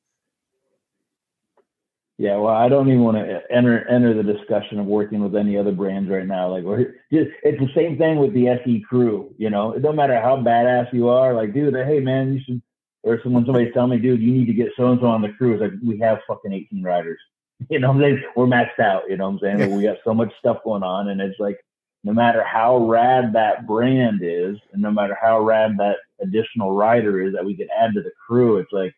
Yeah, 2.21 2.37
well, 2.37 2.55
I 2.55 2.68
don't 2.68 2.87
even 2.89 3.01
want 3.01 3.16
to 3.16 3.41
enter 3.51 3.89
enter 3.89 4.12
the 4.12 4.23
discussion 4.23 4.79
of 4.79 4.85
working 4.85 5.23
with 5.23 5.35
any 5.35 5.57
other 5.57 5.73
brands 5.73 6.11
right 6.11 6.27
now. 6.27 6.51
Like, 6.51 6.64
we're 6.64 6.97
just, 7.11 7.31
it's 7.43 7.59
the 7.59 7.71
same 7.75 7.97
thing 7.97 8.18
with 8.18 8.35
the 8.35 8.49
SE 8.49 8.85
crew. 8.87 9.35
You 9.39 9.49
know, 9.49 9.73
it 9.73 9.81
don't 9.81 9.97
matter 9.97 10.21
how 10.21 10.37
badass 10.37 10.93
you 10.93 11.09
are. 11.09 11.33
Like, 11.33 11.55
dude, 11.55 11.75
hey 11.75 11.99
man, 11.99 12.35
you 12.35 12.41
should. 12.45 12.61
Or 13.05 13.18
someone 13.23 13.47
somebody's 13.47 13.73
telling 13.73 13.93
me, 13.93 13.99
dude, 14.01 14.21
you 14.21 14.33
need 14.33 14.45
to 14.49 14.53
get 14.53 14.68
so 14.77 14.93
and 14.93 15.01
so 15.01 15.07
on 15.07 15.23
the 15.23 15.31
crew. 15.31 15.55
It's 15.55 15.62
like 15.62 15.73
we 15.83 15.99
have 16.01 16.18
fucking 16.29 16.53
18 16.53 16.83
riders. 16.83 17.18
You 17.68 17.79
know, 17.79 17.99
they 17.99 18.18
we're 18.37 18.47
maxed 18.47 18.81
out. 18.81 19.03
You 19.09 19.16
know 19.18 19.31
what 19.31 19.43
I'm 19.43 19.59
saying? 19.59 19.77
we 19.77 19.83
got 19.83 19.99
so 20.05 20.14
much 20.14 20.33
stuff 20.39 20.59
going 20.64 20.83
on, 20.83 21.09
and 21.09 21.21
it's 21.23 21.39
like 21.39 21.59
no 22.05 22.12
matter 22.12 22.43
how 22.45 22.77
rad 22.87 23.33
that 23.35 23.66
brand 23.66 24.21
is, 24.23 24.57
and 24.73 24.83
no 24.83 24.91
matter 24.91 25.16
how 25.21 25.41
rad 25.41 25.77
that 25.79 25.97
additional 26.21 26.73
rider 26.75 27.23
is 27.23 27.35
that 27.35 27.45
we 27.45 27.55
can 27.55 27.68
add 27.79 27.93
to 27.95 28.03
the 28.03 28.12
crew, 28.27 28.59
it's 28.59 28.73
like 28.73 28.95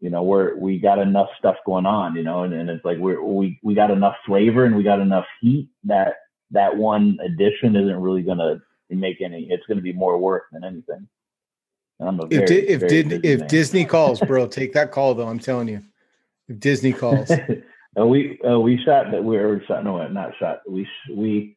you 0.00 0.10
know 0.10 0.22
we're 0.22 0.56
we 0.56 0.78
got 0.78 0.98
enough 0.98 1.28
stuff 1.38 1.56
going 1.64 1.86
on 1.86 2.14
you 2.14 2.22
know 2.22 2.42
and, 2.42 2.52
and 2.52 2.68
it's 2.68 2.84
like 2.84 2.98
we're 2.98 3.22
we 3.22 3.58
we 3.62 3.74
got 3.74 3.90
enough 3.90 4.14
flavor 4.26 4.64
and 4.64 4.76
we 4.76 4.82
got 4.82 5.00
enough 5.00 5.24
heat 5.40 5.68
that 5.84 6.14
that 6.50 6.76
one 6.76 7.18
addition 7.24 7.74
isn't 7.76 8.00
really 8.00 8.22
gonna 8.22 8.60
make 8.90 9.20
any 9.20 9.48
it's 9.50 9.66
gonna 9.66 9.80
be 9.80 9.92
more 9.92 10.18
work 10.18 10.44
than 10.52 10.64
anything 10.64 11.08
very, 11.98 12.68
if, 12.68 12.82
if, 12.82 12.90
very 13.08 13.20
if 13.22 13.48
Disney 13.48 13.84
calls, 13.86 14.20
bro, 14.20 14.46
take 14.46 14.72
that 14.74 14.92
call 14.92 15.14
though. 15.14 15.28
I'm 15.28 15.38
telling 15.38 15.68
you, 15.68 15.82
if 16.48 16.58
Disney 16.60 16.92
calls, 16.92 17.30
uh, 17.98 18.06
we 18.06 18.38
uh, 18.48 18.58
we 18.58 18.82
shot 18.84 19.10
that 19.12 19.24
we 19.24 19.36
were 19.36 19.62
shot 19.66 19.84
no 19.84 20.06
not 20.08 20.32
shot 20.38 20.60
we 20.68 20.86
we 21.14 21.56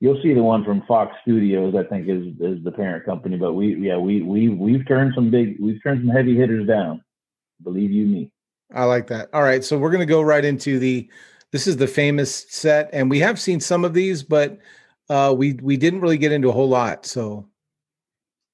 you'll 0.00 0.20
see 0.22 0.34
the 0.34 0.42
one 0.42 0.64
from 0.64 0.82
Fox 0.86 1.14
Studios 1.22 1.74
I 1.74 1.84
think 1.84 2.08
is 2.08 2.26
is 2.40 2.62
the 2.62 2.72
parent 2.72 3.04
company, 3.04 3.36
but 3.36 3.54
we 3.54 3.76
yeah 3.76 3.96
we 3.96 4.22
we 4.22 4.48
we've 4.48 4.86
turned 4.86 5.12
some 5.14 5.30
big 5.30 5.56
we've 5.58 5.82
turned 5.82 6.02
some 6.02 6.14
heavy 6.14 6.36
hitters 6.36 6.66
down. 6.66 7.02
Believe 7.62 7.90
you 7.90 8.06
me. 8.06 8.30
I 8.74 8.84
like 8.84 9.06
that. 9.08 9.28
All 9.32 9.42
right, 9.42 9.64
so 9.64 9.78
we're 9.78 9.90
going 9.90 10.00
to 10.00 10.06
go 10.06 10.22
right 10.22 10.44
into 10.44 10.78
the. 10.78 11.08
This 11.52 11.66
is 11.66 11.76
the 11.76 11.88
famous 11.88 12.46
set, 12.48 12.88
and 12.92 13.10
we 13.10 13.18
have 13.18 13.40
seen 13.40 13.58
some 13.58 13.84
of 13.84 13.92
these, 13.92 14.22
but 14.22 14.58
uh, 15.08 15.34
we 15.36 15.54
we 15.54 15.76
didn't 15.76 16.00
really 16.00 16.18
get 16.18 16.30
into 16.30 16.48
a 16.48 16.52
whole 16.52 16.68
lot. 16.68 17.04
So, 17.04 17.48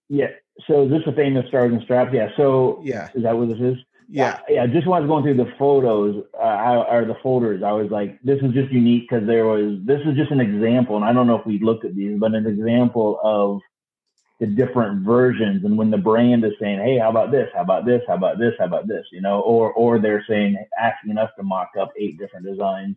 yeah. 0.08 0.28
So 0.66 0.84
is 0.84 0.90
this 0.90 1.02
a 1.06 1.12
famous 1.12 1.46
stars 1.48 1.72
and 1.72 1.82
straps? 1.82 2.12
Yeah. 2.14 2.30
So 2.36 2.80
yeah, 2.82 3.10
is 3.14 3.22
that 3.24 3.36
what 3.36 3.48
this 3.48 3.60
is? 3.60 3.76
Yeah. 4.08 4.38
yeah. 4.48 4.66
Just 4.66 4.86
when 4.86 4.96
I 4.96 5.00
was 5.00 5.08
going 5.08 5.24
through 5.24 5.44
the 5.44 5.52
photos 5.58 6.24
uh, 6.40 6.84
or 6.88 7.04
the 7.04 7.16
folders, 7.22 7.62
I 7.62 7.72
was 7.72 7.90
like, 7.90 8.20
this 8.22 8.38
is 8.40 8.52
just 8.52 8.72
unique 8.72 9.08
because 9.10 9.26
there 9.26 9.44
was 9.44 9.78
this 9.84 10.00
is 10.06 10.16
just 10.16 10.30
an 10.30 10.40
example, 10.40 10.96
and 10.96 11.04
I 11.04 11.12
don't 11.12 11.26
know 11.26 11.38
if 11.38 11.46
we 11.46 11.58
looked 11.58 11.84
at 11.84 11.94
these, 11.94 12.18
but 12.18 12.34
an 12.34 12.46
example 12.46 13.20
of 13.22 13.60
the 14.38 14.46
different 14.46 15.02
versions. 15.02 15.64
And 15.64 15.78
when 15.78 15.90
the 15.90 15.98
brand 15.98 16.44
is 16.44 16.52
saying 16.60 16.80
hey 16.80 16.98
how 16.98 17.10
about 17.10 17.30
this? 17.30 17.48
How 17.54 17.62
about 17.62 17.86
this? 17.86 18.02
How 18.06 18.14
about 18.14 18.38
this? 18.38 18.54
How 18.58 18.66
about 18.66 18.88
this? 18.88 19.04
You 19.12 19.20
know 19.20 19.40
or 19.40 19.72
or 19.72 19.98
they're 19.98 20.24
saying 20.28 20.56
asking 20.78 21.18
us 21.18 21.30
to 21.36 21.42
mock 21.42 21.70
up 21.80 21.92
eight 21.98 22.18
different 22.18 22.46
designs. 22.46 22.96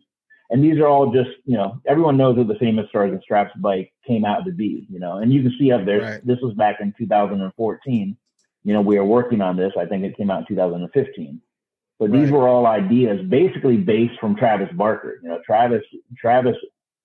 And 0.52 0.64
these 0.64 0.78
are 0.78 0.86
all 0.86 1.12
just 1.12 1.30
you 1.44 1.56
know 1.56 1.80
everyone 1.86 2.16
knows 2.16 2.36
what 2.36 2.48
the 2.48 2.56
famous 2.56 2.88
stars 2.88 3.12
and 3.12 3.22
straps 3.22 3.56
bike 3.56 3.92
came 4.06 4.24
out 4.24 4.44
to 4.44 4.52
be 4.52 4.86
you 4.90 5.00
know. 5.00 5.18
And 5.18 5.32
you 5.32 5.42
can 5.42 5.54
see 5.58 5.72
up 5.72 5.84
there 5.84 6.02
right. 6.02 6.26
this 6.26 6.38
was 6.40 6.54
back 6.54 6.76
in 6.80 6.94
2014 6.98 8.16
you 8.62 8.74
know 8.74 8.80
we 8.82 8.98
are 8.98 9.04
working 9.04 9.40
on 9.40 9.56
this. 9.56 9.72
I 9.78 9.86
think 9.86 10.04
it 10.04 10.16
came 10.16 10.30
out 10.30 10.40
in 10.40 10.46
2015 10.56 11.40
but 12.00 12.10
right. 12.10 12.20
these 12.20 12.32
were 12.32 12.48
all 12.48 12.66
ideas 12.66 13.20
basically 13.28 13.76
based 13.76 14.18
from 14.18 14.34
travis 14.34 14.72
barker. 14.72 15.20
You 15.22 15.28
know 15.28 15.40
travis 15.46 15.82
travis 16.18 16.56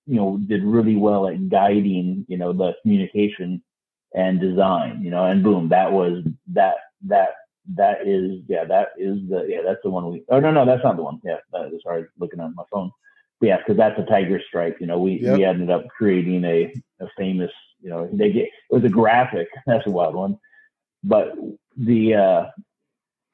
you 0.06 0.16
know 0.16 0.38
did 0.38 0.64
really 0.64 0.96
well 0.96 1.28
at 1.28 1.48
guiding 1.48 2.24
you 2.28 2.38
know 2.38 2.52
the 2.52 2.74
communication 2.82 3.62
and 4.16 4.40
design, 4.40 5.00
you 5.02 5.10
know, 5.10 5.26
and 5.26 5.44
boom, 5.44 5.68
that 5.68 5.92
was 5.92 6.24
that 6.52 6.76
that 7.06 7.28
that 7.74 8.06
is 8.06 8.40
yeah, 8.48 8.64
that 8.64 8.88
is 8.98 9.18
the 9.28 9.46
yeah, 9.48 9.60
that's 9.64 9.82
the 9.84 9.90
one 9.90 10.10
we 10.10 10.24
oh 10.30 10.40
no 10.40 10.50
no, 10.50 10.64
that's 10.64 10.82
not 10.82 10.96
the 10.96 11.02
one. 11.02 11.20
Yeah, 11.22 11.36
that, 11.52 11.70
sorry, 11.82 12.06
looking 12.18 12.40
at 12.40 12.54
my 12.54 12.64
phone. 12.72 12.90
But 13.38 13.46
yeah, 13.46 13.58
because 13.58 13.76
that's 13.76 13.98
a 14.00 14.04
tiger 14.04 14.40
stripe. 14.48 14.78
You 14.80 14.86
know, 14.86 14.98
we 14.98 15.20
yep. 15.20 15.36
we 15.36 15.44
ended 15.44 15.70
up 15.70 15.86
creating 15.88 16.44
a 16.44 16.72
a 17.00 17.08
famous, 17.16 17.50
you 17.80 17.90
know, 17.90 18.08
they 18.12 18.32
get 18.32 18.44
it 18.44 18.50
was 18.70 18.84
a 18.84 18.88
graphic. 18.88 19.48
That's 19.66 19.86
a 19.86 19.90
wild 19.90 20.14
one. 20.14 20.38
But 21.04 21.34
the 21.76 22.14
uh 22.14 22.46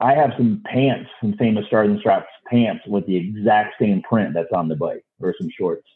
I 0.01 0.15
have 0.15 0.33
some 0.37 0.63
pants, 0.67 1.09
some 1.21 1.35
famous 1.35 1.65
stars 1.67 1.89
and 1.89 2.01
straps 2.01 2.27
pants 2.51 2.83
with 2.89 3.07
the 3.07 3.17
exact 3.17 3.75
same 3.81 4.03
print 4.03 4.35
that's 4.35 4.53
on 4.53 4.67
the 4.67 4.75
bike, 4.75 5.05
or 5.21 5.33
some 5.39 5.49
shorts. 5.57 5.87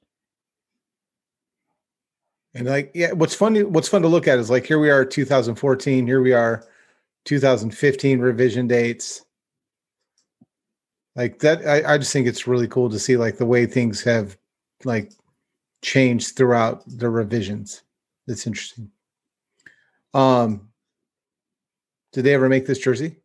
And 2.56 2.66
like, 2.66 2.90
yeah, 2.94 3.12
what's 3.12 3.34
funny, 3.34 3.62
what's 3.64 3.88
fun 3.88 4.00
to 4.00 4.08
look 4.08 4.26
at 4.26 4.38
is 4.38 4.48
like 4.48 4.64
here 4.64 4.78
we 4.78 4.88
are, 4.88 5.04
2014. 5.04 6.06
Here 6.06 6.22
we 6.22 6.32
are, 6.32 6.64
2015 7.26 8.18
revision 8.18 8.66
dates. 8.66 9.26
Like 11.14 11.38
that, 11.40 11.66
I, 11.66 11.94
I 11.94 11.98
just 11.98 12.14
think 12.14 12.26
it's 12.26 12.46
really 12.46 12.66
cool 12.66 12.88
to 12.88 12.98
see 12.98 13.18
like 13.18 13.36
the 13.36 13.44
way 13.44 13.66
things 13.66 14.02
have 14.04 14.38
like 14.84 15.12
changed 15.82 16.34
throughout 16.34 16.82
the 16.86 17.10
revisions. 17.10 17.82
It's 18.26 18.46
interesting. 18.46 18.90
Um, 20.14 20.70
did 22.14 22.22
they 22.22 22.32
ever 22.32 22.48
make 22.48 22.64
this 22.64 22.78
jersey? 22.78 23.16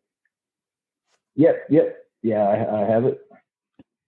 Yep, 1.36 1.64
yep, 1.70 1.96
yeah, 2.22 2.42
I, 2.42 2.82
I 2.82 2.84
have 2.84 3.06
it. 3.06 3.18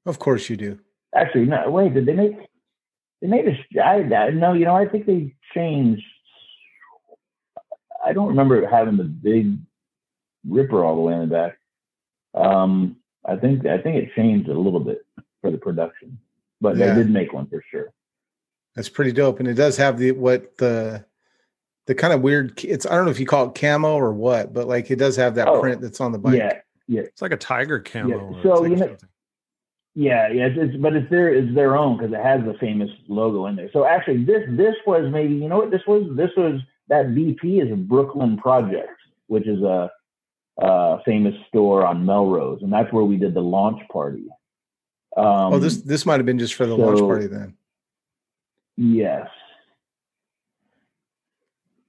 Of 0.05 0.18
course 0.18 0.51
you 0.51 0.59
do. 0.59 0.79
Actually, 1.14 1.47
no. 1.47 1.70
Wait, 1.70 1.95
did 1.95 2.05
they 2.05 2.12
make? 2.12 2.37
They 3.25 3.31
made 3.31 3.49
a. 3.49 3.83
I, 3.83 4.29
no, 4.33 4.53
you 4.53 4.66
know, 4.66 4.77
I 4.77 4.87
think 4.87 5.07
they 5.07 5.35
changed. 5.55 6.05
I 8.05 8.12
don't 8.12 8.29
remember 8.29 8.66
having 8.68 8.99
the 8.99 9.05
big 9.05 9.57
ripper 10.47 10.85
all 10.85 10.95
the 10.95 11.01
way 11.01 11.14
in 11.14 11.20
the 11.20 11.27
back. 11.27 11.57
Um, 12.35 12.97
I 13.25 13.37
think 13.37 13.64
I 13.64 13.79
think 13.79 13.97
it 13.97 14.14
changed 14.14 14.51
a 14.51 14.59
little 14.59 14.79
bit 14.79 15.07
for 15.41 15.51
the 15.51 15.57
production, 15.57 16.18
but 16.61 16.77
yeah. 16.77 16.93
they 16.93 16.97
did 16.97 17.11
make 17.11 17.33
one 17.33 17.47
for 17.47 17.64
sure. 17.70 17.95
That's 18.77 18.91
pretty 18.91 19.12
dope, 19.12 19.41
and 19.41 19.49
it 19.49 19.55
does 19.55 19.79
have 19.79 19.97
the 19.97 20.12
what 20.12 20.59
the 20.59 21.07
the 21.87 21.95
kind 21.95 22.12
of 22.12 22.20
weird. 22.20 22.62
It's 22.62 22.85
I 22.85 22.95
don't 22.95 23.07
know 23.07 23.11
if 23.11 23.20
you 23.20 23.25
call 23.25 23.49
it 23.49 23.59
camo 23.59 23.95
or 23.95 24.12
what, 24.12 24.53
but 24.53 24.68
like 24.68 24.91
it 24.91 24.97
does 24.97 25.16
have 25.16 25.37
that 25.37 25.49
Oh, 25.49 25.62
print 25.62 25.81
that's 25.81 26.03
on 26.03 26.12
the 26.12 26.18
bike. 26.18 26.37
Yeah, 26.37 26.61
yeah, 26.89 27.01
It's 27.01 27.22
like 27.22 27.33
a 27.33 27.39
tiger 27.39 27.81
camo. 27.81 28.35
Yeah, 28.37 28.43
so, 28.43 28.64
you 28.66 28.77
know- 28.77 28.87
something. 28.89 29.09
Yeah, 29.95 30.29
yeah. 30.29 30.47
It's, 30.47 30.59
it's 30.59 30.77
but 30.77 30.95
it's 30.95 31.09
their 31.09 31.33
it's 31.33 31.55
their 31.55 31.77
own 31.77 31.97
because 31.97 32.13
it 32.13 32.23
has 32.23 32.45
the 32.45 32.55
famous 32.59 32.91
logo 33.09 33.47
in 33.47 33.57
there. 33.57 33.71
So 33.73 33.87
actually, 33.87 34.25
this 34.25 34.43
this 34.51 34.75
was 34.87 35.11
maybe 35.13 35.35
you 35.35 35.49
know 35.49 35.59
what 35.59 35.71
this 35.71 35.83
was 35.87 36.05
this 36.17 36.31
was 36.37 36.61
that 36.89 37.07
BP 37.07 37.65
is 37.65 37.73
a 37.73 37.77
Brooklyn 37.77 38.37
project, 38.37 38.91
which 39.29 39.47
is 39.47 39.63
a, 39.63 39.91
a 40.59 40.99
famous 41.05 41.35
store 41.49 41.87
on 41.87 42.05
Melrose, 42.05 42.63
and 42.63 42.73
that's 42.73 42.93
where 42.93 43.05
we 43.05 43.17
did 43.17 43.35
the 43.35 43.41
launch 43.41 43.81
party. 43.91 44.27
Um, 45.17 45.55
oh, 45.55 45.59
this 45.61 45.79
this 45.79 46.05
might 46.05 46.17
have 46.17 46.27
been 46.27 46.41
just 46.41 46.55
for 46.55 46.67
the 46.67 46.77
launch 46.77 46.99
party 46.99 47.29
then. 47.29 47.55
yes, 48.77 49.29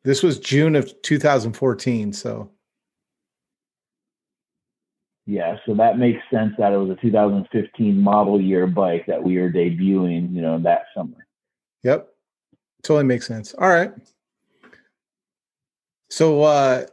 This 0.03 0.21
was 0.21 0.37
June 0.37 0.75
of 0.75 1.01
2014. 1.01 2.13
So 2.13 2.51
yeah. 5.25 5.57
So 5.65 5.73
that 5.75 5.97
makes 5.97 6.21
sense 6.31 6.53
that 6.57 6.71
it 6.73 6.77
was 6.77 6.89
a 6.89 7.01
2015 7.01 7.99
model 7.99 8.39
year 8.41 8.67
bike 8.67 9.05
that 9.07 9.21
we 9.23 9.37
were 9.37 9.49
debuting, 9.49 10.33
you 10.33 10.41
know, 10.41 10.59
that 10.59 10.83
summer. 10.95 11.25
Yep. 11.83 12.09
Totally 12.83 13.03
makes 13.05 13.25
sense. 13.27 13.53
All 13.55 13.69
right. 13.69 13.91
So 16.09 16.43
uh 16.43 16.85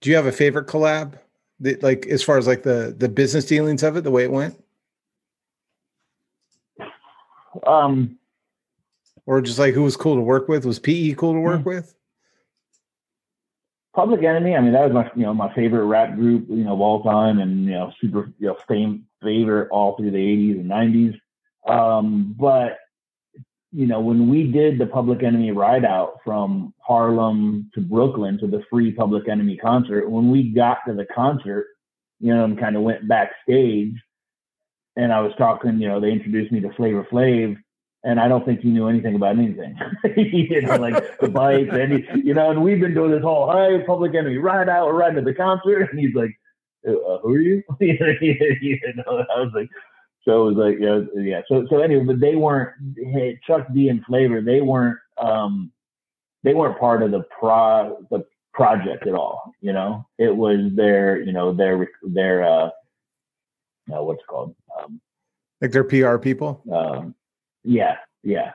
do 0.00 0.10
you 0.10 0.16
have 0.16 0.26
a 0.26 0.32
favorite 0.32 0.66
collab? 0.66 1.18
That, 1.60 1.82
like 1.82 2.06
as 2.06 2.22
far 2.24 2.38
as 2.38 2.46
like 2.48 2.62
the 2.64 2.94
the 2.98 3.08
business 3.08 3.44
dealings 3.44 3.82
of 3.84 3.96
it, 3.96 4.02
the 4.02 4.10
way 4.10 4.24
it 4.24 4.32
went? 4.32 4.60
Um, 7.66 8.18
Or 9.26 9.40
just 9.40 9.58
like 9.60 9.74
who 9.74 9.82
was 9.84 9.96
cool 9.96 10.16
to 10.16 10.20
work 10.20 10.48
with? 10.48 10.64
Was 10.64 10.78
PE 10.80 11.14
cool 11.14 11.34
to 11.34 11.40
work 11.40 11.60
Hmm. 11.62 11.68
with? 11.68 11.94
Public 13.94 14.22
Enemy, 14.22 14.56
I 14.56 14.60
mean, 14.60 14.72
that 14.72 14.84
was 14.84 14.92
my 14.92 15.10
you 15.14 15.22
know 15.22 15.34
my 15.34 15.52
favorite 15.54 15.84
rap 15.84 16.14
group, 16.14 16.46
you 16.48 16.64
know, 16.64 16.72
of 16.72 16.80
all 16.80 17.02
time, 17.02 17.38
and 17.38 17.64
you 17.66 17.72
know, 17.72 17.92
super 18.00 18.32
you 18.38 18.48
know, 18.48 18.56
fame 18.66 19.06
favorite 19.22 19.68
all 19.70 19.96
through 19.96 20.10
the 20.12 20.18
'80s 20.18 20.60
and 20.60 20.70
'90s. 20.70 21.20
Um, 21.70 22.34
but 22.38 22.78
you 23.70 23.86
know, 23.86 24.00
when 24.00 24.28
we 24.28 24.50
did 24.50 24.78
the 24.78 24.86
Public 24.86 25.22
Enemy 25.22 25.52
ride 25.52 25.84
out 25.84 26.20
from 26.24 26.74
Harlem 26.78 27.70
to 27.74 27.80
Brooklyn 27.80 28.38
to 28.38 28.46
the 28.46 28.62
free 28.70 28.92
Public 28.92 29.28
Enemy 29.28 29.58
concert, 29.58 30.08
when 30.08 30.30
we 30.30 30.50
got 30.50 30.78
to 30.86 30.94
the 30.94 31.06
concert, 31.06 31.66
you 32.20 32.34
know, 32.34 32.44
and 32.44 32.58
kind 32.58 32.76
of 32.76 32.82
went 32.82 33.08
backstage, 33.08 33.94
and 34.96 35.12
I 35.12 35.20
was 35.20 35.32
talking, 35.36 35.78
you 35.78 35.88
know, 35.88 36.00
they 36.00 36.12
introduced 36.12 36.52
me 36.52 36.60
to 36.60 36.72
Flavor 36.74 37.06
Flav, 37.10 37.61
and 38.04 38.18
I 38.18 38.28
don't 38.28 38.44
think 38.44 38.60
he 38.60 38.68
knew 38.68 38.88
anything 38.88 39.14
about 39.14 39.38
anything. 39.38 39.76
you 40.16 40.62
know, 40.62 40.76
like 40.76 41.18
the 41.20 41.28
bikes, 41.28 41.70
and 41.72 41.92
he, 41.92 42.04
you 42.24 42.34
know, 42.34 42.50
and 42.50 42.62
we've 42.62 42.80
been 42.80 42.94
doing 42.94 43.12
this 43.12 43.22
whole 43.22 43.52
hey, 43.52 43.82
Public 43.86 44.14
Enemy 44.14 44.38
ride 44.38 44.68
out, 44.68 44.86
we're 44.86 44.94
riding 44.94 45.16
to 45.16 45.22
the 45.22 45.34
concert, 45.34 45.90
and 45.90 45.98
he's 45.98 46.14
like, 46.14 46.36
uh, 46.86 47.18
"Who 47.22 47.34
are 47.34 47.40
you?" 47.40 47.62
you 47.80 48.78
know, 48.96 49.24
I 49.34 49.40
was 49.40 49.52
like, 49.54 49.68
so 50.24 50.48
it 50.48 50.54
was 50.54 50.56
like, 50.56 50.76
yeah, 50.80 51.00
yeah. 51.20 51.40
So 51.48 51.66
so 51.68 51.80
anyway, 51.80 52.04
but 52.04 52.20
they 52.20 52.36
weren't 52.36 52.74
hey, 52.96 53.38
Chuck 53.46 53.66
D 53.74 53.88
and 53.88 54.04
Flavor. 54.04 54.40
They 54.40 54.60
weren't 54.60 54.98
um, 55.18 55.72
they 56.42 56.54
weren't 56.54 56.78
part 56.78 57.02
of 57.02 57.10
the 57.10 57.22
pro 57.38 58.04
the 58.10 58.24
project 58.52 59.06
at 59.06 59.14
all. 59.14 59.52
You 59.60 59.72
know, 59.72 60.06
it 60.18 60.34
was 60.34 60.70
their 60.74 61.20
you 61.20 61.32
know 61.32 61.52
their 61.52 61.88
their 62.02 62.44
uh, 62.44 62.70
uh 63.92 64.02
what's 64.02 64.20
it 64.20 64.26
called 64.28 64.54
um, 64.80 65.00
Like 65.60 65.72
their 65.72 65.84
PR 65.84 66.18
people? 66.18 66.62
um, 66.72 67.14
yeah, 67.64 67.96
yeah. 68.22 68.52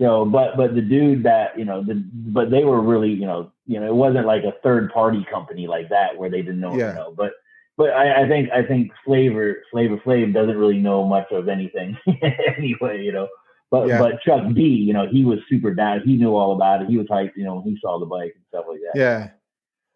So, 0.00 0.24
but 0.24 0.56
but 0.56 0.74
the 0.74 0.80
dude 0.80 1.24
that 1.24 1.58
you 1.58 1.64
know, 1.64 1.82
the 1.82 2.02
but 2.12 2.50
they 2.50 2.64
were 2.64 2.80
really 2.80 3.10
you 3.10 3.26
know 3.26 3.50
you 3.66 3.80
know 3.80 3.86
it 3.86 3.94
wasn't 3.94 4.26
like 4.26 4.44
a 4.44 4.54
third 4.62 4.92
party 4.92 5.26
company 5.30 5.66
like 5.66 5.88
that 5.88 6.16
where 6.16 6.30
they 6.30 6.42
didn't 6.42 6.60
know 6.60 6.76
Yeah. 6.76 6.92
know. 6.92 7.12
But 7.16 7.32
but 7.76 7.90
I, 7.90 8.24
I 8.24 8.28
think 8.28 8.50
I 8.50 8.62
think 8.64 8.92
Flavor 9.04 9.62
Flavor 9.72 9.96
Flav 9.98 10.32
doesn't 10.32 10.56
really 10.56 10.78
know 10.78 11.04
much 11.04 11.30
of 11.32 11.48
anything 11.48 11.96
anyway, 12.56 13.02
you 13.02 13.12
know. 13.12 13.28
But 13.70 13.88
Yeah. 13.88 13.98
but 13.98 14.20
Chuck 14.22 14.52
D, 14.54 14.62
you 14.62 14.92
know, 14.92 15.06
he 15.08 15.24
was 15.24 15.40
super 15.48 15.74
down. 15.74 16.02
He 16.04 16.16
knew 16.16 16.34
all 16.34 16.54
about 16.54 16.82
it. 16.82 16.88
He 16.88 16.96
was 16.96 17.06
hyped, 17.08 17.36
you 17.36 17.44
know, 17.44 17.56
when 17.56 17.64
he 17.64 17.78
saw 17.80 17.98
the 17.98 18.06
bike 18.06 18.32
and 18.34 18.44
stuff 18.48 18.66
like 18.68 18.80
that. 18.92 18.98
Yeah. 18.98 19.30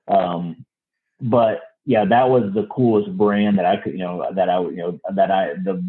Um, 0.09 0.65
but 1.21 1.63
yeah, 1.85 2.05
that 2.05 2.29
was 2.29 2.53
the 2.55 2.67
coolest 2.67 3.17
brand 3.17 3.59
that 3.59 3.67
I 3.67 3.77
could, 3.77 3.93
you 3.93 3.99
know, 4.01 4.29
that 4.35 4.49
I 4.49 4.59
would, 4.59 4.77
you 4.77 4.83
know, 4.83 5.01
that 5.15 5.31
I, 5.31 5.55
the, 5.55 5.83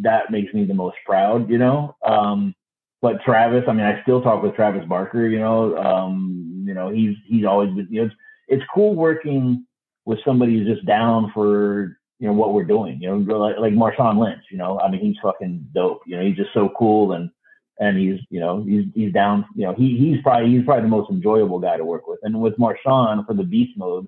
that 0.00 0.30
makes 0.30 0.52
me 0.54 0.64
the 0.64 0.74
most 0.74 0.96
proud, 1.04 1.50
you 1.50 1.58
know. 1.58 1.96
Um, 2.06 2.54
but 3.02 3.22
Travis, 3.24 3.64
I 3.66 3.72
mean, 3.72 3.86
I 3.86 4.02
still 4.02 4.20
talk 4.20 4.42
with 4.42 4.54
Travis 4.54 4.86
Barker, 4.86 5.26
you 5.26 5.38
know, 5.38 5.76
um, 5.76 6.64
you 6.66 6.74
know, 6.74 6.90
he's, 6.90 7.16
he's 7.26 7.44
always 7.44 7.70
been, 7.70 7.88
you 7.90 8.00
know, 8.00 8.06
it's, 8.06 8.14
it's 8.48 8.64
cool 8.74 8.94
working 8.94 9.64
with 10.04 10.18
somebody 10.24 10.58
who's 10.58 10.74
just 10.74 10.86
down 10.86 11.30
for, 11.32 11.96
you 12.18 12.26
know, 12.26 12.34
what 12.34 12.52
we're 12.52 12.64
doing, 12.64 13.00
you 13.00 13.08
know, 13.08 13.38
like, 13.38 13.56
like 13.58 13.72
Marshawn 13.72 14.18
Lynch, 14.18 14.42
you 14.50 14.58
know, 14.58 14.78
I 14.78 14.90
mean, 14.90 15.00
he's 15.00 15.16
fucking 15.22 15.68
dope, 15.74 16.02
you 16.06 16.16
know, 16.16 16.22
he's 16.22 16.36
just 16.36 16.52
so 16.52 16.70
cool 16.78 17.12
and, 17.12 17.30
and 17.78 17.96
he's, 17.98 18.20
you 18.28 18.40
know, 18.40 18.62
he's, 18.62 18.84
he's 18.94 19.12
down, 19.12 19.46
you 19.56 19.64
know, 19.64 19.72
he, 19.72 19.96
he's 19.96 20.22
probably, 20.22 20.50
he's 20.50 20.64
probably 20.66 20.82
the 20.82 20.88
most 20.88 21.10
enjoyable 21.10 21.58
guy 21.58 21.78
to 21.78 21.84
work 21.84 22.06
with. 22.06 22.18
And 22.22 22.38
with 22.40 22.58
Marshawn 22.58 23.26
for 23.26 23.32
the 23.32 23.42
beast 23.42 23.72
mode, 23.78 24.06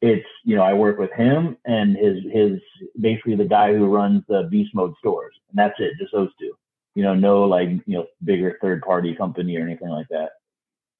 it's, 0.00 0.26
you 0.44 0.56
know, 0.56 0.62
I 0.62 0.74
work 0.74 0.98
with 0.98 1.12
him 1.12 1.56
and 1.64 1.96
his, 1.96 2.18
his, 2.32 2.60
basically 3.00 3.36
the 3.36 3.44
guy 3.44 3.74
who 3.74 3.86
runs 3.86 4.22
the 4.28 4.48
beast 4.50 4.74
mode 4.74 4.94
stores. 4.98 5.34
And 5.48 5.58
that's 5.58 5.78
it, 5.78 5.92
just 5.98 6.12
those 6.12 6.30
two, 6.38 6.52
you 6.94 7.02
know, 7.02 7.14
no 7.14 7.44
like, 7.44 7.68
you 7.86 7.98
know, 7.98 8.06
bigger 8.24 8.58
third 8.60 8.82
party 8.82 9.14
company 9.14 9.56
or 9.56 9.62
anything 9.62 9.88
like 9.88 10.06
that. 10.10 10.30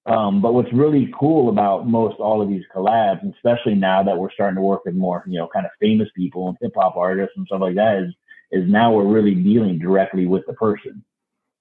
Um, 0.06 0.40
but 0.40 0.54
what's 0.54 0.72
really 0.72 1.12
cool 1.18 1.48
about 1.48 1.88
most 1.88 2.20
all 2.20 2.40
of 2.40 2.48
these 2.48 2.62
collabs, 2.74 3.28
especially 3.34 3.74
now 3.74 4.04
that 4.04 4.16
we're 4.16 4.30
starting 4.30 4.54
to 4.54 4.62
work 4.62 4.84
with 4.84 4.94
more, 4.94 5.24
you 5.26 5.36
know, 5.36 5.48
kind 5.48 5.66
of 5.66 5.72
famous 5.80 6.08
people 6.16 6.48
and 6.48 6.56
hip 6.60 6.72
hop 6.76 6.96
artists 6.96 7.34
and 7.36 7.46
stuff 7.46 7.60
like 7.60 7.74
that, 7.74 8.04
is 8.04 8.14
is 8.52 8.70
now 8.70 8.92
we're 8.92 9.04
really 9.04 9.34
dealing 9.34 9.80
directly 9.80 10.26
with 10.26 10.46
the 10.46 10.52
person, 10.52 11.04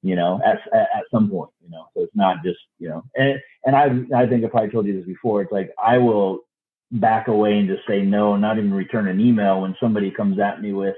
you 0.04 0.16
know, 0.16 0.40
at 0.46 0.60
at, 0.74 0.90
at 0.96 1.04
some 1.10 1.28
point, 1.28 1.50
you 1.64 1.72
know. 1.72 1.88
So 1.96 2.04
it's 2.04 2.16
not 2.16 2.44
just, 2.44 2.60
you 2.78 2.88
know, 2.88 3.04
and 3.16 3.40
and 3.66 3.76
I 3.76 3.86
I 4.16 4.28
think 4.28 4.46
I 4.46 4.48
probably 4.48 4.70
told 4.70 4.86
you 4.86 4.96
this 4.96 5.08
before. 5.08 5.42
It's 5.42 5.52
like 5.52 5.72
I 5.84 5.98
will 5.98 6.42
back 6.92 7.28
away 7.28 7.58
and 7.58 7.68
just 7.68 7.88
say 7.88 8.02
no, 8.02 8.36
not 8.36 8.58
even 8.58 8.74
return 8.74 9.08
an 9.08 9.20
email 9.20 9.62
when 9.62 9.76
somebody 9.80 10.12
comes 10.12 10.40
at 10.40 10.62
me 10.62 10.74
with, 10.74 10.96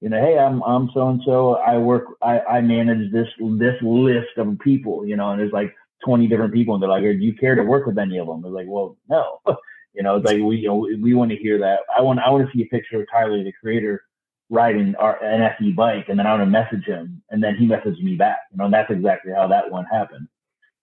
you 0.00 0.08
know, 0.08 0.20
hey, 0.20 0.38
I'm 0.38 0.62
I'm 0.62 0.90
so 0.94 1.08
and 1.08 1.20
so. 1.24 1.56
I 1.56 1.76
work, 1.78 2.04
I 2.22 2.40
I 2.40 2.60
manage 2.60 3.10
this 3.12 3.28
this 3.58 3.74
list 3.82 4.36
of 4.36 4.58
people, 4.60 5.04
you 5.06 5.16
know, 5.16 5.30
and 5.30 5.40
there's 5.40 5.52
like 5.52 5.74
20 6.04 6.28
different 6.28 6.54
people, 6.54 6.74
and 6.74 6.82
they're 6.82 6.90
like, 6.90 7.02
do 7.02 7.10
you 7.10 7.34
care 7.34 7.56
to 7.56 7.62
work 7.62 7.86
with 7.86 7.98
any 7.98 8.18
of 8.18 8.28
them? 8.28 8.42
They're 8.42 8.50
like, 8.50 8.68
well, 8.68 8.96
no. 9.08 9.40
You 9.94 10.04
know, 10.04 10.16
it's 10.16 10.26
like 10.26 10.38
we 10.40 10.58
you 10.58 10.68
know 10.68 10.86
we, 11.00 11.14
want 11.14 11.32
to 11.32 11.36
hear 11.36 11.58
that. 11.58 11.80
I 11.96 12.02
want 12.02 12.20
I 12.20 12.30
want 12.30 12.46
to 12.46 12.56
see 12.56 12.62
a 12.62 12.66
picture 12.66 13.00
of 13.00 13.08
Tyler, 13.10 13.42
the 13.42 13.52
creator, 13.60 14.04
riding 14.48 14.94
our, 14.94 15.20
an 15.24 15.74
bike, 15.74 16.06
and 16.08 16.16
then 16.16 16.26
I 16.26 16.30
want 16.30 16.42
to 16.42 16.46
message 16.46 16.84
him, 16.84 17.20
and 17.30 17.42
then 17.42 17.56
he 17.56 17.66
messaged 17.66 18.00
me 18.00 18.14
back. 18.14 18.38
You 18.52 18.58
know, 18.58 18.66
and 18.66 18.74
that's 18.74 18.92
exactly 18.92 19.32
how 19.34 19.48
that 19.48 19.70
one 19.70 19.86
happened. 19.86 20.28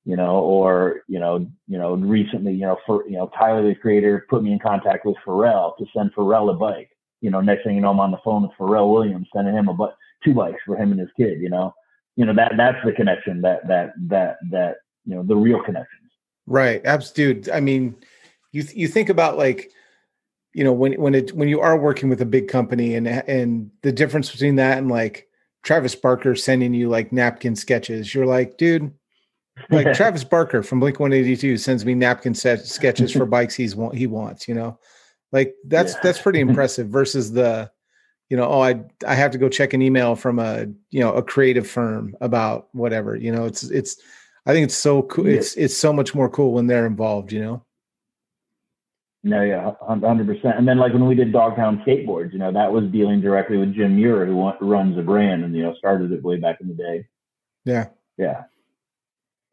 You 0.05 0.15
know, 0.15 0.37
or 0.37 1.01
you 1.07 1.19
know, 1.19 1.47
you 1.67 1.77
know, 1.77 1.95
recently, 1.95 2.53
you 2.53 2.61
know, 2.61 2.77
for 2.85 3.07
you 3.07 3.17
know, 3.17 3.29
Tyler, 3.37 3.67
the 3.67 3.75
creator, 3.75 4.25
put 4.29 4.43
me 4.43 4.51
in 4.51 4.59
contact 4.59 5.05
with 5.05 5.15
Pharrell 5.25 5.75
to 5.77 5.85
send 5.95 6.13
Pharrell 6.13 6.53
a 6.53 6.53
bike. 6.53 6.89
You 7.21 7.31
know, 7.31 7.41
next 7.41 7.63
thing 7.63 7.75
you 7.75 7.81
know, 7.81 7.89
I'm 7.89 7.99
on 7.99 8.11
the 8.11 8.19
phone 8.23 8.43
with 8.43 8.51
Pharrell 8.59 8.93
Williams, 8.93 9.27
sending 9.33 9.55
him 9.55 9.67
a 9.67 9.73
bu- 9.73 9.87
two 10.23 10.35
bikes 10.35 10.61
for 10.65 10.77
him 10.77 10.91
and 10.91 10.99
his 10.99 11.09
kid. 11.17 11.41
You 11.41 11.49
know, 11.49 11.73
you 12.15 12.25
know 12.25 12.35
that 12.35 12.53
that's 12.55 12.77
the 12.85 12.91
connection 12.91 13.41
that 13.41 13.67
that 13.67 13.93
that 14.07 14.37
that 14.51 14.75
you 15.05 15.15
know 15.15 15.23
the 15.23 15.35
real 15.35 15.61
connections. 15.63 16.11
Right. 16.47 16.85
Abs 16.85 17.11
dude. 17.11 17.49
I 17.49 17.59
mean, 17.59 17.95
you 18.51 18.63
th- 18.63 18.75
you 18.75 18.87
think 18.87 19.09
about 19.09 19.37
like, 19.37 19.71
you 20.53 20.63
know, 20.63 20.73
when 20.73 20.93
when 20.93 21.15
it 21.15 21.33
when 21.33 21.49
you 21.49 21.59
are 21.61 21.77
working 21.77 22.09
with 22.09 22.21
a 22.21 22.25
big 22.25 22.47
company 22.47 22.95
and 22.95 23.07
and 23.07 23.71
the 23.81 23.91
difference 23.91 24.31
between 24.31 24.55
that 24.57 24.77
and 24.77 24.89
like 24.89 25.27
Travis 25.63 25.95
Barker 25.95 26.35
sending 26.35 26.73
you 26.73 26.89
like 26.89 27.11
napkin 27.11 27.55
sketches, 27.55 28.13
you're 28.13 28.25
like, 28.25 28.57
dude, 28.57 28.93
like 29.69 29.93
Travis 29.93 30.23
Barker 30.23 30.63
from 30.63 30.79
Blink 30.79 30.99
182 30.99 31.57
sends 31.57 31.85
me 31.85 31.93
napkin 31.93 32.33
set 32.33 32.65
sketches 32.65 33.11
for 33.11 33.25
bikes 33.37 33.55
he's 33.55 33.75
want 33.75 33.95
he 33.95 34.07
wants, 34.07 34.47
you 34.47 34.55
know. 34.55 34.79
Like 35.31 35.55
that's 35.65 35.93
Yeah. 35.93 35.99
that's 36.03 36.21
pretty 36.21 36.39
impressive 36.47 36.87
versus 36.87 37.31
the 37.31 37.71
you 38.29 38.37
know, 38.37 38.47
oh 38.47 38.61
I 38.61 38.83
I 39.07 39.15
have 39.15 39.31
to 39.31 39.37
go 39.37 39.49
check 39.49 39.73
an 39.73 39.81
email 39.81 40.15
from 40.15 40.39
a, 40.39 40.65
you 40.89 40.99
know, 40.99 41.13
a 41.13 41.21
creative 41.21 41.67
firm 41.67 42.15
about 42.21 42.69
whatever, 42.73 43.15
you 43.15 43.31
know, 43.31 43.45
it's 43.45 43.63
it's 43.63 43.97
I 44.45 44.53
think 44.53 44.65
it's 44.65 44.75
so 44.75 45.03
cool. 45.03 45.27
Yeah. 45.27 45.37
It's 45.37 45.55
it's 45.55 45.77
so 45.77 45.91
much 45.93 46.13
more 46.13 46.29
cool 46.29 46.53
when 46.53 46.67
they're 46.67 46.85
involved, 46.85 47.31
you 47.31 47.41
know. 47.41 47.65
No, 49.23 49.41
yeah, 49.41 49.71
hundred 49.81 50.27
percent. 50.27 50.59
And 50.59 50.67
then 50.67 50.77
like 50.77 50.93
when 50.93 51.07
we 51.07 51.15
did 51.15 51.33
Dogtown 51.33 51.83
Skateboards, 51.83 52.31
you 52.31 52.37
know, 52.37 52.51
that 52.51 52.71
was 52.71 52.85
dealing 52.91 53.21
directly 53.21 53.57
with 53.57 53.73
Jim 53.73 53.95
Muir, 53.95 54.23
who 54.27 54.51
runs 54.61 54.95
the 54.95 55.01
brand 55.01 55.43
and 55.43 55.55
you 55.55 55.63
know 55.63 55.73
started 55.75 56.11
it 56.11 56.21
way 56.21 56.37
back 56.37 56.61
in 56.61 56.67
the 56.67 56.75
day. 56.75 57.07
Yeah. 57.63 57.87
Yeah, 58.17 58.43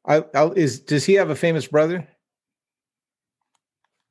I, 0.06 0.24
I'll, 0.34 0.52
is 0.52 0.80
does 0.80 1.04
he 1.04 1.14
have 1.14 1.30
a 1.30 1.36
famous 1.36 1.66
brother? 1.66 2.06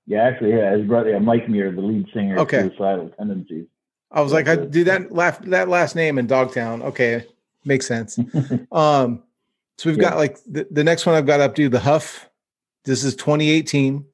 yeah. 0.08 0.24
Actually, 0.24 0.52
yeah, 0.52 0.76
his 0.76 0.88
brother, 0.88 1.12
yeah, 1.12 1.20
Mike 1.20 1.48
Muir, 1.50 1.72
the 1.72 1.82
lead 1.82 2.08
singer 2.14 2.36
of 2.36 2.42
Okay. 2.42 2.64
Suicidal 2.64 3.10
Tendencies. 3.18 3.68
I 4.12 4.22
was 4.22 4.34
like, 4.34 4.48
I 4.50 4.58
do 4.58 4.84
that 4.84 5.12
laugh 5.12 5.42
that 5.46 5.70
last 5.70 5.96
name 5.96 6.18
in 6.18 6.28
Dogtown. 6.28 6.82
Okay. 6.82 7.26
makes 7.64 7.88
sense. 7.88 8.20
um, 8.72 9.24
so 9.78 9.90
we've 9.90 9.98
yeah. 9.98 10.10
got 10.10 10.18
like 10.18 10.38
the, 10.46 10.68
the 10.70 10.84
next 10.84 11.06
one 11.06 11.16
I've 11.16 11.26
got 11.26 11.40
up 11.40 11.56
to 11.56 11.70
the 11.70 11.80
Huff. 11.80 12.30
This 12.84 13.04
is 13.04 13.16
2018. 13.16 14.06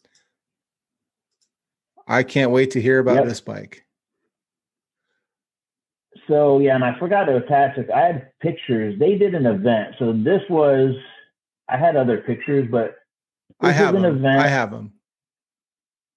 I 2.07 2.23
can't 2.23 2.51
wait 2.51 2.71
to 2.71 2.81
hear 2.81 2.99
about 2.99 3.15
yep. 3.15 3.25
this 3.25 3.41
bike. 3.41 3.83
So 6.27 6.59
yeah, 6.59 6.75
and 6.75 6.83
I 6.83 6.97
forgot 6.99 7.25
to 7.25 7.37
attach 7.37 7.77
it. 7.77 7.89
I 7.89 8.01
had 8.01 8.31
pictures. 8.39 8.99
They 8.99 9.17
did 9.17 9.33
an 9.33 9.45
event. 9.45 9.95
So 9.97 10.13
this 10.13 10.41
was 10.49 10.95
I 11.69 11.77
had 11.77 11.95
other 11.95 12.19
pictures, 12.19 12.67
but 12.71 12.95
I 13.61 13.71
have 13.71 13.95
an 13.95 14.03
them. 14.03 14.17
event. 14.17 14.39
I 14.39 14.47
have 14.47 14.71
them. 14.71 14.93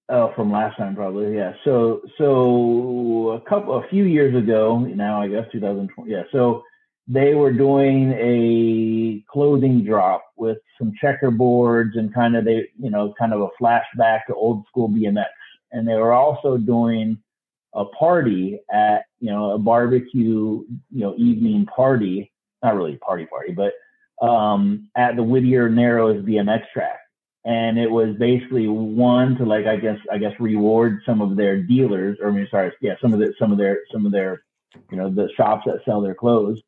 Oh, 0.09 0.33
from 0.35 0.51
last 0.51 0.77
time 0.77 0.95
probably. 0.95 1.35
Yeah. 1.35 1.53
So 1.63 2.01
so 2.17 3.41
a 3.41 3.49
couple 3.49 3.75
a 3.75 3.87
few 3.87 4.03
years 4.03 4.35
ago 4.35 4.79
now, 4.79 5.21
I 5.21 5.27
guess 5.27 5.45
2020. 5.51 6.11
Yeah. 6.11 6.23
So 6.31 6.63
they 7.07 7.33
were 7.33 7.51
doing 7.53 8.11
a 8.13 9.23
clothing 9.31 9.83
drop 9.83 10.23
with 10.37 10.57
some 10.77 10.91
checkerboards 11.01 11.97
and 11.97 12.13
kind 12.13 12.35
of 12.35 12.45
they 12.45 12.67
you 12.79 12.89
know 12.89 13.13
kind 13.17 13.33
of 13.33 13.41
a 13.41 13.49
flashback 13.61 14.25
to 14.27 14.35
old 14.35 14.65
school 14.67 14.89
BMX, 14.89 15.25
and 15.71 15.87
they 15.87 15.95
were 15.95 16.13
also 16.13 16.57
doing 16.57 17.17
a 17.73 17.85
party 17.85 18.59
at 18.71 19.05
you 19.19 19.31
know 19.31 19.51
a 19.51 19.57
barbecue 19.57 20.63
you 20.89 21.01
know 21.01 21.15
evening 21.17 21.65
party, 21.65 22.31
not 22.61 22.75
really 22.75 22.97
party 22.97 23.25
party, 23.25 23.53
but 23.53 23.73
um, 24.21 24.89
at 24.95 25.15
the 25.15 25.23
Whittier 25.23 25.69
Narrows 25.69 26.23
BMX 26.23 26.63
track. 26.73 26.99
And 27.43 27.79
it 27.79 27.89
was 27.89 28.15
basically 28.19 28.67
one 28.67 29.35
to 29.37 29.45
like 29.45 29.65
I 29.65 29.75
guess 29.75 29.97
I 30.11 30.19
guess 30.19 30.33
reward 30.39 30.99
some 31.07 31.21
of 31.21 31.35
their 31.35 31.61
dealers, 31.61 32.19
or 32.21 32.29
I 32.29 32.31
mean 32.31 32.47
sorry, 32.51 32.71
yeah, 32.81 32.93
some 33.01 33.13
of 33.13 33.19
the 33.19 33.33
some 33.39 33.51
of 33.51 33.57
their 33.57 33.79
some 33.91 34.05
of 34.05 34.11
their 34.11 34.43
you 34.91 34.97
know 34.97 35.09
the 35.09 35.27
shops 35.35 35.63
that 35.65 35.83
sell 35.83 36.01
their 36.01 36.13
clothes 36.13 36.61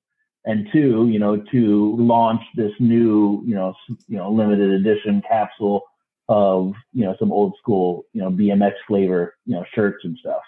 and 0.45 0.67
two, 0.71 1.07
you 1.09 1.19
know, 1.19 1.37
to 1.51 1.95
launch 1.97 2.41
this 2.55 2.73
new, 2.79 3.41
you 3.45 3.55
know, 3.55 3.73
you 4.07 4.17
know, 4.17 4.31
limited 4.31 4.71
edition 4.71 5.21
capsule 5.27 5.83
of, 6.27 6.73
you 6.91 7.05
know, 7.05 7.15
some 7.19 7.31
old 7.31 7.55
school, 7.59 8.05
you 8.13 8.21
know, 8.21 8.29
BMX 8.29 8.73
flavor, 8.87 9.35
you 9.45 9.55
know, 9.55 9.63
shirts 9.73 10.03
and 10.03 10.17
stuff. 10.17 10.41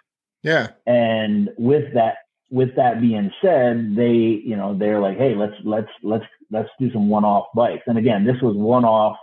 Yeah. 0.44 0.70
And 0.86 1.50
with 1.58 1.94
that, 1.94 2.18
with 2.50 2.76
that 2.76 3.02
being 3.02 3.32
said, 3.42 3.96
they, 3.96 4.14
you 4.14 4.56
know, 4.56 4.78
they're 4.78 5.00
like, 5.00 5.18
hey, 5.18 5.36
let's 5.36 5.56
let's 5.64 5.90
let's 6.04 6.26
let's 6.52 6.70
do 6.80 6.92
some 6.92 7.10
one-off 7.10 7.48
bikes. 7.56 7.84
And 7.88 7.98
again, 7.98 8.26
this 8.26 8.42
was 8.42 8.56
one-off. 8.56 9.18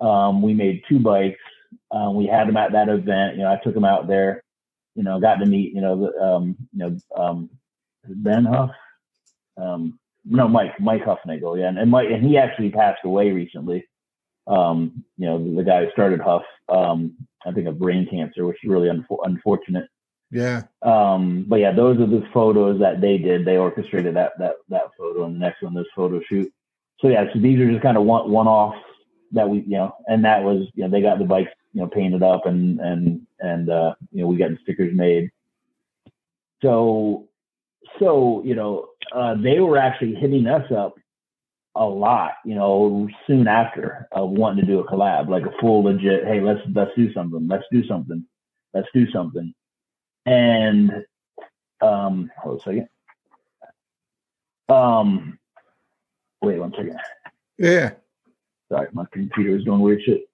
Um, 0.00 0.42
we 0.42 0.54
made 0.54 0.82
two 0.88 0.98
bikes. 0.98 1.40
Um, 1.90 2.14
we 2.14 2.26
had 2.26 2.48
them 2.48 2.56
at 2.56 2.72
that 2.72 2.88
event. 2.88 3.36
You 3.36 3.42
know, 3.42 3.52
I 3.52 3.60
took 3.62 3.74
them 3.74 3.84
out 3.84 4.08
there. 4.08 4.42
You 4.94 5.02
know, 5.02 5.20
got 5.20 5.36
to 5.36 5.46
meet, 5.46 5.74
you 5.74 5.82
know, 5.82 6.00
the, 6.00 6.22
um, 6.22 6.56
you 6.72 6.78
know, 6.78 6.96
um, 7.14 7.50
Ben 8.04 8.46
Huff 8.46 8.70
um, 9.56 9.98
no, 10.24 10.48
Mike, 10.48 10.78
Mike 10.80 11.04
Hufnagel, 11.04 11.58
yeah, 11.58 11.68
and, 11.68 11.78
and 11.78 11.90
Mike, 11.90 12.08
and 12.10 12.24
he 12.24 12.36
actually 12.36 12.70
passed 12.70 13.04
away 13.04 13.30
recently. 13.30 13.86
Um, 14.46 15.04
you 15.16 15.26
know, 15.26 15.42
the, 15.42 15.56
the 15.56 15.64
guy 15.64 15.84
who 15.84 15.90
started 15.92 16.20
Huff, 16.20 16.42
um, 16.68 17.16
I 17.44 17.52
think 17.52 17.66
of 17.66 17.78
brain 17.78 18.06
cancer, 18.10 18.46
which 18.46 18.58
is 18.62 18.70
really 18.70 18.88
unfo- 18.88 19.24
unfortunate. 19.24 19.88
Yeah. 20.30 20.62
Um, 20.82 21.44
but 21.48 21.56
yeah, 21.56 21.72
those 21.72 22.00
are 22.00 22.06
the 22.06 22.26
photos 22.34 22.80
that 22.80 23.00
they 23.00 23.18
did. 23.18 23.44
They 23.44 23.56
orchestrated 23.56 24.16
that 24.16 24.32
that 24.38 24.56
that 24.68 24.90
photo, 24.98 25.24
and 25.24 25.36
the 25.36 25.38
next 25.38 25.62
one, 25.62 25.74
this 25.74 25.86
photo 25.94 26.20
shoot. 26.28 26.52
So 27.00 27.08
yeah, 27.08 27.24
so 27.32 27.38
these 27.38 27.60
are 27.60 27.70
just 27.70 27.82
kind 27.82 27.96
of 27.96 28.04
one 28.04 28.30
one 28.30 28.48
offs 28.48 28.78
that 29.32 29.48
we, 29.48 29.60
you 29.60 29.76
know, 29.76 29.94
and 30.06 30.24
that 30.24 30.42
was, 30.42 30.66
you 30.74 30.84
know, 30.84 30.90
they 30.90 31.02
got 31.02 31.18
the 31.18 31.24
bikes, 31.24 31.50
you 31.72 31.80
know, 31.80 31.88
painted 31.88 32.22
up, 32.22 32.46
and 32.46 32.80
and 32.80 33.26
and 33.40 33.70
uh, 33.70 33.94
you 34.10 34.22
know, 34.22 34.28
we 34.28 34.36
got 34.36 34.50
the 34.50 34.58
stickers 34.62 34.94
made. 34.96 35.30
So 36.62 37.28
so 37.98 38.42
you 38.44 38.54
know 38.54 38.88
uh, 39.12 39.34
they 39.40 39.60
were 39.60 39.78
actually 39.78 40.14
hitting 40.14 40.46
us 40.46 40.70
up 40.72 40.94
a 41.76 41.84
lot 41.84 42.32
you 42.44 42.54
know 42.54 43.08
soon 43.26 43.46
after 43.46 44.08
of 44.12 44.30
wanting 44.30 44.64
to 44.64 44.70
do 44.70 44.80
a 44.80 44.84
collab 44.84 45.28
like 45.28 45.44
a 45.44 45.52
full 45.60 45.84
legit 45.84 46.24
hey 46.24 46.40
let's 46.40 46.60
let's 46.74 46.90
do 46.96 47.12
something 47.12 47.46
let's 47.48 47.64
do 47.70 47.86
something 47.86 48.24
let's 48.74 48.88
do 48.94 49.10
something 49.10 49.54
and 50.26 50.92
um 51.80 52.30
hold 52.38 52.60
a 52.60 52.62
second 52.62 52.88
um 54.68 55.38
wait 56.42 56.58
one 56.58 56.72
second 56.72 56.98
yeah 57.58 57.90
sorry 58.70 58.88
my 58.92 59.04
computer 59.12 59.56
is 59.56 59.64
doing 59.64 59.80
weird 59.80 60.02
shit 60.02 60.28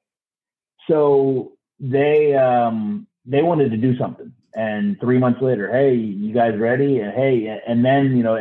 so 0.88 1.52
they 1.78 2.34
um 2.34 3.06
they 3.24 3.42
wanted 3.42 3.70
to 3.70 3.76
do 3.76 3.96
something 3.96 4.32
and 4.54 5.00
three 5.00 5.18
months 5.18 5.40
later, 5.40 5.70
hey, 5.72 5.94
you 5.94 6.34
guys 6.34 6.58
ready? 6.58 6.98
And 6.98 7.12
hey, 7.14 7.58
and 7.66 7.84
then 7.84 8.16
you 8.16 8.22
know, 8.22 8.36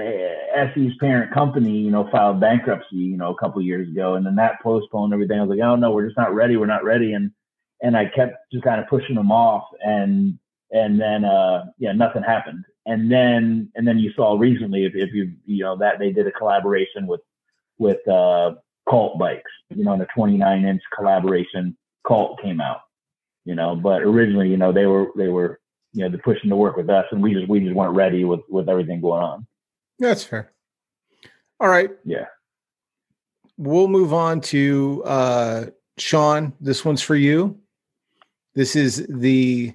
SE's 0.73 0.91
parent 0.99 1.33
company, 1.33 1.77
you 1.77 1.89
know, 1.89 2.09
filed 2.11 2.41
bankruptcy, 2.41 2.97
you 2.97 3.15
know, 3.15 3.33
a 3.33 3.37
couple 3.37 3.61
years 3.61 3.87
ago, 3.87 4.15
and 4.15 4.25
then 4.25 4.35
that 4.35 4.61
postponed 4.61 5.13
everything. 5.13 5.39
I 5.39 5.43
was 5.43 5.49
like, 5.57 5.65
oh 5.65 5.75
no, 5.75 5.91
we're 5.91 6.05
just 6.05 6.17
not 6.17 6.33
ready. 6.33 6.57
We're 6.57 6.65
not 6.65 6.83
ready. 6.83 7.13
And 7.13 7.31
and 7.81 7.95
I 7.95 8.05
kept 8.05 8.35
just 8.51 8.63
kind 8.63 8.81
of 8.81 8.87
pushing 8.87 9.15
them 9.15 9.31
off, 9.31 9.63
and 9.85 10.37
and 10.71 10.99
then 10.99 11.25
uh, 11.25 11.65
yeah, 11.77 11.91
nothing 11.91 12.23
happened. 12.23 12.63
And 12.85 13.11
then 13.11 13.71
and 13.75 13.87
then 13.87 13.99
you 13.99 14.11
saw 14.15 14.37
recently, 14.37 14.85
if, 14.85 14.93
if 14.95 15.13
you 15.13 15.33
you 15.45 15.63
know 15.63 15.75
that 15.77 15.99
they 15.99 16.11
did 16.11 16.27
a 16.27 16.31
collaboration 16.31 17.07
with 17.07 17.21
with 17.77 18.05
uh, 18.07 18.55
Cult 18.89 19.17
Bikes, 19.17 19.51
you 19.69 19.83
know, 19.83 19.93
in 19.93 20.01
a 20.01 20.07
29 20.15 20.65
inch 20.65 20.81
collaboration, 20.95 21.77
Cult 22.07 22.41
came 22.41 22.61
out 22.61 22.81
you 23.43 23.55
know. 23.55 23.75
But 23.75 24.03
originally, 24.03 24.49
you 24.49 24.57
know, 24.57 24.71
they 24.71 24.85
were 24.85 25.07
they 25.15 25.29
were 25.29 25.59
you 25.93 26.03
know, 26.03 26.09
they're 26.09 26.19
pushing 26.19 26.49
to 26.49 26.55
work 26.55 26.77
with 26.77 26.89
us, 26.89 27.05
and 27.11 27.21
we 27.21 27.33
just 27.33 27.47
we 27.49 27.59
just 27.59 27.75
weren't 27.75 27.95
ready 27.95 28.23
with 28.23 28.41
with 28.49 28.69
everything 28.69 29.01
going 29.01 29.23
on. 29.23 29.47
That's 29.99 30.23
fair. 30.23 30.51
All 31.59 31.67
right. 31.67 31.91
Yeah. 32.05 32.25
We'll 33.57 33.87
move 33.87 34.13
on 34.13 34.41
to 34.41 35.03
uh, 35.05 35.65
Sean. 35.97 36.53
This 36.59 36.83
one's 36.83 37.01
for 37.01 37.15
you. 37.15 37.59
This 38.55 38.75
is 38.75 39.05
the 39.07 39.73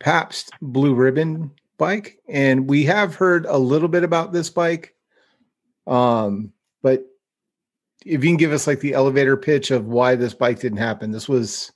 Pabst 0.00 0.50
Blue 0.60 0.94
Ribbon 0.94 1.50
bike, 1.78 2.18
and 2.28 2.68
we 2.68 2.84
have 2.84 3.14
heard 3.14 3.46
a 3.46 3.58
little 3.58 3.88
bit 3.88 4.04
about 4.04 4.32
this 4.32 4.50
bike. 4.50 4.94
Um, 5.86 6.52
but 6.82 7.04
if 8.04 8.24
you 8.24 8.30
can 8.30 8.36
give 8.36 8.52
us 8.52 8.66
like 8.66 8.80
the 8.80 8.94
elevator 8.94 9.36
pitch 9.36 9.70
of 9.70 9.86
why 9.86 10.14
this 10.16 10.34
bike 10.34 10.60
didn't 10.60 10.78
happen, 10.78 11.10
this 11.10 11.28
was 11.28 11.72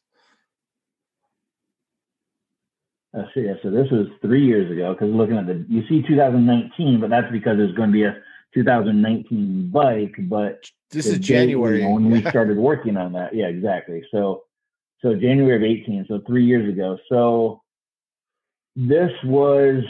so 3.15 3.41
yeah, 3.41 3.55
so 3.63 3.71
this 3.71 3.89
was 3.91 4.09
three 4.21 4.45
years 4.45 4.71
ago 4.73 4.93
because 4.93 5.15
looking 5.15 5.37
at 5.37 5.47
the, 5.47 5.65
you 5.69 5.87
see 5.89 6.03
2019, 6.03 7.01
but 7.01 7.11
that's 7.11 7.31
because 7.31 7.57
there's 7.57 7.75
going 7.75 7.91
to 7.91 7.93
be 7.93 8.03
a 8.03 8.17
2019 8.55 9.71
bike. 9.71 10.15
But 10.19 10.69
this 10.91 11.07
is 11.07 11.21
January 11.21 11.79
you 11.79 11.85
know, 11.85 11.95
when 11.95 12.11
we 12.11 12.23
started 12.29 12.57
working 12.57 12.97
on 12.97 13.13
that. 13.13 13.35
Yeah, 13.35 13.47
exactly. 13.47 14.03
So, 14.11 14.43
so 15.01 15.15
January 15.15 15.57
of 15.57 15.63
18, 15.63 16.07
so 16.09 16.23
three 16.27 16.45
years 16.45 16.69
ago. 16.69 16.99
So 17.09 17.63
this 18.77 19.13
was 19.25 19.85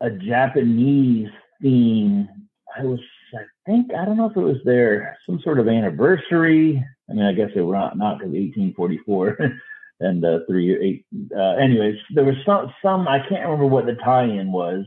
a 0.00 0.10
Japanese 0.10 1.28
theme. 1.60 2.28
I 2.76 2.84
was, 2.84 3.00
I 3.34 3.42
think, 3.66 3.92
I 3.94 4.04
don't 4.04 4.16
know 4.16 4.30
if 4.30 4.36
it 4.36 4.40
was 4.40 4.58
their 4.64 5.16
some 5.26 5.40
sort 5.42 5.58
of 5.58 5.68
anniversary. 5.68 6.84
I 7.08 7.12
mean, 7.12 7.24
I 7.24 7.32
guess 7.32 7.50
it 7.54 7.60
were 7.60 7.74
not 7.74 7.96
not 7.96 8.18
because 8.18 8.32
1844. 8.32 9.38
and 10.00 10.24
uh, 10.24 10.40
three 10.48 10.74
eight. 10.74 11.06
Uh, 11.36 11.54
anyways, 11.56 11.96
there 12.14 12.24
was 12.24 12.36
some 12.44 12.72
some 12.82 13.08
I 13.08 13.18
can't 13.20 13.44
remember 13.44 13.66
what 13.66 13.86
the 13.86 13.94
tie-in 13.94 14.52
was, 14.52 14.84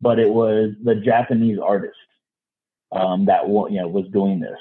but 0.00 0.18
it 0.18 0.28
was 0.28 0.70
the 0.82 0.96
Japanese 0.96 1.58
artist 1.62 1.96
um, 2.92 3.26
that 3.26 3.46
you 3.46 3.80
know 3.80 3.88
was 3.88 4.06
doing 4.12 4.40
this, 4.40 4.58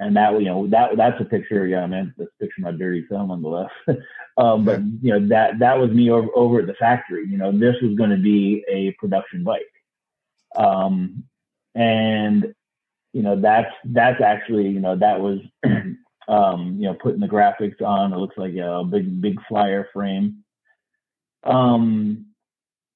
and 0.00 0.16
that 0.16 0.32
you 0.40 0.46
know 0.46 0.66
that 0.66 0.96
that's 0.96 1.20
a 1.20 1.24
picture. 1.24 1.66
Yeah, 1.66 1.86
man, 1.86 2.12
that's 2.18 2.30
a 2.40 2.44
picture 2.44 2.60
of 2.60 2.64
my 2.64 2.72
dirty 2.72 3.06
thumb 3.08 3.30
on 3.30 3.42
the 3.42 3.48
left. 3.48 3.72
um, 4.38 4.64
but 4.64 4.80
you 5.02 5.12
know 5.12 5.28
that 5.28 5.58
that 5.60 5.78
was 5.78 5.90
me 5.90 6.10
over, 6.10 6.28
over 6.34 6.60
at 6.60 6.66
the 6.66 6.74
factory. 6.74 7.26
You 7.28 7.38
know, 7.38 7.52
this 7.52 7.76
was 7.82 7.94
going 7.94 8.10
to 8.10 8.16
be 8.16 8.64
a 8.68 8.92
production 8.98 9.44
bike, 9.44 9.62
um, 10.56 11.22
and 11.74 12.52
you 13.12 13.22
know 13.22 13.40
that's 13.40 13.72
that's 13.84 14.20
actually 14.20 14.68
you 14.68 14.80
know 14.80 14.96
that 14.96 15.20
was 15.20 15.38
um, 16.30 16.76
you 16.78 16.86
know, 16.86 16.94
putting 16.94 17.20
the 17.20 17.26
graphics 17.26 17.82
on. 17.82 18.12
It 18.12 18.16
looks 18.16 18.38
like 18.38 18.54
a 18.54 18.84
big, 18.84 19.20
big 19.20 19.38
flyer 19.48 19.88
frame. 19.92 20.44
Um, 21.42 22.26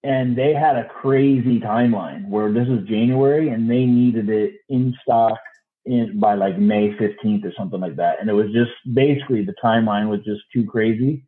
and 0.05 0.37
they 0.37 0.55
had 0.55 0.77
a 0.77 0.89
crazy 0.89 1.59
timeline 1.59 2.29
where 2.29 2.53
this 2.53 2.69
is 2.69 2.87
January 2.87 3.49
and 3.49 3.69
they 3.69 3.87
needed 3.87 4.29
it 4.29 4.61
in 4.69 4.95
stock 5.03 5.39
in 5.87 6.19
by 6.19 6.35
like 6.35 6.59
May 6.59 6.91
15th 6.91 7.45
or 7.45 7.53
something 7.57 7.81
like 7.81 7.97
that. 7.97 8.21
And 8.21 8.29
it 8.29 8.33
was 8.33 8.51
just 8.53 8.73
basically 8.93 9.45
the 9.45 9.55
timeline 9.63 10.09
was 10.09 10.21
just 10.25 10.43
too 10.53 10.67
crazy. 10.67 11.25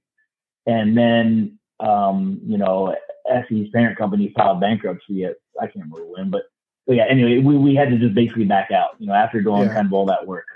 And 0.66 0.96
then, 0.96 1.59
um, 1.80 2.40
you 2.44 2.59
know, 2.59 2.94
SE's 3.28 3.68
parent 3.72 3.98
company 3.98 4.32
filed 4.36 4.61
bankruptcy 4.61 5.24
at, 5.24 5.36
I 5.61 5.66
can't 5.66 5.84
remember 5.84 6.07
when, 6.07 6.30
but, 6.30 6.42
but 6.86 6.96
yeah, 6.96 7.07
anyway, 7.09 7.38
we, 7.38 7.57
we 7.57 7.74
had 7.74 7.90
to 7.90 7.98
just 7.98 8.14
basically 8.14 8.44
back 8.44 8.70
out, 8.70 8.90
you 8.98 9.07
know, 9.07 9.12
after 9.12 9.40
doing 9.40 9.62
yeah. 9.62 9.74
kind 9.74 9.86
of 9.86 9.92
all 9.92 10.07
that 10.07 10.26
work. 10.26 10.46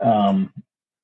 Um, 0.00 0.52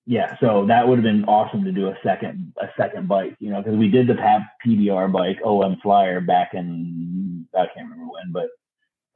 yeah, 0.07 0.37
so 0.39 0.67
that 0.67 0.87
would 0.87 0.99
have 0.99 1.03
been 1.03 1.25
awesome 1.25 1.65
to 1.65 1.73
do 1.73 1.89
a 1.89 1.97
second 2.05 2.53
a 2.61 2.69
second 2.77 3.09
bike, 3.09 3.37
you 3.41 3.51
know, 3.51 3.63
because 3.63 3.77
we 3.77 3.89
did 3.89 4.07
the 4.07 4.15
PAB 4.15 4.43
PBR 4.65 5.11
bike 5.11 5.39
OM 5.43 5.79
Flyer 5.83 6.21
back 6.21 6.53
in 6.53 7.47
I 7.55 7.67
can't 7.75 7.89
remember 7.89 8.13
when, 8.13 8.31
but 8.31 8.49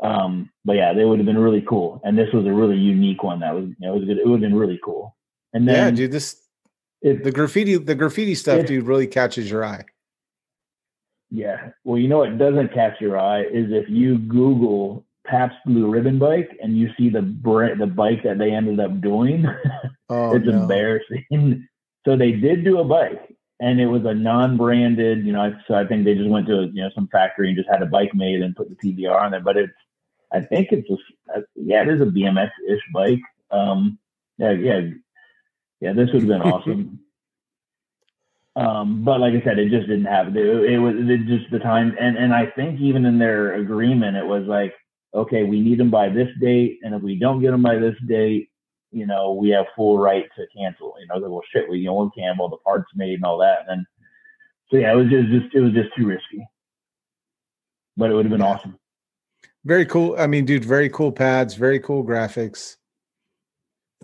Um, 0.03 0.51
but 0.65 0.77
yeah, 0.77 0.93
they 0.93 1.05
would 1.05 1.19
have 1.19 1.27
been 1.27 1.39
really 1.39 1.65
cool. 1.69 2.01
And 2.05 2.17
this 2.17 2.33
was 2.33 2.47
a 2.47 2.53
really 2.53 2.77
unique 2.77 3.23
one 3.23 3.41
that 3.41 3.55
was, 3.55 3.65
you 3.65 3.75
know, 3.81 3.95
it, 3.95 3.99
was 3.99 4.05
good. 4.05 4.19
it 4.19 4.27
would 4.27 4.41
have 4.43 4.51
been 4.51 4.59
really 4.59 4.81
cool. 4.85 5.17
And 5.53 5.67
then, 5.67 5.77
yeah, 5.77 5.91
dude, 5.91 6.13
this 6.13 6.41
it, 7.03 7.25
the 7.25 7.33
graffiti, 7.33 7.77
the 7.77 7.95
graffiti 7.95 8.35
stuff, 8.35 8.67
dude, 8.67 8.87
really 8.87 9.07
catches 9.07 9.51
your 9.51 9.65
eye. 9.65 9.85
Yeah. 11.31 11.71
Well, 11.85 11.99
you 11.99 12.09
know 12.09 12.19
what 12.19 12.39
doesn't 12.39 12.73
catch 12.73 13.01
your 13.01 13.19
eye 13.19 13.43
is 13.43 13.71
if 13.71 13.89
you 13.89 14.19
Google 14.19 15.05
Pabst 15.27 15.57
Blue 15.67 15.91
Ribbon 15.91 16.19
bike 16.19 16.51
and 16.63 16.77
you 16.77 16.89
see 16.99 17.11
the 17.11 17.21
the 17.21 17.87
bike 17.87 18.23
that 18.25 18.39
they 18.39 18.53
ended 18.53 18.81
up 18.81 19.01
doing. 19.01 19.47
Oh, 20.11 20.35
it's 20.35 20.47
no. 20.47 20.63
embarrassing. 20.63 21.69
so 22.07 22.17
they 22.17 22.33
did 22.33 22.65
do 22.65 22.79
a 22.79 22.85
bike, 22.85 23.37
and 23.61 23.79
it 23.79 23.85
was 23.85 24.07
a 24.07 24.15
non-branded. 24.15 25.23
You 25.27 25.35
know, 25.35 25.55
so 25.69 25.75
I 25.75 25.87
think 25.87 26.07
they 26.07 26.15
just 26.15 26.31
went 26.31 26.47
to 26.47 26.71
you 26.73 26.83
know 26.83 26.89
some 26.95 27.09
factory 27.13 27.49
and 27.49 27.57
just 27.59 27.69
had 27.71 27.83
a 27.83 27.87
bike 27.87 28.15
made 28.15 28.41
and 28.41 28.57
put 28.57 28.71
the 28.71 28.77
PBR 28.77 29.21
on 29.21 29.33
there. 29.33 29.43
But 29.43 29.59
it's, 29.59 29.73
I 30.33 30.41
think 30.41 30.69
it's 30.73 30.89
a, 31.35 31.41
yeah, 31.55 31.83
it 31.83 31.89
is 31.89 32.01
a 32.01 32.05
BMX-ish 32.05 32.83
bike. 32.93 33.21
Um, 33.51 33.99
yeah, 34.37 34.53
yeah, 34.53 34.81
yeah. 35.81 35.93
This 35.93 36.11
would 36.13 36.23
have 36.23 36.29
been 36.29 36.43
awesome. 36.53 37.01
Um, 38.57 39.05
but 39.05 39.21
like 39.21 39.35
I 39.35 39.43
said, 39.45 39.59
it 39.59 39.71
just 39.71 39.87
didn't 39.87 40.07
have 40.07 40.37
it. 40.37 40.37
It 40.37 40.79
was 40.79 40.95
it 40.99 41.27
just 41.27 41.51
the 41.51 41.61
time, 41.61 41.97
and 41.99 42.17
and 42.17 42.35
I 42.35 42.47
think 42.47 42.81
even 42.81 43.07
in 43.07 43.19
their 43.19 43.55
agreement, 43.55 44.17
it 44.17 44.27
was 44.27 44.45
like, 44.47 44.75
okay, 45.15 45.45
we 45.45 45.61
need 45.61 45.79
them 45.79 45.91
by 45.91 46.09
this 46.09 46.29
date, 46.41 46.79
and 46.83 46.95
if 46.95 47.03
we 47.03 47.19
don't 47.19 47.41
get 47.41 47.53
them 47.53 47.63
by 47.63 47.77
this 47.79 47.95
date, 48.09 48.51
you 48.91 49.07
know, 49.07 49.33
we 49.33 49.51
have 49.51 49.67
full 49.77 49.99
right 49.99 50.27
to 50.37 50.47
cancel. 50.57 50.95
You 50.99 51.07
know, 51.07 51.17
like, 51.17 51.31
well, 51.31 51.43
shit, 51.53 51.71
we 51.71 51.79
you 51.79 51.87
know 51.87 51.95
we 51.95 52.21
can 52.21 52.37
all 52.41 52.49
the 52.49 52.57
parts 52.59 52.91
made 52.97 53.15
and 53.15 53.25
all 53.25 53.39
that, 53.39 53.61
and 53.61 53.69
then 53.69 53.87
so 54.71 54.77
yeah, 54.77 54.93
it 54.93 54.97
was 54.97 55.09
just, 55.09 55.29
just 55.29 55.55
it 55.55 55.61
was 55.61 55.73
just 55.73 55.95
too 55.97 56.07
risky, 56.07 56.47
but 57.97 58.11
it 58.11 58.15
would 58.15 58.27
have 58.27 58.33
been 58.33 58.43
awesome. 58.43 58.79
Very 59.69 59.85
cool. 59.85 60.17
I 60.19 60.27
mean, 60.27 60.47
dude, 60.47 60.65
very 60.65 60.89
cool 60.89 61.13
pads, 61.13 61.53
very 61.53 61.79
cool 61.79 62.03
graphics. 62.03 62.77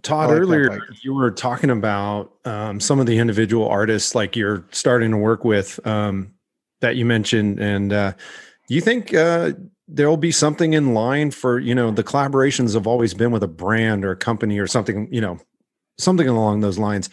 Todd, 0.03 0.29
like 0.29 0.39
earlier 0.39 0.79
you 1.01 1.15
were 1.15 1.31
talking 1.31 1.71
about 1.71 2.35
um, 2.45 2.81
some 2.81 3.01
of 3.01 3.07
the 3.07 3.17
individual 3.17 3.67
artists 3.67 4.15
like 4.15 4.37
you're 4.37 4.67
starting 4.73 5.11
to 5.13 5.17
work 5.17 5.43
with 5.43 5.81
um, 5.87 6.35
that 6.83 6.97
you 6.97 7.07
mentioned, 7.07 7.61
and 7.61 7.95
uh, 7.95 8.13
you 8.69 8.83
think 8.83 9.15
uh, 9.15 9.53
there'll 9.89 10.19
be 10.19 10.31
something 10.31 10.75
in 10.75 10.93
line 10.93 11.31
for 11.31 11.59
you 11.59 11.75
know 11.75 11.91
the 11.91 12.05
collaborations 12.05 12.75
have 12.75 12.87
always 12.87 13.15
been 13.15 13.31
with 13.31 13.43
a 13.43 13.49
brand 13.49 14.05
or 14.05 14.11
a 14.11 14.17
company 14.17 14.59
or 14.59 14.67
something 14.67 15.09
you 15.11 15.23
know 15.23 15.39
something 15.97 16.29
along 16.29 16.61
those 16.61 16.79
lines. 16.79 17.09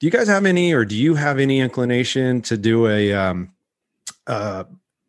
Do 0.00 0.08
you 0.08 0.10
guys 0.10 0.26
have 0.26 0.44
any, 0.44 0.72
or 0.72 0.84
do 0.84 0.96
you 0.96 1.14
have 1.14 1.38
any 1.38 1.60
inclination 1.60 2.42
to 2.42 2.56
do 2.56 2.88
a 2.88 3.12
um, 3.12 3.52
uh, 4.26 4.64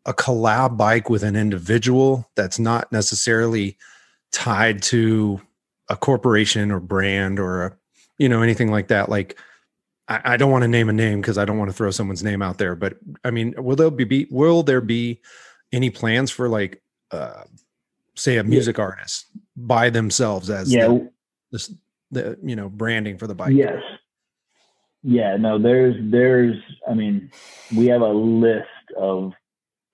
a 0.05 0.13
collab 0.13 0.77
bike 0.77 1.09
with 1.09 1.23
an 1.23 1.35
individual 1.35 2.29
that's 2.35 2.59
not 2.59 2.91
necessarily 2.91 3.77
tied 4.31 4.81
to 4.81 5.41
a 5.89 5.95
corporation 5.95 6.71
or 6.71 6.79
brand 6.79 7.39
or 7.39 7.65
a, 7.65 7.77
you 8.17 8.27
know 8.27 8.41
anything 8.41 8.71
like 8.71 8.87
that. 8.87 9.09
Like 9.09 9.37
i, 10.07 10.21
I 10.33 10.37
don't 10.37 10.51
want 10.51 10.63
to 10.63 10.67
name 10.67 10.89
a 10.89 10.93
name 10.93 11.21
because 11.21 11.37
i 11.37 11.45
don't 11.45 11.57
want 11.57 11.69
to 11.69 11.75
throw 11.75 11.91
someone's 11.91 12.23
name 12.23 12.41
out 12.41 12.57
there 12.57 12.75
but 12.75 12.97
i 13.23 13.31
mean 13.31 13.53
will 13.57 13.75
there 13.75 13.89
be 13.89 14.27
will 14.29 14.63
there 14.63 14.81
be 14.81 15.21
any 15.71 15.89
plans 15.89 16.31
for 16.31 16.49
like 16.49 16.81
uh 17.11 17.43
say 18.15 18.37
a 18.37 18.43
music 18.43 18.77
yeah. 18.77 18.83
artist 18.83 19.25
by 19.55 19.89
themselves 19.89 20.49
as 20.49 20.71
yeah 20.71 20.87
the, 20.87 21.09
the, 21.51 21.77
the 22.11 22.39
you 22.43 22.55
know 22.55 22.69
branding 22.69 23.17
for 23.17 23.27
the 23.27 23.35
bike? 23.35 23.53
Yes. 23.53 23.81
Yeah 25.01 25.35
no 25.35 25.59
there's 25.59 25.95
there's 26.11 26.55
i 26.89 26.93
mean 26.93 27.31
we 27.75 27.87
have 27.87 28.01
a 28.01 28.07
list 28.07 28.67
of 28.97 29.33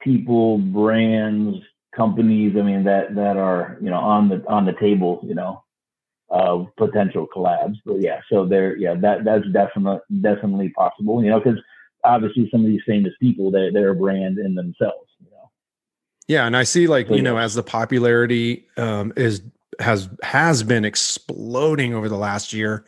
people 0.01 0.57
brands 0.57 1.57
companies 1.95 2.55
i 2.57 2.61
mean 2.61 2.83
that 2.83 3.15
that 3.15 3.35
are 3.35 3.77
you 3.81 3.89
know 3.89 3.97
on 3.97 4.29
the 4.29 4.43
on 4.47 4.65
the 4.65 4.73
table 4.73 5.19
you 5.23 5.35
know 5.35 5.63
of 6.29 6.67
potential 6.77 7.27
collabs. 7.35 7.77
But 7.85 8.01
yeah, 8.01 8.21
so 8.31 8.45
there, 8.45 8.75
yeah, 8.77 8.95
that 8.95 9.23
that's 9.23 9.45
definitely 9.51 9.99
definitely 10.21 10.69
possible. 10.69 11.23
You 11.23 11.31
know, 11.31 11.39
because 11.39 11.59
obviously 12.03 12.49
some 12.51 12.61
of 12.61 12.67
these 12.67 12.81
famous 12.85 13.13
people 13.19 13.51
they 13.51 13.69
they're 13.71 13.89
a 13.89 13.95
brand 13.95 14.37
in 14.37 14.55
themselves. 14.55 15.09
You 15.19 15.31
know. 15.31 15.49
Yeah, 16.27 16.45
and 16.45 16.55
I 16.55 16.63
see 16.63 16.87
like 16.87 17.07
so, 17.07 17.15
you 17.15 17.21
know 17.21 17.37
as 17.37 17.55
the 17.55 17.63
popularity 17.63 18.67
um, 18.77 19.13
is 19.15 19.41
has 19.79 20.09
has 20.23 20.63
been 20.63 20.85
exploding 20.85 21.93
over 21.93 22.09
the 22.09 22.17
last 22.17 22.53
year 22.53 22.85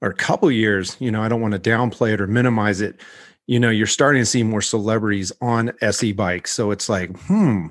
or 0.00 0.10
a 0.10 0.14
couple 0.14 0.50
years. 0.50 0.96
You 1.00 1.10
know, 1.10 1.22
I 1.22 1.28
don't 1.28 1.40
want 1.40 1.54
to 1.54 1.60
downplay 1.60 2.12
it 2.12 2.20
or 2.20 2.26
minimize 2.26 2.80
it. 2.80 3.00
You 3.46 3.60
know, 3.60 3.70
you're 3.70 3.86
starting 3.86 4.22
to 4.22 4.26
see 4.26 4.42
more 4.42 4.62
celebrities 4.62 5.32
on 5.40 5.72
SE 5.82 6.12
bikes, 6.12 6.52
so 6.52 6.70
it's 6.70 6.88
like, 6.88 7.16
hmm 7.22 7.68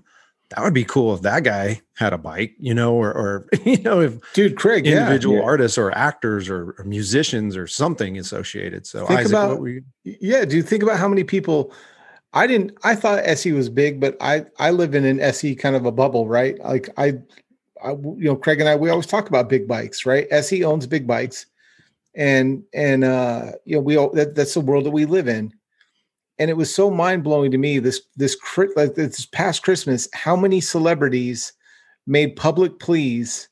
that 0.56 0.64
would 0.64 0.74
be 0.74 0.84
cool 0.84 1.16
if 1.16 1.22
that 1.22 1.44
guy 1.44 1.82
had 1.96 2.14
a 2.14 2.18
bike, 2.18 2.54
you 2.60 2.74
know, 2.74 2.94
or, 2.94 3.12
or 3.12 3.48
you 3.66 3.82
know, 3.82 4.02
if 4.02 4.34
dude 4.34 4.56
Craig, 4.56 4.86
individual 4.86 5.38
yeah, 5.38 5.44
artists 5.44 5.78
or 5.78 5.92
actors 5.92 6.50
or, 6.50 6.76
or, 6.78 6.84
musicians 6.86 7.58
or 7.58 7.66
something 7.66 8.18
associated. 8.20 8.86
So 8.86 9.06
think 9.06 9.20
Isaac, 9.20 9.32
about, 9.32 9.64
you- 9.64 9.84
yeah, 10.04 10.46
dude, 10.46 10.68
think 10.68 10.84
about 10.84 11.00
how 11.00 11.08
many 11.08 11.24
people 11.24 11.74
I 12.34 12.48
didn't 12.48 12.78
I 12.84 12.96
thought 12.96 13.24
SE 13.26 13.52
was 13.52 13.70
big, 13.70 14.00
but 14.00 14.18
I 14.22 14.46
I 14.60 14.72
live 14.72 14.96
in 14.96 15.06
an 15.06 15.20
SE 15.20 15.56
kind 15.56 15.76
of 15.76 15.86
a 15.86 15.92
bubble, 15.92 16.28
right? 16.28 16.60
Like 16.60 16.90
I, 16.98 17.14
I 17.84 17.92
you 17.92 18.26
know, 18.26 18.36
Craig 18.36 18.60
and 18.60 18.70
I 18.70 18.76
we 18.76 18.90
always 18.90 19.08
talk 19.08 19.30
about 19.30 19.50
big 19.50 19.68
bikes, 19.68 20.06
right? 20.06 20.28
SE 20.30 20.64
owns 20.64 20.88
big 20.88 21.08
bikes. 21.08 21.46
And 22.16 22.64
and 22.74 23.04
uh 23.04 23.54
you 23.66 23.76
know, 23.76 23.82
we 23.82 23.98
all 23.98 24.10
that, 24.12 24.36
that's 24.36 24.54
the 24.54 24.62
world 24.62 24.86
that 24.86 24.92
we 24.92 25.06
live 25.06 25.28
in 25.28 25.54
and 26.40 26.50
it 26.50 26.58
was 26.58 26.74
so 26.74 26.90
mind 26.90 27.24
blowing 27.24 27.52
to 27.52 27.58
me 27.58 27.80
this 27.80 28.02
this 28.16 28.38
like 28.76 28.96
this 28.96 29.26
past 29.26 29.64
Christmas 29.64 30.08
how 30.14 30.36
many 30.36 30.62
celebrities 30.62 31.54
made 32.08 32.36
public 32.36 32.80
pleas 32.80 33.50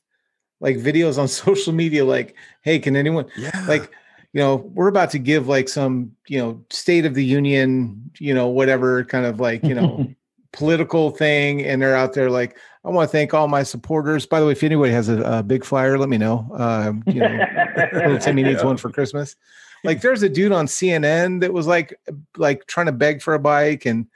like 0.59 0.77
videos 0.77 1.17
on 1.17 1.27
social 1.27 1.73
media 1.73 2.05
like 2.05 2.35
hey 2.61 2.79
can 2.79 2.95
anyone 2.95 3.25
yeah. 3.37 3.65
like 3.67 3.91
you 4.33 4.39
know 4.39 4.55
we're 4.73 4.87
about 4.87 5.09
to 5.11 5.19
give 5.19 5.47
like 5.47 5.67
some 5.69 6.11
you 6.27 6.37
know 6.37 6.63
state 6.69 7.05
of 7.05 7.13
the 7.13 7.25
union 7.25 8.11
you 8.19 8.33
know 8.33 8.47
whatever 8.47 9.03
kind 9.03 9.25
of 9.25 9.39
like 9.39 9.63
you 9.63 9.75
know 9.75 10.07
political 10.53 11.11
thing 11.11 11.63
and 11.63 11.81
they're 11.81 11.95
out 11.95 12.13
there 12.13 12.29
like 12.29 12.57
i 12.83 12.89
want 12.89 13.09
to 13.09 13.11
thank 13.11 13.33
all 13.33 13.47
my 13.47 13.63
supporters. 13.63 14.25
By 14.25 14.41
the 14.41 14.45
way 14.45 14.51
if 14.51 14.63
anybody 14.63 14.91
has 14.91 15.07
a, 15.07 15.21
a 15.21 15.43
big 15.43 15.63
flyer 15.63 15.97
let 15.97 16.09
me 16.09 16.17
know. 16.17 16.45
Uh, 16.53 16.93
you 17.07 17.21
know 17.21 17.45
little 17.93 18.17
timmy 18.17 18.43
needs 18.43 18.63
one 18.63 18.75
for 18.75 18.89
christmas 18.89 19.35
like 19.83 20.01
there's 20.01 20.23
a 20.23 20.29
dude 20.29 20.51
on 20.51 20.65
CNN 20.65 21.41
that 21.41 21.53
was 21.53 21.67
like 21.67 21.97
like 22.37 22.65
trying 22.67 22.85
to 22.85 22.91
beg 22.91 23.21
for 23.21 23.33
a 23.33 23.39
bike 23.39 23.85
and 23.85 24.07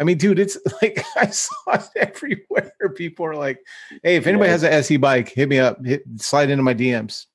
I 0.00 0.02
mean, 0.02 0.16
dude, 0.16 0.38
it's 0.38 0.56
like 0.82 1.04
I 1.16 1.26
saw 1.26 1.74
it 1.74 1.88
everywhere. 1.96 2.72
People 2.96 3.26
are 3.26 3.36
like, 3.36 3.60
"Hey, 4.02 4.16
if 4.16 4.26
anybody 4.26 4.48
yeah. 4.48 4.52
has 4.52 4.62
an 4.62 4.72
SE 4.72 4.96
bike, 4.96 5.28
hit 5.28 5.48
me 5.48 5.58
up. 5.58 5.84
Hit, 5.84 6.02
slide 6.16 6.50
into 6.50 6.64
my 6.64 6.74
DMs." 6.74 7.26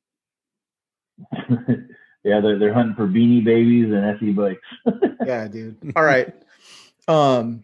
yeah, 2.24 2.42
they're 2.42 2.58
they're 2.58 2.74
hunting 2.74 2.96
for 2.96 3.08
beanie 3.08 3.44
babies 3.44 3.94
and 3.94 4.18
SE 4.18 4.32
bikes. 4.32 4.62
yeah, 5.26 5.48
dude. 5.48 5.78
All 5.96 6.04
right, 6.04 6.34
um, 7.08 7.64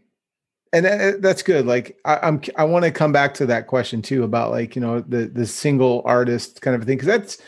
and 0.71 0.85
that, 0.85 1.21
that's 1.21 1.41
good. 1.41 1.65
Like, 1.65 1.97
I, 2.05 2.19
I'm 2.21 2.39
I 2.55 2.63
want 2.63 2.85
to 2.85 2.91
come 2.91 3.11
back 3.11 3.33
to 3.35 3.47
that 3.47 3.67
question 3.67 4.01
too 4.01 4.23
about 4.23 4.51
like 4.51 4.75
you 4.75 4.81
know 4.81 5.01
the 5.01 5.25
the 5.25 5.47
single 5.47 6.03
artist 6.05 6.61
kind 6.61 6.75
of 6.75 6.83
thing 6.83 6.97
because 6.97 7.07
that's 7.07 7.39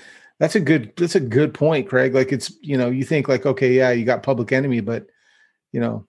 that's 0.43 0.55
a 0.55 0.59
good 0.59 0.91
that's 0.97 1.15
a 1.15 1.21
good 1.21 1.53
point, 1.53 1.87
Craig. 1.87 2.13
Like 2.13 2.33
it's 2.33 2.51
you 2.59 2.75
know 2.75 2.89
you 2.89 3.05
think 3.05 3.29
like 3.29 3.45
okay 3.45 3.71
yeah 3.71 3.91
you 3.91 4.03
got 4.03 4.23
Public 4.23 4.51
Enemy, 4.51 4.81
but 4.81 5.07
you 5.71 5.79
know 5.79 6.05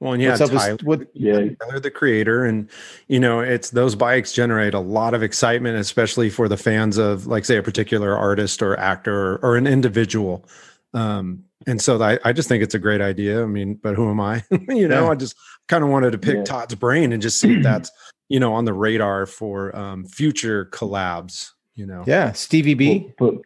well, 0.00 0.14
and 0.14 0.22
yeah, 0.22 0.36
Tyler, 0.36 0.72
with, 0.72 0.82
what, 0.82 1.08
yeah, 1.14 1.50
Tyler, 1.60 1.78
the 1.78 1.90
creator, 1.90 2.46
and 2.46 2.68
you 3.08 3.20
know, 3.20 3.40
it's 3.40 3.70
those 3.70 3.94
bikes 3.94 4.32
generate 4.32 4.72
a 4.72 4.80
lot 4.80 5.12
of 5.12 5.22
excitement, 5.22 5.76
especially 5.76 6.30
for 6.30 6.48
the 6.48 6.56
fans 6.56 6.96
of, 6.98 7.28
like, 7.28 7.44
say, 7.44 7.56
a 7.56 7.62
particular 7.62 8.16
artist 8.16 8.62
or 8.62 8.76
actor 8.80 9.34
or, 9.34 9.38
or 9.44 9.56
an 9.56 9.68
individual. 9.68 10.44
Um, 10.92 11.44
and 11.68 11.80
so 11.80 12.02
I, 12.02 12.18
I 12.24 12.32
just 12.32 12.48
think 12.48 12.64
it's 12.64 12.74
a 12.74 12.80
great 12.80 13.00
idea. 13.00 13.44
I 13.44 13.46
mean, 13.46 13.78
but 13.80 13.94
who 13.94 14.10
am 14.10 14.18
I? 14.18 14.42
you 14.50 14.88
know, 14.88 15.04
yeah. 15.04 15.10
I 15.10 15.14
just 15.14 15.36
kind 15.68 15.84
of 15.84 15.90
wanted 15.90 16.10
to 16.12 16.18
pick 16.18 16.38
yeah. 16.38 16.44
Todd's 16.44 16.74
brain 16.74 17.12
and 17.12 17.22
just 17.22 17.38
see 17.38 17.58
if 17.58 17.62
that's 17.62 17.88
you 18.28 18.40
know 18.40 18.54
on 18.54 18.64
the 18.64 18.72
radar 18.72 19.26
for 19.26 19.76
um, 19.76 20.04
future 20.04 20.66
collabs 20.72 21.50
you 21.74 21.86
know. 21.86 22.04
Yeah, 22.06 22.32
Stevie 22.32 22.74
B. 22.74 23.12
Put, 23.18 23.34
put, 23.36 23.42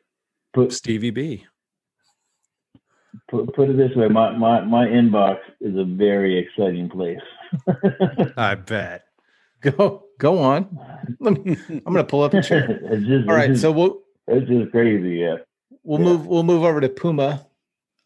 put 0.54 0.72
Stevie 0.72 1.10
B. 1.10 1.46
Put, 3.30 3.54
put 3.54 3.70
it 3.70 3.76
this 3.76 3.94
way, 3.96 4.08
my, 4.08 4.36
my 4.36 4.60
my 4.60 4.86
inbox 4.86 5.38
is 5.60 5.76
a 5.76 5.84
very 5.84 6.38
exciting 6.38 6.88
place. 6.88 7.18
I 8.36 8.54
bet. 8.54 9.04
Go 9.62 10.04
go 10.18 10.38
on. 10.38 10.78
Let 11.18 11.44
me, 11.44 11.56
I'm 11.68 11.92
going 11.92 11.96
to 11.96 12.04
pull 12.04 12.22
up 12.22 12.32
the 12.32 12.42
chair. 12.42 12.66
just, 13.00 13.28
All 13.28 13.34
right, 13.34 13.50
just, 13.50 13.62
so 13.62 13.72
we'll. 13.72 14.00
It's 14.28 14.48
just 14.48 14.70
crazy, 14.70 15.16
yeah. 15.16 15.36
We'll 15.82 16.00
yeah. 16.00 16.04
move. 16.04 16.26
We'll 16.26 16.42
move 16.42 16.62
over 16.62 16.80
to 16.80 16.88
Puma. 16.88 17.46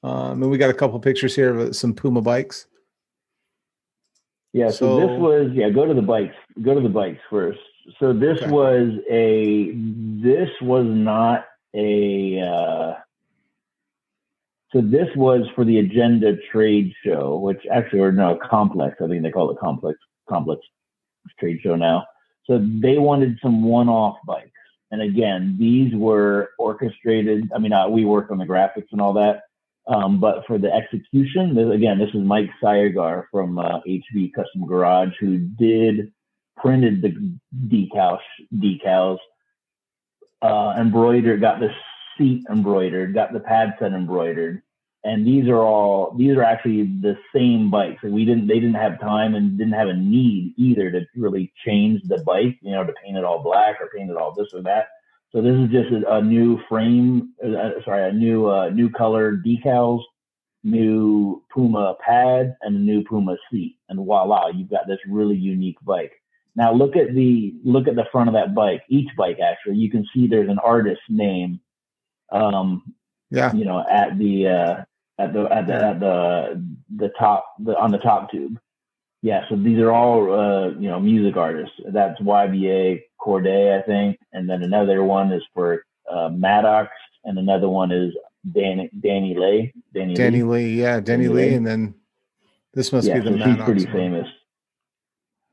Um, 0.02 0.42
and 0.42 0.50
we 0.50 0.56
got 0.56 0.70
a 0.70 0.74
couple 0.74 0.98
pictures 1.00 1.34
here 1.34 1.54
of 1.54 1.76
some 1.76 1.92
Puma 1.92 2.22
bikes. 2.22 2.66
Yeah, 4.52 4.70
so, 4.70 4.78
so, 4.78 5.00
this 5.00 5.20
was 5.20 5.50
yeah. 5.52 5.68
Go 5.70 5.86
to 5.86 5.94
the 5.94 6.02
bikes. 6.02 6.34
Go 6.62 6.74
to 6.74 6.80
the 6.80 6.88
bikes 6.88 7.20
first 7.28 7.60
so 7.98 8.12
this 8.12 8.38
okay. 8.40 8.50
was 8.50 8.92
a 9.10 9.72
this 10.22 10.50
was 10.60 10.86
not 10.86 11.46
a 11.74 12.40
uh, 12.40 12.94
so 14.72 14.80
this 14.80 15.08
was 15.16 15.46
for 15.54 15.64
the 15.64 15.78
agenda 15.78 16.36
trade 16.52 16.92
show 17.04 17.38
which 17.38 17.62
actually 17.72 18.00
or 18.00 18.12
no 18.12 18.38
complex 18.48 18.96
i 19.02 19.08
think 19.08 19.22
they 19.22 19.30
call 19.30 19.50
it 19.50 19.58
complex 19.58 19.98
complex 20.28 20.62
trade 21.38 21.60
show 21.62 21.76
now 21.76 22.04
So 22.46 22.58
they 22.58 22.98
wanted 22.98 23.38
some 23.42 23.62
one-off 23.64 24.16
bikes. 24.26 24.50
And 24.90 25.02
again, 25.02 25.56
these 25.58 25.94
were 25.94 26.50
orchestrated. 26.58 27.50
I 27.54 27.58
mean, 27.58 27.72
uh, 27.72 27.88
we 27.88 28.04
worked 28.04 28.32
on 28.32 28.38
the 28.38 28.44
graphics 28.44 28.88
and 28.90 29.00
all 29.00 29.12
that. 29.14 29.42
Um, 29.86 30.18
but 30.18 30.44
for 30.46 30.58
the 30.58 30.72
execution, 30.72 31.56
again, 31.72 31.98
this 31.98 32.08
is 32.08 32.22
Mike 32.22 32.50
Sayergar 32.62 33.24
from 33.30 33.58
uh, 33.58 33.80
HV 33.86 34.32
Custom 34.34 34.66
Garage 34.66 35.12
who 35.20 35.38
did 35.38 36.12
printed 36.60 37.02
the 37.02 37.38
decals, 37.68 38.20
decals, 38.54 39.18
uh, 40.42 40.74
embroidered, 40.78 41.40
got 41.40 41.60
the 41.60 41.70
seat 42.16 42.44
embroidered, 42.50 43.14
got 43.14 43.32
the 43.32 43.40
pad 43.40 43.74
set 43.78 43.92
embroidered, 43.92 44.62
and 45.04 45.26
these 45.26 45.48
are 45.48 45.62
all 45.62 46.14
these 46.16 46.36
are 46.36 46.42
actually 46.42 46.82
the 47.00 47.16
same 47.34 47.70
bikes. 47.70 48.02
we 48.02 48.24
didn't 48.24 48.46
they 48.46 48.60
didn't 48.60 48.74
have 48.74 49.00
time 49.00 49.34
and 49.34 49.56
didn't 49.56 49.72
have 49.72 49.88
a 49.88 49.94
need 49.94 50.54
either 50.56 50.90
to 50.90 51.06
really 51.16 51.52
change 51.64 52.02
the 52.04 52.18
bike, 52.24 52.58
you 52.60 52.72
know, 52.72 52.84
to 52.84 52.92
paint 53.02 53.16
it 53.16 53.24
all 53.24 53.42
black 53.42 53.80
or 53.80 53.88
paint 53.94 54.10
it 54.10 54.16
all 54.16 54.34
this 54.34 54.48
or 54.52 54.62
that. 54.62 54.88
So 55.32 55.40
this 55.40 55.54
is 55.54 55.70
just 55.70 55.92
a, 55.92 56.16
a 56.16 56.22
new 56.22 56.60
frame, 56.68 57.32
uh, 57.42 57.70
sorry, 57.84 58.08
a 58.08 58.12
new 58.12 58.48
uh, 58.48 58.68
new 58.70 58.90
color 58.90 59.36
decals, 59.36 60.02
new 60.64 61.42
Puma 61.50 61.96
pad, 62.04 62.56
and 62.62 62.76
a 62.76 62.78
new 62.78 63.02
Puma 63.04 63.36
seat, 63.50 63.76
and 63.88 63.98
voila, 63.98 64.48
you've 64.48 64.70
got 64.70 64.86
this 64.86 64.98
really 65.08 65.36
unique 65.36 65.78
bike. 65.82 66.12
Now 66.56 66.72
look 66.72 66.96
at 66.96 67.14
the 67.14 67.54
look 67.64 67.88
at 67.88 67.96
the 67.96 68.06
front 68.10 68.28
of 68.28 68.34
that 68.34 68.54
bike. 68.54 68.82
Each 68.88 69.08
bike 69.16 69.38
actually, 69.40 69.76
you 69.76 69.90
can 69.90 70.06
see 70.12 70.26
there's 70.26 70.50
an 70.50 70.58
artist's 70.58 71.04
name. 71.08 71.60
Um, 72.32 72.94
yeah. 73.30 73.52
You 73.52 73.64
know, 73.64 73.84
at 73.88 74.18
the 74.18 74.46
uh, 74.48 74.84
at 75.18 75.32
the 75.32 75.42
at 75.52 75.66
the 75.66 75.74
at 75.74 76.00
the 76.00 76.64
the 76.96 77.08
top 77.18 77.44
the 77.60 77.78
on 77.78 77.92
the 77.92 77.98
top 77.98 78.30
tube. 78.30 78.58
Yeah. 79.22 79.44
So 79.48 79.56
these 79.56 79.78
are 79.78 79.92
all 79.92 80.32
uh, 80.32 80.68
you 80.70 80.88
know 80.88 80.98
music 80.98 81.36
artists. 81.36 81.74
That's 81.92 82.20
YBN 82.20 83.00
Cordae, 83.20 83.78
I 83.78 83.82
think, 83.86 84.18
and 84.32 84.48
then 84.48 84.62
another 84.62 85.04
one 85.04 85.32
is 85.32 85.42
for 85.54 85.84
uh, 86.10 86.30
Maddox, 86.30 86.90
and 87.24 87.38
another 87.38 87.68
one 87.68 87.92
is 87.92 88.12
Danny 88.52 88.90
Danny 89.00 89.34
Lay. 89.36 89.72
Danny, 89.94 90.14
Danny 90.14 90.42
Lee. 90.42 90.64
Lee. 90.64 90.80
yeah, 90.80 91.00
Danny, 91.00 91.24
Danny 91.24 91.28
Lee, 91.28 91.50
Lee, 91.50 91.54
and 91.54 91.66
then 91.66 91.94
this 92.74 92.92
must 92.92 93.06
yeah, 93.06 93.18
be 93.18 93.20
the 93.20 93.30
so 93.30 93.36
Maddox. 93.36 93.56
She's 93.56 93.64
pretty 93.64 93.84
one. 93.84 93.94
famous. 93.94 94.28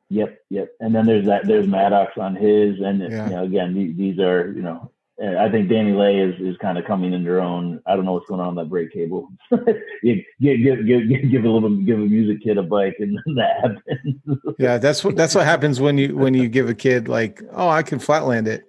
Yep, 0.09 0.39
yep. 0.49 0.71
And 0.79 0.95
then 0.95 1.05
there's 1.05 1.25
that 1.25 1.47
there's 1.47 1.67
Maddox 1.67 2.17
on 2.17 2.35
his, 2.35 2.79
and 2.79 3.01
yeah. 3.01 3.25
you 3.25 3.35
know 3.35 3.43
again 3.43 3.73
these, 3.73 3.95
these 3.97 4.19
are 4.19 4.51
you 4.53 4.61
know 4.61 4.91
I 5.19 5.49
think 5.49 5.67
Danny 5.67 5.93
Lay 5.93 6.19
is, 6.19 6.39
is 6.39 6.55
kind 6.57 6.77
of 6.77 6.85
coming 6.85 7.11
in 7.11 7.23
their 7.23 7.41
own. 7.41 7.81
I 7.87 7.95
don't 7.95 8.05
know 8.05 8.13
what's 8.13 8.27
going 8.27 8.39
on 8.39 8.55
with 8.55 8.65
that 8.65 8.69
brake 8.69 8.93
cable. 8.93 9.29
give, 9.51 10.19
give, 10.39 10.63
give, 10.63 10.85
give, 10.85 11.31
give 11.31 11.43
a 11.43 11.49
little 11.49 11.75
give 11.77 11.97
a 11.97 12.05
music 12.05 12.43
kid 12.43 12.59
a 12.59 12.63
bike 12.63 12.95
and 12.99 13.17
that 13.35 13.61
happens. 13.61 14.21
yeah, 14.59 14.77
that's 14.77 15.03
what 15.03 15.15
that's 15.15 15.33
what 15.33 15.45
happens 15.45 15.81
when 15.81 15.97
you 15.97 16.15
when 16.15 16.35
you 16.35 16.47
give 16.47 16.69
a 16.69 16.75
kid 16.75 17.07
like, 17.07 17.41
oh, 17.51 17.67
I 17.67 17.81
can 17.81 17.97
flatland 17.97 18.47
it. 18.47 18.63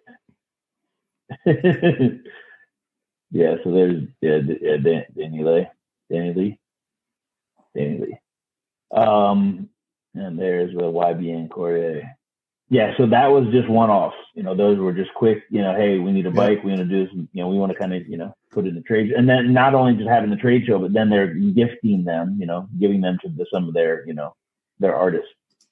yeah, 3.31 3.57
so 3.63 3.71
there's 3.71 4.05
yeah, 4.23 4.39
yeah 4.63 4.79
Dan, 4.79 5.05
Danny 5.15 5.45
Lay, 5.45 5.71
Danny 6.11 6.33
Lee, 6.33 6.59
Danny 7.77 7.99
Lee. 7.99 8.19
Um, 8.91 9.69
and 10.19 10.39
there's 10.39 10.73
the 10.75 10.83
YBN 10.83 11.49
Cordae. 11.49 12.09
Yeah, 12.71 12.93
so 12.99 13.07
that 13.07 13.29
was 13.29 13.47
just 13.51 13.69
one 13.69 13.89
off. 13.89 14.13
You 14.35 14.43
know, 14.43 14.55
those 14.55 14.79
were 14.79 14.93
just 14.93 15.13
quick, 15.15 15.45
you 15.49 15.63
know, 15.63 15.75
hey, 15.75 15.99
we 15.99 16.13
need 16.13 16.27
a 16.27 16.31
bike, 16.31 16.63
we 16.63 16.71
want 16.71 16.83
to 16.83 16.85
do 16.85 17.07
this, 17.07 17.15
you 17.15 17.43
know, 17.43 17.49
we 17.49 17.57
want 17.57 17.73
to 17.73 17.79
kind 17.79 17.95
of, 17.95 18.07
you 18.07 18.19
know, 18.19 18.35
put 18.51 18.67
in 18.67 18.75
the 18.75 18.83
trade. 18.83 19.11
And 19.13 19.27
then 19.27 19.55
not 19.55 19.75
only 19.75 19.95
just 19.95 20.09
having 20.09 20.29
the 20.29 20.37
trade 20.37 20.65
show, 20.67 20.79
but 20.79 20.93
then 20.93 21.09
they're 21.09 21.33
gifting 21.33 22.05
them, 22.05 22.37
you 22.39 22.45
know, 22.45 22.69
giving 22.79 23.01
them 23.01 23.19
to 23.23 23.31
the, 23.31 23.47
some 23.51 23.69
of 23.69 23.75
their, 23.75 24.07
you 24.07 24.13
know, 24.13 24.35
their 24.81 24.95
artists. 24.95 25.31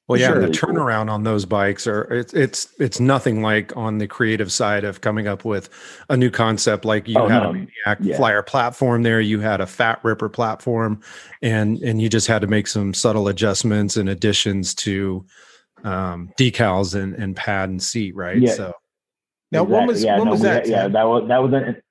Well, 0.09 0.21
yeah, 0.21 0.35
the 0.35 0.47
turnaround 0.47 1.11
on 1.11 1.25
those 1.25 1.45
bikes 1.45 1.85
are 1.89 2.03
it's 2.05 2.33
it's 2.33 2.69
it's 2.79 3.01
nothing 3.01 3.43
like 3.43 3.77
on 3.77 3.99
the 3.99 4.07
creative 4.07 4.53
side 4.53 4.85
of 4.85 5.01
coming 5.01 5.27
up 5.27 5.45
with 5.45 5.69
a 6.09 6.17
new 6.17 6.31
concept. 6.31 6.85
Like 6.85 7.09
you 7.09 7.19
oh, 7.19 7.27
had 7.27 7.43
no. 7.43 7.51
a 7.51 7.53
Maniac 7.53 7.99
yeah. 8.01 8.17
Flyer 8.17 8.43
platform 8.43 9.03
there, 9.03 9.21
you 9.21 9.41
had 9.41 9.61
a 9.61 9.67
Fat 9.67 9.99
Ripper 10.05 10.29
platform, 10.29 11.01
and 11.43 11.79
and 11.83 12.01
you 12.01 12.09
just 12.09 12.29
had 12.29 12.41
to 12.43 12.47
make 12.47 12.69
some 12.69 12.95
subtle 12.95 13.27
adjustments 13.27 13.97
and 13.97 14.09
additions 14.09 14.77
to 14.77 15.27
um, 15.83 16.33
decals 16.39 16.95
and, 16.95 17.15
and 17.15 17.35
pad 17.35 17.69
and 17.69 17.83
seat, 17.83 18.15
right? 18.15 18.39
Yeah. 18.39 18.53
So 18.53 18.75
now, 19.51 19.63
exactly. 19.63 19.77
when 19.77 19.87
was 19.89 20.05
yeah, 20.05 20.19
when 20.19 20.25
no, 20.27 20.31
was 20.31 20.43
that? 20.43 20.69
yeah, 20.69 20.87
that 20.87 21.03
was 21.05 21.29
that 21.29 21.43
was 21.43 21.53
an. 21.53 21.83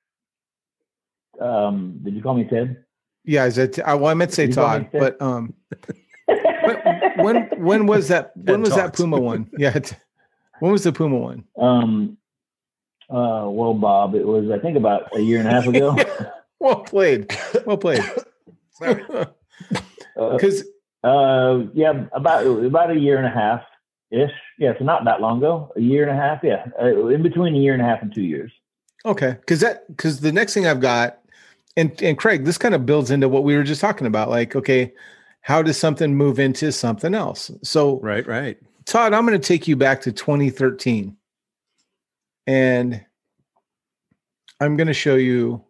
Um, 1.45 1.99
did 2.01 2.15
you 2.15 2.21
call 2.21 2.35
me 2.35 2.45
Ted? 2.45 2.77
Yeah, 3.25 3.45
is 3.45 3.57
it? 3.57 3.79
I, 3.79 3.95
well, 3.95 4.11
I 4.11 4.13
meant 4.13 4.31
to 4.31 4.35
say 4.35 4.47
Todd, 4.47 4.87
but 4.93 5.21
um, 5.21 5.53
when 7.23 7.47
when 7.57 7.85
was 7.87 8.07
that? 8.09 8.31
When 8.35 8.61
was 8.61 8.75
that 8.75 8.93
Puma 8.93 9.19
one? 9.19 9.49
Yeah, 9.57 9.77
when 10.59 10.71
was 10.71 10.83
the 10.83 10.91
Puma 10.91 11.17
one? 11.17 11.43
Um, 11.57 12.17
uh, 13.09 13.47
well, 13.49 13.73
Bob, 13.73 14.15
it 14.15 14.25
was 14.25 14.49
I 14.51 14.59
think 14.59 14.77
about 14.77 15.15
a 15.15 15.21
year 15.21 15.39
and 15.39 15.47
a 15.47 15.51
half 15.51 15.67
ago. 15.67 15.97
well 16.59 16.81
played, 16.81 17.35
well 17.65 17.77
played. 17.77 18.03
Because 18.79 20.63
uh, 21.03 21.07
uh, 21.07 21.65
yeah, 21.73 22.05
about 22.13 22.45
about 22.45 22.91
a 22.91 22.99
year 22.99 23.17
and 23.17 23.25
a 23.27 23.29
half 23.29 23.61
ish. 24.11 24.31
Yeah, 24.57 24.73
so 24.77 24.83
not 24.83 25.05
that 25.05 25.21
long 25.21 25.37
ago, 25.39 25.71
a 25.75 25.81
year 25.81 26.07
and 26.07 26.17
a 26.17 26.21
half. 26.21 26.43
Yeah, 26.43 26.65
uh, 26.81 27.07
in 27.07 27.21
between 27.21 27.55
a 27.55 27.59
year 27.59 27.73
and 27.73 27.81
a 27.81 27.85
half 27.85 28.01
and 28.01 28.13
two 28.13 28.23
years. 28.23 28.51
Okay, 29.05 29.35
because 29.39 29.59
that 29.59 29.87
because 29.87 30.21
the 30.21 30.31
next 30.31 30.53
thing 30.53 30.65
I've 30.65 30.79
got, 30.79 31.19
and 31.77 32.01
and 32.01 32.17
Craig, 32.17 32.45
this 32.45 32.57
kind 32.57 32.73
of 32.73 32.85
builds 32.85 33.11
into 33.11 33.29
what 33.29 33.43
we 33.43 33.55
were 33.55 33.63
just 33.63 33.81
talking 33.81 34.07
about. 34.07 34.29
Like, 34.29 34.55
okay, 34.55 34.93
how 35.45 35.61
does 35.61 35.77
something 35.77 36.15
move 36.15 36.39
into 36.39 36.71
something 36.71 37.13
else? 37.13 37.51
So 37.61 37.99
right, 37.99 38.25
right. 38.25 38.57
Todd, 38.85 39.13
I'm 39.13 39.27
going 39.27 39.39
to 39.39 39.47
take 39.47 39.67
you 39.67 39.75
back 39.75 40.01
to 40.01 40.11
2013, 40.11 41.15
and 42.47 43.05
I'm 44.59 44.75
going 44.75 44.87
to 44.87 44.93
show 44.93 45.13
you 45.13 45.63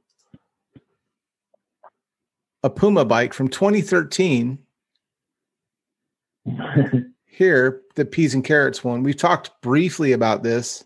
a 2.63 2.69
Puma 2.69 3.03
bike 3.03 3.33
from 3.33 3.49
2013. 3.49 4.59
here, 7.25 7.81
the 7.95 8.05
peas 8.05 8.33
and 8.33 8.45
carrots 8.45 8.81
one. 8.81 9.03
We've 9.03 9.17
talked 9.17 9.51
briefly 9.61 10.13
about 10.13 10.41
this. 10.41 10.85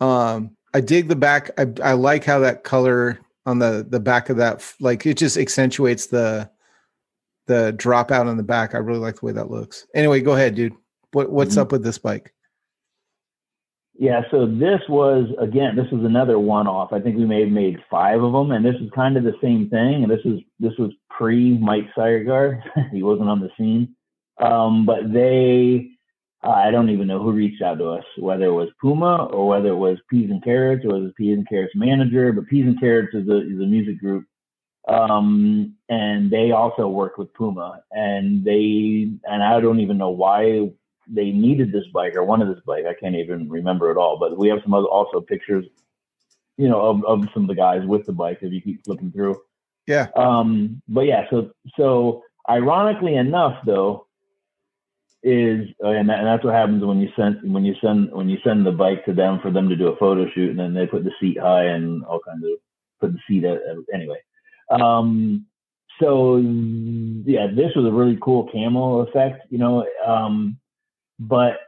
Um, 0.00 0.56
I 0.74 0.80
dig 0.80 1.06
the 1.06 1.14
back. 1.14 1.52
I, 1.56 1.68
I 1.80 1.92
like 1.92 2.24
how 2.24 2.40
that 2.40 2.64
color 2.64 3.20
on 3.46 3.60
the 3.60 3.86
the 3.88 4.00
back 4.00 4.30
of 4.30 4.36
that, 4.38 4.68
like 4.80 5.06
it 5.06 5.16
just 5.16 5.36
accentuates 5.36 6.06
the 6.06 6.50
the 7.50 7.74
dropout 7.76 8.28
on 8.28 8.36
the 8.36 8.44
back. 8.44 8.74
I 8.74 8.78
really 8.78 9.00
like 9.00 9.16
the 9.18 9.26
way 9.26 9.32
that 9.32 9.50
looks. 9.50 9.84
Anyway, 9.94 10.20
go 10.20 10.32
ahead, 10.32 10.54
dude. 10.54 10.72
What 11.12 11.30
what's 11.32 11.52
mm-hmm. 11.52 11.62
up 11.62 11.72
with 11.72 11.82
this 11.82 11.98
bike? 11.98 12.32
Yeah, 13.94 14.22
so 14.30 14.46
this 14.46 14.80
was 14.88 15.28
again, 15.38 15.76
this 15.76 15.90
was 15.90 16.04
another 16.04 16.38
one-off. 16.38 16.92
I 16.92 17.00
think 17.00 17.16
we 17.16 17.26
may 17.26 17.40
have 17.40 17.50
made 17.50 17.82
five 17.90 18.22
of 18.22 18.32
them, 18.32 18.52
and 18.52 18.64
this 18.64 18.76
is 18.76 18.88
kind 18.94 19.16
of 19.16 19.24
the 19.24 19.34
same 19.42 19.68
thing. 19.68 20.04
And 20.04 20.10
this 20.10 20.24
is 20.24 20.40
this 20.60 20.72
was 20.78 20.92
pre 21.10 21.58
Mike 21.58 21.86
Sayergar. 21.96 22.62
he 22.92 23.02
wasn't 23.02 23.28
on 23.28 23.40
the 23.40 23.50
scene. 23.58 23.94
Um, 24.40 24.86
but 24.86 25.12
they, 25.12 25.90
uh, 26.42 26.48
I 26.50 26.70
don't 26.70 26.88
even 26.88 27.08
know 27.08 27.22
who 27.22 27.32
reached 27.32 27.60
out 27.60 27.78
to 27.78 27.90
us, 27.90 28.04
whether 28.16 28.44
it 28.44 28.52
was 28.52 28.70
Puma 28.80 29.26
or 29.26 29.46
whether 29.46 29.68
it 29.68 29.76
was 29.76 29.98
Peas 30.08 30.30
and 30.30 30.42
Carrots 30.42 30.84
or 30.86 30.98
was 30.98 31.12
Peas 31.18 31.36
and 31.36 31.48
Carrots 31.48 31.74
manager. 31.74 32.32
But 32.32 32.46
Peas 32.46 32.64
and 32.64 32.80
Carrots 32.80 33.12
is 33.12 33.28
a 33.28 33.38
is 33.38 33.60
a 33.60 33.66
music 33.66 33.98
group, 33.98 34.24
um, 34.88 35.74
and 35.88 36.30
they 36.30 36.52
also 36.52 36.88
worked 36.88 37.18
with 37.18 37.32
Puma, 37.34 37.82
and 37.92 38.44
they 38.44 39.10
and 39.24 39.42
I 39.42 39.60
don't 39.60 39.80
even 39.80 39.98
know 39.98 40.10
why 40.10 40.70
they 41.06 41.30
needed 41.30 41.72
this 41.72 41.86
bike 41.92 42.14
or 42.14 42.24
wanted 42.24 42.54
this 42.54 42.62
bike. 42.64 42.84
I 42.86 42.94
can't 42.94 43.16
even 43.16 43.48
remember 43.48 43.90
at 43.90 43.96
all. 43.96 44.18
But 44.18 44.38
we 44.38 44.48
have 44.48 44.60
some 44.62 44.74
other 44.74 44.86
also 44.86 45.20
pictures, 45.20 45.66
you 46.56 46.68
know, 46.68 46.80
of, 46.80 47.04
of 47.04 47.28
some 47.34 47.42
of 47.42 47.48
the 47.48 47.54
guys 47.54 47.82
with 47.84 48.06
the 48.06 48.12
bike 48.12 48.38
if 48.42 48.52
you 48.52 48.60
keep 48.60 48.84
flipping 48.84 49.12
through. 49.12 49.40
Yeah. 49.86 50.06
Um, 50.16 50.80
but 50.88 51.02
yeah, 51.02 51.24
so 51.30 51.50
so 51.76 52.22
ironically 52.48 53.16
enough, 53.16 53.58
though, 53.66 54.06
is 55.22 55.68
and, 55.80 56.08
that, 56.08 56.18
and 56.18 56.26
that's 56.26 56.44
what 56.44 56.54
happens 56.54 56.82
when 56.84 57.00
you 57.00 57.10
send 57.16 57.52
when 57.52 57.64
you 57.64 57.74
send 57.82 58.10
when 58.12 58.28
you 58.28 58.38
send 58.42 58.64
the 58.64 58.72
bike 58.72 59.04
to 59.04 59.12
them 59.12 59.40
for 59.42 59.50
them 59.50 59.68
to 59.68 59.76
do 59.76 59.88
a 59.88 59.96
photo 59.96 60.26
shoot 60.30 60.50
and 60.50 60.58
then 60.58 60.72
they 60.72 60.86
put 60.86 61.04
the 61.04 61.12
seat 61.20 61.38
high 61.38 61.64
and 61.64 62.02
all 62.04 62.20
kinds 62.20 62.44
of 62.44 62.52
put 63.00 63.12
the 63.12 63.18
seat 63.28 63.44
at, 63.44 63.60
anyway 63.92 64.16
um 64.70 65.46
so 66.00 66.36
yeah 66.38 67.46
this 67.46 67.74
was 67.76 67.86
a 67.86 67.92
really 67.92 68.18
cool 68.22 68.48
camel 68.52 69.02
effect 69.02 69.46
you 69.50 69.58
know 69.58 69.86
um 70.06 70.58
but 71.18 71.58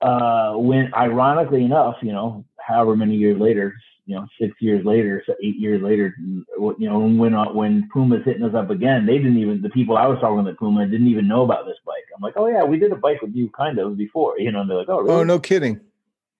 uh 0.00 0.52
when 0.52 0.92
ironically 0.94 1.64
enough 1.64 1.96
you 2.02 2.12
know 2.12 2.44
however 2.58 2.96
many 2.96 3.16
years 3.16 3.40
later 3.40 3.74
you 4.08 4.14
know, 4.14 4.26
six 4.40 4.54
years 4.58 4.86
later, 4.86 5.22
so 5.26 5.34
eight 5.44 5.56
years 5.56 5.82
later, 5.82 6.14
you 6.18 6.74
know, 6.78 6.98
when 6.98 7.34
uh, 7.34 7.52
when 7.52 7.90
Puma's 7.92 8.24
hitting 8.24 8.42
us 8.42 8.54
up 8.54 8.70
again, 8.70 9.04
they 9.04 9.18
didn't 9.18 9.36
even 9.36 9.60
the 9.60 9.68
people 9.68 9.98
I 9.98 10.06
was 10.06 10.18
talking 10.18 10.42
with 10.42 10.56
Puma 10.56 10.86
didn't 10.86 11.08
even 11.08 11.28
know 11.28 11.42
about 11.44 11.66
this 11.66 11.76
bike. 11.84 12.04
I'm 12.16 12.22
like, 12.22 12.32
oh 12.38 12.46
yeah, 12.46 12.64
we 12.64 12.78
did 12.78 12.90
a 12.90 12.96
bike 12.96 13.20
with 13.20 13.34
you 13.34 13.50
kind 13.50 13.78
of 13.78 13.98
before, 13.98 14.38
you 14.38 14.50
know. 14.50 14.62
And 14.62 14.70
they're 14.70 14.78
like, 14.78 14.88
oh, 14.88 15.00
really? 15.00 15.14
oh, 15.14 15.24
no 15.24 15.38
kidding. 15.38 15.78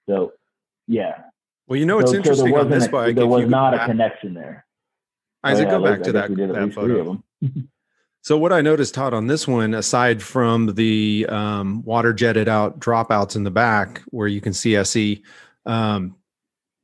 So, 0.08 0.32
yeah. 0.86 1.24
Well, 1.66 1.78
you 1.78 1.84
know, 1.84 1.98
it's 1.98 2.12
so, 2.12 2.16
interesting 2.16 2.54
so 2.54 2.58
on 2.58 2.70
this 2.70 2.88
bike. 2.88 3.16
There 3.16 3.26
was 3.26 3.46
not 3.46 3.74
back, 3.74 3.82
a 3.82 3.90
connection 3.90 4.32
there. 4.32 4.64
Isaac, 5.44 5.68
oh, 5.68 5.70
yeah, 5.70 5.78
go 5.78 5.84
back 5.84 6.02
to 6.02 6.12
that, 6.12 6.34
that 6.34 6.72
photo. 6.74 7.22
So 8.28 8.36
what 8.36 8.52
I 8.52 8.60
noticed, 8.60 8.94
Todd, 8.94 9.14
on 9.14 9.26
this 9.26 9.48
one, 9.48 9.72
aside 9.72 10.22
from 10.22 10.74
the 10.74 11.24
um, 11.30 11.82
water 11.82 12.12
jetted 12.12 12.46
out 12.46 12.78
dropouts 12.78 13.36
in 13.36 13.44
the 13.44 13.50
back 13.50 14.02
where 14.10 14.28
you 14.28 14.42
can 14.42 14.52
see 14.52 14.76
SE, 14.76 15.22
um, 15.64 16.14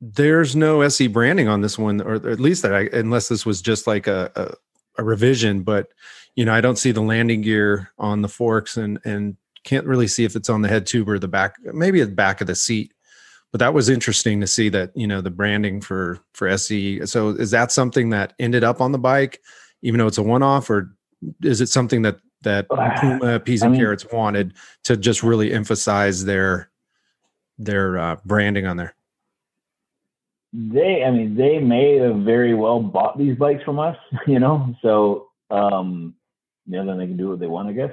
there's 0.01 0.57
no 0.57 0.81
SE 0.81 1.07
branding 1.09 1.49
on 1.49 1.61
this 1.61 1.79
one, 1.79 2.01
or 2.01 2.15
at 2.15 2.41
least 2.41 2.63
that 2.63 2.75
I, 2.75 2.89
unless 2.97 3.29
this 3.29 3.45
was 3.45 3.61
just 3.61 3.87
like 3.87 4.07
a, 4.07 4.33
a, 4.35 5.03
a 5.03 5.05
revision. 5.05 5.65
But 5.65 5.89
you 6.35 6.47
know, 6.47 6.55
I 6.55 6.63
don't 6.63 6.79
see 6.79 6.93
the 6.93 7.03
landing 7.03 7.43
gear 7.43 7.91
on 7.99 8.23
the 8.23 8.29
forks, 8.31 8.79
and 8.79 8.99
and 9.05 9.37
can't 9.65 9.87
really 9.87 10.09
see 10.09 10.25
if 10.25 10.37
it's 10.37 10.49
on 10.49 10.63
the 10.63 10.69
head 10.69 10.87
tube 10.87 11.11
or 11.11 11.19
the 11.19 11.29
back, 11.29 11.57
maybe 11.63 12.01
at 12.01 12.09
the 12.09 12.15
back 12.15 12.41
of 12.41 12.47
the 12.47 12.55
seat. 12.55 12.94
But 13.55 13.61
that 13.61 13.73
was 13.73 13.89
interesting 13.89 14.41
to 14.41 14.49
see 14.49 14.69
that 14.71 14.91
you 14.97 15.07
know 15.07 15.21
the 15.21 15.31
branding 15.31 15.81
for 15.81 16.19
for 16.33 16.49
SE. 16.49 17.07
So 17.07 17.29
is 17.29 17.53
that 17.53 17.71
something 17.71 18.11
that 18.11 18.33
ended 18.41 18.65
up 18.65 18.81
on 18.81 18.91
the 18.91 18.99
bike, 18.99 19.41
even 19.81 19.99
though 19.99 20.09
it's 20.09 20.19
a 20.19 20.25
one 20.25 20.43
off, 20.43 20.69
or 20.69 20.97
is 21.41 21.61
it 21.61 21.69
something 21.69 22.03
that 22.03 22.17
that 22.43 22.67
Puma 23.01 23.39
peas 23.39 23.63
and 23.63 23.69
I 23.69 23.71
mean, 23.71 23.81
carrots 23.81 24.07
wanted 24.13 24.55
to 24.83 24.97
just 24.97 25.23
really 25.23 25.53
emphasize 25.53 26.25
their 26.25 26.69
their 27.57 27.97
uh, 27.97 28.17
branding 28.25 28.67
on 28.67 28.77
there? 28.77 28.97
They, 30.53 31.05
I 31.05 31.13
mean, 31.13 31.37
they 31.37 31.61
may 31.61 31.99
have 31.99 32.17
very 32.17 32.55
well 32.55 32.81
bought 32.81 33.17
these 33.17 33.37
bikes 33.37 33.63
from 33.63 33.79
us, 33.79 33.97
you 34.27 34.41
know. 34.41 34.75
So, 34.83 35.29
um, 35.53 36.17
you 36.67 36.73
know, 36.73 36.87
then 36.87 36.99
they 36.99 37.07
can 37.07 37.17
do 37.17 37.29
what 37.29 37.39
they 37.39 37.47
want, 37.47 37.69
I 37.69 37.73
guess. 37.73 37.93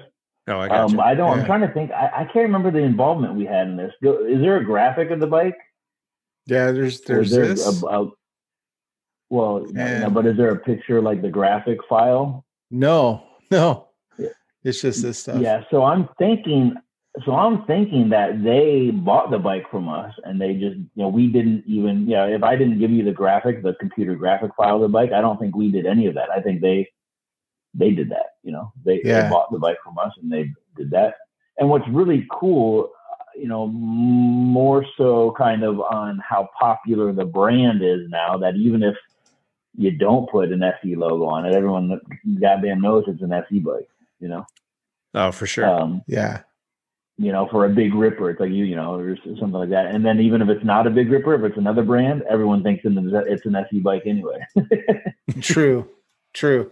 Oh, 0.52 0.60
I 0.60 0.68
got 0.68 0.91
um, 0.91 0.99
I 0.99 1.14
don't. 1.14 1.36
Yeah. 1.36 1.41
I'm 1.41 1.45
trying 1.45 1.62
to 1.62 1.74
think. 1.74 1.91
I, 1.91 2.08
I, 2.08 2.24
can't 2.26 2.43
remember 2.43 2.72
the 2.72 2.80
involvement 2.80 3.36
we 3.36 3.45
had 3.45 3.68
in 3.68 3.78
this. 3.78 3.93
Is 4.02 4.41
there 4.41 4.58
a 4.58 4.66
graphic 4.66 5.10
of 5.10 5.20
the 5.20 5.28
bike? 5.28 5.58
Yeah, 6.45 6.72
there's 6.72 7.02
there's 7.02 7.32
there 7.32 7.47
this. 7.47 7.84
A, 7.84 7.86
a, 7.88 8.12
well, 9.30 9.66
and, 9.76 10.14
but 10.14 10.26
is 10.26 10.36
there 10.36 10.52
a 10.52 10.60
picture 10.60 11.02
like 11.02 11.22
the 11.22 11.30
graphic 11.30 11.78
file? 11.88 12.45
No, 12.70 13.24
no. 13.49 13.88
Yeah. 14.18 14.30
It's 14.64 14.82
just 14.82 15.02
this 15.02 15.20
stuff. 15.20 15.41
Yeah. 15.41 15.64
So 15.72 15.84
I'm 15.84 16.10
thinking. 16.18 16.76
So 17.26 17.34
I'm 17.34 17.66
thinking 17.66 18.10
that 18.10 18.41
they 18.41 18.89
bought 18.91 19.32
the 19.32 19.39
bike 19.39 19.70
from 19.70 19.89
us, 19.89 20.14
and 20.24 20.39
they 20.39 20.54
just, 20.54 20.78
you 20.78 20.89
know, 20.95 21.10
we 21.10 21.28
didn't 21.28 21.66
even, 21.68 22.08
you 22.08 22.16
know, 22.16 22.26
if 22.26 22.41
I 22.41 22.56
didn't 22.56 22.80
give 22.80 22.89
you 22.89 23.04
the 23.04 23.12
graphic, 23.12 23.64
the 23.64 23.74
computer 23.82 24.16
graphic 24.16 24.52
file 24.56 24.78
of 24.78 24.82
the 24.82 24.88
bike, 24.88 25.12
I 25.12 25.20
don't 25.20 25.38
think 25.38 25.54
we 25.54 25.72
did 25.72 25.86
any 25.86 26.08
of 26.08 26.16
that. 26.16 26.30
I 26.30 26.39
think 26.39 26.62
they 26.62 26.89
they 27.74 27.91
did 27.91 28.09
that. 28.09 28.36
You 28.43 28.51
know, 28.51 28.74
they, 28.84 29.01
yeah. 29.03 29.24
they 29.24 29.30
bought 29.30 29.51
the 29.51 29.59
bike 29.59 29.78
from 29.84 29.97
us 29.97 30.11
and 30.22 30.32
they 30.32 30.51
did 30.76 30.91
that. 30.91 31.15
And 31.57 31.69
what's 31.69 31.88
really 31.89 32.26
cool, 32.32 32.91
you 33.36 33.47
know, 33.47 33.67
more 33.67 34.86
so 34.97 35.34
kind 35.38 35.63
of 35.63 35.80
on 35.80 36.19
how 36.28 36.49
popular 36.59 37.13
the 37.13 37.26
brand 37.26 37.84
is 37.84 38.09
now 38.09 38.38
that 38.38 38.55
even 38.55 38.84
if 38.84 38.95
you 39.78 39.91
don't 39.91 40.30
put 40.30 40.51
an 40.51 40.63
SE 40.63 40.95
logo 40.95 41.26
on 41.26 41.45
it, 41.45 41.53
everyone 41.53 41.99
goddamn 42.41 42.82
knows 42.82 43.05
it's 43.07 43.22
an 43.22 43.34
SE 43.34 43.59
bike, 43.59 43.88
you 44.19 44.28
know? 44.28 44.45
Oh, 45.13 45.32
for 45.32 45.45
sure. 45.45 45.65
Um, 45.65 46.01
yeah. 46.07 46.41
You 47.17 47.32
know, 47.32 47.47
for 47.51 47.65
a 47.65 47.69
big 47.69 47.93
ripper, 47.93 48.32
it's 48.32 48.39
like 48.39 48.49
you, 48.49 48.65
you 48.65 48.76
know, 48.76 48.95
or 48.95 49.15
something 49.24 49.51
like 49.51 49.69
that. 49.69 49.93
And 49.93 50.03
then 50.03 50.19
even 50.19 50.41
if 50.41 50.49
it's 50.49 50.65
not 50.65 50.88
a 50.88 50.89
big 50.89 51.11
ripper, 51.11 51.36
if 51.36 51.43
it's 51.43 51.57
another 51.57 51.84
brand, 51.84 52.24
everyone 52.30 52.63
thinks 52.63 52.84
it's 52.84 53.45
an 53.45 53.55
SE 53.55 53.80
bike 53.80 54.03
anyway. 54.05 54.39
true, 55.41 55.88
true. 56.34 56.72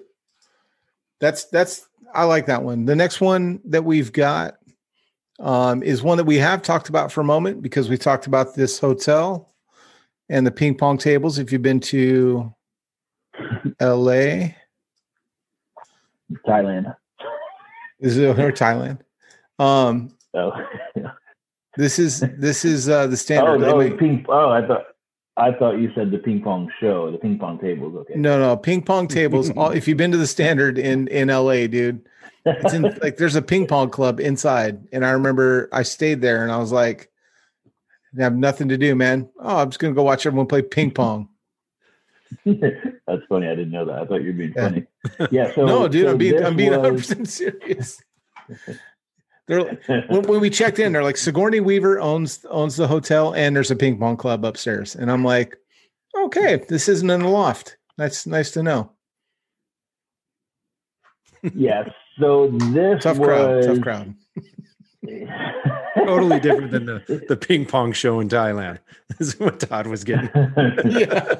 That's 1.19 1.45
that's 1.45 1.87
I 2.13 2.23
like 2.23 2.45
that 2.47 2.63
one. 2.63 2.85
The 2.85 2.95
next 2.95 3.21
one 3.21 3.61
that 3.65 3.83
we've 3.83 4.11
got 4.11 4.55
um, 5.39 5.83
is 5.83 6.01
one 6.01 6.17
that 6.17 6.25
we 6.25 6.37
have 6.37 6.61
talked 6.61 6.89
about 6.89 7.11
for 7.11 7.21
a 7.21 7.25
moment 7.25 7.61
because 7.61 7.89
we 7.89 7.97
talked 7.97 8.27
about 8.27 8.55
this 8.55 8.79
hotel 8.79 9.53
and 10.29 10.45
the 10.45 10.51
ping 10.51 10.75
pong 10.75 10.97
tables. 10.97 11.37
If 11.37 11.51
you've 11.51 11.61
been 11.61 11.79
to 11.81 12.53
LA, 13.81 14.49
Thailand, 16.45 16.95
is 17.99 18.17
it 18.17 18.39
or 18.39 18.51
Thailand? 18.51 18.99
Um, 19.57 20.15
oh, 20.33 20.51
this 21.77 21.99
is 21.99 22.21
this 22.37 22.65
is 22.65 22.89
uh, 22.89 23.07
the 23.07 23.17
standard. 23.17 23.63
Oh, 23.63 23.79
no, 23.79 23.97
ping, 23.97 24.25
oh, 24.29 24.49
I 24.49 24.65
thought 24.65 24.85
I 25.39 25.53
thought 25.53 25.79
you 25.79 25.91
said 25.95 26.11
the 26.11 26.17
ping 26.17 26.41
pong 26.41 26.71
show, 26.79 27.11
the 27.11 27.17
ping 27.17 27.39
pong 27.39 27.59
tables. 27.59 27.95
Okay. 27.95 28.15
No, 28.15 28.39
no, 28.39 28.57
ping 28.57 28.81
pong 28.81 29.07
tables. 29.07 29.49
all, 29.57 29.71
if 29.71 29.87
you've 29.87 29.97
been 29.97 30.11
to 30.11 30.17
the 30.17 30.27
standard 30.27 30.77
in 30.77 31.07
in 31.07 31.29
LA, 31.29 31.67
dude, 31.67 32.07
it's 32.45 32.73
in 32.73 32.83
like 33.01 33.17
there's 33.17 33.35
a 33.35 33.41
ping 33.41 33.65
pong 33.65 33.89
club 33.89 34.19
inside, 34.19 34.87
and 34.91 35.05
I 35.05 35.11
remember 35.11 35.69
I 35.71 35.83
stayed 35.83 36.21
there, 36.21 36.43
and 36.43 36.51
I 36.51 36.57
was 36.57 36.71
like, 36.71 37.09
I 38.17 38.23
have 38.23 38.35
nothing 38.35 38.69
to 38.69 38.77
do, 38.77 38.95
man. 38.95 39.29
Oh, 39.39 39.57
I'm 39.57 39.69
just 39.69 39.79
gonna 39.79 39.93
go 39.93 40.03
watch 40.03 40.25
everyone 40.25 40.47
play 40.47 40.61
ping 40.61 40.91
pong. 40.91 41.29
That's 42.45 43.23
funny. 43.27 43.47
I 43.47 43.55
didn't 43.55 43.71
know 43.71 43.85
that. 43.85 43.99
I 43.99 44.05
thought 44.05 44.21
you 44.21 44.27
were 44.27 44.33
being 44.33 44.53
yeah. 44.55 44.69
funny. 44.69 44.85
Yeah. 45.31 45.55
So 45.55 45.65
no, 45.65 45.87
dude, 45.87 46.05
so 46.05 46.11
I'm 46.11 46.17
being 46.17 46.43
I'm 46.43 46.55
being 46.55 46.71
100 46.71 46.97
percent 46.97 47.29
serious. 47.29 48.01
They're 49.49 49.63
when, 50.07 50.21
when, 50.27 50.39
we 50.39 50.49
checked 50.49 50.79
in, 50.79 50.93
they're 50.93 51.03
like 51.03 51.17
Sigourney 51.17 51.59
Weaver 51.59 51.99
owns 51.99 52.45
owns 52.49 52.77
the 52.77 52.87
hotel 52.87 53.33
and 53.33 53.55
there's 53.55 53.71
a 53.71 53.75
ping 53.75 53.97
pong 53.97 54.15
club 54.15 54.45
upstairs. 54.45 54.95
And 54.95 55.11
I'm 55.11 55.25
like, 55.25 55.57
okay, 56.15 56.63
this 56.69 56.87
isn't 56.87 57.09
in 57.09 57.21
the 57.21 57.27
loft. 57.27 57.75
That's 57.97 58.25
nice 58.27 58.51
to 58.51 58.63
know. 58.63 58.91
yes. 61.53 61.89
So 62.19 62.49
this 62.51 63.03
tough 63.03 63.17
was... 63.17 63.27
crowd, 63.27 63.63
tough 63.63 63.81
crowd. 63.81 64.15
totally 65.95 66.39
different 66.39 66.71
than 66.71 66.85
the, 66.85 67.25
the 67.27 67.35
ping 67.35 67.65
pong 67.65 67.91
show 67.91 68.19
in 68.19 68.29
Thailand. 68.29 68.77
This 69.17 69.27
is 69.33 69.39
what 69.39 69.59
Todd 69.59 69.87
was 69.87 70.03
getting. 70.03 70.29
yeah. 70.85 71.35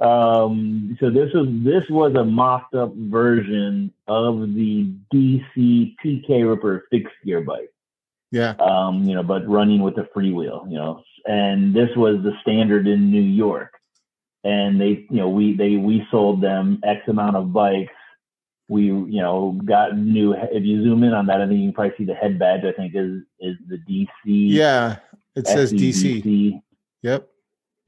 Um, 0.00 0.96
so 0.98 1.10
this 1.10 1.28
was 1.34 1.46
this 1.62 1.84
was 1.90 2.14
a 2.14 2.24
mocked 2.24 2.74
up 2.74 2.94
version 2.94 3.92
of 4.08 4.54
the 4.54 4.90
DC 5.12 5.94
PK 6.02 6.48
Ripper 6.48 6.86
fixed 6.90 7.14
gear 7.24 7.42
bike. 7.42 7.70
Yeah. 8.30 8.54
Um, 8.60 9.04
you 9.04 9.14
know, 9.14 9.22
but 9.22 9.46
running 9.46 9.82
with 9.82 9.98
a 9.98 10.08
freewheel, 10.16 10.70
you 10.70 10.78
know, 10.78 11.02
and 11.26 11.74
this 11.74 11.90
was 11.96 12.22
the 12.22 12.32
standard 12.40 12.86
in 12.86 13.10
New 13.10 13.20
York. 13.20 13.74
And 14.42 14.80
they, 14.80 15.06
you 15.10 15.16
know, 15.16 15.28
we 15.28 15.54
they 15.54 15.76
we 15.76 16.06
sold 16.10 16.40
them 16.40 16.80
X 16.82 17.00
amount 17.08 17.36
of 17.36 17.52
bikes. 17.52 17.92
We, 18.68 18.84
you 18.84 19.20
know, 19.20 19.60
got 19.64 19.98
new. 19.98 20.32
If 20.32 20.64
you 20.64 20.82
zoom 20.82 21.02
in 21.02 21.12
on 21.12 21.26
that, 21.26 21.42
I 21.42 21.46
think 21.46 21.60
you 21.60 21.66
can 21.66 21.74
probably 21.74 21.94
see 21.98 22.04
the 22.04 22.14
head 22.14 22.38
badge. 22.38 22.64
I 22.64 22.72
think 22.72 22.94
is 22.94 23.20
is 23.38 23.56
the 23.68 23.76
DC. 23.76 24.08
Yeah, 24.24 24.96
it 25.34 25.46
says 25.46 25.74
DC. 25.74 26.62
Yep 27.02 27.29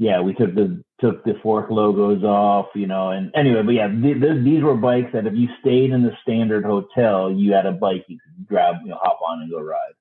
yeah, 0.02 0.20
we 0.20 0.34
took 0.34 0.56
the 0.56 0.82
took 1.00 1.22
the 1.22 1.34
fork 1.44 1.70
logos 1.70 2.24
off, 2.24 2.66
you 2.74 2.88
know, 2.88 3.10
and 3.10 3.30
anyway, 3.36 3.62
but 3.62 3.70
yeah, 3.70 3.86
th- 3.86 4.20
th- 4.20 4.44
these 4.44 4.60
were 4.60 4.74
bikes 4.74 5.12
that 5.12 5.28
if 5.28 5.34
you 5.34 5.46
stayed 5.60 5.92
in 5.92 6.02
the 6.02 6.10
standard 6.22 6.64
hotel, 6.64 7.30
you 7.30 7.52
had 7.52 7.66
a 7.66 7.72
bike 7.72 8.04
you 8.08 8.18
could 8.18 8.48
grab, 8.48 8.76
you 8.82 8.90
know, 8.90 8.98
hop 9.00 9.20
on 9.24 9.42
and 9.42 9.50
go 9.50 9.60
ride. 9.60 9.94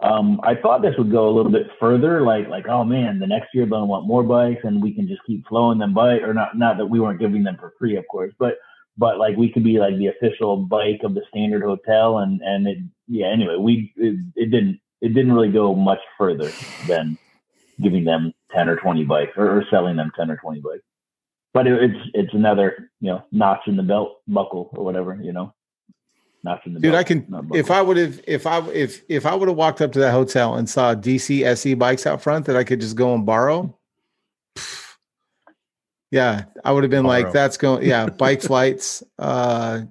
Um, 0.00 0.40
I 0.44 0.54
thought 0.54 0.80
this 0.80 0.94
would 0.96 1.10
go 1.10 1.28
a 1.28 1.34
little 1.34 1.50
bit 1.50 1.66
further, 1.80 2.22
like 2.22 2.46
like 2.46 2.68
oh 2.68 2.84
man, 2.84 3.18
the 3.18 3.26
next 3.26 3.48
year 3.52 3.66
they'll 3.66 3.88
want 3.88 4.06
more 4.06 4.22
bikes, 4.22 4.60
and 4.62 4.80
we 4.80 4.94
can 4.94 5.08
just 5.08 5.22
keep 5.26 5.44
flowing 5.48 5.78
them 5.78 5.92
by, 5.92 6.18
or 6.18 6.32
not 6.32 6.56
not 6.56 6.76
that 6.76 6.86
we 6.86 7.00
weren't 7.00 7.18
giving 7.18 7.42
them 7.42 7.56
for 7.58 7.72
free, 7.80 7.96
of 7.96 8.04
course, 8.08 8.32
but 8.38 8.58
but 8.96 9.18
like 9.18 9.36
we 9.36 9.50
could 9.50 9.64
be 9.64 9.80
like 9.80 9.98
the 9.98 10.06
official 10.06 10.56
bike 10.56 11.00
of 11.02 11.14
the 11.14 11.22
standard 11.30 11.64
hotel, 11.64 12.18
and 12.18 12.40
and 12.42 12.68
it 12.68 12.78
yeah. 13.08 13.26
Anyway, 13.26 13.56
we 13.58 13.92
it, 13.96 14.20
it 14.36 14.50
didn't 14.52 14.78
it 15.00 15.14
didn't 15.14 15.32
really 15.32 15.50
go 15.50 15.74
much 15.74 16.00
further 16.16 16.52
than 16.86 17.18
giving 17.82 18.04
them 18.04 18.32
10 18.54 18.68
or 18.68 18.76
20 18.76 19.04
bikes 19.04 19.32
or, 19.36 19.58
or 19.58 19.64
selling 19.70 19.96
them 19.96 20.10
10 20.16 20.30
or 20.30 20.36
20 20.36 20.60
bikes. 20.60 20.82
But 21.54 21.66
it, 21.66 21.82
it's 21.82 22.10
it's 22.12 22.34
another, 22.34 22.90
you 23.00 23.10
know, 23.10 23.22
notch 23.32 23.60
in 23.66 23.76
the 23.76 23.82
belt 23.82 24.18
buckle 24.28 24.70
or 24.76 24.84
whatever, 24.84 25.18
you 25.22 25.32
know. 25.32 25.54
Notch 26.44 26.60
in 26.66 26.74
the 26.74 26.80
Dude, 26.80 26.92
belt, 26.92 27.00
I 27.00 27.04
can 27.04 27.50
if 27.54 27.70
I 27.70 27.80
would 27.80 27.96
have 27.96 28.20
if 28.26 28.46
I 28.46 28.60
if 28.68 29.02
if 29.08 29.24
I 29.24 29.34
would 29.34 29.48
have 29.48 29.56
walked 29.56 29.80
up 29.80 29.92
to 29.92 29.98
that 30.00 30.12
hotel 30.12 30.56
and 30.56 30.68
saw 30.68 30.94
DC 30.94 31.44
SE 31.44 31.74
bikes 31.74 32.06
out 32.06 32.20
front 32.20 32.44
that 32.46 32.56
I 32.56 32.64
could 32.64 32.80
just 32.80 32.94
go 32.94 33.14
and 33.14 33.24
borrow. 33.24 33.74
yeah, 36.10 36.44
I 36.62 36.72
would 36.72 36.84
have 36.84 36.90
been 36.90 37.04
borrow. 37.04 37.22
like, 37.22 37.32
that's 37.32 37.56
going 37.56 37.86
yeah, 37.86 38.06
bike 38.06 38.42
flights. 38.42 39.02
Uh 39.18 39.82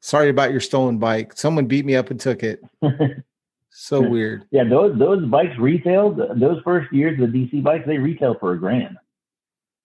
sorry 0.00 0.28
about 0.28 0.50
your 0.50 0.60
stolen 0.60 0.98
bike. 0.98 1.34
Someone 1.36 1.66
beat 1.66 1.86
me 1.86 1.94
up 1.94 2.10
and 2.10 2.18
took 2.18 2.42
it. 2.42 2.60
So 3.74 4.06
weird. 4.06 4.44
Yeah, 4.50 4.64
those 4.64 4.98
those 4.98 5.24
bikes 5.26 5.56
retailed 5.58 6.18
those 6.36 6.60
first 6.62 6.92
years 6.92 7.18
the 7.18 7.26
DC 7.26 7.62
bikes 7.62 7.86
they 7.86 7.96
retail 7.96 8.36
for 8.38 8.52
a 8.52 8.58
grand. 8.58 8.98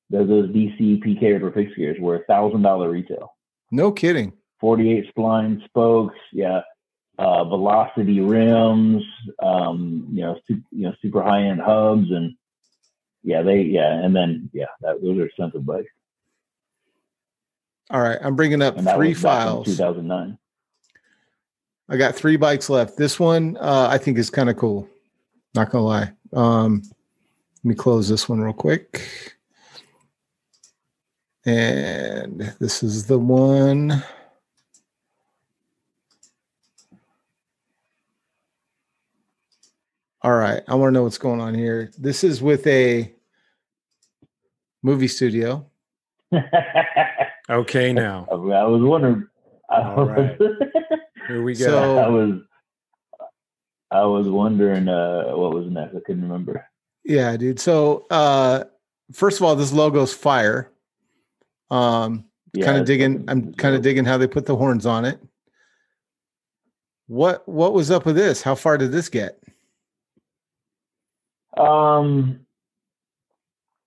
Those, 0.09 0.27
those 0.27 0.49
DC 0.49 1.03
PK 1.03 1.41
or 1.41 1.51
fixed 1.51 1.77
gears 1.77 1.97
were 1.99 2.17
a 2.17 2.23
thousand 2.25 2.63
dollar 2.63 2.89
retail. 2.89 3.33
No 3.71 3.91
kidding. 3.91 4.33
Forty 4.59 4.91
eight 4.91 5.05
spline 5.15 5.63
spokes, 5.65 6.17
yeah, 6.33 6.61
uh, 7.17 7.45
velocity 7.45 8.19
rims, 8.19 9.03
um, 9.41 10.07
you 10.11 10.21
know, 10.21 10.37
su- 10.47 10.61
you 10.71 10.87
know, 10.87 10.93
super 11.01 11.23
high 11.23 11.43
end 11.43 11.61
hubs, 11.61 12.11
and 12.11 12.35
yeah, 13.23 13.41
they 13.41 13.61
yeah, 13.61 14.03
and 14.03 14.13
then 14.13 14.49
yeah, 14.51 14.65
that, 14.81 15.01
those 15.01 15.17
are 15.17 15.25
expensive 15.25 15.65
bikes. 15.65 15.87
All 17.89 18.01
right, 18.01 18.19
I'm 18.21 18.35
bringing 18.35 18.61
up 18.61 18.77
three 18.95 19.13
files. 19.13 19.65
2009. 19.65 20.37
I 21.89 21.97
got 21.97 22.15
three 22.15 22.35
bikes 22.35 22.69
left. 22.69 22.97
This 22.97 23.19
one 23.19 23.57
uh, 23.57 23.87
I 23.89 23.97
think 23.97 24.17
is 24.17 24.29
kind 24.29 24.49
of 24.49 24.57
cool. 24.57 24.87
Not 25.55 25.69
gonna 25.69 25.85
lie. 25.85 26.11
Um, 26.33 26.83
let 27.63 27.69
me 27.69 27.75
close 27.75 28.09
this 28.09 28.27
one 28.27 28.41
real 28.41 28.53
quick. 28.53 29.35
And 31.45 32.53
this 32.59 32.83
is 32.83 33.05
the 33.07 33.17
one. 33.17 34.03
All 40.21 40.35
right. 40.35 40.61
I 40.67 40.75
want 40.75 40.89
to 40.89 40.93
know 40.93 41.03
what's 41.03 41.17
going 41.17 41.39
on 41.39 41.53
here. 41.53 41.91
This 41.97 42.23
is 42.25 42.41
with 42.41 42.67
a 42.67 43.13
movie 44.83 45.07
studio. 45.07 45.65
Okay, 47.49 47.93
now 47.93 48.27
I 48.29 48.35
was 48.35 48.81
wondering. 48.81 49.25
I 49.69 49.81
All 49.81 50.05
was, 50.05 50.09
right. 50.09 50.37
here 51.27 51.43
we 51.43 51.53
go. 51.55 51.65
So- 51.65 51.97
I 51.97 52.07
was. 52.09 52.41
I 53.89 54.03
was 54.03 54.27
wondering 54.27 54.89
uh, 54.89 55.27
what 55.27 55.53
was 55.53 55.67
next. 55.71 55.95
I 55.95 56.01
couldn't 56.01 56.23
remember. 56.23 56.67
Yeah, 57.05 57.37
dude. 57.37 57.57
So 57.57 58.05
uh 58.09 58.65
first 59.13 59.39
of 59.39 59.45
all, 59.45 59.55
this 59.55 59.71
logo's 59.71 60.13
fire. 60.13 60.69
Um 61.71 62.25
Yeah, 62.53 62.65
kind 62.65 62.77
of 62.79 62.85
digging 62.85 63.23
I'm 63.29 63.53
kind 63.53 63.75
of 63.75 63.81
digging 63.81 64.03
how 64.03 64.17
they 64.17 64.27
put 64.27 64.45
the 64.45 64.57
horns 64.57 64.85
on 64.85 65.05
it. 65.05 65.21
What 67.07 67.47
what 67.47 67.71
was 67.71 67.89
up 67.89 68.05
with 68.05 68.17
this? 68.17 68.41
How 68.41 68.55
far 68.55 68.77
did 68.77 68.91
this 68.91 69.07
get? 69.07 69.41
Um, 71.55 72.41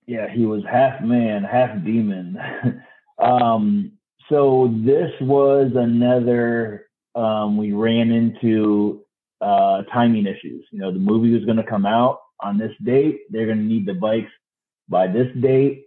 yeah, 0.07 0.29
he 0.29 0.47
was 0.47 0.63
half 0.65 1.03
man, 1.03 1.45
half 1.45 1.85
demon. 1.85 2.39
um, 3.23 3.93
so 4.29 4.73
this 4.79 5.13
was 5.21 5.73
another. 5.75 6.87
Um, 7.15 7.57
we 7.57 7.73
ran 7.73 8.11
into 8.11 9.05
uh, 9.41 9.83
timing 9.93 10.27
issues. 10.27 10.65
You 10.71 10.81
know, 10.81 10.93
the 10.93 10.99
movie 10.99 11.33
was 11.33 11.45
going 11.45 11.57
to 11.57 11.65
come 11.65 11.87
out 11.87 12.21
on 12.41 12.59
this 12.59 12.73
date. 12.83 13.23
They're 13.31 13.47
going 13.47 13.59
to 13.59 13.65
need 13.65 13.87
the 13.87 13.95
bikes 13.95 14.31
by 14.89 15.07
this 15.07 15.29
date. 15.41 15.87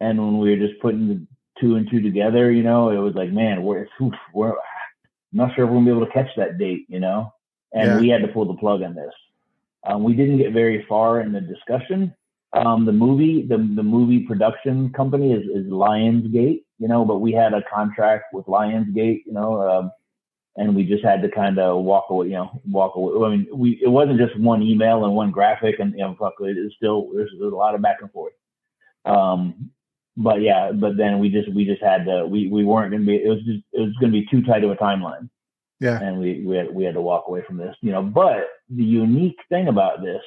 And 0.00 0.18
when 0.18 0.38
we 0.38 0.50
were 0.50 0.66
just 0.66 0.80
putting 0.80 1.08
the 1.08 1.26
two 1.60 1.76
and 1.76 1.88
two 1.90 2.00
together, 2.00 2.50
you 2.50 2.62
know, 2.62 2.90
it 2.90 2.98
was 2.98 3.14
like, 3.14 3.30
man, 3.30 3.62
we're, 3.62 3.86
oof, 4.02 4.14
we're 4.34 4.54
I'm 5.32 5.38
not 5.38 5.54
sure 5.54 5.64
if 5.64 5.70
we're 5.70 5.76
gonna 5.76 5.86
be 5.86 5.96
able 5.96 6.06
to 6.06 6.12
catch 6.12 6.34
that 6.36 6.58
date, 6.58 6.86
you 6.88 7.00
know. 7.00 7.32
And 7.72 7.90
Yeah. 7.90 7.98
we 8.00 8.08
had 8.08 8.22
to 8.22 8.28
pull 8.28 8.46
the 8.46 8.54
plug 8.54 8.82
on 8.82 8.94
this. 8.94 9.12
Um, 9.84 10.02
we 10.02 10.14
didn't 10.14 10.38
get 10.38 10.52
very 10.52 10.82
far 10.88 11.20
in 11.20 11.32
the 11.32 11.40
discussion. 11.40 12.14
Um, 12.52 12.84
the 12.86 12.92
movie, 12.92 13.42
the 13.42 13.58
the 13.58 13.82
movie 13.82 14.20
production 14.20 14.90
company 14.92 15.32
is, 15.32 15.44
is 15.48 15.70
Lionsgate, 15.70 16.62
you 16.78 16.88
know, 16.88 17.04
but 17.04 17.18
we 17.18 17.32
had 17.32 17.52
a 17.54 17.62
contract 17.62 18.32
with 18.32 18.46
Lionsgate, 18.46 19.24
you 19.26 19.32
know, 19.32 19.60
um, 19.68 19.90
and 20.56 20.74
we 20.74 20.84
just 20.84 21.04
had 21.04 21.22
to 21.22 21.30
kind 21.30 21.58
of 21.58 21.84
walk 21.84 22.06
away, 22.10 22.26
you 22.28 22.32
know, 22.32 22.60
walk 22.68 22.96
away. 22.96 23.26
I 23.26 23.30
mean, 23.36 23.46
we 23.52 23.80
it 23.82 23.88
wasn't 23.88 24.18
just 24.18 24.38
one 24.38 24.62
email 24.62 25.04
and 25.04 25.14
one 25.14 25.30
graphic, 25.30 25.78
and 25.78 25.92
you 25.92 25.98
know, 25.98 26.16
fuck, 26.18 26.34
it 26.40 26.56
is 26.56 26.72
still 26.76 27.08
there's, 27.14 27.30
there's 27.38 27.52
a 27.52 27.56
lot 27.56 27.74
of 27.74 27.82
back 27.82 27.98
and 28.00 28.10
forth. 28.12 28.32
Um, 29.04 29.70
but 30.16 30.40
yeah, 30.40 30.72
but 30.72 30.96
then 30.96 31.18
we 31.18 31.28
just 31.28 31.52
we 31.54 31.64
just 31.64 31.82
had 31.82 32.04
to 32.06 32.26
we 32.26 32.48
we 32.48 32.64
weren't 32.64 32.90
gonna 32.90 33.04
be 33.04 33.16
it 33.16 33.28
was 33.28 33.42
just 33.44 33.62
it 33.72 33.80
was 33.80 33.94
gonna 34.00 34.12
be 34.12 34.26
too 34.30 34.42
tight 34.42 34.64
of 34.64 34.70
a 34.70 34.76
timeline 34.76 35.28
Yeah. 35.78 36.00
and 36.00 36.18
we 36.18 36.42
we 36.46 36.56
had, 36.56 36.74
we 36.74 36.84
had 36.84 36.94
to 36.94 37.02
walk 37.02 37.24
away 37.28 37.42
from 37.46 37.58
this, 37.58 37.76
you 37.82 37.92
know. 37.92 38.02
But 38.02 38.48
the 38.70 38.84
unique 38.84 39.38
thing 39.50 39.68
about 39.68 40.02
this 40.02 40.22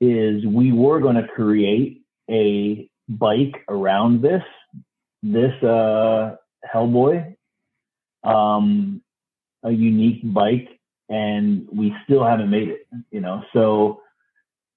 is 0.00 0.46
we 0.46 0.72
were 0.72 1.00
going 1.00 1.16
to 1.16 1.26
create 1.26 2.02
a 2.30 2.88
bike 3.08 3.64
around 3.68 4.22
this 4.22 4.42
this 5.22 5.52
uh, 5.62 6.36
Hellboy, 6.72 7.34
um, 8.22 9.02
a 9.66 9.70
unique 9.72 10.20
bike, 10.32 10.68
and 11.08 11.68
we 11.72 11.94
still 12.04 12.24
haven't 12.24 12.50
made 12.50 12.68
it, 12.68 12.86
you 13.10 13.20
know. 13.20 13.42
So 13.52 14.00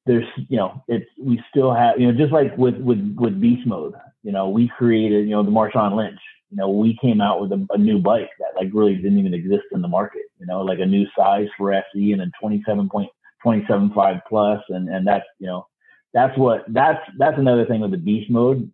there's 0.05 0.27
you 0.49 0.57
know 0.57 0.83
it's 0.87 1.05
we 1.21 1.41
still 1.49 1.73
have 1.73 1.99
you 1.99 2.11
know 2.11 2.17
just 2.17 2.33
like 2.33 2.57
with 2.57 2.75
with 2.77 3.15
with 3.17 3.39
beast 3.39 3.65
mode, 3.65 3.93
you 4.23 4.31
know, 4.31 4.49
we 4.49 4.67
created 4.77 5.25
you 5.25 5.31
know 5.31 5.43
the 5.43 5.51
Marshawn 5.51 5.95
Lynch 5.95 6.19
you 6.49 6.57
know, 6.57 6.69
we 6.69 6.97
came 6.99 7.21
out 7.21 7.41
with 7.41 7.51
a, 7.51 7.65
a 7.71 7.77
new 7.77 7.99
bike 7.99 8.29
that 8.39 8.59
like 8.59 8.73
really 8.73 8.95
didn't 8.95 9.19
even 9.19 9.33
exist 9.33 9.65
in 9.71 9.81
the 9.81 9.87
market, 9.87 10.23
you 10.39 10.45
know, 10.45 10.61
like 10.61 10.79
a 10.79 10.85
new 10.85 11.05
size 11.17 11.47
for 11.57 11.73
SE 11.73 12.11
and 12.11 12.21
a 12.21 12.31
27.275 12.43 14.21
plus. 14.27 14.59
And, 14.69 14.89
and 14.89 15.05
that's, 15.05 15.25
you 15.37 15.47
know, 15.47 15.67
that's 16.13 16.35
what, 16.37 16.65
that's, 16.69 17.01
that's 17.19 17.37
another 17.37 17.65
thing 17.65 17.81
with 17.81 17.91
the 17.91 17.97
beast 17.97 18.31
mode 18.31 18.71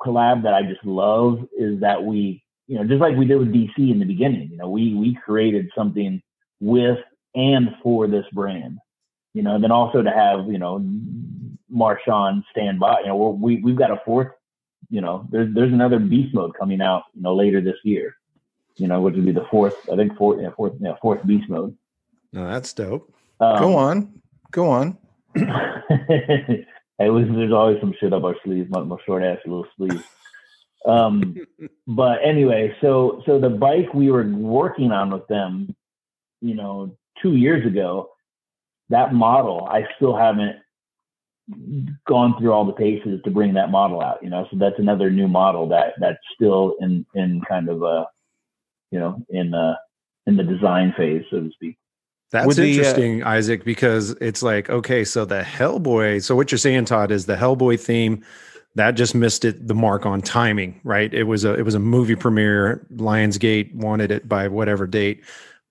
collab 0.00 0.44
that 0.44 0.54
I 0.54 0.62
just 0.62 0.84
love 0.84 1.40
is 1.58 1.80
that 1.80 2.02
we, 2.02 2.42
you 2.66 2.76
know, 2.76 2.84
just 2.84 3.00
like 3.00 3.16
we 3.16 3.26
did 3.26 3.36
with 3.36 3.52
DC 3.52 3.76
in 3.76 3.98
the 3.98 4.04
beginning, 4.04 4.50
you 4.50 4.56
know, 4.56 4.68
we, 4.68 4.94
we 4.94 5.14
created 5.24 5.70
something 5.76 6.22
with 6.60 6.98
and 7.34 7.70
for 7.82 8.06
this 8.06 8.24
brand, 8.32 8.78
you 9.34 9.42
know, 9.42 9.56
and 9.56 9.64
then 9.64 9.72
also 9.72 10.02
to 10.02 10.10
have, 10.10 10.46
you 10.46 10.58
know, 10.58 10.84
Marshawn 11.74 12.42
stand 12.50 12.80
by, 12.80 13.00
you 13.00 13.06
know, 13.08 13.38
we, 13.40 13.56
we've 13.56 13.76
got 13.76 13.90
a 13.90 14.00
fourth 14.04 14.28
you 14.90 15.00
know, 15.00 15.26
there's 15.30 15.52
there's 15.54 15.72
another 15.72 15.98
beast 15.98 16.34
mode 16.34 16.54
coming 16.58 16.80
out, 16.80 17.04
you 17.14 17.22
know, 17.22 17.34
later 17.34 17.60
this 17.60 17.76
year. 17.84 18.16
You 18.76 18.88
know, 18.88 19.00
which 19.00 19.14
would 19.14 19.24
be 19.24 19.32
the 19.32 19.46
fourth, 19.50 19.76
I 19.92 19.94
think 19.94 20.16
fourth, 20.16 20.40
yeah, 20.42 20.50
fourth, 20.56 20.72
yeah, 20.80 20.94
fourth 21.00 21.24
beast 21.24 21.48
mode. 21.48 21.76
no, 22.32 22.48
that's 22.48 22.72
dope. 22.72 23.12
Um, 23.38 23.58
Go 23.58 23.76
on. 23.76 24.20
Go 24.50 24.68
on. 24.68 24.98
was 27.08 27.26
there's 27.28 27.52
always 27.52 27.80
some 27.80 27.94
shit 28.00 28.12
up 28.12 28.24
our 28.24 28.34
sleeves, 28.44 28.68
my, 28.70 28.80
my 28.80 28.96
short 29.06 29.22
ass 29.22 29.38
little 29.46 29.66
sleeves. 29.76 30.02
Um, 30.84 31.36
but 31.86 32.18
anyway, 32.24 32.74
so 32.80 33.22
so 33.26 33.38
the 33.38 33.50
bike 33.50 33.92
we 33.94 34.10
were 34.10 34.24
working 34.24 34.92
on 34.92 35.10
with 35.10 35.26
them, 35.28 35.74
you 36.40 36.54
know, 36.54 36.96
two 37.22 37.36
years 37.36 37.66
ago, 37.66 38.10
that 38.90 39.14
model 39.14 39.66
I 39.70 39.86
still 39.96 40.16
haven't 40.16 40.56
gone 42.06 42.34
through 42.38 42.52
all 42.52 42.64
the 42.64 42.72
paces 42.72 43.20
to 43.24 43.30
bring 43.30 43.54
that 43.54 43.70
model 43.70 44.00
out. 44.00 44.22
You 44.22 44.30
know, 44.30 44.46
so 44.50 44.56
that's 44.58 44.78
another 44.78 45.10
new 45.10 45.28
model 45.28 45.68
that 45.68 45.94
that's 45.98 46.18
still 46.34 46.74
in 46.80 47.04
in 47.14 47.40
kind 47.48 47.68
of 47.68 47.82
a, 47.82 48.06
you 48.90 48.98
know 48.98 49.22
in 49.28 49.54
uh 49.54 49.74
in 50.26 50.36
the 50.36 50.44
design 50.44 50.94
phase, 50.96 51.22
so 51.30 51.40
to 51.40 51.50
speak. 51.50 51.76
That's 52.30 52.46
With 52.46 52.56
the, 52.56 52.62
uh, 52.62 52.66
interesting, 52.66 53.22
Isaac, 53.22 53.64
because 53.64 54.10
it's 54.20 54.42
like, 54.42 54.68
okay, 54.68 55.04
so 55.04 55.24
the 55.24 55.42
Hellboy. 55.42 56.22
So 56.22 56.34
what 56.34 56.50
you're 56.50 56.58
saying, 56.58 56.86
Todd, 56.86 57.12
is 57.12 57.26
the 57.26 57.36
Hellboy 57.36 57.78
theme 57.78 58.24
that 58.74 58.92
just 58.92 59.14
missed 59.14 59.44
it 59.44 59.66
the 59.68 59.74
mark 59.74 60.04
on 60.04 60.20
timing, 60.20 60.80
right? 60.84 61.12
It 61.12 61.24
was 61.24 61.44
a 61.44 61.54
it 61.54 61.62
was 61.62 61.74
a 61.74 61.78
movie 61.80 62.16
premiere. 62.16 62.86
Lionsgate 62.94 63.74
wanted 63.74 64.10
it 64.10 64.28
by 64.28 64.48
whatever 64.48 64.86
date, 64.86 65.24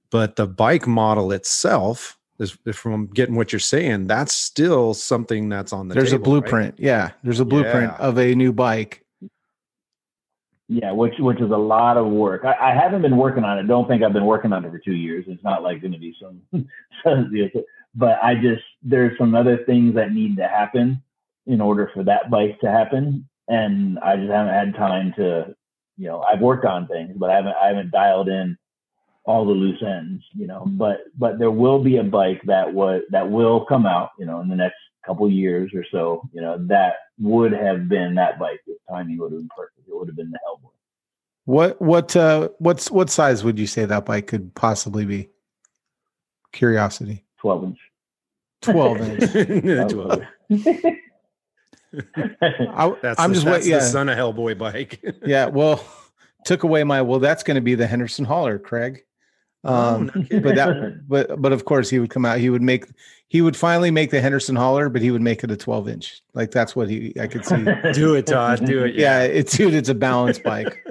but 0.09 0.35
the 0.35 0.47
bike 0.47 0.87
model 0.87 1.31
itself 1.31 2.17
is 2.39 2.57
from 2.73 3.07
getting 3.07 3.35
what 3.35 3.51
you're 3.51 3.59
saying. 3.59 4.07
That's 4.07 4.33
still 4.33 4.93
something 4.93 5.49
that's 5.49 5.73
on 5.73 5.87
the. 5.87 5.95
There's 5.95 6.11
table, 6.11 6.23
a 6.23 6.25
blueprint. 6.25 6.75
Yeah. 6.77 7.11
There's 7.23 7.39
a 7.39 7.45
blueprint 7.45 7.93
Yeah. 7.97 8.05
of 8.05 8.17
a 8.17 8.33
new 8.35 8.53
bike. 8.53 9.05
Yeah, 10.69 10.91
which 10.93 11.13
which 11.19 11.41
is 11.41 11.51
a 11.51 11.57
lot 11.57 11.97
of 11.97 12.07
work. 12.07 12.45
I, 12.45 12.71
I 12.71 12.73
haven't 12.73 13.01
been 13.01 13.17
working 13.17 13.43
on 13.43 13.59
it. 13.59 13.63
Don't 13.67 13.87
think 13.87 14.01
I've 14.01 14.13
been 14.13 14.25
working 14.25 14.53
on 14.53 14.63
it 14.63 14.71
for 14.71 14.79
two 14.79 14.95
years. 14.95 15.25
It's 15.27 15.43
not 15.43 15.61
like 15.61 15.81
going 15.81 15.91
to 15.91 15.99
be 15.99 16.15
some, 16.21 16.41
but 17.93 18.23
I 18.23 18.35
just 18.35 18.63
there's 18.81 19.17
some 19.17 19.35
other 19.35 19.57
things 19.65 19.93
that 19.95 20.13
need 20.13 20.38
to 20.38 20.47
happen 20.47 21.03
in 21.45 21.61
order 21.61 21.91
for 21.94 22.03
that 22.03 22.30
bike 22.30 22.60
to 22.61 22.72
happen, 22.72 23.28
and 23.48 23.99
I 23.99 24.15
just 24.15 24.32
haven't 24.32 24.53
had 24.53 24.76
time 24.76 25.14
to, 25.18 25.56
you 25.98 26.07
know, 26.07 26.22
I've 26.22 26.41
worked 26.41 26.65
on 26.65 26.88
things, 26.88 27.15
but 27.18 27.30
I 27.30 27.36
haven't 27.36 27.56
I 27.61 27.68
haven't 27.68 27.91
dialed 27.91 28.30
in 28.30 28.57
all 29.26 29.45
the 29.45 29.52
loose 29.52 29.82
ends, 29.82 30.24
you 30.34 30.48
know. 30.48 30.64
But 30.65 30.99
but 31.18 31.40
there 31.40 31.52
will 31.52 31.84
be 31.84 31.98
a 31.98 32.03
bike 32.03 32.41
that 32.45 32.74
was 32.74 33.02
that 33.11 33.30
will 33.30 33.65
come 33.65 33.86
out, 33.86 34.11
you 34.18 34.26
know, 34.26 34.40
in 34.41 34.48
the 34.48 34.56
next 34.56 34.78
couple 35.06 35.30
years 35.30 35.72
or 35.74 35.86
so, 35.91 36.22
you 36.34 36.41
know, 36.41 36.57
that 36.68 36.94
would 37.20 37.52
have 37.52 37.90
been 37.90 38.15
that 38.15 38.40
bike 38.40 38.61
if 38.68 38.78
timing 38.90 39.18
would 39.18 39.32
have 39.32 39.41
been 39.41 39.49
perfect. 39.56 39.88
It 39.88 39.95
would 39.95 40.07
have 40.07 40.15
been 40.15 40.32
the 40.32 40.40
Hellboy. 40.48 40.70
What 41.45 41.82
what 41.82 42.15
uh 42.15 42.49
what's 42.60 42.90
what 42.90 43.10
size 43.10 43.44
would 43.44 43.60
you 43.60 43.68
say 43.68 43.86
that 43.86 44.06
bike 44.06 44.28
could 44.28 44.56
possibly 44.56 45.06
be? 45.06 45.30
Curiosity. 46.53 47.26
12 47.40 47.64
inch. 47.64 47.80
12 48.61 49.02
inch. 49.02 49.94
Well, 49.94 50.22
I, 51.94 52.94
that's 53.02 53.20
I'm 53.20 53.30
the, 53.32 53.34
just 53.36 53.45
that's 53.45 53.57
waiting. 53.57 53.72
Yeah, 53.72 53.80
the 53.80 53.86
son 53.86 54.10
of 54.10 54.18
Hellboy 54.18 54.57
bike. 54.57 55.03
yeah. 55.26 55.48
Well, 55.48 55.84
took 56.45 56.64
away 56.64 56.84
my. 56.84 57.02
Well, 57.02 57.20
that's 57.20 57.44
going 57.44 57.56
to 57.56 57.61
be 57.61 57.76
the 57.76 57.88
Henderson 57.88 58.26
Holler, 58.26 58.60
Craig. 58.60 59.03
Oh, 59.64 59.95
Um, 59.95 60.11
no 60.30 60.40
but 60.41 60.56
that, 60.56 61.02
but 61.07 61.41
but 61.41 61.53
of 61.53 61.65
course 61.65 61.90
he 61.90 61.99
would 61.99 62.10
come 62.10 62.26
out. 62.26 62.40
He 62.40 62.49
would 62.49 62.61
make. 62.61 62.86
He 63.28 63.41
would 63.41 63.56
finally 63.57 63.90
make 63.91 64.11
the 64.11 64.22
Henderson 64.22 64.56
Holler, 64.56 64.90
but 64.90 65.02
he 65.02 65.10
would 65.10 65.22
make 65.22 65.44
it 65.44 65.49
a 65.52 65.57
12 65.57 65.90
inch. 65.90 66.22
Like 66.34 66.52
that's 66.52 66.76
what 66.76 66.90
he. 66.90 67.14
I 67.20 67.28
could 67.28 67.45
see. 67.45 67.64
do 67.94 68.15
it, 68.15 68.28
Todd. 68.28 68.65
Do 68.65 68.84
it. 68.84 68.95
yeah, 68.95 69.22
it's 69.24 69.56
dude. 69.57 69.74
It's 69.74 69.90
a 69.90 69.95
balance 69.95 70.38
bike. 70.40 70.84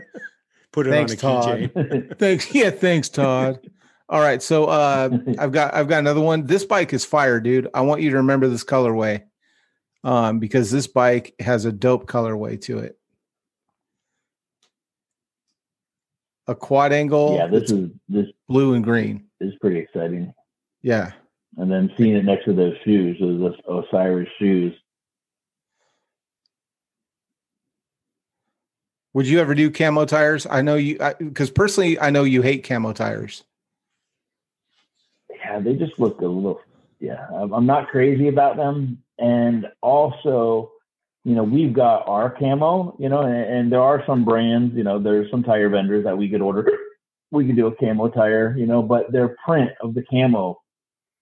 Put 0.73 0.87
it 0.87 0.91
Thanks, 0.91 1.13
on 1.13 1.17
a 1.17 1.21
Todd. 1.21 1.59
keychain. 1.75 2.19
Thanks. 2.19 2.55
Yeah, 2.55 2.71
thanks, 2.71 3.09
Todd. 3.11 3.61
All 4.09 4.21
right, 4.21 4.43
so 4.43 4.67
uh, 4.67 5.09
I've 5.39 5.53
got 5.53 5.73
I've 5.75 5.89
got 5.89 5.99
another 6.01 6.21
one. 6.21 6.45
This 6.47 6.65
bike 6.65 6.93
is 6.93 7.05
fire, 7.05 7.41
dude. 7.41 7.69
I 7.75 7.83
want 7.83 8.01
you 8.03 8.11
to 8.11 8.17
remember 8.17 8.49
this 8.49 8.65
colorway, 8.65 9.23
um, 10.05 10.39
because 10.39 10.71
this 10.71 10.87
bike 10.87 11.35
has 11.39 11.65
a 11.65 11.73
dope 11.73 12.07
colorway 12.07 12.61
to 12.63 12.79
it. 12.79 12.99
A 16.49 16.55
Quadangle, 16.55 17.37
yeah, 17.37 17.47
this 17.47 17.71
is 17.71 17.91
this 18.09 18.27
blue 18.49 18.75
and 18.75 18.83
green. 18.83 19.27
is 19.41 19.55
pretty 19.61 19.79
exciting. 19.79 20.35
Yeah, 20.83 21.13
And 21.57 21.71
then 21.71 21.93
seeing 21.97 22.17
it 22.17 22.25
next 22.25 22.47
to 22.47 22.53
those 22.53 22.75
shoes, 22.85 23.17
those 23.21 23.55
Osiris 23.69 24.29
shoes. 24.41 24.75
Would 29.15 29.29
you 29.29 29.39
ever 29.39 29.55
do 29.55 29.71
camo 29.71 30.05
tires? 30.07 30.47
I 30.51 30.63
know 30.63 30.75
you, 30.75 30.99
because 31.19 31.51
personally, 31.51 32.01
I 32.01 32.11
know 32.11 32.25
you 32.25 32.43
hate 32.43 32.67
camo 32.67 32.93
tires. 32.93 33.45
Yeah, 35.31 35.61
they 35.61 35.75
just 35.75 35.99
look 36.01 36.21
a 36.23 36.27
little. 36.27 36.61
Yeah, 36.99 37.27
I'm 37.33 37.67
not 37.67 37.89
crazy 37.89 38.29
about 38.29 38.57
them, 38.57 39.03
and 39.23 39.67
also, 39.81 40.73
you 41.25 41.37
know, 41.37 41.45
we've 41.45 41.73
got 41.73 42.09
our 42.09 42.29
camo, 42.29 42.97
you 42.99 43.09
know, 43.09 43.21
and, 43.21 43.37
and 43.37 43.73
there 43.73 43.81
are 43.81 44.03
some 44.05 44.25
brands, 44.25 44.75
you 44.75 44.83
know, 44.83 44.99
there's 44.99 45.31
some 45.31 45.45
tire 45.45 45.69
vendors 45.69 46.05
that 46.05 46.19
we 46.19 46.29
could 46.29 46.43
order. 46.43 46.69
We 47.31 47.47
could 47.47 47.57
do 47.57 47.67
a 47.67 47.75
camo 47.75 48.09
tire, 48.09 48.55
you 48.59 48.67
know, 48.67 48.83
but 48.83 49.11
their 49.11 49.39
print 49.43 49.71
of 49.81 49.95
the 49.95 50.03
camo 50.03 50.61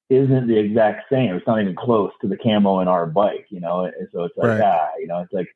isn't 0.08 0.48
the 0.48 0.58
exact 0.58 1.04
same. 1.08 1.36
It's 1.36 1.46
not 1.46 1.60
even 1.60 1.76
close 1.76 2.10
to 2.20 2.26
the 2.26 2.36
camo 2.36 2.80
in 2.80 2.88
our 2.88 3.06
bike, 3.06 3.46
you 3.48 3.60
know. 3.60 3.84
And 3.84 4.08
so 4.12 4.24
it's 4.24 4.36
like, 4.36 4.58
right. 4.58 4.60
ah, 4.60 4.88
you 4.98 5.06
know, 5.06 5.20
it's 5.20 5.32
like, 5.32 5.46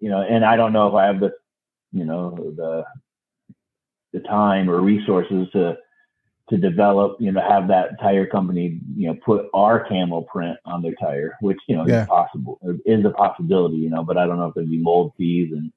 you 0.00 0.10
know, 0.10 0.22
and 0.22 0.44
I 0.44 0.56
don't 0.56 0.72
know 0.72 0.88
if 0.88 0.94
I 0.94 1.04
have 1.06 1.20
the, 1.20 1.32
you 1.92 2.04
know, 2.04 2.34
the 2.34 2.84
the 4.12 4.26
time 4.26 4.68
or 4.68 4.80
resources 4.80 5.46
to 5.52 5.78
to 6.50 6.56
develop, 6.56 7.16
you 7.20 7.30
know, 7.32 7.40
have 7.40 7.68
that 7.68 8.00
tire 8.00 8.26
company, 8.26 8.78
you 8.96 9.08
know, 9.08 9.16
put 9.24 9.46
our 9.54 9.86
camo 9.88 10.22
print 10.22 10.58
on 10.64 10.82
their 10.82 10.94
tire, 11.00 11.36
which 11.40 11.58
you 11.68 11.76
know 11.76 11.86
yeah. 11.86 12.02
is 12.02 12.08
possible, 12.08 12.58
is 12.84 13.04
a 13.04 13.10
possibility, 13.10 13.76
you 13.76 13.90
know, 13.90 14.02
but 14.02 14.18
I 14.18 14.26
don't 14.26 14.38
know 14.38 14.46
if 14.46 14.54
there'd 14.54 14.70
be 14.70 14.78
mold 14.78 15.12
fees 15.16 15.52
and 15.52 15.72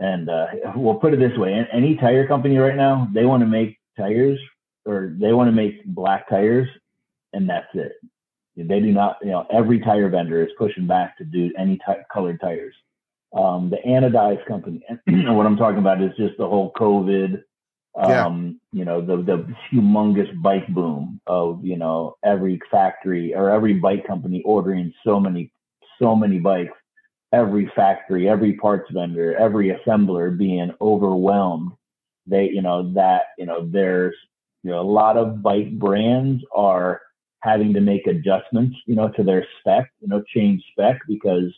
and 0.00 0.28
uh, 0.28 0.46
we'll 0.76 0.96
put 0.96 1.14
it 1.14 1.18
this 1.18 1.36
way: 1.38 1.66
any 1.72 1.96
tire 1.96 2.26
company 2.26 2.56
right 2.56 2.76
now, 2.76 3.08
they 3.12 3.24
want 3.24 3.42
to 3.42 3.46
make 3.46 3.78
tires 3.96 4.38
or 4.84 5.14
they 5.18 5.32
want 5.32 5.48
to 5.48 5.52
make 5.52 5.84
black 5.84 6.28
tires 6.28 6.68
and 7.32 7.48
that's 7.48 7.68
it. 7.74 7.92
They 8.56 8.80
do 8.80 8.92
not, 8.92 9.18
you 9.22 9.30
know, 9.30 9.46
every 9.52 9.78
tire 9.78 10.08
vendor 10.08 10.42
is 10.42 10.50
pushing 10.58 10.86
back 10.86 11.16
to 11.18 11.24
do 11.24 11.52
any 11.56 11.78
type 11.86 12.04
colored 12.12 12.40
tires. 12.40 12.74
Um, 13.36 13.70
the 13.70 13.76
anodized 13.86 14.46
company, 14.46 14.84
and 14.88 14.98
what 15.36 15.46
I'm 15.46 15.56
talking 15.56 15.78
about 15.78 16.02
is 16.02 16.10
just 16.16 16.38
the 16.38 16.48
whole 16.48 16.72
COVID, 16.72 17.42
um, 17.96 18.60
yeah. 18.72 18.78
you 18.78 18.84
know, 18.84 19.00
the, 19.00 19.16
the 19.22 19.46
humongous 19.72 20.30
bike 20.42 20.68
boom 20.68 21.20
of, 21.26 21.64
you 21.64 21.76
know, 21.76 22.16
every 22.24 22.60
factory 22.70 23.34
or 23.34 23.50
every 23.50 23.74
bike 23.74 24.06
company 24.06 24.42
ordering 24.44 24.92
so 25.04 25.18
many, 25.18 25.50
so 26.00 26.14
many 26.14 26.38
bikes, 26.38 26.76
every 27.32 27.70
factory, 27.74 28.28
every 28.28 28.54
parts 28.54 28.90
vendor, 28.92 29.36
every 29.36 29.76
assembler 29.76 30.36
being 30.36 30.72
overwhelmed. 30.80 31.72
They, 32.26 32.50
you 32.50 32.62
know, 32.62 32.92
that, 32.94 33.22
you 33.38 33.46
know, 33.46 33.68
there's, 33.70 34.14
you 34.62 34.70
know, 34.70 34.80
a 34.80 34.82
lot 34.82 35.16
of 35.16 35.42
bike 35.42 35.78
brands 35.78 36.42
are 36.54 37.00
having 37.40 37.72
to 37.74 37.80
make 37.80 38.06
adjustments, 38.06 38.76
you 38.86 38.94
know, 38.94 39.08
to 39.10 39.22
their 39.22 39.46
spec, 39.60 39.90
you 40.00 40.08
know, 40.08 40.22
change 40.34 40.62
spec 40.72 40.98
because 41.08 41.52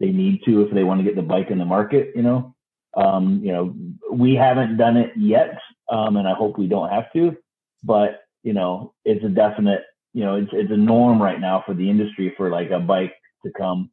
they 0.00 0.10
need 0.10 0.40
to 0.44 0.62
if 0.62 0.72
they 0.72 0.84
want 0.84 1.00
to 1.00 1.04
get 1.04 1.16
the 1.16 1.22
bike 1.22 1.50
in 1.50 1.58
the 1.58 1.64
market, 1.64 2.12
you 2.14 2.22
know. 2.22 2.54
Um, 2.96 3.40
you 3.42 3.52
know, 3.52 3.74
we 4.12 4.34
haven't 4.34 4.76
done 4.76 4.96
it 4.96 5.12
yet, 5.16 5.58
um, 5.88 6.16
and 6.16 6.26
I 6.26 6.34
hope 6.34 6.58
we 6.58 6.66
don't 6.66 6.90
have 6.90 7.12
to, 7.12 7.36
but 7.82 8.22
you 8.42 8.52
know, 8.52 8.94
it's 9.04 9.24
a 9.24 9.28
definite, 9.28 9.82
you 10.12 10.24
know, 10.24 10.36
it's 10.36 10.50
it's 10.52 10.70
a 10.70 10.76
norm 10.76 11.20
right 11.20 11.40
now 11.40 11.62
for 11.66 11.74
the 11.74 11.88
industry 11.88 12.32
for 12.36 12.50
like 12.50 12.70
a 12.70 12.78
bike 12.78 13.14
to 13.44 13.52
come. 13.56 13.90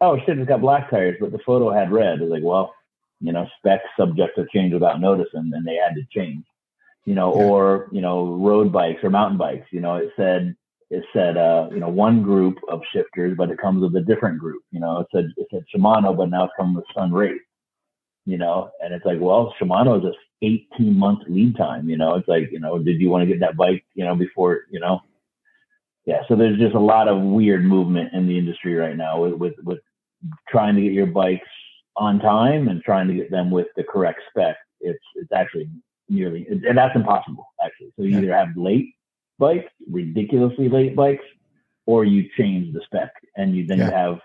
Oh 0.00 0.18
shit, 0.24 0.38
it's 0.38 0.48
got 0.48 0.60
black 0.60 0.90
tires, 0.90 1.16
but 1.20 1.30
the 1.30 1.38
photo 1.46 1.70
had 1.70 1.92
red. 1.92 2.20
It's 2.20 2.30
like, 2.30 2.42
well, 2.42 2.74
you 3.20 3.32
know, 3.32 3.46
specs 3.58 3.84
subject 3.96 4.36
to 4.36 4.46
change 4.52 4.72
without 4.72 5.00
notice, 5.00 5.28
and, 5.34 5.52
and 5.54 5.66
they 5.66 5.76
had 5.76 5.94
to 5.94 6.02
change. 6.10 6.44
You 7.04 7.14
know, 7.14 7.34
yeah. 7.34 7.42
or 7.42 7.88
you 7.92 8.00
know, 8.00 8.34
road 8.36 8.72
bikes 8.72 9.04
or 9.04 9.10
mountain 9.10 9.38
bikes. 9.38 9.66
You 9.70 9.80
know, 9.80 9.96
it 9.96 10.10
said 10.16 10.56
it 10.90 11.04
said 11.12 11.36
uh, 11.36 11.68
you 11.72 11.80
know 11.80 11.88
one 11.88 12.22
group 12.22 12.58
of 12.68 12.80
shifters, 12.92 13.34
but 13.36 13.50
it 13.50 13.58
comes 13.58 13.82
with 13.82 13.96
a 13.96 14.00
different 14.00 14.38
group. 14.38 14.62
You 14.70 14.80
know, 14.80 15.00
it 15.00 15.06
said 15.12 15.32
it 15.36 15.46
said 15.50 15.64
Shimano, 15.74 16.16
but 16.16 16.30
now 16.30 16.44
it's 16.44 16.52
coming 16.56 16.74
with 16.74 16.84
Sunrace. 16.96 17.38
You 18.24 18.38
know, 18.38 18.70
and 18.80 18.94
it's 18.94 19.04
like, 19.04 19.18
well, 19.20 19.54
Shimano 19.60 19.98
is 19.98 20.04
a 20.04 20.12
18 20.42 20.98
month 20.98 21.20
lead 21.28 21.56
time. 21.56 21.88
You 21.88 21.96
know, 21.96 22.16
it's 22.16 22.28
like, 22.28 22.50
you 22.50 22.60
know, 22.60 22.78
did 22.78 23.00
you 23.00 23.10
want 23.10 23.22
to 23.22 23.26
get 23.26 23.40
that 23.40 23.56
bike? 23.56 23.84
You 23.94 24.04
know, 24.04 24.14
before 24.14 24.62
you 24.70 24.80
know. 24.80 25.00
Yeah, 26.04 26.22
so 26.26 26.34
there's 26.34 26.58
just 26.58 26.74
a 26.74 26.80
lot 26.80 27.06
of 27.06 27.22
weird 27.22 27.64
movement 27.64 28.12
in 28.12 28.26
the 28.26 28.36
industry 28.36 28.74
right 28.74 28.96
now 28.96 29.22
with 29.22 29.34
with, 29.34 29.54
with 29.62 29.78
trying 30.48 30.74
to 30.74 30.82
get 30.82 30.92
your 30.92 31.06
bikes 31.06 31.48
on 31.96 32.18
time 32.18 32.68
and 32.68 32.82
trying 32.82 33.08
to 33.08 33.14
get 33.14 33.30
them 33.30 33.50
with 33.50 33.68
the 33.76 33.84
correct 33.84 34.20
spec. 34.30 34.56
It's 34.80 35.04
it's 35.14 35.32
actually 35.32 35.68
nearly 36.08 36.46
and 36.48 36.76
that's 36.76 36.96
impossible 36.96 37.46
actually. 37.64 37.92
So 37.96 38.02
you 38.02 38.18
either 38.18 38.34
have 38.34 38.48
late 38.56 38.94
bikes, 39.38 39.70
ridiculously 39.90 40.68
late 40.68 40.96
bikes, 40.96 41.24
or 41.86 42.04
you 42.04 42.28
change 42.36 42.74
the 42.74 42.80
spec 42.84 43.12
and 43.36 43.56
you 43.56 43.66
then 43.66 43.78
yeah. 43.78 43.90
have 43.90 44.18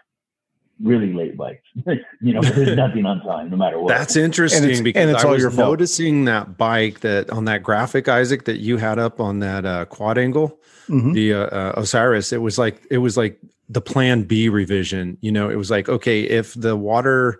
really 0.81 1.13
late 1.13 1.37
bikes. 1.37 1.63
you 2.21 2.33
know, 2.33 2.41
there's 2.41 2.75
nothing 2.75 3.05
on 3.05 3.21
time, 3.21 3.49
no 3.49 3.57
matter 3.57 3.79
what. 3.79 3.89
That's 3.89 4.15
interesting 4.15 4.69
and 4.69 4.83
because 4.83 5.23
I 5.23 5.27
was 5.27 5.57
noticing 5.57 6.25
that 6.25 6.57
bike 6.57 7.01
that 7.01 7.29
on 7.29 7.45
that 7.45 7.63
graphic, 7.63 8.07
Isaac, 8.07 8.45
that 8.45 8.57
you 8.57 8.77
had 8.77 8.99
up 8.99 9.19
on 9.19 9.39
that 9.39 9.65
uh, 9.65 9.85
Quadangle, 9.85 10.57
mm-hmm. 10.87 11.13
the 11.13 11.33
uh, 11.33 11.45
uh, 11.45 11.73
Osiris. 11.77 12.31
It 12.31 12.41
was 12.41 12.57
like 12.57 12.85
it 12.89 12.99
was 12.99 13.17
like 13.17 13.39
the 13.69 13.81
Plan 13.81 14.23
B 14.23 14.49
revision. 14.49 15.17
You 15.21 15.31
know, 15.31 15.49
it 15.49 15.55
was 15.55 15.71
like 15.71 15.89
okay, 15.89 16.21
if 16.21 16.53
the 16.53 16.75
water 16.75 17.39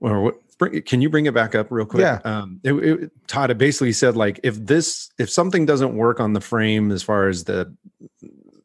or 0.00 0.34
bring, 0.58 0.82
can 0.82 1.00
you 1.00 1.10
bring 1.10 1.26
it 1.26 1.34
back 1.34 1.54
up 1.54 1.70
real 1.70 1.86
quick? 1.86 2.02
Yeah. 2.02 2.20
Um, 2.24 2.60
it, 2.64 2.72
it, 2.72 3.10
Todd, 3.26 3.50
it 3.50 3.58
basically 3.58 3.92
said 3.92 4.16
like 4.16 4.40
if 4.42 4.56
this 4.56 5.10
if 5.18 5.30
something 5.30 5.66
doesn't 5.66 5.96
work 5.96 6.20
on 6.20 6.32
the 6.32 6.40
frame 6.40 6.90
as 6.90 7.02
far 7.02 7.28
as 7.28 7.44
the 7.44 7.74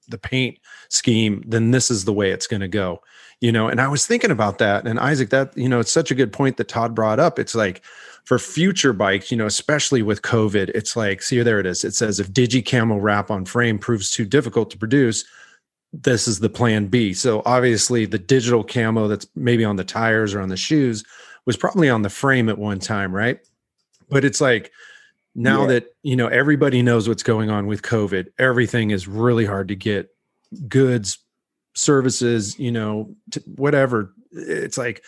the 0.08 0.18
paint 0.18 0.58
scheme, 0.90 1.44
then 1.46 1.72
this 1.72 1.92
is 1.92 2.06
the 2.06 2.14
way 2.14 2.32
it's 2.32 2.48
going 2.48 2.62
to 2.62 2.68
go. 2.68 3.02
You 3.40 3.52
know, 3.52 3.68
and 3.68 3.80
I 3.80 3.88
was 3.88 4.08
thinking 4.08 4.32
about 4.32 4.58
that, 4.58 4.88
and 4.88 5.00
Isaac, 5.00 5.30
that 5.30 5.56
you 5.56 5.70
know, 5.70 5.80
it's 5.80 5.92
such 5.92 6.10
a 6.10 6.16
good 6.16 6.34
point 6.34 6.58
that 6.58 6.68
Todd 6.68 6.96
brought 6.96 7.20
up. 7.20 7.38
It's 7.38 7.54
like 7.54 7.84
for 8.26 8.40
future 8.40 8.94
bikes, 8.94 9.32
you 9.32 9.38
know, 9.38 9.46
especially 9.46 10.02
with 10.02 10.22
COVID, 10.22 10.70
it's 10.76 10.96
like, 10.96 11.22
see, 11.22 11.42
there 11.44 11.60
it 11.60 11.66
is. 11.66 11.86
It 11.86 11.94
says 11.94 12.20
if 12.20 12.32
Digi 12.32 12.68
Camo 12.68 12.98
wrap 12.98 13.32
on 13.32 13.46
frame 13.46 13.80
proves 13.80 14.12
too 14.12 14.26
difficult 14.26 14.70
to 14.72 14.78
produce, 14.78 15.24
this 15.94 16.28
is 16.28 16.40
the 16.40 16.50
plan 16.50 16.88
B. 16.88 17.14
So 17.14 17.42
obviously, 17.46 18.06
the 18.06 18.20
digital 18.20 18.64
camo 18.64 19.08
that's 19.08 19.28
maybe 19.36 19.64
on 19.64 19.78
the 19.78 19.84
tires 19.84 20.34
or 20.34 20.42
on 20.42 20.50
the 20.50 20.58
shoes 20.58 21.04
was 21.46 21.58
probably 21.58 21.90
on 21.90 22.02
the 22.02 22.10
frame 22.10 22.50
at 22.50 22.58
one 22.58 22.80
time, 22.80 23.14
right? 23.14 23.40
But 24.10 24.26
it's 24.26 24.42
like 24.42 24.72
now 25.36 25.62
yeah. 25.62 25.68
that 25.68 25.96
you 26.04 26.16
know 26.16 26.28
everybody 26.28 26.82
knows 26.82 27.08
what's 27.08 27.24
going 27.24 27.50
on 27.50 27.68
with 27.68 27.82
COVID, 27.82 28.28
everything 28.38 28.92
is 28.92 29.08
really 29.08 29.46
hard 29.46 29.70
to 29.70 29.76
get 29.76 30.14
goods, 30.68 31.20
services, 31.78 32.58
you 32.60 32.72
know, 32.72 33.16
whatever. 33.56 34.14
It's 34.32 34.78
like 34.78 35.04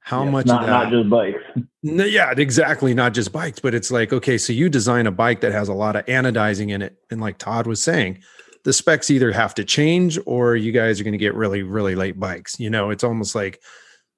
how 0.00 0.24
yeah, 0.24 0.30
much 0.30 0.46
not, 0.46 0.66
not 0.66 0.90
just 0.90 1.10
bikes 1.10 1.38
no, 1.82 2.04
yeah 2.04 2.32
exactly 2.36 2.94
not 2.94 3.12
just 3.12 3.30
bikes 3.30 3.58
but 3.60 3.74
it's 3.74 3.90
like 3.90 4.12
okay 4.12 4.38
so 4.38 4.52
you 4.52 4.68
design 4.68 5.06
a 5.06 5.10
bike 5.10 5.40
that 5.40 5.52
has 5.52 5.68
a 5.68 5.74
lot 5.74 5.96
of 5.96 6.04
anodizing 6.06 6.70
in 6.70 6.80
it 6.80 6.96
and 7.10 7.20
like 7.20 7.36
todd 7.36 7.66
was 7.66 7.82
saying 7.82 8.18
the 8.64 8.72
specs 8.72 9.10
either 9.10 9.32
have 9.32 9.54
to 9.54 9.64
change 9.64 10.18
or 10.24 10.56
you 10.56 10.72
guys 10.72 11.00
are 11.00 11.04
going 11.04 11.12
to 11.12 11.18
get 11.18 11.34
really 11.34 11.62
really 11.62 11.94
late 11.94 12.18
bikes 12.18 12.58
you 12.58 12.70
know 12.70 12.90
it's 12.90 13.04
almost 13.04 13.34
like 13.34 13.60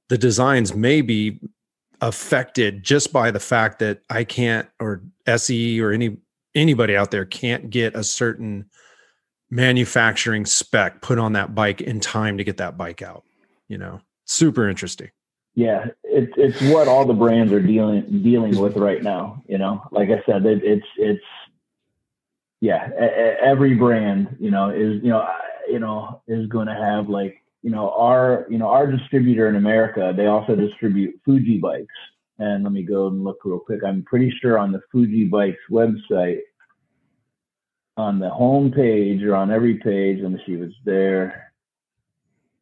the 0.08 0.18
designs 0.18 0.74
may 0.74 1.00
be 1.00 1.40
affected 2.00 2.82
just 2.82 3.12
by 3.12 3.30
the 3.30 3.40
fact 3.40 3.78
that 3.78 4.00
I 4.10 4.24
can't 4.24 4.68
or 4.80 5.02
SE 5.26 5.80
or 5.80 5.90
any 5.90 6.18
anybody 6.54 6.96
out 6.96 7.10
there 7.10 7.24
can't 7.24 7.70
get 7.70 7.96
a 7.96 8.04
certain 8.04 8.66
manufacturing 9.50 10.46
spec 10.46 11.00
put 11.00 11.18
on 11.18 11.32
that 11.34 11.54
bike 11.54 11.80
in 11.80 12.00
time 12.00 12.38
to 12.38 12.44
get 12.44 12.56
that 12.58 12.76
bike 12.76 13.02
out. 13.02 13.24
You 13.68 13.78
know, 13.78 14.00
super 14.24 14.68
interesting. 14.68 15.10
Yeah, 15.54 15.86
it's 16.02 16.32
it's 16.36 16.60
what 16.72 16.88
all 16.88 17.04
the 17.04 17.14
brands 17.14 17.52
are 17.52 17.62
dealing 17.62 18.22
dealing 18.22 18.58
with 18.58 18.76
right 18.76 19.02
now. 19.02 19.42
You 19.46 19.58
know, 19.58 19.82
like 19.92 20.08
I 20.10 20.22
said, 20.26 20.44
it, 20.46 20.62
it's 20.64 20.86
it's 20.96 21.24
yeah, 22.60 22.88
every 23.40 23.74
brand 23.74 24.36
you 24.40 24.50
know 24.50 24.70
is 24.70 25.02
you 25.02 25.10
know 25.10 25.28
you 25.68 25.78
know 25.78 26.22
is 26.26 26.46
going 26.48 26.66
to 26.66 26.74
have 26.74 27.08
like 27.08 27.44
you 27.64 27.70
know, 27.70 27.90
our 27.92 28.46
you 28.50 28.58
know 28.58 28.68
our 28.68 28.86
distributor 28.86 29.48
in 29.48 29.56
America, 29.56 30.12
they 30.14 30.26
also 30.26 30.54
distribute 30.54 31.18
Fuji 31.24 31.56
bikes. 31.56 31.94
And 32.38 32.62
let 32.62 32.72
me 32.72 32.82
go 32.82 33.06
and 33.06 33.24
look 33.24 33.38
real 33.44 33.58
quick. 33.58 33.80
I'm 33.82 34.02
pretty 34.02 34.30
sure 34.42 34.58
on 34.58 34.70
the 34.70 34.82
Fuji 34.92 35.24
bikes 35.24 35.62
website, 35.70 36.40
on 37.96 38.18
the 38.18 38.30
home 38.30 38.72
page 38.72 39.22
or 39.22 39.34
on 39.34 39.50
every 39.50 39.78
page, 39.78 40.18
let 40.22 40.32
see 40.46 40.52
if 40.52 40.60
there. 40.84 41.52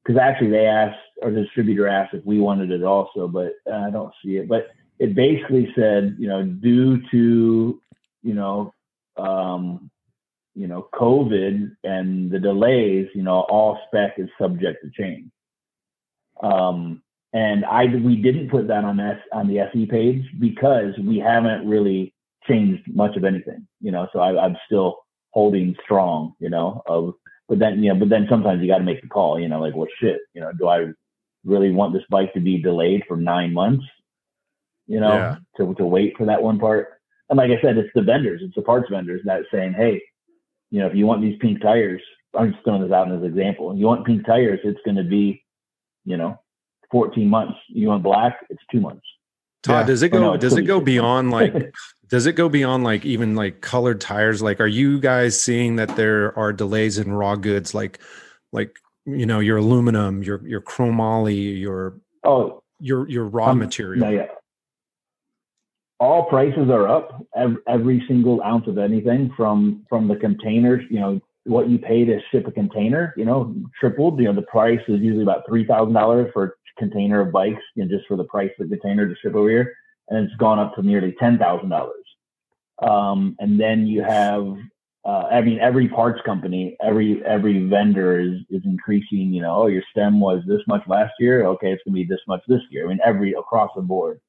Because 0.05 0.21
actually, 0.21 0.51
they 0.51 0.67
asked, 0.67 0.99
or 1.23 1.31
the 1.31 1.43
distributor 1.43 1.89
asked 1.89 2.15
if 2.15 2.25
we 2.25 2.41
wanted 2.41 2.71
it 2.71 2.83
also, 2.83 3.29
but 3.29 3.53
I 3.73 3.91
don't 3.91 4.13
see 4.25 4.37
it. 4.37 4.49
But 4.49 4.69
it 4.99 5.15
basically 5.15 5.73
said, 5.77 6.17
you 6.19 6.29
know, 6.29 6.43
due 6.43 7.01
to, 7.11 7.81
you 8.23 8.35
know, 8.35 8.75
um, 9.17 9.91
you 10.55 10.67
know, 10.67 10.89
COVID 10.95 11.77
and 11.85 12.31
the 12.31 12.39
delays, 12.39 13.09
you 13.15 13.23
know, 13.23 13.41
all 13.49 13.79
spec 13.87 14.15
is 14.19 14.29
subject 14.39 14.85
to 14.85 14.91
change. 14.91 15.31
Um, 16.43 17.03
and 17.33 17.65
I 17.65 17.87
we 17.87 18.17
didn't 18.17 18.51
put 18.51 18.69
that 18.69 18.85
on 18.85 19.01
S 19.01 19.19
on 19.33 19.49
the 19.49 19.61
SE 19.61 19.87
page 19.87 20.25
because 20.39 20.93
we 20.99 21.19
haven't 21.19 21.67
really 21.67 22.13
changed 22.47 22.83
much 22.95 23.17
of 23.17 23.25
anything, 23.25 23.67
you 23.81 23.91
know. 23.91 24.09
So 24.13 24.19
I, 24.19 24.45
I'm 24.45 24.57
still 24.67 25.02
holding 25.33 25.77
strong, 25.85 26.35
you 26.39 26.49
know. 26.49 26.83
Of 26.87 27.15
but 27.49 27.59
then 27.59 27.83
you 27.83 27.93
know, 27.93 27.99
but 27.99 28.09
then 28.09 28.27
sometimes 28.31 28.63
you 28.63 28.69
got 28.69 28.79
to 28.79 28.85
make 28.85 29.03
the 29.03 29.09
call, 29.09 29.39
you 29.39 29.49
know, 29.49 29.61
like 29.61 29.75
well, 29.75 29.89
shit, 30.01 30.21
you 30.35 30.41
know, 30.41 30.53
do 30.59 30.69
I 30.69 30.87
really 31.45 31.73
want 31.73 31.93
this 31.93 32.05
bike 32.09 32.33
to 32.35 32.41
be 32.41 32.63
delayed 32.63 33.03
for 33.09 33.17
nine 33.17 33.53
months? 33.53 33.85
you 34.87 35.01
know, 35.01 35.17
Yeah. 35.17 35.37
to 35.57 35.75
to 35.75 35.87
wait 35.87 36.17
for 36.17 36.27
that 36.27 36.43
one 36.43 36.59
part. 36.59 37.01
And 37.29 37.39
like 37.39 37.51
I 37.51 37.61
said, 37.63 37.79
it's 37.79 37.93
the 37.95 38.03
vendors, 38.03 38.43
it's 38.43 38.55
the 38.55 38.63
parts 38.63 38.91
vendors 38.91 39.23
that 39.25 39.45
saying, 39.51 39.73
hey, 39.73 40.03
you 40.71 40.81
know, 40.81 40.87
if 40.87 40.95
you 40.95 41.07
want 41.07 41.23
these 41.23 41.39
pink 41.39 41.63
tires, 41.63 42.03
I'm 42.35 42.53
just 42.53 42.65
throwing 42.65 42.83
this 42.83 42.93
out 42.93 43.11
as 43.11 43.21
an 43.21 43.25
example. 43.25 43.75
You 43.75 43.87
want 43.87 44.07
pink 44.07 44.27
tires, 44.27 44.61
it's 44.65 44.81
going 44.85 44.97
to 44.97 45.05
be, 45.05 45.43
you 46.05 46.17
know, 46.17 46.39
14 46.91 47.27
months. 47.29 47.59
You 47.69 47.89
want 47.89 48.03
black, 48.03 48.45
it's 48.51 48.63
two 48.71 48.81
months. 48.81 49.07
Todd, 49.63 49.83
Yeah. 49.83 49.87
does 49.87 50.03
it 50.03 50.13
Or 50.15 50.19
go 50.19 50.21
no, 50.33 50.37
does 50.37 50.57
it 50.57 50.63
go 50.63 50.81
beyond 50.81 51.31
like 51.31 51.73
does 52.09 52.27
it 52.27 52.33
go 52.35 52.49
beyond 52.49 52.85
like 52.85 53.05
even 53.05 53.35
like 53.35 53.61
colored 53.61 54.01
tires? 54.01 54.43
Like 54.43 54.61
are 54.61 54.67
you 54.67 55.01
guys 55.01 55.41
seeing 55.41 55.77
that 55.77 55.97
there 55.97 56.37
are 56.39 56.53
delays 56.53 56.99
in 56.99 57.13
raw 57.13 57.37
goods 57.37 57.75
like 57.75 58.01
like 58.53 58.79
you 59.07 59.27
know 59.27 59.41
your 59.41 59.59
aluminum, 59.59 60.23
your 60.23 60.47
your 60.47 60.61
chromoly, 60.61 61.59
your 61.59 61.99
Oh, 62.25 62.63
your 62.81 63.09
your 63.09 63.25
raw 63.27 63.51
Um, 63.51 63.59
material? 63.59 64.05
no, 64.07 64.11
yeah. 64.11 64.27
All 66.01 66.25
prices 66.25 66.69
are 66.69 66.89
up. 66.89 67.25
Every, 67.37 67.57
every 67.69 68.05
single 68.09 68.43
ounce 68.43 68.67
of 68.67 68.79
anything 68.79 69.33
from 69.37 69.85
from 69.89 70.09
the 70.09 70.17
containers. 70.17 70.83
You 70.91 71.01
know 71.01 71.21
what 71.45 71.69
you 71.69 71.79
pay 71.79 72.05
to 72.05 72.19
ship 72.31 72.47
a 72.49 72.51
container. 72.53 73.15
You 73.17 73.25
know 73.25 73.55
tripled. 73.79 74.19
You 74.19 74.27
know 74.27 74.33
the 74.35 74.43
price 74.43 74.81
is 74.89 75.01
usually 75.01 75.23
about 75.23 75.47
three 75.49 75.65
thousand 75.65 75.95
dollars 75.95 76.31
for 76.33 76.57
container 76.79 77.21
of 77.21 77.33
bikes, 77.33 77.63
know, 77.85 77.89
just 77.89 78.07
for 78.07 78.17
the 78.17 78.25
price 78.25 78.51
of 78.61 78.69
the 78.69 78.77
container 78.77 79.09
to 79.09 79.15
ship 79.23 79.35
over 79.35 79.49
here, 79.49 79.75
and 80.09 80.25
it's 80.25 80.37
gone 80.37 80.59
up 80.59 80.75
to 80.75 80.83
nearly 80.83 81.15
ten 81.19 81.39
thousand 81.39 81.69
dollars. 81.69 82.05
Um, 82.83 83.37
and 83.39 83.61
then 83.61 83.87
you 83.87 84.03
have, 84.03 84.57
uh, 85.05 85.29
I 85.31 85.41
mean, 85.41 85.61
every 85.61 85.89
parts 85.89 86.21
company, 86.25 86.77
every 86.83 87.25
every 87.25 87.69
vendor 87.69 88.19
is 88.21 88.41
is 88.51 88.63
increasing. 88.65 89.33
You 89.33 89.43
know, 89.43 89.55
oh, 89.63 89.67
your 89.67 89.83
stem 89.91 90.21
was 90.21 90.43
this 90.47 90.63
much 90.67 90.83
last 90.87 91.13
year. 91.19 91.47
Okay, 91.47 91.73
it's 91.73 91.83
gonna 91.85 91.95
be 91.95 92.05
this 92.05 92.21
much 92.27 92.43
this 92.49 92.63
year. 92.71 92.85
I 92.85 92.89
mean, 92.89 93.01
every 93.05 93.33
across 93.33 93.71
the 93.77 93.83
board. 93.83 94.21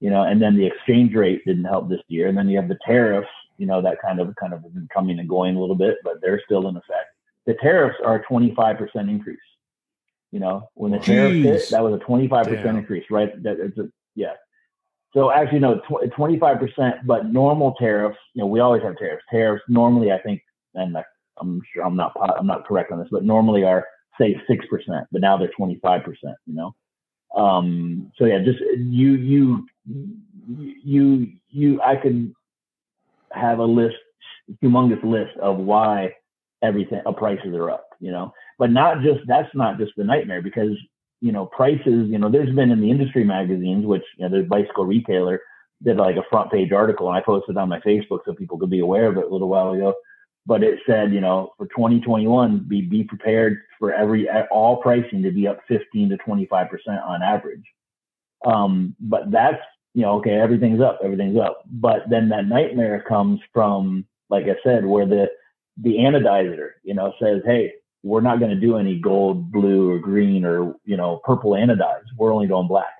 You 0.00 0.10
know, 0.10 0.24
and 0.24 0.42
then 0.42 0.56
the 0.56 0.66
exchange 0.66 1.14
rate 1.14 1.42
didn't 1.46 1.64
help 1.64 1.88
this 1.88 2.02
year, 2.08 2.26
and 2.26 2.36
then 2.36 2.48
you 2.48 2.56
have 2.56 2.68
the 2.68 2.78
tariffs. 2.84 3.28
You 3.58 3.66
know, 3.66 3.80
that 3.82 4.02
kind 4.04 4.18
of 4.18 4.34
kind 4.36 4.52
of 4.52 4.62
been 4.62 4.88
coming 4.92 5.20
and 5.20 5.28
going 5.28 5.54
a 5.54 5.60
little 5.60 5.76
bit, 5.76 5.98
but 6.02 6.14
they're 6.20 6.42
still 6.44 6.66
in 6.68 6.76
effect. 6.76 7.10
The 7.46 7.54
tariffs 7.62 7.98
are 8.04 8.16
a 8.16 8.24
twenty 8.24 8.52
five 8.54 8.78
percent 8.78 9.08
increase. 9.08 9.38
You 10.32 10.40
know, 10.40 10.68
when 10.74 10.90
the 10.92 10.98
tariffs 10.98 11.36
Jeez. 11.36 11.42
hit, 11.44 11.70
that 11.70 11.82
was 11.84 11.94
a 11.94 12.04
twenty 12.04 12.26
five 12.28 12.46
Damn. 12.46 12.56
percent 12.56 12.78
increase, 12.78 13.04
right? 13.10 13.30
That 13.42 13.60
it's 13.60 13.78
a 13.78 13.88
yeah. 14.14 14.32
So 15.14 15.30
actually, 15.30 15.58
no, 15.60 15.80
twenty 16.16 16.38
five 16.38 16.58
percent. 16.58 17.06
But 17.06 17.26
normal 17.26 17.74
tariffs, 17.78 18.18
you 18.34 18.40
know, 18.42 18.46
we 18.46 18.60
always 18.60 18.82
have 18.82 18.96
tariffs. 18.96 19.24
Tariffs 19.30 19.62
normally, 19.68 20.10
I 20.10 20.18
think, 20.22 20.42
and 20.74 20.96
I- 20.96 21.04
I'm 21.38 21.60
sure 21.72 21.84
I'm 21.84 21.96
not 21.96 22.12
I'm 22.38 22.46
not 22.46 22.66
correct 22.66 22.92
on 22.92 22.98
this, 22.98 23.08
but 23.10 23.24
normally 23.24 23.64
are 23.64 23.86
say 24.20 24.40
six 24.48 24.64
percent, 24.66 25.06
but 25.12 25.20
now 25.20 25.36
they're 25.36 25.50
twenty 25.56 25.78
five 25.82 26.02
percent. 26.02 26.36
You 26.46 26.54
know, 26.54 26.74
um, 27.34 28.12
so 28.16 28.24
yeah, 28.26 28.38
just 28.44 28.60
you 28.76 29.14
you 29.14 29.66
you 30.46 31.28
you. 31.50 31.80
I 31.82 31.96
could 31.96 32.32
have 33.32 33.58
a 33.58 33.64
list, 33.64 33.96
humongous 34.62 35.02
list 35.02 35.36
of 35.38 35.58
why 35.58 36.14
everything 36.62 37.00
uh, 37.06 37.12
prices 37.12 37.54
are 37.54 37.70
up. 37.70 37.86
You 38.00 38.12
know, 38.12 38.32
but 38.62 38.70
not 38.70 39.02
just 39.02 39.18
that's 39.26 39.52
not 39.56 39.76
just 39.76 39.90
the 39.96 40.04
nightmare 40.04 40.40
because 40.40 40.76
you 41.20 41.32
know 41.32 41.46
prices. 41.46 42.08
You 42.08 42.16
know, 42.16 42.30
there's 42.30 42.54
been 42.54 42.70
in 42.70 42.80
the 42.80 42.92
industry 42.92 43.24
magazines, 43.24 43.84
which 43.84 44.04
you 44.16 44.24
know, 44.24 44.30
there's 44.30 44.48
bicycle 44.48 44.86
retailer 44.86 45.40
did 45.82 45.96
like 45.96 46.14
a 46.14 46.22
front 46.30 46.52
page 46.52 46.70
article, 46.70 47.08
and 47.08 47.18
I 47.18 47.22
posted 47.22 47.56
on 47.56 47.68
my 47.68 47.80
Facebook 47.80 48.20
so 48.24 48.32
people 48.34 48.60
could 48.60 48.70
be 48.70 48.78
aware 48.78 49.08
of 49.08 49.16
it 49.16 49.24
a 49.24 49.28
little 49.28 49.48
while 49.48 49.72
ago. 49.72 49.94
But 50.46 50.62
it 50.62 50.78
said, 50.86 51.12
you 51.12 51.20
know, 51.20 51.50
for 51.58 51.66
2021, 51.66 52.66
be 52.68 52.82
be 52.82 53.02
prepared 53.02 53.58
for 53.80 53.92
every 53.92 54.28
all 54.52 54.76
pricing 54.76 55.24
to 55.24 55.32
be 55.32 55.48
up 55.48 55.58
15 55.66 56.10
to 56.10 56.16
25 56.18 56.70
percent 56.70 57.00
on 57.04 57.20
average. 57.20 57.64
Um, 58.46 58.94
but 59.00 59.32
that's 59.32 59.58
you 59.94 60.02
know, 60.02 60.18
okay, 60.18 60.34
everything's 60.34 60.80
up, 60.80 61.00
everything's 61.02 61.36
up. 61.36 61.64
But 61.68 62.04
then 62.08 62.28
that 62.28 62.46
nightmare 62.46 63.04
comes 63.08 63.40
from, 63.52 64.06
like 64.30 64.44
I 64.44 64.54
said, 64.62 64.86
where 64.86 65.04
the 65.04 65.26
the 65.78 65.94
anodizer, 65.94 66.68
you 66.84 66.94
know, 66.94 67.12
says, 67.20 67.42
hey, 67.44 67.72
we're 68.02 68.20
not 68.20 68.38
going 68.38 68.50
to 68.50 68.60
do 68.60 68.76
any 68.76 68.98
gold, 68.98 69.52
blue, 69.52 69.90
or 69.92 69.98
green, 69.98 70.44
or 70.44 70.74
you 70.84 70.96
know, 70.96 71.20
purple 71.24 71.52
anodize. 71.52 72.02
We're 72.16 72.34
only 72.34 72.48
going 72.48 72.68
black. 72.68 72.92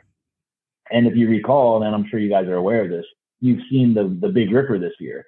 And 0.90 1.06
if 1.06 1.16
you 1.16 1.28
recall, 1.28 1.82
and 1.82 1.94
I'm 1.94 2.06
sure 2.08 2.20
you 2.20 2.30
guys 2.30 2.46
are 2.46 2.54
aware 2.54 2.82
of 2.84 2.90
this, 2.90 3.06
you've 3.40 3.62
seen 3.70 3.94
the 3.94 4.16
the 4.20 4.32
Big 4.32 4.50
Ripper 4.52 4.78
this 4.78 4.94
year. 5.00 5.26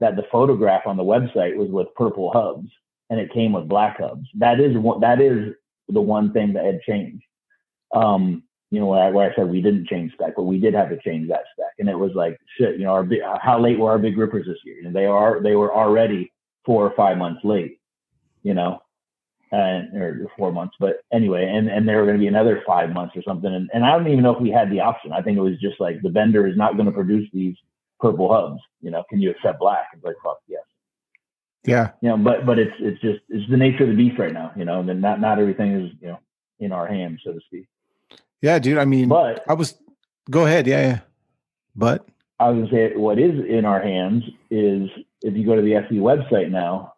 That 0.00 0.16
the 0.16 0.24
photograph 0.32 0.86
on 0.86 0.96
the 0.96 1.04
website 1.04 1.56
was 1.56 1.70
with 1.70 1.94
purple 1.94 2.32
hubs, 2.32 2.68
and 3.08 3.20
it 3.20 3.32
came 3.32 3.52
with 3.52 3.68
black 3.68 3.98
hubs. 4.00 4.26
That 4.34 4.60
is. 4.60 4.74
That 5.00 5.20
is 5.20 5.54
the 5.88 6.00
one 6.00 6.32
thing 6.32 6.52
that 6.54 6.64
had 6.64 6.80
changed. 6.82 7.24
Um, 7.94 8.42
you 8.70 8.80
know, 8.80 8.86
where 8.86 9.04
I, 9.04 9.10
where 9.10 9.30
I 9.30 9.34
said 9.34 9.50
we 9.50 9.60
didn't 9.60 9.86
change 9.86 10.12
spec, 10.12 10.32
but 10.34 10.44
we 10.44 10.58
did 10.58 10.72
have 10.74 10.88
to 10.88 10.98
change 11.02 11.28
that 11.28 11.44
spec, 11.52 11.72
and 11.78 11.88
it 11.88 11.98
was 11.98 12.12
like 12.14 12.38
shit. 12.58 12.78
You 12.78 12.84
know, 12.84 12.92
our 12.92 13.38
how 13.40 13.60
late 13.60 13.78
were 13.78 13.90
our 13.90 13.98
big 13.98 14.16
rippers 14.16 14.46
this 14.46 14.56
year? 14.64 14.76
You 14.76 14.84
know, 14.84 14.92
they 14.92 15.04
are 15.04 15.42
they 15.42 15.54
were 15.56 15.74
already 15.74 16.32
four 16.64 16.84
or 16.86 16.94
five 16.96 17.18
months 17.18 17.42
late. 17.44 17.78
You 18.42 18.54
know, 18.54 18.80
and 19.52 19.94
or 20.02 20.26
four 20.36 20.50
months, 20.50 20.74
but 20.80 21.02
anyway, 21.12 21.46
and 21.46 21.68
and 21.68 21.86
there 21.86 21.98
were 21.98 22.04
going 22.06 22.16
to 22.16 22.20
be 22.20 22.26
another 22.26 22.62
five 22.66 22.90
months 22.90 23.14
or 23.16 23.22
something, 23.22 23.52
and 23.54 23.70
and 23.74 23.84
I 23.84 23.90
don't 23.96 24.08
even 24.08 24.22
know 24.24 24.34
if 24.34 24.40
we 24.42 24.50
had 24.50 24.70
the 24.70 24.80
option. 24.80 25.12
I 25.12 25.20
think 25.22 25.36
it 25.38 25.42
was 25.42 25.60
just 25.60 25.78
like 25.78 26.00
the 26.02 26.08
vendor 26.10 26.46
is 26.46 26.56
not 26.56 26.74
going 26.76 26.86
to 26.86 26.92
produce 26.92 27.28
these 27.32 27.54
purple 28.00 28.32
hubs. 28.32 28.60
You 28.80 28.90
know, 28.90 29.04
can 29.10 29.20
you 29.20 29.30
accept 29.30 29.60
black? 29.60 29.84
It's 29.94 30.02
like 30.04 30.16
fuck 30.24 30.38
yes 30.48 30.62
Yeah. 31.64 31.90
you 32.00 32.08
know, 32.08 32.16
but 32.16 32.46
but 32.46 32.58
it's 32.58 32.72
it's 32.80 33.00
just 33.02 33.20
it's 33.28 33.48
the 33.50 33.56
nature 33.58 33.84
of 33.84 33.90
the 33.90 33.96
beast 33.96 34.18
right 34.18 34.32
now, 34.32 34.52
you 34.56 34.64
know, 34.64 34.80
and 34.80 34.88
then 34.88 35.00
not 35.00 35.20
not 35.20 35.38
everything 35.38 35.72
is 35.72 35.92
you 36.00 36.08
know 36.08 36.18
in 36.58 36.72
our 36.72 36.86
hands, 36.86 37.20
so 37.24 37.32
to 37.32 37.40
speak. 37.46 37.66
Yeah, 38.40 38.58
dude. 38.58 38.78
I 38.78 38.84
mean, 38.86 39.08
But 39.08 39.44
I 39.48 39.54
was. 39.54 39.74
Go 40.30 40.46
ahead. 40.46 40.66
Yeah, 40.66 40.80
yeah. 40.80 40.98
But 41.76 42.06
I 42.40 42.48
was 42.50 42.70
gonna 42.70 42.70
say 42.72 42.96
what 42.96 43.18
is 43.18 43.44
in 43.48 43.64
our 43.64 43.80
hands 43.80 44.24
is 44.50 44.88
if 45.22 45.36
you 45.36 45.44
go 45.44 45.54
to 45.56 45.62
the 45.62 45.74
SE 45.76 45.96
website 45.96 46.50
now, 46.50 46.91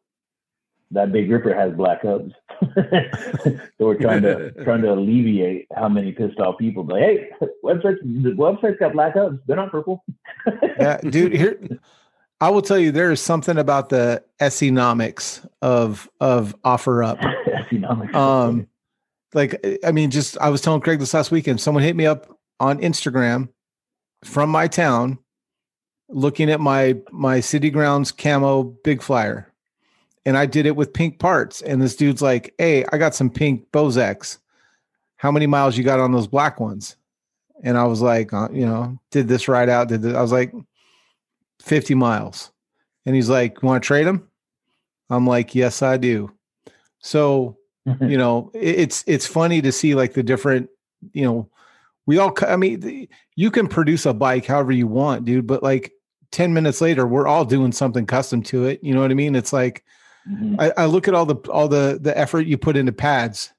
that 0.95 1.13
big 1.13 1.31
ripper 1.31 1.55
has 1.55 1.73
black 1.75 2.03
hubs. 2.03 2.33
so 2.75 3.59
we're 3.79 4.01
trying 4.01 4.23
to 4.23 4.51
trying 4.65 4.83
to 4.83 4.93
alleviate 4.93 5.67
how 5.77 5.89
many 5.89 6.13
pissed 6.13 6.39
off 6.41 6.59
people. 6.59 6.85
But 6.85 7.01
hey, 7.01 7.31
website 7.65 7.99
the 8.03 8.31
website's 8.31 8.79
got 8.79 8.93
black 8.93 9.15
hubs. 9.15 9.39
They're 9.47 9.57
not 9.57 9.71
purple. 9.71 10.05
yeah, 10.79 10.99
dude. 10.99 11.35
Here, 11.35 11.59
I 12.41 12.51
will 12.51 12.63
tell 12.63 12.79
you, 12.79 12.93
there 12.93 13.11
is 13.11 13.21
something 13.21 13.59
about 13.59 13.89
the 13.89 14.23
economics 14.41 15.47
of 15.63 16.09
of 16.21 16.55
OfferUp. 16.63 17.23
Economics. 17.47 18.15
Um, 18.15 18.69
like 19.35 19.65
I 19.85 19.93
mean, 19.93 20.11
just 20.11 20.39
I 20.39 20.49
was 20.49 20.61
telling 20.61 20.81
Craig 20.81 21.01
this 21.01 21.15
last 21.15 21.31
weekend. 21.31 21.61
Someone 21.61 21.83
hit 21.83 21.97
me 21.97 22.07
up 22.07 22.39
on 22.61 22.79
Instagram 22.79 23.49
from 24.25 24.51
my 24.51 24.69
town, 24.69 25.19
looking 26.09 26.51
at 26.51 26.61
my 26.61 26.97
my 27.11 27.41
city 27.41 27.71
grounds 27.71 28.13
camo 28.13 28.63
big 28.63 29.03
flyer, 29.03 29.53
and 30.27 30.37
I 30.37 30.47
did 30.47 30.67
it 30.67 30.77
with 30.77 30.93
pink 30.93 31.19
parts. 31.19 31.61
And 31.63 31.81
this 31.83 31.97
dude's 31.97 32.23
like, 32.23 32.55
"Hey, 32.59 32.85
I 32.93 32.99
got 32.99 33.15
some 33.15 33.31
pink 33.31 33.71
Bozaks. 33.73 34.39
How 35.17 35.31
many 35.31 35.47
miles 35.47 35.77
you 35.77 35.85
got 35.85 36.01
on 36.01 36.13
those 36.13 36.27
black 36.27 36.61
ones?" 36.61 36.97
And 37.63 37.79
I 37.79 37.85
was 37.85 38.01
like, 38.03 38.33
uh, 38.33 38.49
you 38.53 38.67
know, 38.67 38.99
did 39.11 39.29
this 39.29 39.49
ride 39.49 39.69
out. 39.69 39.89
Did 39.89 40.03
this. 40.03 40.15
I 40.15 40.21
was 40.23 40.33
like, 40.33 40.53
fifty 41.61 41.95
miles. 41.95 42.51
And 43.07 43.15
he's 43.15 43.29
like, 43.29 43.63
"Want 43.63 43.83
to 43.83 43.87
trade 43.87 44.07
them?" 44.07 44.29
I'm 45.11 45.27
like, 45.27 45.55
"Yes, 45.55 45.83
I 45.83 45.97
do." 45.97 46.31
So 47.01 47.57
you 48.01 48.17
know 48.17 48.51
it- 48.55 48.79
it's 48.79 49.05
it's 49.07 49.27
funny 49.27 49.61
to 49.61 49.71
see 49.71 49.95
like 49.95 50.15
the 50.15 50.23
different 50.23 50.71
you 51.13 51.23
know 51.23 51.51
we 52.07 52.17
all 52.17 52.33
I 52.41 52.57
mean 52.57 52.81
the- 52.81 53.09
you 53.37 53.51
can 53.51 53.67
produce 53.69 54.07
a 54.07 54.15
bike 54.15 54.47
however 54.47 54.73
you 54.73 54.87
want 54.87 55.27
dude 55.27 55.47
but 55.47 55.63
like 55.63 55.93
10 56.31 56.55
minutes 56.55 56.81
later 56.81 57.07
we're 57.07 57.27
all 57.27 57.45
doing 57.45 57.73
something 57.73 58.07
custom 58.07 58.43
to 58.45 58.65
it 58.65 58.83
you 58.83 58.95
know 58.95 59.03
what 59.03 59.11
i 59.11 59.15
mean 59.15 59.35
it's 59.37 59.53
like 59.53 59.85
Mhm. 60.29 60.57
I, 60.59 60.73
I 60.77 60.85
look 60.87 61.07
at 61.09 61.15
all 61.15 61.27
the 61.27 61.37
all 61.51 61.69
the 61.69 61.99
the 62.01 62.17
effort 62.17 62.47
you 62.47 62.57
put 62.57 62.77
into 62.77 62.93
pads 62.93 63.53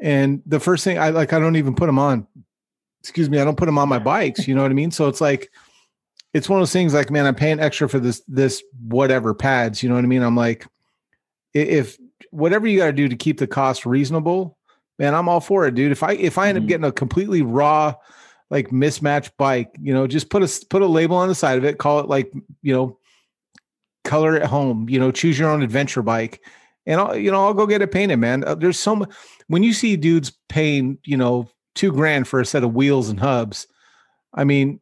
and 0.00 0.40
the 0.46 0.60
first 0.60 0.84
thing 0.84 0.98
i 0.98 1.10
like 1.10 1.32
i 1.32 1.38
don't 1.38 1.56
even 1.56 1.74
put 1.74 1.86
them 1.86 1.98
on 1.98 2.26
excuse 3.00 3.28
me 3.28 3.38
i 3.40 3.44
don't 3.44 3.56
put 3.56 3.66
them 3.66 3.78
on 3.78 3.88
my 3.88 3.98
bikes 3.98 4.46
you 4.46 4.54
know 4.54 4.62
what 4.62 4.70
i 4.70 4.74
mean 4.74 4.90
so 4.92 5.08
it's 5.08 5.20
like 5.20 5.50
it's 6.34 6.48
one 6.48 6.58
of 6.58 6.62
those 6.62 6.72
things 6.72 6.94
like 6.94 7.10
man 7.10 7.26
i'm 7.26 7.34
paying 7.34 7.58
extra 7.60 7.88
for 7.88 7.98
this 7.98 8.22
this 8.28 8.62
whatever 8.88 9.34
pads 9.34 9.82
you 9.82 9.88
know 9.88 9.96
what 9.96 10.04
i 10.04 10.06
mean 10.08 10.22
i'm 10.22 10.36
like 10.36 10.66
if 11.52 11.98
whatever 12.30 12.66
you 12.66 12.78
got 12.78 12.86
to 12.86 12.92
do 12.92 13.08
to 13.08 13.16
keep 13.16 13.38
the 13.38 13.46
cost 13.46 13.84
reasonable 13.84 14.56
man 15.00 15.14
i'm 15.16 15.28
all 15.28 15.40
for 15.40 15.66
it 15.66 15.74
dude 15.74 15.90
if 15.92 16.02
i 16.04 16.12
if 16.12 16.38
i 16.38 16.48
end 16.48 16.58
up 16.58 16.64
Mhm. 16.64 16.68
getting 16.68 16.84
a 16.86 16.92
completely 16.92 17.42
raw 17.42 17.92
like 18.50 18.70
mismatched 18.72 19.36
bike 19.36 19.70
you 19.80 19.92
know 19.92 20.06
just 20.06 20.30
put 20.30 20.42
a 20.42 20.66
put 20.68 20.82
a 20.82 20.86
label 20.86 21.16
on 21.16 21.28
the 21.28 21.34
side 21.34 21.58
of 21.58 21.64
it 21.64 21.78
call 21.78 21.98
it 22.00 22.08
like 22.08 22.32
you 22.62 22.72
know 22.72 22.98
color 24.04 24.34
at 24.36 24.46
home 24.46 24.88
you 24.88 24.98
know 24.98 25.10
choose 25.12 25.38
your 25.38 25.48
own 25.50 25.62
adventure 25.62 26.02
bike 26.02 26.40
and 26.86 27.00
I'll, 27.00 27.16
you 27.16 27.30
know, 27.30 27.44
I'll 27.44 27.54
go 27.54 27.66
get 27.66 27.82
it 27.82 27.92
painted, 27.92 28.16
man. 28.16 28.44
Uh, 28.44 28.54
There's 28.54 28.78
so 28.78 28.96
much 28.96 29.10
when 29.46 29.62
you 29.62 29.72
see 29.72 29.96
dudes 29.96 30.32
paying, 30.48 30.98
you 31.04 31.16
know, 31.16 31.48
two 31.74 31.92
grand 31.92 32.26
for 32.26 32.40
a 32.40 32.46
set 32.46 32.64
of 32.64 32.74
wheels 32.74 33.08
and 33.08 33.20
hubs. 33.20 33.66
I 34.34 34.44
mean, 34.44 34.80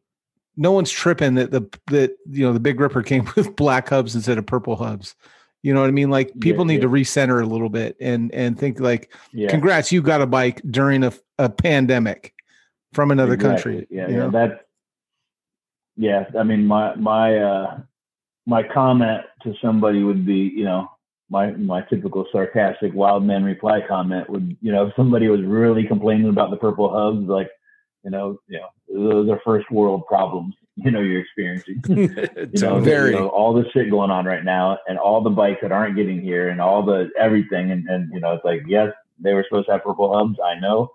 no 0.57 0.71
one's 0.71 0.91
tripping 0.91 1.35
that 1.35 1.51
the 1.51 1.61
that 1.87 2.15
you 2.29 2.45
know 2.45 2.53
the 2.53 2.59
Big 2.59 2.79
Ripper 2.79 3.03
came 3.03 3.29
with 3.35 3.55
black 3.55 3.89
hubs 3.89 4.15
instead 4.15 4.37
of 4.37 4.45
purple 4.45 4.75
hubs. 4.75 5.15
You 5.63 5.73
know 5.75 5.81
what 5.81 5.89
I 5.89 5.91
mean? 5.91 6.09
Like 6.09 6.31
people 6.39 6.65
Yeah, 6.65 6.73
need 6.73 6.81
to 6.81 6.89
recenter 6.89 7.41
a 7.41 7.45
little 7.45 7.69
bit 7.69 7.95
and 8.01 8.33
and 8.33 8.57
think 8.57 8.79
like, 8.79 9.13
yeah. 9.31 9.49
congrats, 9.49 9.91
you 9.91 10.01
got 10.01 10.21
a 10.21 10.25
bike 10.25 10.59
during 10.71 11.03
a, 11.03 11.13
a 11.37 11.49
pandemic 11.49 12.33
from 12.93 13.11
another 13.11 13.33
Exactly. 13.35 13.73
country. 13.73 13.87
Yeah, 13.95 14.09
yeah. 14.09 14.29
That's 14.31 14.59
yeah, 15.97 16.25
I 16.37 16.41
mean, 16.41 16.65
my 16.65 16.95
my 16.95 17.37
uh, 17.37 17.79
my 18.45 18.63
comment 18.63 19.21
to 19.43 19.53
somebody 19.61 20.03
would 20.03 20.25
be, 20.25 20.51
you 20.55 20.63
know, 20.63 20.89
my 21.29 21.51
my 21.51 21.81
typical 21.83 22.25
sarcastic 22.31 22.93
wild 22.93 23.23
man 23.23 23.43
reply 23.43 23.79
comment 23.87 24.29
would, 24.29 24.57
you 24.61 24.71
know, 24.71 24.87
if 24.87 24.95
somebody 24.95 25.27
was 25.29 25.41
really 25.41 25.85
complaining 25.87 26.29
about 26.29 26.51
the 26.51 26.57
purple 26.57 26.91
hubs, 26.91 27.27
like, 27.27 27.49
you 28.03 28.11
know, 28.11 28.37
you 28.47 28.59
know, 28.59 29.09
those 29.09 29.29
are 29.29 29.39
first 29.45 29.69
world 29.71 30.05
problems, 30.07 30.53
you 30.75 30.91
know, 30.91 30.99
you're 30.99 31.21
experiencing. 31.21 31.81
you 31.87 32.61
know, 32.61 32.79
Very. 32.79 33.11
you 33.11 33.17
know, 33.17 33.29
all 33.29 33.53
the 33.53 33.63
shit 33.71 33.89
going 33.89 34.11
on 34.11 34.25
right 34.25 34.43
now, 34.43 34.77
and 34.87 34.97
all 34.97 35.21
the 35.21 35.29
bikes 35.29 35.59
that 35.61 35.71
aren't 35.71 35.95
getting 35.95 36.21
here, 36.21 36.49
and 36.49 36.59
all 36.59 36.83
the 36.83 37.09
everything, 37.19 37.71
and 37.71 37.87
and 37.87 38.11
you 38.13 38.19
know, 38.19 38.33
it's 38.33 38.45
like, 38.45 38.63
yes, 38.67 38.91
they 39.19 39.33
were 39.33 39.45
supposed 39.47 39.67
to 39.67 39.73
have 39.73 39.83
purple 39.83 40.13
hubs, 40.17 40.37
I 40.43 40.59
know, 40.59 40.91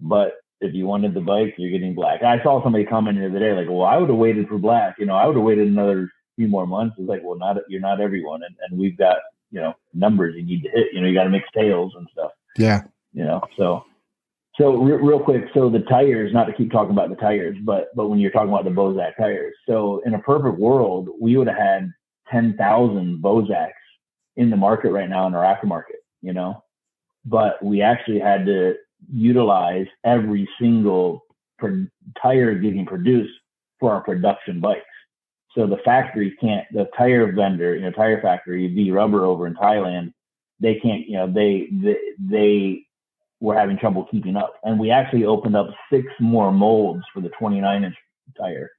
but 0.00 0.34
if 0.60 0.74
you 0.74 0.86
wanted 0.86 1.14
the 1.14 1.20
bike, 1.20 1.54
you're 1.56 1.70
getting 1.70 1.94
black. 1.94 2.22
I 2.22 2.42
saw 2.42 2.62
somebody 2.62 2.84
comment 2.84 3.18
the 3.18 3.26
other 3.26 3.38
day, 3.38 3.52
like, 3.52 3.68
well, 3.68 3.86
I 3.86 3.96
would 3.96 4.10
have 4.10 4.18
waited 4.18 4.46
for 4.46 4.58
black. 4.58 4.96
You 4.98 5.06
know, 5.06 5.14
I 5.14 5.26
would 5.26 5.36
have 5.36 5.44
waited 5.44 5.68
another 5.68 6.10
few 6.40 6.48
more 6.48 6.66
months. 6.66 6.96
It's 6.98 7.06
like, 7.08 7.20
well, 7.22 7.36
not 7.36 7.58
you're 7.68 7.82
not 7.82 8.00
everyone, 8.00 8.42
and, 8.42 8.56
and 8.66 8.80
we've 8.80 8.96
got 8.96 9.18
you 9.50 9.60
know 9.60 9.74
numbers 9.92 10.34
you 10.36 10.42
need 10.42 10.62
to 10.62 10.70
hit. 10.70 10.86
You 10.92 11.00
know, 11.00 11.06
you 11.06 11.14
got 11.14 11.24
to 11.24 11.30
make 11.30 11.42
sales 11.54 11.92
and 11.96 12.08
stuff. 12.12 12.32
Yeah. 12.56 12.80
You 13.12 13.24
know, 13.24 13.42
so 13.58 13.84
so 14.56 14.76
re- 14.76 15.02
real 15.06 15.20
quick, 15.20 15.44
so 15.52 15.68
the 15.68 15.80
tires. 15.80 16.32
Not 16.32 16.46
to 16.46 16.54
keep 16.54 16.72
talking 16.72 16.92
about 16.92 17.10
the 17.10 17.16
tires, 17.16 17.56
but 17.62 17.94
but 17.94 18.08
when 18.08 18.18
you're 18.18 18.30
talking 18.30 18.48
about 18.48 18.64
the 18.64 18.70
Bozak 18.70 19.16
tires, 19.18 19.54
so 19.68 20.00
in 20.06 20.14
a 20.14 20.18
perfect 20.20 20.58
world, 20.58 21.10
we 21.20 21.36
would 21.36 21.48
have 21.48 21.58
had 21.58 21.92
ten 22.30 22.56
thousand 22.56 23.22
Bozaks 23.22 23.72
in 24.36 24.48
the 24.48 24.56
market 24.56 24.92
right 24.92 25.10
now 25.10 25.26
in 25.26 25.34
our 25.34 25.44
aftermarket. 25.44 26.00
You 26.22 26.32
know, 26.32 26.64
but 27.26 27.62
we 27.62 27.82
actually 27.82 28.20
had 28.20 28.46
to 28.46 28.74
utilize 29.12 29.86
every 30.04 30.48
single 30.58 31.22
tire 32.22 32.54
getting 32.54 32.86
produced 32.86 33.32
for 33.78 33.92
our 33.92 34.02
production 34.02 34.60
bikes. 34.60 34.84
So 35.56 35.66
the 35.66 35.78
factory 35.84 36.36
can't, 36.40 36.66
the 36.72 36.88
tire 36.96 37.32
vendor, 37.32 37.74
you 37.74 37.82
know, 37.82 37.90
tire 37.90 38.20
factory, 38.22 38.68
Vee 38.68 38.92
Rubber 38.92 39.24
over 39.24 39.46
in 39.46 39.54
Thailand, 39.54 40.12
they 40.60 40.76
can't, 40.76 41.08
you 41.08 41.16
know, 41.16 41.26
they, 41.26 41.68
they, 41.72 41.96
they 42.18 42.86
were 43.40 43.56
having 43.58 43.78
trouble 43.78 44.06
keeping 44.10 44.36
up. 44.36 44.54
And 44.62 44.78
we 44.78 44.90
actually 44.90 45.24
opened 45.24 45.56
up 45.56 45.68
six 45.92 46.06
more 46.20 46.52
molds 46.52 47.02
for 47.12 47.20
the 47.20 47.30
29 47.30 47.84
inch 47.84 47.94
tire. 48.38 48.70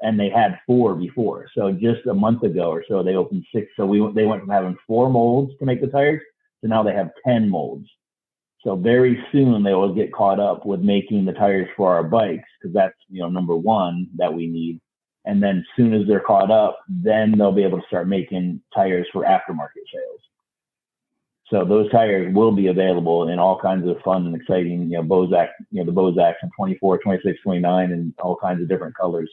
And 0.00 0.18
they 0.18 0.30
had 0.30 0.58
four 0.66 0.94
before. 0.94 1.46
So 1.56 1.72
just 1.72 2.06
a 2.06 2.14
month 2.14 2.42
ago 2.42 2.70
or 2.70 2.84
so, 2.88 3.02
they 3.02 3.14
opened 3.14 3.44
six. 3.54 3.68
So 3.76 3.86
we 3.86 3.98
they 4.14 4.26
went 4.26 4.42
from 4.42 4.50
having 4.50 4.76
four 4.86 5.08
molds 5.08 5.52
to 5.58 5.64
make 5.64 5.80
the 5.80 5.86
tires 5.86 6.20
to 6.62 6.68
now 6.68 6.82
they 6.82 6.92
have 6.92 7.10
10 7.24 7.48
molds. 7.48 7.86
So 8.64 8.76
very 8.76 9.18
soon 9.32 9.62
they 9.62 9.74
will 9.74 9.94
get 9.94 10.12
caught 10.12 10.38
up 10.38 10.64
with 10.64 10.80
making 10.80 11.24
the 11.24 11.32
tires 11.32 11.68
for 11.76 11.94
our 11.94 12.04
bikes 12.04 12.48
because 12.60 12.72
that's 12.72 12.94
you 13.08 13.20
know 13.20 13.28
number 13.28 13.56
one 13.56 14.08
that 14.16 14.32
we 14.32 14.46
need. 14.46 14.80
And 15.24 15.42
then 15.42 15.58
as 15.58 15.64
soon 15.76 15.94
as 15.94 16.06
they're 16.06 16.20
caught 16.20 16.50
up, 16.50 16.80
then 16.88 17.34
they'll 17.36 17.52
be 17.52 17.62
able 17.62 17.80
to 17.80 17.86
start 17.86 18.08
making 18.08 18.60
tires 18.74 19.06
for 19.12 19.24
aftermarket 19.24 19.86
sales. 19.92 20.20
So 21.48 21.64
those 21.64 21.90
tires 21.90 22.34
will 22.34 22.50
be 22.50 22.68
available 22.68 23.28
in 23.28 23.38
all 23.38 23.60
kinds 23.60 23.86
of 23.86 24.00
fun 24.02 24.26
and 24.26 24.34
exciting, 24.34 24.90
you 24.90 24.96
know, 24.96 25.02
Bozak, 25.02 25.48
you 25.70 25.84
know, 25.84 25.92
the 25.92 25.92
Bozaks 25.92 26.36
in 26.42 26.50
24, 26.56 26.98
26, 26.98 27.38
29, 27.42 27.92
and 27.92 28.14
all 28.20 28.36
kinds 28.36 28.62
of 28.62 28.68
different 28.68 28.96
colors. 28.96 29.30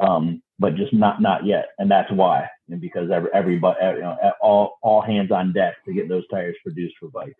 Um, 0.00 0.42
but 0.58 0.76
just 0.76 0.92
not 0.92 1.20
not 1.20 1.44
yet, 1.44 1.70
and 1.78 1.90
that's 1.90 2.10
why, 2.12 2.48
and 2.68 2.80
because 2.80 3.10
every 3.10 3.30
everybody, 3.34 3.78
you 3.96 4.00
know, 4.00 4.16
all 4.40 4.78
all 4.82 5.00
hands 5.00 5.32
on 5.32 5.52
deck 5.52 5.74
to 5.86 5.92
get 5.92 6.08
those 6.08 6.26
tires 6.28 6.56
produced 6.62 6.94
for 7.00 7.08
bikes 7.08 7.34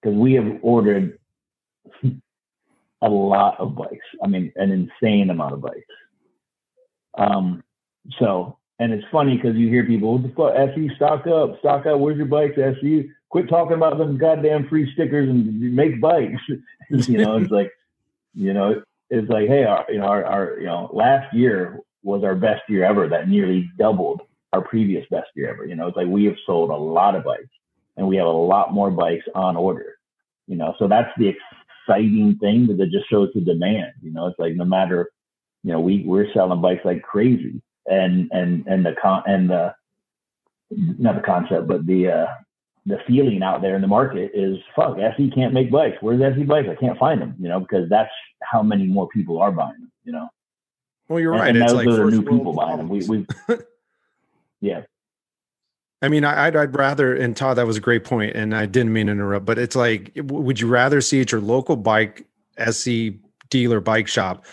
because 0.00 0.16
we 0.16 0.34
have 0.34 0.58
ordered 0.62 1.18
a 3.02 3.08
lot 3.08 3.58
of 3.58 3.74
bikes. 3.74 4.06
I 4.22 4.26
mean, 4.26 4.52
an 4.56 4.70
insane 4.70 5.30
amount 5.30 5.54
of 5.54 5.60
bikes. 5.60 5.80
Um, 7.16 7.62
so, 8.18 8.58
and 8.78 8.92
it's 8.92 9.04
funny 9.10 9.36
because 9.36 9.56
you 9.56 9.68
hear 9.68 9.84
people, 9.84 10.12
what 10.12 10.22
the 10.22 10.28
fuck, 10.34 10.54
SE, 10.74 10.90
stock 10.96 11.26
up, 11.26 11.58
stock 11.60 11.86
up, 11.86 11.98
where's 11.98 12.16
your 12.16 12.26
bikes, 12.26 12.58
SE? 12.58 13.10
Quit 13.28 13.48
talking 13.48 13.76
about 13.76 13.98
them 13.98 14.18
goddamn 14.18 14.68
free 14.68 14.92
stickers 14.92 15.28
and 15.28 15.74
make 15.74 16.00
bikes. 16.00 16.40
you 16.90 17.18
know, 17.18 17.36
it's 17.36 17.50
like, 17.50 17.70
you 18.34 18.52
know, 18.52 18.82
it's 19.10 19.28
like, 19.28 19.48
hey, 19.48 19.64
our, 19.64 19.84
you 19.88 19.98
know, 19.98 20.06
our, 20.06 20.24
our, 20.24 20.58
you 20.58 20.66
know, 20.66 20.90
last 20.92 21.32
year 21.34 21.78
was 22.02 22.24
our 22.24 22.34
best 22.34 22.62
year 22.68 22.84
ever. 22.84 23.08
That 23.08 23.28
nearly 23.28 23.70
doubled 23.78 24.22
our 24.52 24.62
previous 24.62 25.06
best 25.10 25.28
year 25.34 25.50
ever. 25.50 25.66
You 25.66 25.76
know, 25.76 25.88
it's 25.88 25.96
like 25.96 26.06
we 26.06 26.24
have 26.24 26.36
sold 26.46 26.70
a 26.70 26.76
lot 26.76 27.14
of 27.14 27.24
bikes 27.24 27.48
and 27.96 28.06
we 28.06 28.16
have 28.16 28.26
a 28.26 28.30
lot 28.30 28.72
more 28.72 28.90
bikes 28.90 29.24
on 29.34 29.56
order. 29.56 29.96
You 30.46 30.56
know, 30.56 30.74
so 30.78 30.88
that's 30.88 31.10
the 31.16 31.32
exciting 31.86 32.38
thing 32.38 32.66
that 32.66 32.90
just 32.90 33.08
shows 33.08 33.30
the 33.34 33.40
demand. 33.40 33.92
You 34.02 34.12
know, 34.12 34.26
it's 34.26 34.38
like 34.38 34.54
no 34.54 34.64
matter, 34.64 35.10
you 35.64 35.72
know, 35.72 35.80
we 35.80 36.04
we're 36.06 36.32
selling 36.32 36.60
bikes 36.60 36.84
like 36.84 37.02
crazy, 37.02 37.60
and 37.86 38.30
and 38.30 38.66
and 38.66 38.84
the 38.86 38.94
con 39.00 39.22
and 39.26 39.50
the 39.50 39.74
not 40.70 41.16
the 41.16 41.22
concept, 41.22 41.66
but 41.66 41.86
the 41.86 42.08
uh 42.08 42.26
the 42.86 42.98
feeling 43.06 43.42
out 43.42 43.62
there 43.62 43.74
in 43.74 43.80
the 43.80 43.88
market 43.88 44.30
is 44.34 44.58
fuck 44.76 44.98
SE 44.98 45.30
can't 45.30 45.54
make 45.54 45.70
bikes. 45.70 45.96
Where's 46.02 46.20
SE 46.20 46.42
bikes? 46.44 46.68
I 46.70 46.74
can't 46.74 46.98
find 46.98 47.20
them. 47.20 47.34
You 47.38 47.48
know, 47.48 47.60
because 47.60 47.88
that's 47.88 48.10
how 48.42 48.62
many 48.62 48.86
more 48.86 49.08
people 49.08 49.40
are 49.40 49.50
buying 49.50 49.72
them. 49.80 49.92
You 50.04 50.12
know. 50.12 50.28
Well, 51.08 51.18
you're 51.18 51.32
And- 51.32 51.40
right. 51.40 51.48
And, 51.48 51.58
it's 51.62 51.72
those 51.72 51.86
like 51.86 51.88
are 51.88 51.96
first 51.96 52.16
new 52.16 52.22
people 52.22 52.52
buying 52.52 52.76
them. 52.76 52.88
We 52.88 53.06
we 53.06 53.26
yeah. 54.60 54.82
I 56.02 56.08
mean, 56.08 56.24
I- 56.24 56.46
I'd, 56.48 56.56
I'd 56.56 56.76
rather, 56.76 57.14
and 57.14 57.34
Todd, 57.34 57.56
that 57.56 57.66
was 57.66 57.78
a 57.78 57.80
great 57.80 58.04
point, 58.04 58.36
and 58.36 58.54
I 58.54 58.66
didn't 58.66 58.92
mean 58.92 59.06
to 59.06 59.12
interrupt, 59.12 59.46
but 59.46 59.58
it's 59.58 59.74
like, 59.76 60.12
would 60.16 60.60
you 60.60 60.68
rather 60.68 61.00
see 61.00 61.22
at 61.22 61.32
your 61.32 61.40
local 61.40 61.76
bike 61.76 62.26
SE 62.58 63.18
dealer 63.48 63.80
bike 63.80 64.06
shop 64.08 64.44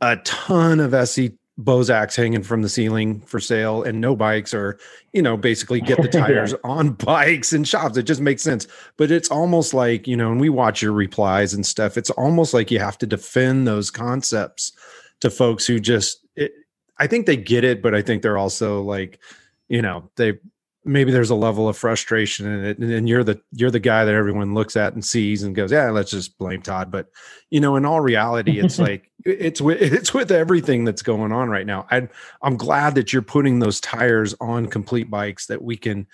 a 0.00 0.16
ton 0.18 0.80
of 0.80 0.94
SE 0.94 1.32
Bozaks 1.58 2.16
hanging 2.16 2.42
from 2.42 2.62
the 2.62 2.68
ceiling 2.68 3.20
for 3.20 3.38
sale 3.38 3.82
and 3.82 4.00
no 4.00 4.16
bikes, 4.16 4.54
or 4.54 4.78
you 5.12 5.20
know, 5.20 5.36
basically 5.36 5.80
get 5.80 6.00
the 6.00 6.08
tires 6.20 6.54
on 6.64 6.90
bikes 7.04 7.52
and 7.52 7.68
shops? 7.68 7.96
It 7.96 8.04
just 8.04 8.20
makes 8.20 8.42
sense. 8.42 8.66
But 8.96 9.10
it's 9.10 9.30
almost 9.30 9.74
like 9.74 10.06
you 10.06 10.16
know, 10.16 10.30
and 10.30 10.40
we 10.40 10.48
watch 10.48 10.80
your 10.80 10.92
replies 10.92 11.52
and 11.52 11.64
stuff. 11.64 11.98
It's 11.98 12.10
almost 12.10 12.54
like 12.54 12.70
you 12.70 12.78
have 12.78 12.98
to 12.98 13.06
defend 13.06 13.66
those 13.66 13.90
concepts 13.90 14.72
to 15.20 15.30
folks 15.30 15.66
who 15.66 15.78
just. 15.78 16.26
It, 16.36 16.52
I 16.98 17.06
think 17.06 17.26
they 17.26 17.36
get 17.36 17.64
it, 17.64 17.82
but 17.82 17.94
I 17.94 18.02
think 18.02 18.22
they're 18.22 18.38
also 18.38 18.82
like, 18.82 19.20
you 19.68 19.80
know, 19.80 20.10
they 20.16 20.38
maybe 20.84 21.12
there's 21.12 21.30
a 21.30 21.34
level 21.34 21.68
of 21.68 21.76
frustration 21.76 22.46
in 22.46 22.64
it 22.64 22.78
and, 22.78 22.90
and 22.90 23.08
you're 23.08 23.24
the 23.24 23.40
you're 23.52 23.70
the 23.70 23.78
guy 23.78 24.04
that 24.04 24.14
everyone 24.14 24.54
looks 24.54 24.76
at 24.76 24.94
and 24.94 25.04
sees 25.04 25.42
and 25.42 25.54
goes 25.54 25.70
yeah 25.70 25.90
let's 25.90 26.10
just 26.10 26.38
blame 26.38 26.62
todd 26.62 26.90
but 26.90 27.08
you 27.50 27.60
know 27.60 27.76
in 27.76 27.84
all 27.84 28.00
reality 28.00 28.58
it's 28.58 28.78
like 28.88 29.10
it's 29.24 29.60
with 29.60 29.80
it's 29.80 30.14
with 30.14 30.30
everything 30.30 30.84
that's 30.84 31.02
going 31.02 31.32
on 31.32 31.48
right 31.50 31.66
now 31.66 31.86
i 31.90 32.08
i'm 32.42 32.56
glad 32.56 32.94
that 32.94 33.12
you're 33.12 33.22
putting 33.22 33.58
those 33.58 33.80
tires 33.80 34.34
on 34.40 34.66
complete 34.66 35.10
bikes 35.10 35.46
that 35.46 35.62
we 35.62 35.76
can 35.76 36.06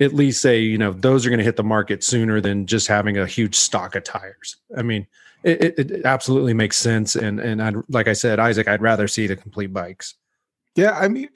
at 0.00 0.12
least 0.12 0.40
say 0.40 0.58
you 0.60 0.78
know 0.78 0.92
those 0.92 1.24
are 1.24 1.30
going 1.30 1.38
to 1.38 1.44
hit 1.44 1.56
the 1.56 1.62
market 1.62 2.02
sooner 2.02 2.40
than 2.40 2.66
just 2.66 2.88
having 2.88 3.16
a 3.16 3.26
huge 3.26 3.54
stock 3.54 3.94
of 3.94 4.02
tires 4.02 4.56
i 4.76 4.82
mean 4.82 5.06
it, 5.42 5.78
it, 5.78 5.90
it 5.90 6.04
absolutely 6.04 6.52
makes 6.52 6.76
sense 6.76 7.14
and 7.14 7.38
and 7.38 7.62
i 7.62 7.72
like 7.88 8.08
i 8.08 8.12
said 8.12 8.38
isaac 8.40 8.66
i'd 8.66 8.82
rather 8.82 9.06
see 9.06 9.26
the 9.26 9.36
complete 9.36 9.72
bikes 9.72 10.16
Yeah. 10.76 10.92
I 10.92 11.08
mean, 11.08 11.28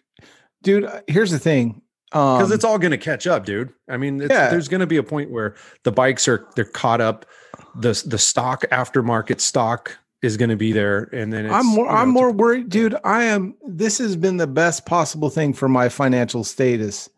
dude, 0.63 0.89
here's 1.07 1.31
the 1.31 1.39
thing. 1.39 1.83
Um, 2.15 2.39
because 2.39 2.53
it's 2.53 2.65
all 2.65 2.79
going 2.79 2.93
to 2.93 2.99
catch 2.99 3.27
up, 3.27 3.45
dude. 3.45 3.71
I 3.89 3.97
mean, 3.97 4.21
it's, 4.23 4.33
Yeah. 4.33 4.49
there's 4.51 4.69
going 4.69 4.81
to 4.81 4.87
be 4.87 4.97
a 4.97 5.03
point 5.03 5.31
where 5.31 5.55
the 5.83 5.93
bikes 5.93 6.29
are 6.29 6.47
they're 6.55 6.65
caught 6.65 7.01
up. 7.01 7.27
the 7.75 8.01
The 8.07 8.19
stock 8.19 8.63
aftermarket 8.71 9.41
stock 9.41 9.99
is 10.23 10.37
going 10.37 10.51
to 10.51 10.57
be 10.57 10.73
there, 10.73 11.11
and 11.13 11.33
then 11.33 11.47
it's, 11.47 11.55
I'm 11.55 11.67
more 11.67 11.85
you 11.87 11.91
know, 11.93 11.97
I'm 11.99 12.09
more 12.09 12.33
worried, 12.33 12.69
dude. 12.71 12.95
I 13.05 13.25
am 13.25 13.55
this 13.67 13.99
has 13.99 14.17
been 14.17 14.37
the 14.39 14.47
best 14.47 14.87
possible 14.87 15.29
thing 15.29 15.53
for 15.53 15.69
my 15.69 15.89
financial 15.89 16.45
status. 16.45 17.11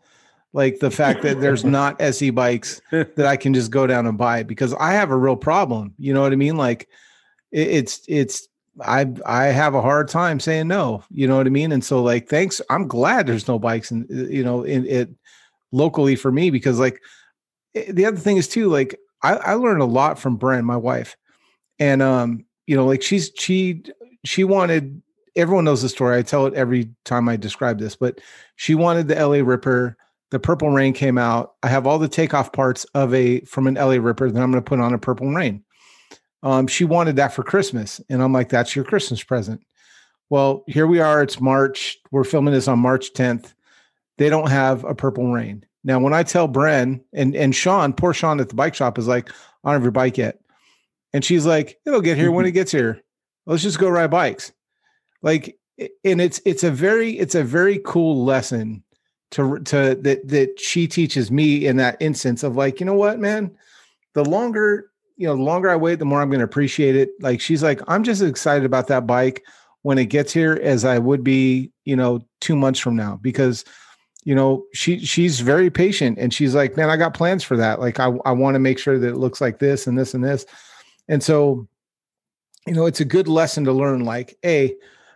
Like 0.53 0.79
the 0.81 0.91
fact 0.91 1.23
that 1.23 1.41
there's 1.41 1.65
not 1.79 2.01
SE 2.01 2.31
bikes 2.31 2.81
that 2.91 3.27
I 3.27 3.37
can 3.37 3.53
just 3.53 3.71
go 3.71 3.87
down 3.87 4.07
and 4.07 4.17
buy 4.17 4.43
because 4.43 4.73
I 4.75 4.93
have 4.95 5.11
a 5.11 5.17
real 5.17 5.37
problem. 5.37 5.93
You 5.99 6.15
know 6.15 6.23
what 6.23 6.33
I 6.33 6.37
mean? 6.37 6.57
Like 6.57 6.89
it, 7.53 7.69
it's 7.69 8.01
it's 8.09 8.49
I 8.83 9.07
I 9.25 9.47
have 9.47 9.75
a 9.75 9.83
hard 9.83 10.09
time 10.09 10.41
saying 10.41 10.69
no. 10.69 11.05
You 11.11 11.27
know 11.27 11.37
what 11.37 11.47
I 11.47 11.51
mean? 11.51 11.73
And 11.73 11.85
so 11.85 12.03
like 12.03 12.29
thanks. 12.29 12.61
I'm 12.71 12.89
glad 12.89 13.27
there's 13.27 13.49
no 13.49 13.59
bikes 13.59 13.91
and 13.91 14.07
you 14.11 14.45
know 14.45 14.63
in 14.63 14.87
it 14.87 15.11
locally 15.73 16.17
for 16.17 16.31
me 16.31 16.51
because 16.51 16.79
like 16.79 17.01
eh, 17.75 17.91
the 17.91 18.05
other 18.05 18.19
thing 18.19 18.37
is 18.37 18.49
too 18.49 18.69
like 18.69 18.99
I, 19.23 19.35
I 19.37 19.55
learned 19.55 19.83
a 19.83 19.87
lot 19.87 20.19
from 20.19 20.39
Bren, 20.39 20.65
my 20.65 20.77
wife, 20.77 21.17
and 21.79 22.03
um 22.03 22.45
you 22.67 22.77
know 22.77 22.87
like 22.87 23.03
she's 23.03 23.31
she 23.37 23.83
she 24.25 24.45
wanted 24.45 25.03
everyone 25.37 25.65
knows 25.65 25.83
the 25.83 25.89
story. 25.89 26.19
I 26.19 26.23
tell 26.23 26.47
it 26.47 26.55
every 26.55 26.91
time 27.05 27.29
I 27.29 27.37
describe 27.37 27.79
this, 27.79 27.95
but 27.95 28.21
she 28.57 28.75
wanted 28.75 29.09
the 29.09 29.15
LA 29.15 29.43
Ripper. 29.45 29.97
The 30.31 30.41
Purple 30.41 30.71
Rain 30.71 30.93
came 30.93 31.19
out. 31.19 31.53
I 31.63 31.69
have 31.69 31.87
all 31.87 31.99
the 31.99 32.09
takeoff 32.09 32.53
parts 32.53 32.85
of 32.95 33.15
a 33.15 33.41
from 33.43 33.67
an 33.69 33.75
LA 33.75 33.97
Ripper 33.97 34.31
that 34.31 34.43
I'm 34.43 34.51
going 34.51 34.63
to 34.63 34.69
put 34.69 34.81
on 34.81 34.93
a 34.93 34.99
Purple 34.99 35.31
Rain. 35.31 35.63
Um, 36.47 36.69
she 36.69 36.85
wanted 36.85 37.17
that 37.17 37.33
for 37.33 37.43
Christmas, 37.43 38.01
and 38.09 38.23
I'm 38.23 38.33
like, 38.33 38.51
"That's 38.51 38.77
your 38.77 38.85
Christmas 38.85 39.21
present." 39.21 39.63
Well, 40.31 40.63
here 40.69 40.87
we 40.87 41.01
are. 41.01 41.21
It's 41.21 41.41
March. 41.41 41.99
We're 42.13 42.23
filming 42.23 42.55
this 42.55 42.69
on 42.69 42.79
March 42.79 43.13
10th. 43.15 43.53
They 44.19 44.29
don't 44.29 44.49
have 44.49 44.85
a 44.85 44.95
Purple 44.95 45.33
Rain 45.33 45.65
now. 45.83 45.99
When 45.99 46.15
I 46.15 46.23
tell 46.23 46.49
Bren 46.49 47.01
and 47.13 47.35
and 47.35 47.53
Sean, 47.53 47.93
poor 47.93 48.15
Sean 48.15 48.39
at 48.39 48.49
the 48.49 48.55
bike 48.55 48.77
shop 48.77 48.97
is 48.97 49.09
like, 49.09 49.29
"I 49.65 49.71
don't 49.71 49.73
have 49.75 49.83
your 49.83 49.91
bike 49.91 50.19
yet," 50.19 50.39
and 51.13 51.25
she's 51.25 51.47
like, 51.47 51.81
"It'll 51.85 52.01
get 52.01 52.17
here 52.17 52.31
when 52.31 52.47
it 52.47 52.53
gets 52.53 52.71
here. 52.71 53.03
Let's 53.45 53.65
just 53.65 53.81
go 53.81 53.89
ride 53.89 54.13
bikes." 54.13 54.53
Like 55.23 55.59
and 56.05 56.21
it's 56.21 56.41
it's 56.45 56.63
a 56.63 56.71
very 56.71 57.19
it's 57.19 57.35
a 57.35 57.43
very 57.43 57.81
cool 57.85 58.25
lesson 58.25 58.85
to 59.33 59.59
to 59.65 59.97
that 59.97 60.29
that 60.29 60.61
she 60.61 60.87
teaches 60.87 61.29
me 61.29 61.67
in 61.67 61.79
that 61.79 61.97
instance 61.99 62.45
of 62.45 62.55
like 62.55 62.79
you 62.79 62.87
know 62.87 62.95
what 62.95 63.19
man 63.19 63.51
the 64.15 64.25
longer 64.25 64.93
you 65.17 65.27
know 65.27 65.37
the 65.37 65.43
longer 65.43 65.71
i 65.71 65.77
wait 65.77 65.99
the 65.99 66.05
more 66.05 66.21
i'm 66.21 66.29
going 66.29 66.41
to 66.41 66.45
appreciate 66.45 66.97
it. 66.97 67.11
Like 67.21 67.41
she's 67.41 67.63
like 67.63 67.81
i'm 67.89 68.05
just 68.05 68.23
excited 68.23 68.65
about 68.65 68.89
that 68.89 69.07
bike 69.07 69.45
when 69.83 69.99
it 69.99 70.07
gets 70.07 70.33
here 70.33 70.59
as 70.63 70.85
i 70.85 70.99
would 70.99 71.25
be 71.25 71.71
you 71.85 71.97
know 71.97 72.27
two 72.41 72.57
months 72.57 72.81
from 72.81 72.97
now. 72.97 73.19
Because 73.23 73.65
you 74.25 74.35
know 74.35 74.65
she 74.73 74.99
she's 74.99 75.41
very 75.41 75.71
patient 75.71 76.19
and 76.19 76.35
she's 76.35 76.55
like 76.55 76.77
man 76.77 76.91
i 76.91 76.97
got 76.97 77.15
plans 77.15 77.43
for 77.43 77.57
that. 77.57 77.81
Like 77.81 77.99
i, 78.01 78.11
I 78.25 78.33
want 78.33 78.55
to 78.55 78.61
make 78.61 78.79
sure 78.79 78.99
that 78.99 79.09
it 79.09 79.17
looks 79.17 79.41
like 79.41 79.59
this 79.59 79.87
and 79.87 79.99
this 79.99 80.15
and 80.15 80.25
this. 80.25 80.47
And 81.09 81.23
so 81.23 81.67
you 82.67 82.75
know 82.75 82.87
it's 82.87 83.01
a 83.01 83.05
good 83.05 83.29
lesson 83.29 83.65
to 83.65 83.73
learn 83.73 84.05
like 84.05 84.37
a 84.45 84.75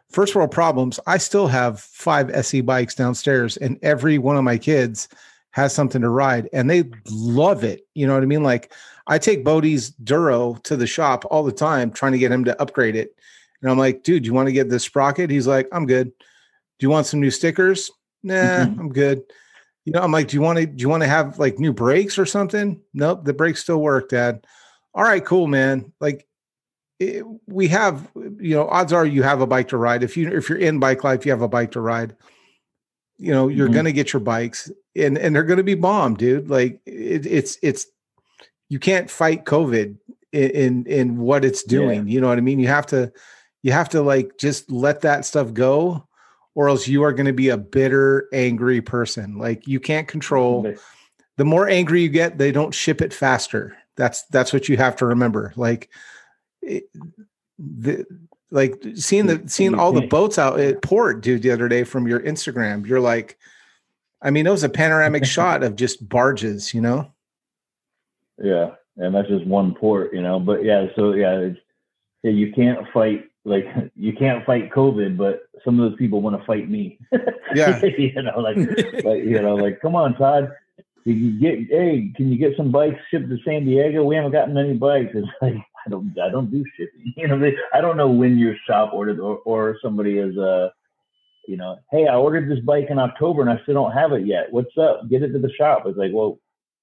first 0.09 0.35
world 0.35 0.51
problems 0.51 0.99
i 1.07 1.17
still 1.17 1.47
have 1.47 1.79
five 1.79 2.31
se 2.45 2.61
bikes 2.63 2.97
downstairs 2.97 3.57
and 3.59 3.79
every 3.83 4.19
one 4.19 4.37
of 4.37 4.43
my 4.43 4.59
kids 4.59 5.09
has 5.53 5.75
something 5.75 6.03
to 6.03 6.09
ride 6.09 6.49
and 6.53 6.71
they 6.71 6.85
love 7.11 7.65
it. 7.65 7.87
You 7.95 8.07
know 8.07 8.15
what 8.15 8.23
i 8.23 8.27
mean? 8.27 8.43
Like 8.43 8.73
i 9.07 9.19
take 9.19 9.45
bodie's 9.45 9.91
duro 9.91 10.55
to 10.65 10.77
the 10.77 10.87
shop 10.87 11.25
all 11.31 11.43
the 11.43 11.53
time 11.53 11.91
trying 11.91 12.13
to 12.13 12.19
get 12.19 12.33
him 12.33 12.45
to 12.45 12.61
upgrade 12.61 12.97
it. 12.97 13.15
And 13.63 13.71
i'm 13.71 13.79
like 13.79 14.03
dude 14.03 14.27
you 14.27 14.35
want 14.35 14.49
to 14.49 14.53
get 14.53 14.69
this 14.69 14.85
sprocket? 14.85 15.31
He's 15.31 15.47
like 15.47 15.69
i'm 15.73 15.87
good. 15.87 16.13
Do 16.79 16.87
you 16.87 16.91
want 16.91 17.07
some 17.07 17.21
new 17.21 17.31
stickers? 17.31 17.91
Nah 18.23 18.35
mm-hmm. 18.35 18.81
i'm 18.81 18.93
good. 18.93 19.23
You 19.85 19.93
know 19.93 20.01
i'm 20.01 20.13
like 20.13 20.29
do 20.29 20.37
you 20.37 20.43
want 20.43 20.59
to 20.59 20.67
do 20.67 20.83
you 20.83 20.89
want 20.89 21.03
to 21.03 21.09
have 21.09 21.39
like 21.39 21.59
new 21.59 21.73
brakes 21.73 22.19
or 22.19 22.27
something? 22.27 22.81
Nope 22.95 23.25
the 23.25 23.35
brakes 23.35 23.63
still 23.63 23.81
work 23.81 24.11
dad. 24.11 24.47
All 24.95 25.05
right 25.05 25.25
cool 25.25 25.47
man. 25.47 25.93
Like 26.01 26.27
it, 26.99 27.25
we 27.47 27.69
have 27.69 28.11
you 28.15 28.57
know 28.57 28.69
odds 28.69 28.93
are 28.93 29.07
you 29.07 29.23
have 29.23 29.41
a 29.41 29.47
bike 29.47 29.69
to 29.69 29.77
ride. 29.77 30.03
If 30.03 30.17
you 30.17 30.29
if 30.31 30.49
you're 30.49 30.59
in 30.59 30.79
bike 30.79 31.05
life 31.05 31.25
you 31.25 31.33
have 31.33 31.43
a 31.43 31.49
bike 31.49 31.73
to 31.73 31.81
ride. 31.81 32.15
You 33.17 33.33
know 33.33 33.49
you're 33.49 33.67
mm-hmm. 33.67 33.75
going 33.75 33.85
to 33.85 33.93
get 33.93 34.15
your 34.15 34.21
bikes 34.21 34.71
and 34.97 35.19
and 35.19 35.35
they're 35.35 35.45
going 35.45 35.59
to 35.59 35.63
be 35.63 35.75
bomb, 35.75 36.15
dude. 36.15 36.51
Like 36.51 36.81
it, 36.87 37.27
it's 37.27 37.59
it's 37.63 37.87
you 38.71 38.79
can't 38.79 39.11
fight 39.11 39.45
covid 39.45 39.99
in 40.33 40.51
in, 40.51 40.87
in 40.87 41.19
what 41.19 41.45
it's 41.45 41.63
doing 41.63 42.07
yeah. 42.07 42.15
you 42.15 42.21
know 42.21 42.29
what 42.29 42.39
i 42.39 42.41
mean? 42.41 42.59
You 42.59 42.69
have 42.69 42.87
to 42.87 43.13
you 43.63 43.73
have 43.73 43.91
to 43.91 44.03
like 44.03 44.39
just 44.39 44.71
let 44.71 45.03
that 45.03 45.25
stuff 45.25 45.53
go 45.53 46.07
or 46.55 46.69
else 46.69 46.89
you 46.89 47.03
are 47.03 47.13
going 47.13 47.27
to 47.27 47.33
be 47.33 47.51
a 47.51 47.57
bitter 47.57 48.29
angry 48.33 48.81
person. 48.81 49.39
Like 49.39 49.67
you 49.67 49.81
can't 49.81 50.09
control 50.09 50.75
the 51.37 51.45
more 51.45 51.69
angry 51.69 52.03
you 52.03 52.09
get 52.09 52.39
they 52.39 52.53
don't 52.53 52.75
ship 52.75 53.01
it 53.01 53.13
faster. 53.13 53.77
That's 53.97 54.25
that's 54.25 54.53
what 54.53 54.69
you 54.69 54.77
have 54.77 54.97
to 54.97 55.07
remember. 55.07 55.53
Like 55.57 55.91
it, 56.63 56.85
the 57.59 58.07
like 58.51 58.83
seeing 58.95 59.27
the 59.27 59.43
seeing 59.47 59.75
all 59.75 59.93
the 59.93 60.07
boats 60.07 60.39
out 60.39 60.59
at 60.59 60.83
port 60.83 61.23
dude 61.23 61.43
the 61.43 61.51
other 61.51 61.69
day 61.69 61.85
from 61.85 62.09
your 62.09 62.19
instagram 62.21 62.85
you're 62.85 63.01
like 63.01 63.39
i 64.23 64.31
mean 64.31 64.45
it 64.45 64.51
was 64.51 64.65
a 64.65 64.69
panoramic 64.69 65.25
shot 65.37 65.63
of 65.63 65.77
just 65.77 66.09
barges 66.09 66.75
you 66.75 66.81
know 66.81 67.13
yeah 68.41 68.71
and 68.97 69.15
that's 69.15 69.29
just 69.29 69.47
one 69.47 69.75
port 69.75 70.12
you 70.12 70.23
know 70.23 70.41
but 70.41 70.65
yeah 70.65 70.87
so 70.97 71.12
yeah, 71.12 71.49
yeah 72.23 72.31
you 72.31 72.53
can't 72.53 72.87
fight 72.93 73.31
like 73.45 73.65
you 73.97 74.12
can't 74.12 74.45
fight 74.45 74.71
COVID, 74.71 75.17
but 75.17 75.43
some 75.65 75.79
of 75.79 75.91
those 75.91 75.99
people 75.99 76.23
want 76.23 76.39
to 76.39 76.47
fight 76.47 76.69
me. 76.69 76.99
Yeah, 77.53 77.85
you 77.99 78.23
know, 78.23 78.39
like, 78.39 78.57
like 79.05 79.25
you 79.25 79.43
know, 79.43 79.57
like 79.57 79.81
come 79.81 79.97
on, 79.97 80.15
Todd, 80.15 80.53
you 81.05 81.33
get 81.41 81.59
hey, 81.69 82.12
can 82.15 82.31
you 82.31 82.39
get 82.39 82.57
some 82.57 82.71
bikes 82.71 83.01
shipped 83.11 83.29
to 83.29 83.39
San 83.45 83.65
Diego? 83.65 84.05
We 84.05 84.15
haven't 84.15 84.31
gotten 84.31 84.57
any 84.57 84.75
bikes. 84.75 85.11
It's 85.15 85.27
like 85.43 85.55
I 85.55 85.91
don't 85.91 86.17
I 86.17 86.29
don't 86.29 86.49
do 86.49 86.65
shipping. 86.77 87.12
You 87.17 87.27
know, 87.27 87.41
they, 87.41 87.57
I 87.75 87.81
don't 87.81 87.97
know 87.97 88.09
when 88.09 88.39
your 88.39 88.55
shop 88.69 88.93
ordered 88.95 89.19
or, 89.19 89.39
or 89.39 89.77
somebody 89.83 90.19
is 90.19 90.39
uh 90.39 90.69
you 91.49 91.57
know, 91.57 91.81
hey, 91.91 92.07
I 92.07 92.15
ordered 92.15 92.49
this 92.49 92.65
bike 92.65 92.87
in 92.89 93.01
October 93.01 93.41
and 93.41 93.51
I 93.51 93.61
still 93.65 93.75
don't 93.75 93.91
have 93.91 94.12
it 94.12 94.25
yet. 94.25 94.53
What's 94.53 94.79
up? 94.79 95.09
Get 95.11 95.25
it 95.25 95.33
to 95.33 95.41
the 95.41 95.53
shop. 95.59 95.83
It's 95.87 95.99
like, 95.99 96.12
well, 96.15 96.39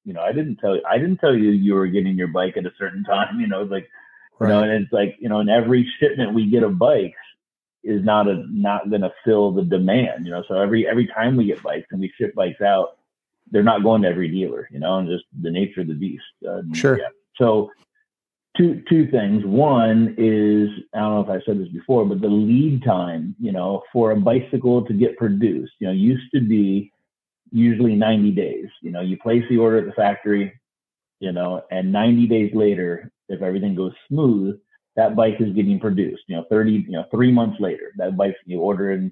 you 0.07 0.13
know, 0.13 0.21
I 0.21 0.31
didn't 0.31 0.55
tell 0.55 0.75
you 0.75 0.81
I 0.89 0.97
didn't 0.97 1.17
tell 1.17 1.35
you 1.35 1.51
you 1.51 1.75
were 1.75 1.87
getting 1.87 2.17
your 2.17 2.29
bike 2.29 2.57
at 2.57 2.65
a 2.65 2.73
certain 2.79 3.03
time. 3.03 3.39
You 3.39 3.47
know, 3.47 3.61
like 3.63 3.87
Right. 4.39 4.49
You 4.49 4.53
know, 4.53 4.63
and 4.63 4.83
it's 4.83 4.93
like, 4.93 5.15
you 5.19 5.29
know, 5.29 5.39
in 5.39 5.49
every 5.49 5.89
shipment 5.99 6.33
we 6.33 6.49
get 6.49 6.63
of 6.63 6.77
bikes 6.77 7.17
is 7.83 8.03
not 8.03 8.27
a 8.27 8.45
not 8.49 8.89
gonna 8.89 9.11
fill 9.25 9.51
the 9.51 9.63
demand, 9.63 10.25
you 10.25 10.31
know. 10.31 10.43
So 10.47 10.59
every 10.59 10.87
every 10.87 11.07
time 11.07 11.35
we 11.35 11.45
get 11.45 11.63
bikes 11.63 11.87
and 11.91 11.99
we 11.99 12.11
ship 12.17 12.35
bikes 12.35 12.61
out, 12.61 12.97
they're 13.49 13.63
not 13.63 13.83
going 13.83 14.01
to 14.03 14.07
every 14.09 14.29
dealer, 14.29 14.67
you 14.71 14.79
know, 14.79 14.97
and 14.97 15.07
just 15.07 15.23
the 15.41 15.49
nature 15.49 15.81
of 15.81 15.87
the 15.87 15.93
beast. 15.93 16.23
Uh, 16.47 16.61
sure. 16.73 16.99
Yeah. 16.99 17.07
So 17.37 17.71
two 18.55 18.83
two 18.87 19.09
things. 19.09 19.43
One 19.45 20.13
is 20.17 20.69
I 20.93 20.99
don't 20.99 21.15
know 21.15 21.33
if 21.33 21.41
I 21.41 21.43
said 21.45 21.59
this 21.59 21.69
before, 21.69 22.05
but 22.05 22.21
the 22.21 22.27
lead 22.27 22.83
time, 22.83 23.35
you 23.39 23.51
know, 23.51 23.81
for 23.91 24.11
a 24.11 24.15
bicycle 24.15 24.85
to 24.85 24.93
get 24.93 25.17
produced, 25.17 25.73
you 25.79 25.87
know, 25.87 25.93
used 25.93 26.29
to 26.35 26.41
be 26.41 26.91
usually 27.51 27.95
90 27.95 28.31
days. 28.31 28.67
You 28.81 28.91
know, 28.91 29.01
you 29.01 29.17
place 29.17 29.43
the 29.49 29.57
order 29.57 29.77
at 29.77 29.85
the 29.85 29.91
factory, 29.93 30.53
you 31.19 31.31
know, 31.31 31.63
and 31.71 31.91
90 31.91 32.27
days 32.27 32.51
later, 32.53 33.11
if 33.29 33.41
everything 33.41 33.75
goes 33.75 33.93
smooth, 34.07 34.59
that 34.95 35.15
bike 35.15 35.35
is 35.39 35.53
getting 35.53 35.79
produced. 35.79 36.23
You 36.27 36.37
know, 36.37 36.45
30, 36.49 36.71
you 36.71 36.91
know, 36.91 37.05
three 37.11 37.31
months 37.31 37.57
later, 37.59 37.91
that 37.97 38.17
bike 38.17 38.35
you 38.45 38.59
order 38.59 38.91
in, 38.91 39.05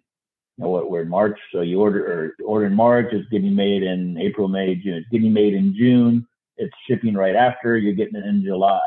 you 0.58 0.64
know, 0.64 0.70
what 0.70 0.90
we're 0.90 1.02
in 1.02 1.10
March, 1.10 1.38
so 1.52 1.62
you 1.62 1.82
order 1.82 2.34
or 2.40 2.46
order 2.46 2.66
in 2.66 2.74
March, 2.74 3.08
it's 3.12 3.30
getting 3.30 3.56
made 3.56 3.84
in 3.84 4.18
April, 4.18 4.48
May, 4.48 4.76
June. 4.76 4.96
It's 4.96 5.10
getting 5.10 5.34
made 5.34 5.54
in 5.54 5.76
June. 5.76 6.26
It's 6.58 6.74
shipping 6.88 7.14
right 7.14 7.36
after. 7.36 7.78
You're 7.78 7.94
getting 7.94 8.16
it 8.16 8.26
in 8.26 8.44
July. 8.44 8.80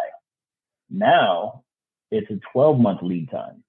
Now 0.90 1.64
it's 2.10 2.30
a 2.30 2.40
12 2.52 2.78
month 2.78 3.02
lead 3.02 3.30
time. 3.30 3.62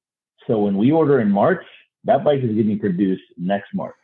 So 0.47 0.60
when 0.60 0.77
we 0.77 0.91
order 0.91 1.19
in 1.19 1.30
March, 1.30 1.65
that 2.06 2.23
bike 2.23 2.41
is 2.41 2.56
getting 2.56 2.80
produced 2.80 3.23
next 3.38 3.73
March 3.73 3.95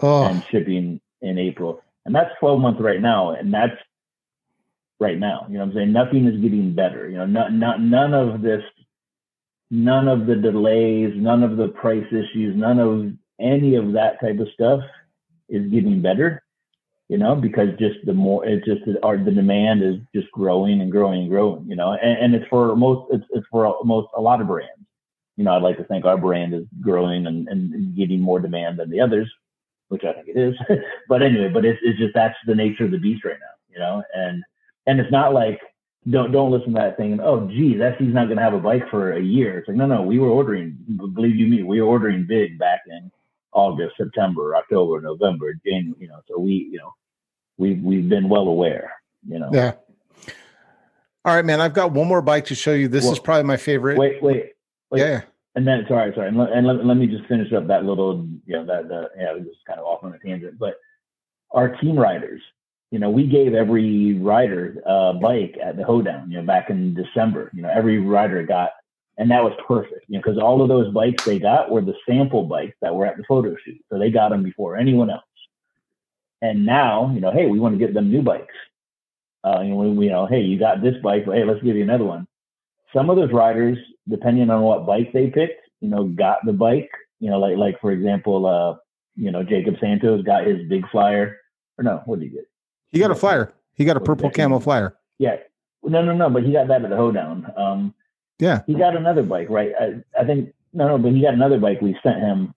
oh. 0.00 0.24
and 0.24 0.42
shipping 0.50 1.00
in 1.24 1.38
April. 1.38 1.80
And 2.04 2.14
that's 2.14 2.30
12 2.38 2.60
months 2.60 2.80
right 2.80 3.00
now. 3.00 3.30
And 3.30 3.52
that's 3.52 3.72
right 5.00 5.18
now. 5.18 5.46
You 5.48 5.58
know 5.58 5.64
I'm 5.64 5.72
saying? 5.74 5.92
Nothing 5.92 6.26
is 6.26 6.40
getting 6.40 6.74
better. 6.74 7.08
You 7.08 7.18
know, 7.18 7.26
not, 7.26 7.52
not, 7.52 7.80
none 7.80 8.14
of 8.14 8.42
this, 8.42 8.62
none 9.70 10.06
of 10.06 10.26
the 10.26 10.36
delays, 10.36 11.12
none 11.16 11.42
of 11.42 11.56
the 11.56 11.68
price 11.68 12.06
issues, 12.08 12.54
none 12.56 12.78
of 12.78 13.12
any 13.40 13.74
of 13.74 13.92
that 13.94 14.20
type 14.20 14.38
of 14.38 14.48
stuff 14.54 14.80
is 15.48 15.70
getting 15.70 16.02
better. 16.02 16.42
You 17.08 17.18
know, 17.18 17.36
because 17.36 17.68
just 17.78 17.96
the 18.06 18.14
more 18.14 18.46
it's 18.46 18.64
just 18.64 18.80
our 19.02 19.18
the 19.18 19.30
demand 19.30 19.82
is 19.82 19.96
just 20.14 20.30
growing 20.32 20.80
and 20.80 20.90
growing 20.90 21.20
and 21.22 21.30
growing. 21.30 21.66
You 21.68 21.76
know, 21.76 21.92
and, 21.92 22.18
and 22.18 22.34
it's 22.34 22.48
for 22.48 22.74
most 22.74 23.12
it's, 23.12 23.24
it's 23.30 23.46
for 23.50 23.76
most 23.84 24.08
a 24.16 24.20
lot 24.20 24.40
of 24.40 24.46
brands. 24.46 24.70
You 25.36 25.44
know, 25.44 25.54
I'd 25.54 25.62
like 25.62 25.76
to 25.76 25.84
think 25.84 26.06
our 26.06 26.16
brand 26.16 26.54
is 26.54 26.64
growing 26.80 27.26
and, 27.26 27.46
and 27.48 27.94
getting 27.94 28.20
more 28.20 28.40
demand 28.40 28.78
than 28.78 28.88
the 28.88 29.00
others, 29.00 29.30
which 29.88 30.02
I 30.04 30.12
think 30.12 30.28
it 30.28 30.38
is. 30.38 30.54
but 31.08 31.22
anyway, 31.22 31.48
but 31.52 31.64
it's, 31.64 31.78
it's 31.82 31.98
just 31.98 32.14
that's 32.14 32.36
the 32.46 32.54
nature 32.54 32.84
of 32.84 32.90
the 32.90 32.98
beast 32.98 33.24
right 33.24 33.38
now. 33.38 33.46
You 33.72 33.78
know, 33.78 34.02
and 34.14 34.42
and 34.86 35.00
it's 35.00 35.10
not 35.10 35.34
like 35.34 35.60
don't 36.10 36.32
don't 36.32 36.50
listen 36.50 36.74
to 36.74 36.80
that 36.80 36.96
thing. 36.96 37.18
Oh, 37.20 37.48
geez, 37.48 37.78
SE's 37.78 38.14
not 38.14 38.26
going 38.26 38.36
to 38.36 38.42
have 38.42 38.54
a 38.54 38.58
bike 38.58 38.88
for 38.90 39.12
a 39.12 39.22
year. 39.22 39.58
It's 39.58 39.68
like 39.68 39.76
no, 39.76 39.86
no, 39.86 40.02
we 40.02 40.18
were 40.18 40.28
ordering. 40.28 40.76
Believe 41.14 41.36
you 41.36 41.46
me, 41.46 41.62
we 41.62 41.80
were 41.80 41.88
ordering 41.88 42.26
big 42.26 42.58
back 42.58 42.80
in 42.86 43.10
August, 43.52 43.96
September, 43.96 44.54
October, 44.56 45.00
November, 45.00 45.54
January. 45.64 45.96
You 45.98 46.08
know, 46.08 46.20
so 46.28 46.38
we, 46.38 46.68
you 46.70 46.78
know, 46.78 46.92
we've 47.56 47.82
we've 47.82 48.08
been 48.08 48.28
well 48.28 48.48
aware. 48.48 48.92
You 49.26 49.38
know. 49.38 49.50
Yeah. 49.52 49.72
All 51.24 51.34
right, 51.34 51.44
man. 51.44 51.60
I've 51.60 51.72
got 51.72 51.92
one 51.92 52.06
more 52.06 52.20
bike 52.20 52.46
to 52.46 52.54
show 52.54 52.74
you. 52.74 52.86
This 52.86 53.04
well, 53.04 53.14
is 53.14 53.18
probably 53.18 53.44
my 53.44 53.56
favorite. 53.56 53.96
Wait, 53.98 54.22
wait, 54.22 54.52
wait. 54.90 55.00
Yeah. 55.00 55.22
And 55.56 55.66
then, 55.66 55.84
sorry, 55.88 56.12
sorry, 56.14 56.28
and, 56.28 56.36
let, 56.36 56.52
and 56.52 56.66
let, 56.66 56.84
let 56.84 56.96
me 56.96 57.06
just 57.06 57.26
finish 57.26 57.52
up 57.52 57.68
that 57.68 57.84
little, 57.84 58.26
you 58.44 58.56
know, 58.56 58.66
that 58.66 59.10
yeah, 59.16 59.36
it 59.36 59.44
was 59.44 59.56
kind 59.66 59.78
of 59.78 59.86
off 59.86 60.02
on 60.02 60.12
a 60.12 60.18
tangent, 60.18 60.58
but 60.58 60.74
our 61.52 61.76
team 61.76 61.96
riders, 61.96 62.42
you 62.90 62.98
know, 62.98 63.10
we 63.10 63.26
gave 63.26 63.54
every 63.54 64.18
rider 64.18 64.82
a 64.86 65.14
bike 65.14 65.56
at 65.62 65.76
the 65.76 65.84
hoedown, 65.84 66.30
you 66.30 66.38
know, 66.38 66.44
back 66.44 66.70
in 66.70 66.94
December. 66.94 67.50
You 67.54 67.62
know, 67.62 67.70
every 67.74 67.98
rider 67.98 68.44
got, 68.44 68.70
and 69.16 69.30
that 69.30 69.42
was 69.42 69.52
perfect, 69.66 70.04
you 70.08 70.16
know, 70.16 70.22
because 70.24 70.38
all 70.38 70.62
of 70.62 70.68
those 70.68 70.92
bikes 70.92 71.18
they 71.24 71.38
got 71.38 71.70
were 71.70 71.80
the 71.80 71.94
sample 72.08 72.44
bikes 72.44 72.76
that 72.82 72.94
were 72.94 73.06
at 73.06 73.16
the 73.16 73.24
photo 73.24 73.56
shoot. 73.64 73.80
So 73.90 73.98
they 73.98 74.10
got 74.10 74.30
them 74.30 74.42
before 74.42 74.76
anyone 74.76 75.10
else. 75.10 75.22
And 76.42 76.66
now, 76.66 77.10
you 77.14 77.20
know, 77.20 77.32
hey, 77.32 77.46
we 77.46 77.58
want 77.58 77.74
to 77.74 77.84
get 77.84 77.94
them 77.94 78.10
new 78.10 78.22
bikes. 78.22 78.54
Uh, 79.44 79.60
you 79.62 79.70
know, 79.70 79.76
we, 79.76 80.06
you 80.06 80.12
know, 80.12 80.26
hey, 80.26 80.40
you 80.40 80.58
got 80.58 80.82
this 80.82 80.94
bike, 81.02 81.26
but 81.26 81.36
hey, 81.36 81.44
let's 81.44 81.62
give 81.62 81.76
you 81.76 81.82
another 81.82 82.04
one. 82.04 82.26
Some 82.94 83.10
of 83.10 83.16
those 83.16 83.32
riders, 83.32 83.78
depending 84.08 84.50
on 84.50 84.62
what 84.62 84.86
bike 84.86 85.12
they 85.12 85.28
picked, 85.28 85.68
you 85.80 85.88
know, 85.88 86.04
got 86.04 86.38
the 86.44 86.52
bike. 86.52 86.90
You 87.20 87.30
know, 87.30 87.38
like 87.38 87.56
like 87.56 87.80
for 87.80 87.92
example, 87.92 88.46
uh, 88.46 88.76
you 89.16 89.30
know, 89.30 89.42
Jacob 89.42 89.76
Santos 89.80 90.22
got 90.22 90.46
his 90.46 90.68
big 90.68 90.88
flyer. 90.90 91.38
Or 91.78 91.84
no, 91.84 92.02
what 92.06 92.20
did 92.20 92.26
he 92.26 92.36
get? 92.36 92.48
He 92.90 92.98
got 92.98 93.10
a 93.10 93.14
flyer. 93.14 93.52
He 93.74 93.84
got 93.84 93.96
a 93.96 94.00
purple 94.00 94.30
camo 94.30 94.60
flyer. 94.60 94.96
Yeah. 95.18 95.36
No, 95.82 96.02
no, 96.02 96.14
no. 96.14 96.30
But 96.30 96.44
he 96.44 96.52
got 96.52 96.68
that 96.68 96.84
at 96.84 96.90
the 96.90 96.96
hoedown. 96.96 97.52
Um, 97.56 97.94
yeah. 98.38 98.62
He 98.66 98.74
got 98.74 98.96
another 98.96 99.22
bike, 99.22 99.48
right? 99.50 99.72
I, 99.78 100.20
I 100.20 100.24
think 100.24 100.54
no, 100.72 100.88
no. 100.88 100.98
But 100.98 101.12
he 101.12 101.22
got 101.22 101.34
another 101.34 101.58
bike. 101.58 101.80
We 101.80 101.96
sent 102.02 102.18
him. 102.18 102.54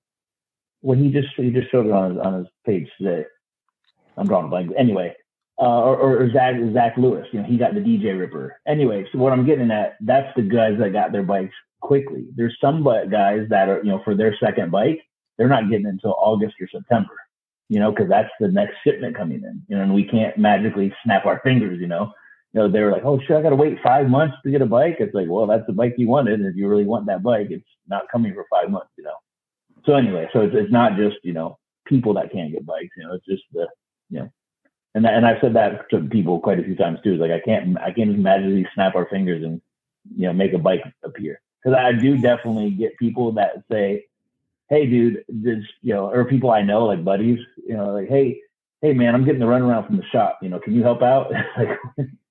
When 0.81 1.03
he 1.03 1.11
just 1.11 1.29
he 1.35 1.49
just 1.49 1.71
showed 1.71 1.87
it 1.87 1.91
on 1.91 2.11
his 2.11 2.19
on 2.19 2.33
his 2.39 2.47
page 2.65 2.87
today. 2.99 3.25
I'm 4.15 4.27
drawing 4.27 4.45
a 4.45 4.49
blank. 4.49 4.71
Anyway, 4.77 5.15
uh, 5.59 5.81
or, 5.81 6.21
or 6.21 6.31
Zach 6.31 6.55
Zach 6.73 6.97
Lewis. 6.97 7.27
You 7.31 7.41
know, 7.41 7.47
he 7.47 7.57
got 7.57 7.73
the 7.73 7.79
DJ 7.79 8.17
Ripper. 8.17 8.59
Anyway, 8.67 9.05
so 9.11 9.17
what 9.17 9.33
I'm 9.33 9.45
getting 9.45 9.71
at, 9.71 9.97
that's 10.01 10.33
the 10.35 10.43
guys 10.43 10.77
that 10.79 10.93
got 10.93 11.11
their 11.11 11.23
bikes 11.23 11.55
quickly. 11.81 12.25
There's 12.35 12.57
some 12.61 12.83
guys 12.83 13.47
that 13.49 13.69
are, 13.69 13.77
you 13.83 13.91
know, 13.91 14.01
for 14.03 14.15
their 14.15 14.35
second 14.43 14.71
bike, 14.71 15.01
they're 15.37 15.47
not 15.47 15.69
getting 15.69 15.85
until 15.85 16.15
August 16.17 16.55
or 16.61 16.67
September, 16.71 17.13
you 17.69 17.79
know, 17.79 17.91
because 17.91 18.09
that's 18.09 18.29
the 18.39 18.47
next 18.47 18.75
shipment 18.83 19.15
coming 19.15 19.43
in, 19.43 19.61
you 19.67 19.77
know, 19.77 19.83
and 19.83 19.93
we 19.93 20.03
can't 20.03 20.37
magically 20.37 20.93
snap 21.03 21.25
our 21.25 21.39
fingers, 21.43 21.79
you 21.79 21.87
know. 21.87 22.11
You 22.53 22.61
know, 22.61 22.71
they're 22.71 22.91
like, 22.91 23.03
oh 23.03 23.19
shit, 23.19 23.35
I 23.35 23.41
got 23.41 23.49
to 23.49 23.55
wait 23.55 23.77
five 23.83 24.07
months 24.07 24.35
to 24.43 24.51
get 24.51 24.61
a 24.61 24.65
bike. 24.65 24.97
It's 24.99 25.13
like, 25.13 25.27
well, 25.29 25.45
that's 25.45 25.67
the 25.67 25.73
bike 25.73 25.95
you 25.97 26.07
wanted. 26.07 26.39
And 26.39 26.47
if 26.47 26.55
you 26.55 26.67
really 26.67 26.85
want 26.85 27.05
that 27.07 27.21
bike, 27.21 27.47
it's 27.49 27.65
not 27.87 28.09
coming 28.11 28.33
for 28.33 28.45
five 28.49 28.71
months, 28.71 28.89
you 28.97 29.03
know. 29.03 29.13
So 29.85 29.95
anyway, 29.95 30.27
so 30.33 30.41
it's, 30.41 30.55
it's 30.55 30.71
not 30.71 30.95
just 30.95 31.17
you 31.23 31.33
know 31.33 31.59
people 31.85 32.13
that 32.15 32.31
can't 32.31 32.51
get 32.51 32.65
bikes, 32.65 32.89
you 32.97 33.03
know, 33.03 33.13
it's 33.13 33.25
just 33.25 33.43
the 33.53 33.67
you 34.09 34.19
know 34.19 34.29
and 34.97 35.05
and 35.05 35.25
I've 35.25 35.39
said 35.41 35.53
that 35.53 35.89
to 35.91 35.99
people 36.01 36.39
quite 36.39 36.59
a 36.59 36.63
few 36.63 36.75
times 36.75 36.99
too. 37.03 37.13
It's 37.13 37.21
like 37.21 37.31
I 37.31 37.39
can't 37.39 37.77
I 37.79 37.91
can't 37.91 38.17
magically 38.17 38.67
snap 38.73 38.95
our 38.95 39.05
fingers 39.05 39.43
and 39.43 39.61
you 40.15 40.27
know 40.27 40.33
make 40.33 40.53
a 40.53 40.57
bike 40.57 40.81
appear 41.03 41.39
because 41.63 41.77
I 41.77 41.91
do 41.91 42.17
definitely 42.17 42.71
get 42.71 42.97
people 42.97 43.31
that 43.33 43.63
say, 43.71 44.05
"Hey, 44.69 44.87
dude, 44.87 45.23
this 45.29 45.63
you 45.83 45.93
know," 45.93 46.09
or 46.09 46.25
people 46.25 46.49
I 46.49 46.63
know 46.63 46.85
like 46.85 47.05
buddies, 47.05 47.39
you 47.67 47.77
know, 47.77 47.93
like, 47.93 48.09
"Hey, 48.09 48.41
hey, 48.81 48.93
man, 48.93 49.13
I'm 49.13 49.23
getting 49.23 49.39
the 49.39 49.45
runaround 49.45 49.85
from 49.85 49.97
the 49.97 50.05
shop. 50.05 50.39
You 50.41 50.49
know, 50.49 50.59
can 50.59 50.73
you 50.73 50.81
help 50.81 51.03
out?" 51.03 51.31
like, 51.57 51.77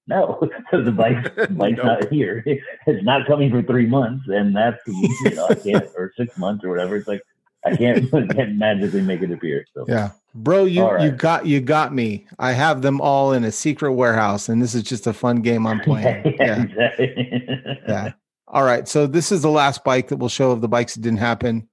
no, 0.08 0.40
the 0.72 0.92
bike's 0.92 1.52
bike's 1.52 1.82
not 1.82 2.12
here. 2.12 2.42
It's 2.46 3.04
not 3.04 3.28
coming 3.28 3.50
for 3.50 3.62
three 3.62 3.86
months, 3.86 4.24
and 4.26 4.56
that's 4.56 4.82
you 4.86 5.34
know 5.36 5.46
I 5.48 5.54
can't 5.54 5.88
or 5.96 6.12
six 6.16 6.36
months 6.36 6.64
or 6.64 6.68
whatever. 6.68 6.96
It's 6.96 7.06
like 7.06 7.22
I 7.66 7.76
can't, 7.76 8.10
can't 8.32 8.56
magically 8.56 9.02
make 9.02 9.22
it 9.22 9.30
appear. 9.30 9.66
So 9.74 9.84
yeah, 9.88 10.10
bro, 10.34 10.64
you 10.64 10.84
right. 10.84 11.02
you 11.02 11.10
got 11.10 11.46
you 11.46 11.60
got 11.60 11.94
me. 11.94 12.26
I 12.38 12.52
have 12.52 12.82
them 12.82 13.00
all 13.00 13.32
in 13.32 13.44
a 13.44 13.52
secret 13.52 13.92
warehouse, 13.92 14.48
and 14.48 14.62
this 14.62 14.74
is 14.74 14.82
just 14.82 15.06
a 15.06 15.12
fun 15.12 15.42
game 15.42 15.66
I'm 15.66 15.80
playing. 15.84 16.36
yeah, 16.38 16.64
yeah. 16.98 17.74
yeah. 17.88 18.12
All 18.48 18.62
right, 18.62 18.86
so 18.86 19.08
this 19.08 19.32
is 19.32 19.42
the 19.42 19.50
last 19.50 19.82
bike 19.82 20.06
that 20.08 20.18
we'll 20.18 20.28
show 20.28 20.52
of 20.52 20.60
the 20.60 20.68
bikes 20.68 20.94
that 20.94 21.00
didn't 21.00 21.18
happen. 21.18 21.68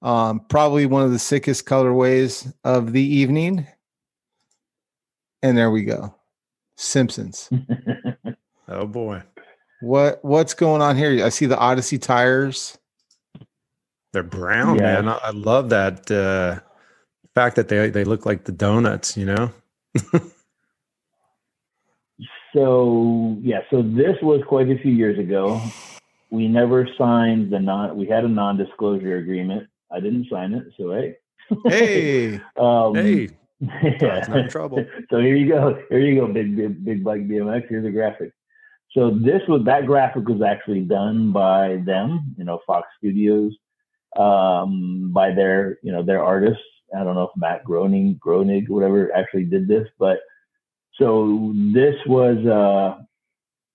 Um, 0.00 0.40
probably 0.48 0.86
one 0.86 1.02
of 1.02 1.12
the 1.12 1.18
sickest 1.18 1.66
colorways 1.66 2.50
of 2.64 2.94
the 2.94 3.02
evening. 3.02 3.66
And 5.42 5.56
there 5.56 5.70
we 5.70 5.84
go. 5.84 6.14
Simpsons. 6.76 7.50
oh 8.68 8.86
boy. 8.86 9.22
What 9.80 10.24
what's 10.24 10.54
going 10.54 10.80
on 10.80 10.96
here? 10.96 11.24
I 11.24 11.28
see 11.28 11.44
the 11.44 11.58
Odyssey 11.58 11.98
tires. 11.98 12.78
They're 14.12 14.22
brown, 14.22 14.76
yeah. 14.76 15.00
man. 15.00 15.08
I, 15.08 15.18
I, 15.22 15.30
love 15.30 15.68
that 15.70 16.10
uh, 16.10 16.60
fact 17.34 17.56
that 17.56 17.68
they 17.68 17.90
they 17.90 18.04
look 18.04 18.24
like 18.24 18.44
the 18.44 18.52
donuts. 18.52 19.16
You 19.16 19.26
know. 19.26 19.52
so 22.54 23.36
yeah, 23.42 23.60
so 23.70 23.82
this 23.82 24.16
was 24.22 24.40
quite 24.48 24.70
a 24.70 24.78
few 24.78 24.92
years 24.92 25.18
ago. 25.18 25.60
We 26.30 26.48
never 26.48 26.88
signed 26.96 27.52
the 27.52 27.58
non. 27.58 27.96
We 27.96 28.06
had 28.06 28.24
a 28.24 28.28
non-disclosure 28.28 29.16
agreement. 29.16 29.68
I 29.92 30.00
didn't 30.00 30.26
sign 30.30 30.54
it, 30.54 30.64
so 30.78 30.92
hey. 30.92 31.16
Hey. 31.66 32.40
um, 32.60 32.94
hey. 32.94 33.28
Yeah. 33.60 34.24
not 34.28 34.38
in 34.38 34.48
trouble. 34.48 34.86
so 35.10 35.18
here 35.18 35.34
you 35.34 35.48
go. 35.48 35.82
Here 35.90 35.98
you 35.98 36.20
go, 36.20 36.32
big 36.32 36.56
big 36.56 36.84
big 36.84 37.02
bike 37.02 37.26
BMX. 37.26 37.68
Here's 37.68 37.84
a 37.84 37.90
graphic. 37.90 38.32
So 38.92 39.10
this 39.10 39.42
was 39.48 39.62
that 39.64 39.84
graphic 39.84 40.28
was 40.28 40.42
actually 40.42 40.82
done 40.82 41.32
by 41.32 41.82
them, 41.84 42.34
you 42.38 42.44
know, 42.44 42.60
Fox 42.66 42.86
Studios 42.98 43.52
um, 44.18 45.12
by 45.12 45.30
their 45.32 45.78
you 45.82 45.92
know 45.92 46.02
their 46.02 46.22
artists. 46.22 46.62
I 46.98 47.04
don't 47.04 47.14
know 47.14 47.24
if 47.24 47.36
Matt 47.36 47.64
Groening, 47.64 48.18
Groening, 48.18 48.66
whatever, 48.68 49.14
actually 49.14 49.44
did 49.44 49.68
this, 49.68 49.86
but 49.98 50.20
so 50.98 51.52
this 51.74 51.94
was 52.06 52.38
uh, 52.46 53.02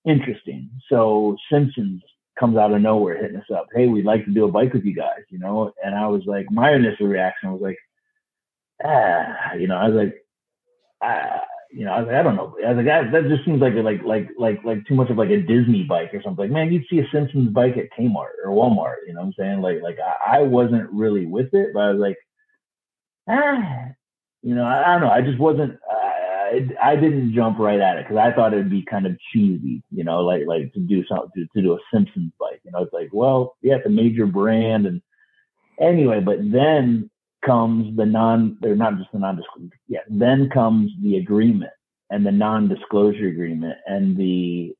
interesting. 0.08 0.70
So 0.88 1.36
Simpsons 1.50 2.02
comes 2.38 2.56
out 2.56 2.72
of 2.72 2.80
nowhere 2.80 3.20
hitting 3.20 3.36
us 3.36 3.50
up. 3.54 3.66
Hey, 3.74 3.86
we'd 3.86 4.04
like 4.04 4.24
to 4.24 4.32
do 4.32 4.44
a 4.44 4.50
bike 4.50 4.74
with 4.74 4.84
you 4.84 4.94
guys, 4.94 5.22
you 5.30 5.38
know. 5.38 5.72
And 5.82 5.94
I 5.94 6.06
was 6.08 6.22
like, 6.26 6.46
my 6.50 6.74
initial 6.74 7.06
reaction 7.06 7.52
was 7.52 7.62
like, 7.62 7.78
ah, 8.84 9.54
you 9.54 9.68
know, 9.68 9.76
I 9.76 9.88
was 9.88 9.96
like, 9.96 10.14
ah, 11.02 11.40
you 11.74 11.84
know, 11.84 11.92
I 11.92 12.20
I 12.20 12.22
don't 12.22 12.36
know. 12.36 12.56
I 12.64 12.72
was 12.72 12.84
like, 12.84 13.12
that, 13.12 13.28
just 13.28 13.44
seems 13.44 13.60
like 13.60 13.74
like 13.74 14.02
like 14.04 14.28
like 14.38 14.64
like 14.64 14.86
too 14.86 14.94
much 14.94 15.10
of 15.10 15.18
like 15.18 15.30
a 15.30 15.42
Disney 15.42 15.82
bike 15.82 16.14
or 16.14 16.22
something. 16.22 16.44
Like, 16.44 16.52
man, 16.52 16.72
you'd 16.72 16.86
see 16.88 17.00
a 17.00 17.08
Simpsons 17.12 17.48
bike 17.50 17.76
at 17.76 17.90
Kmart 17.98 18.38
or 18.44 18.50
Walmart. 18.50 19.06
You 19.08 19.14
know 19.14 19.20
what 19.20 19.26
I'm 19.26 19.32
saying? 19.36 19.60
Like 19.60 19.82
like 19.82 19.98
I, 19.98 20.38
I 20.38 20.42
wasn't 20.42 20.88
really 20.92 21.26
with 21.26 21.52
it, 21.52 21.70
but 21.74 21.80
I 21.80 21.90
was 21.90 21.98
like, 22.00 22.16
ah, 23.28 23.88
you 24.42 24.54
know, 24.54 24.64
I, 24.64 24.82
I 24.82 24.92
don't 24.92 25.00
know. 25.00 25.10
I 25.10 25.20
just 25.20 25.40
wasn't. 25.40 25.76
I, 25.90 26.68
I 26.80 26.94
didn't 26.94 27.34
jump 27.34 27.58
right 27.58 27.80
at 27.80 27.96
it 27.98 28.04
because 28.04 28.18
I 28.18 28.32
thought 28.32 28.52
it'd 28.52 28.70
be 28.70 28.84
kind 28.84 29.06
of 29.06 29.18
cheesy, 29.32 29.82
you 29.90 30.04
know, 30.04 30.20
like 30.20 30.42
like 30.46 30.72
to 30.74 30.80
do 30.80 31.04
something 31.06 31.30
to, 31.34 31.46
to 31.56 31.62
do 31.62 31.74
a 31.74 31.78
Simpsons 31.92 32.30
bike. 32.38 32.60
You 32.64 32.70
know, 32.70 32.82
it's 32.82 32.92
like, 32.92 33.08
well, 33.12 33.56
yeah, 33.62 33.76
it's 33.76 33.86
a 33.86 33.90
major 33.90 34.26
brand, 34.26 34.86
and 34.86 35.02
anyway, 35.80 36.20
but 36.20 36.38
then 36.40 37.10
comes 37.44 37.96
the 37.96 38.06
non, 38.06 38.58
or 38.62 38.74
not 38.74 38.98
just 38.98 39.10
the 39.12 39.18
non-disclosure, 39.18 39.70
yeah, 39.88 40.00
then 40.08 40.48
comes 40.52 40.90
the 41.02 41.16
agreement 41.16 41.72
and 42.10 42.24
the 42.24 42.32
non-disclosure 42.32 43.28
agreement 43.28 43.76
and 43.86 44.16
the 44.16 44.74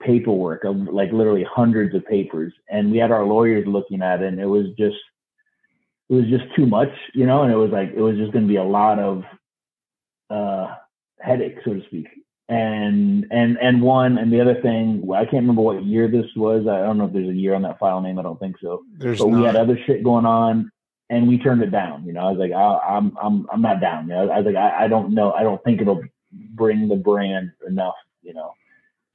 paperwork 0.00 0.64
of 0.64 0.76
like 0.76 1.12
literally 1.12 1.46
hundreds 1.48 1.94
of 1.94 2.06
papers. 2.06 2.52
And 2.68 2.90
we 2.90 2.98
had 2.98 3.10
our 3.10 3.24
lawyers 3.24 3.66
looking 3.66 4.02
at 4.02 4.22
it 4.22 4.28
and 4.28 4.40
it 4.40 4.46
was 4.46 4.66
just, 4.78 4.96
it 6.08 6.14
was 6.14 6.26
just 6.26 6.44
too 6.54 6.66
much, 6.66 6.90
you 7.14 7.26
know, 7.26 7.42
and 7.42 7.52
it 7.52 7.56
was 7.56 7.70
like, 7.70 7.90
it 7.94 8.00
was 8.00 8.16
just 8.16 8.32
going 8.32 8.44
to 8.44 8.48
be 8.48 8.56
a 8.56 8.64
lot 8.64 8.98
of, 8.98 9.22
uh, 10.30 10.74
headache, 11.20 11.58
so 11.64 11.74
to 11.74 11.82
speak. 11.86 12.08
And, 12.48 13.26
and, 13.30 13.56
and 13.56 13.80
one, 13.80 14.18
and 14.18 14.30
the 14.30 14.40
other 14.40 14.60
thing, 14.60 15.08
I 15.14 15.24
can't 15.24 15.42
remember 15.42 15.62
what 15.62 15.82
year 15.82 16.08
this 16.08 16.26
was. 16.36 16.66
I 16.68 16.80
don't 16.80 16.98
know 16.98 17.06
if 17.06 17.12
there's 17.14 17.28
a 17.28 17.34
year 17.34 17.54
on 17.54 17.62
that 17.62 17.78
file 17.78 18.02
name. 18.02 18.18
I 18.18 18.22
don't 18.22 18.38
think 18.38 18.56
so. 18.60 18.82
There's 18.98 19.20
but 19.20 19.28
not. 19.28 19.38
we 19.38 19.46
had 19.46 19.56
other 19.56 19.78
shit 19.86 20.04
going 20.04 20.26
on 20.26 20.70
and 21.14 21.28
we 21.28 21.38
turned 21.38 21.62
it 21.62 21.70
down. 21.70 22.04
You 22.04 22.12
know, 22.12 22.26
I 22.26 22.30
was 22.32 22.38
like, 22.38 22.50
I, 22.50 22.96
am 22.96 23.16
I'm, 23.22 23.46
I'm 23.52 23.62
not 23.62 23.80
down. 23.80 24.08
You 24.08 24.14
know, 24.14 24.30
I 24.30 24.40
was 24.40 24.46
like, 24.46 24.56
I, 24.56 24.84
I 24.84 24.88
don't 24.88 25.14
know. 25.14 25.32
I 25.32 25.44
don't 25.44 25.62
think 25.62 25.80
it'll 25.80 26.02
bring 26.32 26.88
the 26.88 26.96
brand 26.96 27.52
enough. 27.66 27.94
You 28.22 28.34
know. 28.34 28.52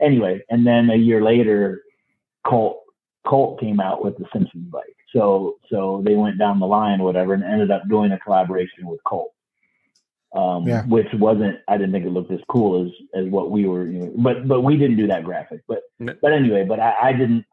Anyway, 0.02 0.42
and 0.50 0.66
then 0.66 0.90
a 0.90 0.96
year 0.96 1.22
later, 1.22 1.84
Cult 2.48 2.80
Cult 3.28 3.60
came 3.60 3.82
out 3.82 4.04
with 4.04 4.18
the 4.18 4.26
Simpsons 4.32 4.70
bike. 4.70 4.96
So 5.14 5.58
so 5.70 6.02
they 6.06 6.16
went 6.16 6.38
down 6.38 6.62
the 6.62 6.68
line, 6.68 7.04
whatever, 7.04 7.34
and 7.34 7.44
ended 7.44 7.70
up 7.70 7.84
doing 7.90 8.14
a 8.14 8.20
collaboration 8.20 8.88
with 8.88 9.02
Cult. 9.08 9.34
Um, 10.32 10.68
yeah. 10.68 10.86
which 10.86 11.08
wasn't 11.16 11.58
I 11.68 11.76
didn't 11.78 11.92
think 11.92 12.06
it 12.06 12.12
looked 12.12 12.32
as 12.32 12.40
cool 12.50 12.86
as 12.86 12.92
as 13.14 13.30
what 13.30 13.52
we 13.52 13.66
were, 13.66 13.88
you 13.88 14.00
know, 14.00 14.14
but 14.16 14.48
but 14.48 14.62
we 14.62 14.78
didn't 14.78 14.98
do 14.98 15.08
that 15.08 15.26
graphic. 15.26 15.64
But 15.68 15.82
but 16.00 16.32
anyway, 16.32 16.64
but 16.64 16.80
I, 16.80 16.96
I 17.02 17.14
didn't 17.14 17.46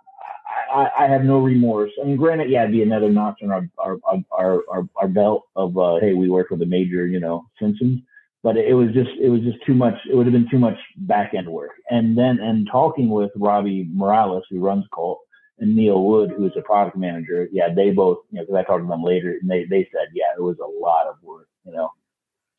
I, 0.77 1.05
I, 1.05 1.09
have 1.09 1.24
no 1.24 1.39
remorse. 1.39 1.90
I 2.01 2.05
mean, 2.05 2.16
granted, 2.16 2.51
yeah, 2.51 2.62
it'd 2.62 2.73
be 2.73 2.82
another 2.82 3.11
notch 3.11 3.40
on 3.43 3.51
our 3.51 3.69
our 3.78 3.98
our 4.31 4.62
our, 4.69 4.89
our 4.97 5.09
belt 5.09 5.44
of 5.57 5.78
uh, 5.78 5.97
hey, 6.01 6.12
we 6.12 6.28
work 6.28 6.51
with 6.51 6.61
a 6.61 6.66
major, 6.66 7.07
you 7.07 7.19
know, 7.19 7.47
Simpsons. 7.59 8.03
But 8.43 8.59
it 8.59 8.74
was 8.74 8.89
just 8.93 9.11
it 9.20 9.31
was 9.31 9.40
just 9.40 9.59
too 9.65 9.74
much. 9.74 9.94
It 10.11 10.15
would 10.15 10.27
have 10.27 10.35
been 10.35 10.48
too 10.51 10.59
much 10.59 10.77
back 10.98 11.32
end 11.35 11.48
work. 11.48 11.73
And 11.90 12.16
then 12.16 12.39
and 12.40 12.69
talking 12.70 13.09
with 13.09 13.31
Robbie 13.36 13.89
Morales, 13.90 14.44
who 14.51 14.61
runs 14.61 14.85
Cult, 14.94 15.20
and 15.59 15.74
Neil 15.74 16.05
Wood, 16.05 16.32
who 16.36 16.47
is 16.47 16.53
a 16.57 16.62
product 16.62 16.97
manager, 16.97 17.48
yeah, 17.51 17.73
they 17.74 17.90
both, 17.90 18.19
you 18.31 18.39
know, 18.39 18.43
because 18.43 18.57
I 18.57 18.62
talked 18.62 18.85
to 18.85 18.89
them 18.89 19.03
later, 19.03 19.36
and 19.40 19.51
they 19.51 19.65
they 19.65 19.89
said, 19.90 20.09
yeah, 20.12 20.36
it 20.36 20.43
was 20.43 20.59
a 20.59 20.85
lot 20.85 21.07
of 21.07 21.16
work, 21.23 21.48
you 21.65 21.73
know. 21.73 21.90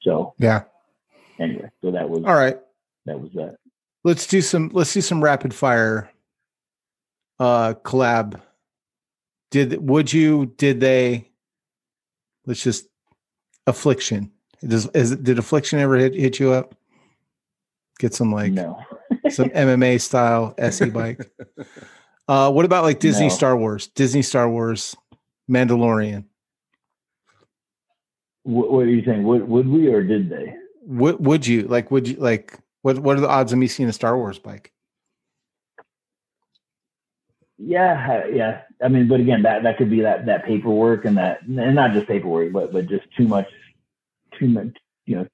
So 0.02 0.34
yeah. 0.40 0.64
Anyway, 1.40 1.70
so 1.84 1.92
that 1.92 2.10
was 2.10 2.24
all 2.26 2.34
right. 2.34 2.60
That 3.06 3.20
was 3.20 3.32
that. 3.36 3.58
Let's 4.04 4.26
do 4.26 4.42
some. 4.42 4.72
Let's 4.74 4.94
do 4.94 5.02
some 5.02 5.24
rapid 5.24 5.54
fire 5.54 6.10
uh 7.40 7.74
collab. 7.84 8.42
Did 9.52 9.88
would 9.88 10.12
you 10.12 10.48
did 10.58 10.80
they 10.80 11.30
let's 12.46 12.64
just 12.64 12.88
affliction. 13.68 14.32
Does 14.66 14.88
is 14.88 15.16
did 15.18 15.38
affliction 15.38 15.80
ever 15.80 15.98
hit, 15.98 16.16
hit 16.16 16.40
you 16.40 16.52
up? 16.52 16.76
Get 18.00 18.14
some 18.14 18.32
like 18.32 18.52
no. 18.52 18.80
some 19.30 19.50
mma 19.50 20.02
style 20.02 20.56
se 20.58 20.90
bike. 20.90 21.30
Uh 22.28 22.52
what 22.52 22.66
about 22.66 22.84
like 22.84 23.00
disney 23.00 23.28
no. 23.28 23.34
star 23.34 23.56
wars? 23.56 23.88
Disney 23.88 24.22
star 24.22 24.50
wars 24.50 24.96
mandalorian. 25.50 26.26
What, 28.44 28.72
what 28.72 28.80
are 28.86 28.90
you 28.90 29.04
saying 29.06 29.24
would, 29.24 29.48
would 29.48 29.68
we 29.68 29.88
or 29.88 30.04
did 30.04 30.30
they? 30.30 30.56
Would, 30.84 31.26
would 31.26 31.46
you? 31.46 31.64
Like 31.64 31.92
would 31.92 32.08
you 32.08 32.16
like 32.16 32.58
what 32.82 33.00
what 33.00 33.18
are 33.18 33.22
the 33.22 33.30
odds 33.30 33.54
of 33.54 33.60
me 33.60 33.68
seeing 33.68 33.90
a 33.90 33.94
star 33.94 34.18
wars 34.18 34.40
bike 34.40 34.72
yeah, 37.58 38.26
yeah. 38.28 38.62
I 38.84 38.88
mean, 38.88 39.08
but 39.08 39.20
again, 39.20 39.42
that 39.44 39.64
that 39.64 39.78
could 39.78 39.90
be 39.90 40.02
that 40.02 40.26
that 40.28 40.46
paperwork 40.46 41.06
and 41.06 41.18
that, 41.18 41.42
and 41.44 41.76
not 41.76 41.92
just 41.92 42.08
paperwork, 42.08 42.52
but 42.52 42.72
but 42.72 42.88
just 42.88 43.06
too 43.16 43.28
much, 43.28 43.48
too 44.40 44.48
much. 44.48 44.78
You 45.06 45.18
know, 45.18 45.28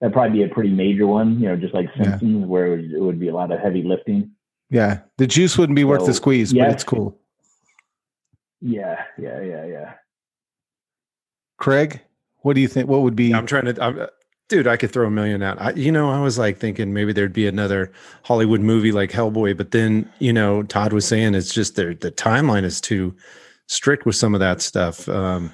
that'd 0.00 0.14
probably 0.14 0.38
be 0.38 0.44
a 0.44 0.54
pretty 0.54 0.70
major 0.70 1.06
one. 1.06 1.38
You 1.38 1.48
know, 1.48 1.56
just 1.56 1.74
like 1.74 1.88
Simpsons, 1.96 2.40
yeah. 2.40 2.46
where 2.46 2.66
it 2.66 2.70
would, 2.70 2.92
it 2.92 3.00
would, 3.00 3.20
be 3.20 3.28
a 3.28 3.34
lot 3.34 3.52
of 3.52 3.60
heavy 3.60 3.82
lifting. 3.82 4.30
Yeah, 4.70 5.00
the 5.18 5.26
juice 5.26 5.58
wouldn't 5.58 5.76
be 5.76 5.82
so, 5.82 5.88
worth 5.88 6.06
the 6.06 6.14
squeeze, 6.14 6.52
yes. 6.52 6.66
but 6.66 6.72
it's 6.74 6.84
cool. 6.84 7.18
Yeah, 8.62 9.04
yeah, 9.18 9.42
yeah, 9.42 9.66
yeah. 9.66 9.92
Craig, 11.58 12.00
what 12.38 12.54
do 12.54 12.62
you 12.62 12.68
think? 12.68 12.88
What 12.88 13.02
would 13.02 13.16
be? 13.16 13.34
I'm 13.34 13.46
trying 13.46 13.66
to. 13.66 13.82
I'm, 13.82 14.06
dude, 14.48 14.66
I 14.66 14.76
could 14.76 14.92
throw 14.92 15.06
a 15.06 15.10
million 15.10 15.42
out. 15.42 15.60
I, 15.60 15.72
you 15.72 15.90
know, 15.90 16.10
I 16.10 16.20
was 16.20 16.38
like 16.38 16.58
thinking 16.58 16.92
maybe 16.92 17.12
there'd 17.12 17.32
be 17.32 17.46
another 17.46 17.92
Hollywood 18.22 18.60
movie 18.60 18.92
like 18.92 19.10
Hellboy, 19.10 19.56
but 19.56 19.70
then 19.70 20.10
you 20.18 20.32
know, 20.32 20.62
Todd 20.62 20.92
was 20.92 21.06
saying 21.06 21.34
it's 21.34 21.52
just 21.52 21.76
the 21.76 21.96
the 22.00 22.12
timeline 22.12 22.64
is 22.64 22.80
too 22.80 23.14
strict 23.66 24.06
with 24.06 24.16
some 24.16 24.34
of 24.34 24.40
that 24.40 24.62
stuff. 24.62 25.08
Um, 25.08 25.52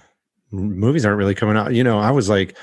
movies 0.50 1.04
aren't 1.04 1.18
really 1.18 1.34
coming 1.34 1.56
out. 1.56 1.74
You 1.74 1.84
know, 1.84 1.98
I 1.98 2.10
was 2.10 2.28
like, 2.28 2.56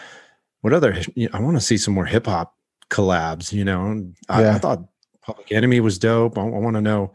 what 0.61 0.73
other? 0.73 1.01
I 1.33 1.39
want 1.39 1.57
to 1.57 1.61
see 1.61 1.77
some 1.77 1.93
more 1.93 2.05
hip 2.05 2.25
hop 2.25 2.55
collabs. 2.89 3.51
You 3.51 3.65
know, 3.65 4.11
I, 4.27 4.41
yeah. 4.43 4.55
I 4.55 4.59
thought 4.59 4.83
Public 5.21 5.51
Enemy 5.51 5.79
was 5.79 5.97
dope. 5.97 6.37
I, 6.37 6.41
I 6.41 6.45
want 6.45 6.75
to 6.75 6.81
know. 6.81 7.13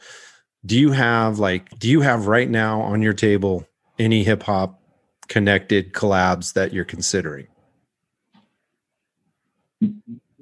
Do 0.66 0.78
you 0.78 0.93
have 0.93 1.39
like? 1.39 1.78
Do 1.78 1.89
you 1.89 2.01
have 2.01 2.27
right 2.27 2.49
now 2.49 2.81
on 2.81 3.03
your 3.03 3.12
table 3.12 3.66
any 3.99 4.24
hip 4.24 4.43
hop 4.43 4.81
connected 5.28 5.93
collabs 5.93 6.55
that 6.55 6.73
you're 6.73 6.85
considering? 6.85 7.47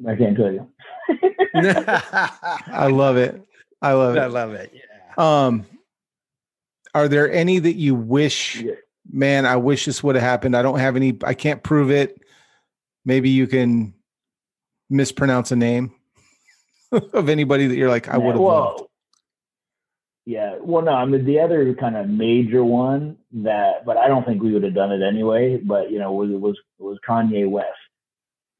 I 0.06 0.16
can't 0.16 0.36
tell 0.36 0.52
you. 0.52 0.69
I 1.55 2.89
love 2.89 3.16
it. 3.16 3.43
I 3.81 3.93
love 3.93 4.16
it. 4.16 4.20
I 4.20 4.27
love 4.27 4.52
it. 4.52 4.73
Yeah. 4.74 5.47
Um, 5.47 5.66
are 6.94 7.09
there 7.09 7.31
any 7.31 7.59
that 7.59 7.74
you 7.74 7.94
wish, 7.94 8.60
yeah. 8.60 8.73
man? 9.10 9.47
I 9.47 9.56
wish 9.56 9.85
this 9.86 10.02
would 10.02 10.14
have 10.14 10.24
happened. 10.24 10.56
I 10.56 10.62
don't 10.62 10.78
have 10.78 10.97
any. 10.97 11.16
I 11.24 11.35
can't 11.35 11.62
prove 11.62 11.90
it. 11.90 12.20
Maybe 13.05 13.31
you 13.31 13.47
can 13.47 13.94
mispronounce 14.89 15.51
a 15.51 15.56
name 15.56 15.93
of 16.93 17.28
anybody 17.28 17.66
that 17.66 17.77
you're 17.77 17.89
like, 17.89 18.09
I 18.09 18.19
would 18.19 18.35
have 18.35 18.40
well, 18.40 18.77
loved. 18.77 18.82
Yeah. 20.24 20.56
Well, 20.60 20.85
no, 20.85 20.93
I 20.93 21.05
mean, 21.05 21.24
the 21.24 21.40
other 21.40 21.74
kind 21.74 21.97
of 21.97 22.09
major 22.09 22.62
one 22.62 23.16
that, 23.32 23.85
but 23.85 23.97
I 23.97 24.06
don't 24.06 24.24
think 24.24 24.43
we 24.43 24.52
would 24.52 24.62
have 24.62 24.74
done 24.74 24.93
it 24.93 25.02
anyway, 25.02 25.56
but, 25.56 25.90
you 25.90 25.98
know, 25.98 26.12
was, 26.12 26.31
was, 26.31 26.56
was 26.78 26.98
Kanye 27.09 27.48
West. 27.48 27.69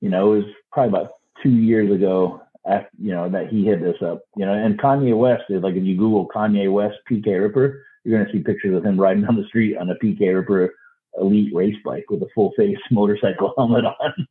You 0.01 0.09
know, 0.09 0.33
it 0.33 0.37
was 0.37 0.45
probably 0.73 0.99
about 0.99 1.13
two 1.43 1.51
years 1.51 1.93
ago, 1.93 2.41
after, 2.67 2.89
you 2.99 3.13
know, 3.13 3.29
that 3.29 3.49
he 3.49 3.65
hit 3.65 3.81
this 3.81 4.01
up, 4.03 4.23
you 4.37 4.47
know, 4.47 4.53
and 4.53 4.79
Kanye 4.79 5.17
West 5.17 5.45
is 5.49 5.63
like, 5.63 5.75
if 5.75 5.85
you 5.85 5.97
Google 5.97 6.29
Kanye 6.29 6.73
West 6.73 6.97
PK 7.11 7.41
Ripper, 7.41 7.85
you're 8.05 8.17
going 8.17 8.27
to 8.27 8.33
see 8.33 8.43
pictures 8.43 8.77
of 8.77 8.85
him 8.85 9.01
riding 9.01 9.25
down 9.25 9.37
the 9.37 9.47
street 9.49 9.77
on 9.77 9.91
a 9.91 9.95
PK 9.97 10.35
Ripper 10.35 10.75
elite 11.21 11.55
race 11.55 11.77
bike 11.85 12.07
with 12.09 12.23
a 12.23 12.29
full 12.35 12.53
face 12.57 12.79
motorcycle 12.91 13.53
helmet 13.57 13.85
on. 13.85 14.27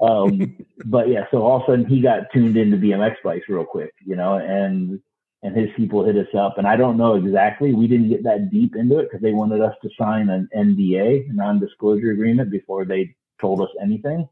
um, 0.00 0.56
but 0.86 1.08
yeah, 1.08 1.24
so 1.30 1.42
all 1.42 1.56
of 1.56 1.62
a 1.62 1.66
sudden 1.66 1.86
he 1.86 2.00
got 2.00 2.30
tuned 2.32 2.56
into 2.56 2.76
BMX 2.76 3.16
bikes 3.24 3.48
real 3.48 3.64
quick, 3.64 3.92
you 4.04 4.16
know, 4.16 4.38
and 4.38 5.00
and 5.42 5.54
his 5.54 5.68
people 5.76 6.02
hit 6.02 6.16
us 6.16 6.34
up. 6.34 6.56
And 6.56 6.66
I 6.66 6.74
don't 6.74 6.96
know 6.96 7.16
exactly. 7.16 7.74
We 7.74 7.86
didn't 7.86 8.08
get 8.08 8.24
that 8.24 8.50
deep 8.50 8.76
into 8.76 8.98
it 8.98 9.10
because 9.10 9.20
they 9.20 9.32
wanted 9.32 9.60
us 9.60 9.74
to 9.82 9.90
sign 10.00 10.30
an 10.30 10.48
NDA, 10.56 11.28
a 11.28 11.32
non-disclosure 11.34 12.12
agreement, 12.12 12.50
before 12.50 12.86
they 12.86 13.14
told 13.42 13.60
us 13.60 13.68
anything. 13.82 14.26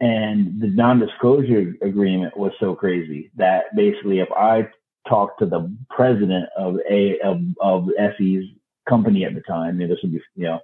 And 0.00 0.60
the 0.60 0.68
non-disclosure 0.68 1.74
agreement 1.80 2.36
was 2.36 2.52
so 2.60 2.74
crazy 2.74 3.30
that 3.36 3.74
basically, 3.74 4.20
if 4.20 4.30
I 4.32 4.68
talked 5.08 5.38
to 5.38 5.46
the 5.46 5.74
president 5.88 6.48
of 6.56 6.76
a 6.90 7.18
of, 7.20 7.40
of 7.60 7.88
SE's 8.18 8.44
company 8.88 9.24
at 9.24 9.34
the 9.34 9.40
time, 9.42 9.80
you 9.80 9.86
know, 9.86 9.94
this 9.94 10.02
would 10.02 10.12
be 10.12 10.20
you 10.34 10.44
know 10.44 10.60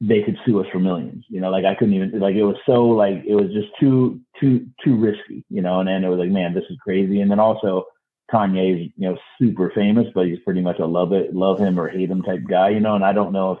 they 0.00 0.22
could 0.22 0.36
sue 0.44 0.60
us 0.60 0.66
for 0.72 0.80
millions. 0.80 1.24
You 1.28 1.40
know, 1.40 1.50
like 1.50 1.64
I 1.64 1.74
couldn't 1.74 1.94
even 1.94 2.18
like 2.18 2.34
it 2.34 2.44
was 2.44 2.56
so 2.66 2.86
like 2.86 3.24
it 3.26 3.34
was 3.34 3.52
just 3.52 3.68
too 3.78 4.20
too 4.40 4.66
too 4.82 4.96
risky. 4.96 5.44
You 5.50 5.62
know, 5.62 5.80
and 5.80 5.88
then 5.88 6.02
it 6.02 6.08
was 6.08 6.18
like, 6.18 6.30
man, 6.30 6.54
this 6.54 6.64
is 6.70 6.78
crazy. 6.82 7.20
And 7.20 7.30
then 7.30 7.40
also 7.40 7.84
Kanye's 8.32 8.90
you 8.96 9.10
know 9.10 9.18
super 9.38 9.70
famous, 9.74 10.06
but 10.14 10.26
he's 10.26 10.40
pretty 10.44 10.60
much 10.60 10.78
a 10.80 10.86
love 10.86 11.12
it, 11.12 11.34
love 11.34 11.58
him 11.58 11.78
or 11.78 11.88
hate 11.88 12.10
him 12.10 12.22
type 12.22 12.42
guy. 12.48 12.70
You 12.70 12.80
know, 12.80 12.94
and 12.94 13.04
I 13.04 13.12
don't 13.12 13.32
know 13.32 13.52
if 13.52 13.58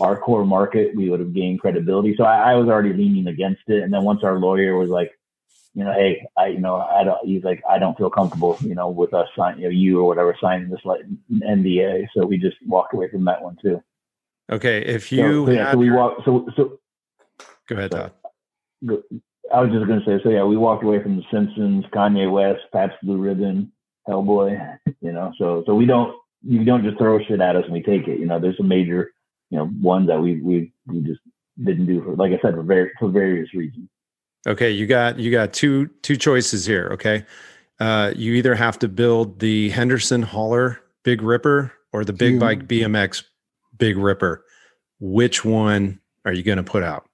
our 0.00 0.18
core 0.18 0.44
market 0.44 0.94
we 0.94 1.10
would 1.10 1.20
have 1.20 1.34
gained 1.34 1.60
credibility. 1.60 2.14
So 2.16 2.24
I, 2.24 2.52
I 2.52 2.54
was 2.54 2.68
already 2.68 2.92
leaning 2.92 3.26
against 3.26 3.62
it. 3.68 3.82
And 3.82 3.92
then 3.92 4.02
once 4.02 4.20
our 4.24 4.38
lawyer 4.38 4.76
was 4.76 4.90
like, 4.90 5.12
you 5.74 5.82
know, 5.82 5.92
hey, 5.92 6.26
I, 6.36 6.46
you 6.48 6.60
know, 6.60 6.76
I 6.76 7.02
don't. 7.02 7.18
He's 7.26 7.42
like, 7.42 7.62
I 7.68 7.78
don't 7.78 7.98
feel 7.98 8.10
comfortable, 8.10 8.56
you 8.60 8.76
know, 8.76 8.88
with 8.88 9.12
us 9.12 9.28
signing, 9.36 9.62
you 9.62 9.64
know, 9.68 9.70
you 9.70 10.00
or 10.00 10.06
whatever 10.06 10.36
signing 10.40 10.68
this 10.68 10.84
like 10.84 11.00
NDA. 11.32 12.06
So 12.14 12.24
we 12.24 12.38
just 12.38 12.56
walked 12.64 12.94
away 12.94 13.10
from 13.10 13.24
that 13.24 13.42
one 13.42 13.56
too. 13.60 13.82
Okay, 14.50 14.78
if 14.84 15.10
you 15.10 15.46
so, 15.46 15.52
yeah, 15.52 15.72
so 15.72 15.78
we 15.78 15.86
your... 15.86 15.96
walk. 15.96 16.18
So 16.24 16.46
so. 16.56 16.78
Go 17.68 17.76
ahead, 17.76 17.90
Todd. 17.90 18.12
I 19.52 19.60
was 19.60 19.70
just 19.72 19.86
going 19.86 20.00
to 20.00 20.06
say, 20.06 20.22
so 20.22 20.30
yeah, 20.30 20.44
we 20.44 20.56
walked 20.56 20.84
away 20.84 21.02
from 21.02 21.16
The 21.16 21.22
Simpsons, 21.30 21.84
Kanye 21.92 22.30
West, 22.30 22.60
Pabst 22.72 22.96
Blue 23.02 23.16
Ribbon, 23.16 23.72
Hellboy. 24.08 24.78
You 25.00 25.12
know, 25.12 25.32
so 25.38 25.64
so 25.66 25.74
we 25.74 25.86
don't 25.86 26.14
you 26.46 26.64
don't 26.64 26.84
just 26.84 26.98
throw 26.98 27.18
shit 27.24 27.40
at 27.40 27.56
us 27.56 27.64
and 27.64 27.72
we 27.72 27.82
take 27.82 28.06
it. 28.06 28.20
You 28.20 28.26
know, 28.26 28.38
there's 28.38 28.60
a 28.60 28.64
major 28.64 29.12
you 29.54 29.60
know 29.60 29.70
ones 29.80 30.08
that 30.08 30.20
we 30.20 30.40
we 30.40 30.72
we 30.88 31.00
just 31.00 31.20
didn't 31.62 31.86
do 31.86 32.02
for 32.02 32.16
like 32.16 32.32
I 32.32 32.40
said 32.42 32.54
for 32.54 32.64
very 32.64 32.90
for 32.98 33.08
various 33.08 33.54
reasons. 33.54 33.88
Okay, 34.48 34.72
you 34.72 34.84
got 34.84 35.16
you 35.16 35.30
got 35.30 35.52
two 35.52 35.86
two 36.02 36.16
choices 36.16 36.66
here. 36.66 36.88
Okay, 36.92 37.24
uh, 37.78 38.12
you 38.16 38.34
either 38.34 38.56
have 38.56 38.80
to 38.80 38.88
build 38.88 39.38
the 39.38 39.70
Henderson 39.70 40.22
Holler 40.22 40.80
Big 41.04 41.22
Ripper 41.22 41.72
or 41.92 42.04
the 42.04 42.12
Big 42.12 42.40
Bike 42.40 42.66
BMX 42.66 43.22
Big 43.78 43.96
Ripper, 43.96 44.44
which 44.98 45.44
one 45.44 46.00
are 46.24 46.32
you 46.32 46.42
going 46.42 46.58
to 46.58 46.64
put 46.64 46.82
out? 46.82 47.08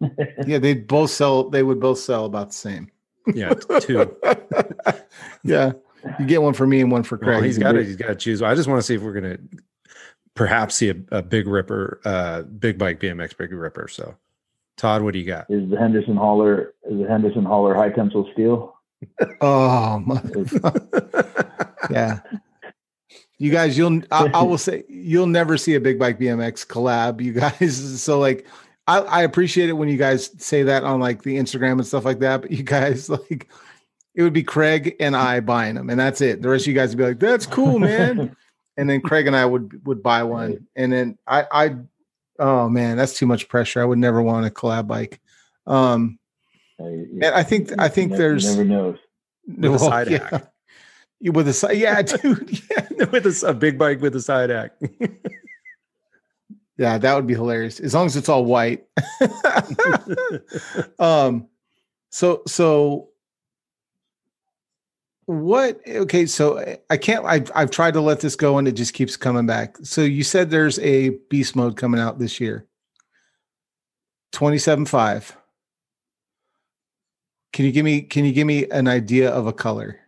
yeah, 0.46 0.56
they 0.56 0.72
both 0.72 1.10
sell. 1.10 1.50
They 1.50 1.62
would 1.62 1.78
both 1.78 1.98
sell 1.98 2.24
about 2.24 2.48
the 2.48 2.54
same. 2.54 2.90
Yeah, 3.34 3.52
two. 3.80 4.16
yeah, 5.44 5.72
you 6.18 6.24
get 6.24 6.40
one 6.40 6.54
for 6.54 6.66
me 6.66 6.80
and 6.80 6.90
one 6.90 7.02
for 7.02 7.18
Craig. 7.18 7.34
Well, 7.34 7.42
he's 7.42 7.58
got 7.58 7.72
to. 7.72 7.84
He's 7.84 7.96
got 7.96 8.08
to 8.08 8.16
choose. 8.16 8.40
I 8.40 8.54
just 8.54 8.66
want 8.66 8.78
to 8.78 8.82
see 8.82 8.94
if 8.94 9.02
we're 9.02 9.12
going 9.12 9.36
to 9.36 9.60
perhaps 10.40 10.76
see 10.76 10.88
a, 10.88 10.96
a, 11.10 11.20
big 11.20 11.46
Ripper, 11.46 12.00
uh, 12.02 12.40
big 12.44 12.78
bike 12.78 12.98
BMX 12.98 13.36
Big 13.36 13.52
Ripper. 13.52 13.88
So, 13.88 14.16
Todd, 14.78 15.02
what 15.02 15.12
do 15.12 15.18
you 15.18 15.26
got? 15.26 15.44
Is 15.50 15.68
the 15.68 15.76
Henderson 15.76 16.16
Holler? 16.16 16.72
Is 16.90 16.98
the 16.98 17.06
Henderson 17.06 17.44
Holler 17.44 17.74
high 17.74 17.90
tensile 17.90 18.26
steel? 18.32 18.74
oh 19.42 19.98
my. 19.98 20.22
yeah. 21.90 22.20
You 23.36 23.50
guys, 23.50 23.76
you'll 23.76 24.00
I, 24.10 24.30
I, 24.32 24.42
will 24.42 24.56
say 24.56 24.84
you'll 24.88 25.26
never 25.26 25.58
see 25.58 25.74
a 25.74 25.80
big 25.80 25.98
bike 25.98 26.18
BMX 26.18 26.66
collab. 26.66 27.20
You 27.20 27.34
guys, 27.34 28.02
so 28.02 28.18
like 28.18 28.46
I, 28.86 29.00
I 29.00 29.22
appreciate 29.24 29.68
it 29.68 29.74
when 29.74 29.90
you 29.90 29.98
guys 29.98 30.30
say 30.42 30.62
that 30.62 30.84
on 30.84 31.00
like 31.00 31.22
the 31.22 31.36
Instagram 31.36 31.72
and 31.72 31.86
stuff 31.86 32.06
like 32.06 32.20
that. 32.20 32.40
But 32.40 32.50
you 32.50 32.62
guys 32.62 33.10
like 33.10 33.50
it 34.14 34.22
would 34.22 34.32
be 34.32 34.42
Craig 34.42 34.96
and 35.00 35.14
I 35.14 35.40
buying 35.40 35.74
them, 35.74 35.90
and 35.90 36.00
that's 36.00 36.22
it. 36.22 36.40
The 36.40 36.48
rest 36.48 36.62
of 36.62 36.68
you 36.68 36.74
guys 36.74 36.90
would 36.92 36.98
be 36.98 37.04
like, 37.04 37.18
"That's 37.18 37.44
cool, 37.44 37.78
man." 37.78 38.34
And 38.76 38.88
then 38.88 39.00
Craig 39.00 39.26
and 39.26 39.36
I 39.36 39.44
would 39.44 39.86
would 39.86 40.02
buy 40.02 40.22
one, 40.22 40.66
and 40.76 40.92
then 40.92 41.18
I 41.26 41.46
I 41.50 41.76
oh 42.38 42.68
man, 42.68 42.96
that's 42.96 43.16
too 43.16 43.26
much 43.26 43.48
pressure. 43.48 43.80
I 43.80 43.84
would 43.84 43.98
never 43.98 44.22
want 44.22 44.46
a 44.46 44.50
collab 44.50 44.86
bike. 44.86 45.20
Um, 45.66 46.18
and 46.78 47.24
I 47.24 47.42
think 47.42 47.72
I 47.78 47.88
think 47.88 48.12
there's 48.12 48.44
never 48.44 48.64
knows. 48.64 48.98
No, 49.46 49.76
side 49.76 50.10
yeah. 50.10 50.28
hack 50.30 50.50
with 51.20 51.48
a 51.48 51.52
side, 51.52 51.76
yeah, 51.76 52.02
dude, 52.02 52.60
yeah, 52.70 53.04
with 53.06 53.26
a, 53.26 53.48
a 53.48 53.54
big 53.54 53.78
bike 53.78 54.00
with 54.00 54.16
a 54.16 54.20
side 54.20 54.50
act. 54.50 54.82
yeah, 56.76 56.98
that 56.98 57.14
would 57.14 57.26
be 57.26 57.34
hilarious 57.34 57.80
as 57.80 57.94
long 57.94 58.06
as 58.06 58.16
it's 58.16 58.28
all 58.28 58.44
white. 58.44 58.86
um, 60.98 61.46
so 62.10 62.42
so 62.46 63.09
what? 65.30 65.80
Okay, 65.86 66.26
so 66.26 66.78
I 66.90 66.96
can't. 66.96 67.24
I've 67.24 67.50
I've 67.54 67.70
tried 67.70 67.94
to 67.94 68.00
let 68.00 68.20
this 68.20 68.34
go 68.34 68.58
and 68.58 68.66
it 68.66 68.72
just 68.72 68.94
keeps 68.94 69.16
coming 69.16 69.46
back. 69.46 69.76
So 69.82 70.02
you 70.02 70.24
said 70.24 70.50
there's 70.50 70.78
a 70.80 71.10
beast 71.30 71.54
mode 71.54 71.76
coming 71.76 72.00
out 72.00 72.18
this 72.18 72.40
year. 72.40 72.66
Twenty 74.32 74.58
seven 74.58 74.86
five. 74.86 75.36
Can 77.52 77.64
you 77.64 77.72
give 77.72 77.84
me? 77.84 78.02
Can 78.02 78.24
you 78.24 78.32
give 78.32 78.46
me 78.46 78.68
an 78.70 78.88
idea 78.88 79.30
of 79.30 79.46
a 79.46 79.52
color? 79.52 80.00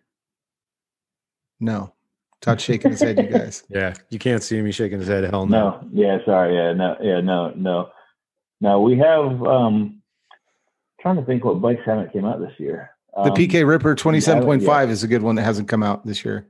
No. 1.61 1.93
Todd 2.41 2.61
shaking 2.61 2.91
his 2.91 3.01
head, 3.01 3.19
you 3.19 3.29
guys. 3.29 3.63
Yeah, 3.71 3.95
you 4.11 4.19
can't 4.19 4.43
see 4.43 4.61
me 4.61 4.73
shaking 4.73 4.99
his 4.99 5.07
head. 5.07 5.23
Hell 5.23 5.47
no. 5.47 5.71
No. 5.71 5.89
Yeah, 5.93 6.19
sorry. 6.25 6.57
Yeah, 6.57 6.73
no. 6.73 6.97
Yeah, 7.01 7.21
no, 7.21 7.53
no. 7.55 7.91
No, 8.61 8.81
we 8.81 8.99
have. 8.99 9.43
um 9.45 10.03
Trying 11.01 11.17
to 11.17 11.25
think 11.25 11.45
what 11.45 11.61
bikes 11.61 11.83
haven't 11.85 12.13
came 12.13 12.25
out 12.25 12.39
this 12.41 12.55
year. 12.59 12.92
Um, 13.15 13.25
the 13.25 13.31
PK 13.31 13.67
Ripper 13.67 13.95
twenty 13.95 14.21
seven 14.21 14.45
point 14.45 14.63
five 14.63 14.91
is 14.91 15.03
a 15.03 15.09
good 15.09 15.23
one 15.23 15.35
that 15.37 15.43
hasn't 15.43 15.69
come 15.69 15.83
out 15.83 16.07
this 16.07 16.25
year. 16.25 16.49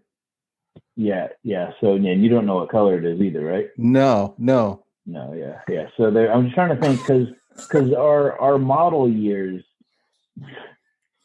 Yeah, 0.97 1.29
yeah. 1.43 1.71
So, 1.81 1.95
yeah, 1.95 2.13
you 2.13 2.29
don't 2.29 2.47
know 2.47 2.57
what 2.57 2.71
color 2.71 2.99
it 2.99 3.05
is 3.05 3.21
either, 3.21 3.41
right? 3.41 3.69
No, 3.77 4.35
no, 4.39 4.85
no. 5.07 5.33
Yeah, 5.35 5.61
yeah. 5.69 5.87
So 5.97 6.11
there, 6.11 6.33
I'm 6.33 6.45
just 6.45 6.55
trying 6.55 6.75
to 6.75 6.81
think 6.81 7.01
because 7.01 7.29
because 7.57 7.93
our 7.93 8.39
our 8.39 8.59
model 8.59 9.09
years, 9.09 9.63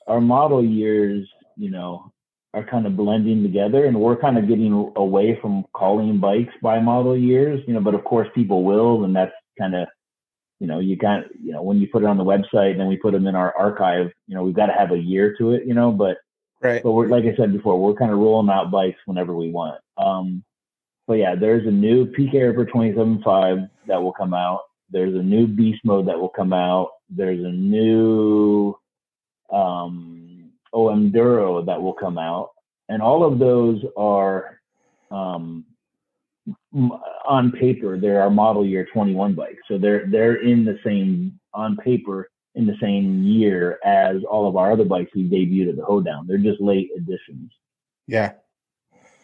our 0.07 0.21
model 0.21 0.63
years, 0.63 1.29
you 1.55 1.69
know, 1.69 2.11
are 2.53 2.63
kind 2.63 2.87
of 2.87 2.97
blending 2.97 3.43
together 3.43 3.85
and 3.85 3.99
we're 3.99 4.15
kind 4.15 4.37
of 4.37 4.47
getting 4.47 4.91
away 4.95 5.37
from 5.41 5.63
calling 5.73 6.17
bikes 6.17 6.53
by 6.61 6.79
model 6.79 7.15
years 7.15 7.61
you 7.67 7.73
know 7.73 7.79
but 7.79 7.93
of 7.93 8.03
course 8.03 8.27
people 8.33 8.63
will 8.63 9.03
and 9.03 9.15
that's 9.15 9.31
kind 9.59 9.75
of 9.75 9.87
you 10.59 10.67
know 10.67 10.79
you 10.79 10.97
kind 10.97 11.25
of 11.25 11.31
you 11.41 11.51
know 11.51 11.61
when 11.61 11.77
you 11.77 11.87
put 11.87 12.03
it 12.03 12.07
on 12.07 12.17
the 12.17 12.23
website 12.23 12.71
and 12.71 12.79
then 12.79 12.87
we 12.87 12.97
put 12.97 13.13
them 13.13 13.27
in 13.27 13.35
our 13.35 13.55
archive 13.57 14.11
you 14.27 14.35
know 14.35 14.43
we've 14.43 14.55
got 14.55 14.67
to 14.67 14.73
have 14.73 14.91
a 14.91 14.97
year 14.97 15.35
to 15.37 15.51
it 15.51 15.65
you 15.65 15.73
know 15.73 15.91
but 15.91 16.17
right. 16.61 16.81
but 16.83 16.91
we're 16.91 17.07
like 17.07 17.25
i 17.25 17.35
said 17.35 17.53
before 17.53 17.79
we're 17.79 17.93
kind 17.93 18.11
of 18.11 18.17
rolling 18.17 18.49
out 18.49 18.71
bikes 18.71 18.99
whenever 19.05 19.35
we 19.35 19.51
want. 19.51 19.79
Um 19.97 20.43
but 21.07 21.15
yeah 21.15 21.35
there's 21.35 21.67
a 21.67 21.71
new 21.71 22.05
pk 22.07 22.33
ripper 22.33 22.65
275 22.65 23.69
that 23.87 24.01
will 24.01 24.13
come 24.13 24.33
out. 24.33 24.63
There's 24.89 25.15
a 25.15 25.23
new 25.23 25.47
beast 25.47 25.81
mode 25.83 26.07
that 26.07 26.19
will 26.19 26.29
come 26.29 26.53
out. 26.53 26.91
There's 27.09 27.43
a 27.43 27.51
new 27.51 28.75
um, 29.51 30.51
OM 30.73 31.11
Duro 31.11 31.61
that 31.63 31.81
will 31.81 31.93
come 31.93 32.17
out, 32.17 32.51
and 32.89 33.01
all 33.01 33.23
of 33.23 33.39
those 33.39 33.83
are 33.97 34.59
um, 35.11 35.65
on 36.73 37.51
paper. 37.51 37.97
There 37.97 38.17
are 38.17 38.23
our 38.23 38.29
model 38.29 38.65
year 38.65 38.87
21 38.91 39.33
bikes, 39.33 39.61
so 39.67 39.77
they're 39.77 40.05
they're 40.07 40.41
in 40.41 40.65
the 40.65 40.79
same 40.83 41.39
on 41.53 41.77
paper 41.77 42.29
in 42.55 42.65
the 42.65 42.75
same 42.81 43.23
year 43.23 43.79
as 43.85 44.17
all 44.29 44.47
of 44.49 44.57
our 44.57 44.71
other 44.71 44.83
bikes 44.83 45.11
we 45.15 45.29
debuted 45.29 45.69
at 45.69 45.75
the 45.77 45.85
Hoedown. 45.85 46.25
They're 46.27 46.37
just 46.37 46.59
late 46.59 46.89
additions. 46.97 47.51
Yeah. 48.07 48.33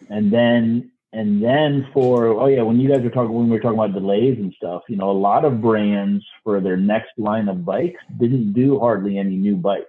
And 0.09 0.31
then 0.31 0.91
and 1.11 1.43
then 1.43 1.87
for 1.93 2.27
oh 2.27 2.47
yeah, 2.47 2.61
when 2.61 2.79
you 2.79 2.89
guys 2.89 3.03
were 3.03 3.09
talking 3.09 3.33
when 3.33 3.45
we 3.45 3.51
were 3.51 3.59
talking 3.59 3.79
about 3.79 3.93
delays 3.93 4.37
and 4.37 4.53
stuff, 4.53 4.83
you 4.87 4.95
know, 4.95 5.09
a 5.09 5.11
lot 5.11 5.45
of 5.45 5.61
brands 5.61 6.23
for 6.43 6.61
their 6.61 6.77
next 6.77 7.11
line 7.17 7.49
of 7.49 7.65
bikes 7.65 8.01
didn't 8.19 8.53
do 8.53 8.79
hardly 8.79 9.17
any 9.17 9.35
new 9.35 9.55
bikes 9.55 9.87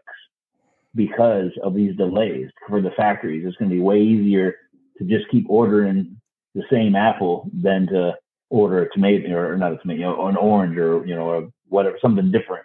because 0.95 1.51
of 1.63 1.75
these 1.75 1.97
delays 1.97 2.51
for 2.69 2.81
the 2.81 2.91
factories. 2.97 3.45
It's 3.47 3.57
going 3.57 3.71
to 3.71 3.77
be 3.77 3.83
way 3.83 4.01
easier 4.01 4.55
to 4.99 5.05
just 5.05 5.29
keep 5.31 5.47
ordering 5.49 6.21
the 6.55 6.63
same 6.71 6.95
apple 6.95 7.51
than 7.53 7.87
to 7.89 8.15
order 8.51 8.83
a 8.83 8.93
tomato 8.93 9.35
or 9.35 9.57
not 9.57 9.73
a 9.73 9.79
tomato, 9.79 10.13
or 10.15 10.31
an 10.31 10.37
orange 10.37 10.77
or 10.77 11.05
you 11.07 11.15
know, 11.15 11.25
or 11.25 11.49
whatever, 11.69 11.99
something 12.01 12.31
different 12.31 12.65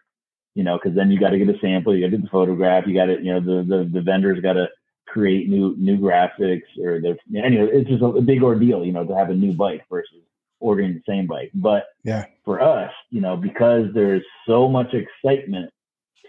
you 0.56 0.64
know, 0.64 0.78
because 0.78 0.96
then 0.96 1.10
you 1.10 1.18
got 1.18 1.30
to 1.30 1.38
get 1.38 1.48
a 1.48 1.58
sample, 1.60 1.96
you 1.96 2.02
got 2.02 2.12
to 2.12 2.18
get 2.18 2.24
the 2.24 2.30
photograph, 2.30 2.86
you 2.88 2.94
got 2.94 3.06
to, 3.06 3.18
you 3.24 3.34
know, 3.34 3.40
the 3.40 3.64
the, 3.64 3.90
the 3.94 4.02
vendors 4.02 4.42
got 4.42 4.54
to 4.54 4.68
create 5.08 5.50
new 5.50 5.76
new 5.78 5.98
graphics 5.98 6.68
or 6.84 7.00
the 7.00 7.18
anyway, 7.36 7.70
it's 7.72 7.90
just 7.90 8.02
a, 8.02 8.08
a 8.08 8.22
big 8.22 8.44
ordeal, 8.44 8.84
you 8.86 8.92
know, 8.92 9.06
to 9.06 9.16
have 9.16 9.30
a 9.30 9.34
new 9.34 9.54
bike 9.54 9.84
versus 9.90 10.22
ordering 10.60 10.94
the 10.94 11.02
same 11.08 11.28
bike. 11.28 11.52
But 11.54 11.86
yeah, 12.04 12.26
for 12.44 12.62
us, 12.62 12.92
you 13.10 13.22
know, 13.22 13.38
because 13.38 13.86
there's 13.94 14.24
so 14.48 14.68
much 14.68 14.94
excitement 14.94 15.72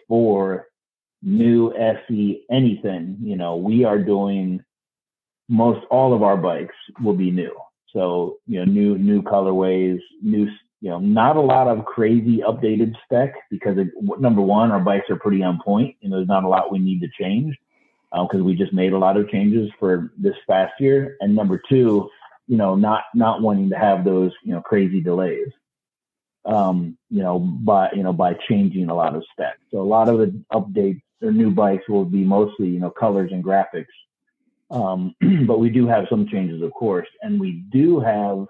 for 0.07 0.69
new 1.23 1.75
SE 1.75 2.45
anything, 2.51 3.19
you 3.21 3.37
know, 3.37 3.57
we 3.57 3.85
are 3.85 3.99
doing 3.99 4.63
most 5.51 5.85
all 5.91 6.15
of 6.15 6.23
our 6.23 6.37
bikes 6.37 6.75
will 7.03 7.15
be 7.15 7.31
new. 7.31 7.55
So, 7.93 8.37
you 8.47 8.61
know, 8.61 8.65
new 8.65 8.97
new 8.97 9.21
colorways, 9.21 9.99
new 10.23 10.49
you 10.81 10.89
know, 10.89 10.99
not 10.99 11.37
a 11.37 11.41
lot 11.41 11.69
of 11.69 11.85
crazy 11.85 12.39
updated 12.39 12.95
spec 13.05 13.35
because 13.51 13.77
it, 13.77 13.89
number 14.19 14.41
one, 14.41 14.71
our 14.71 14.81
bikes 14.81 15.11
are 15.11 15.19
pretty 15.19 15.43
on 15.43 15.61
point 15.63 15.95
and 16.03 16.11
there's 16.13 16.29
not 16.29 16.45
a 16.45 16.49
lot 16.49 16.73
we 16.73 16.79
need 16.79 17.01
to 17.01 17.09
change 17.21 17.55
because 18.11 18.41
uh, 18.41 18.45
we 18.45 18.55
just 18.55 18.73
made 18.73 18.93
a 18.93 18.99
lot 18.99 19.17
of 19.17 19.29
changes 19.29 19.71
for 19.79 20.13
this 20.17 20.35
past 20.49 20.73
year. 20.81 21.17
And 21.21 21.35
number 21.35 21.61
two, 21.69 22.09
you 22.47 22.57
know, 22.57 22.75
not 22.75 23.05
not 23.15 23.43
wanting 23.43 23.71
to 23.71 23.77
have 23.77 24.05
those 24.05 24.33
you 24.45 24.53
know 24.53 24.61
crazy 24.61 25.01
delays, 25.01 25.49
um, 26.45 26.97
you 27.11 27.23
know, 27.23 27.39
by 27.39 27.91
you 27.93 28.03
know 28.03 28.13
by 28.13 28.35
changing 28.49 28.89
a 28.89 28.95
lot 28.95 29.15
of 29.15 29.25
specs. 29.33 29.61
So 29.71 29.81
a 29.81 29.83
lot 29.83 30.09
of 30.09 30.19
the 30.19 30.45
updates 30.53 31.03
or 31.23 31.33
new 31.33 31.51
bikes 31.51 31.89
will 31.89 32.05
be 32.05 32.25
mostly 32.25 32.69
you 32.69 32.81
know 32.81 32.91
colors 32.91 33.31
and 33.33 33.45
graphics, 33.45 33.87
um, 34.71 35.15
but 35.47 35.59
we 35.59 35.71
do 35.71 35.87
have 35.87 36.05
some 36.09 36.27
changes, 36.27 36.63
of 36.63 36.73
course, 36.73 37.09
and 37.23 37.41
we 37.41 37.65
do 37.71 38.01
have 38.01 38.47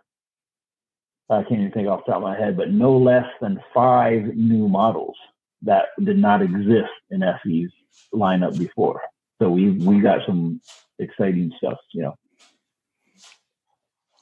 I 1.30 1.44
can't 1.44 1.60
even 1.60 1.70
think 1.70 1.86
off 1.86 2.00
the 2.04 2.12
top 2.12 2.16
of 2.16 2.24
my 2.24 2.36
head, 2.36 2.56
but 2.56 2.72
no 2.72 2.96
less 2.96 3.26
than 3.40 3.60
five 3.72 4.34
new 4.34 4.68
models 4.68 5.16
that 5.62 5.86
did 6.02 6.18
not 6.18 6.42
exist 6.42 6.90
in 7.10 7.20
SE's 7.20 7.70
lineup 8.12 8.58
before. 8.58 9.00
So 9.40 9.48
we 9.50 9.70
we 9.70 10.00
got 10.00 10.26
some 10.26 10.60
exciting 10.98 11.52
stuff, 11.56 11.78
you 11.92 12.02
know. 12.02 12.14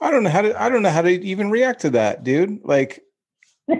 I 0.00 0.10
don't 0.10 0.22
know 0.22 0.30
how 0.30 0.42
to 0.42 0.62
I 0.62 0.68
don't 0.68 0.82
know 0.82 0.90
how 0.90 1.02
to 1.02 1.08
even 1.08 1.50
react 1.50 1.80
to 1.80 1.90
that, 1.90 2.24
dude. 2.24 2.60
Like 2.64 3.02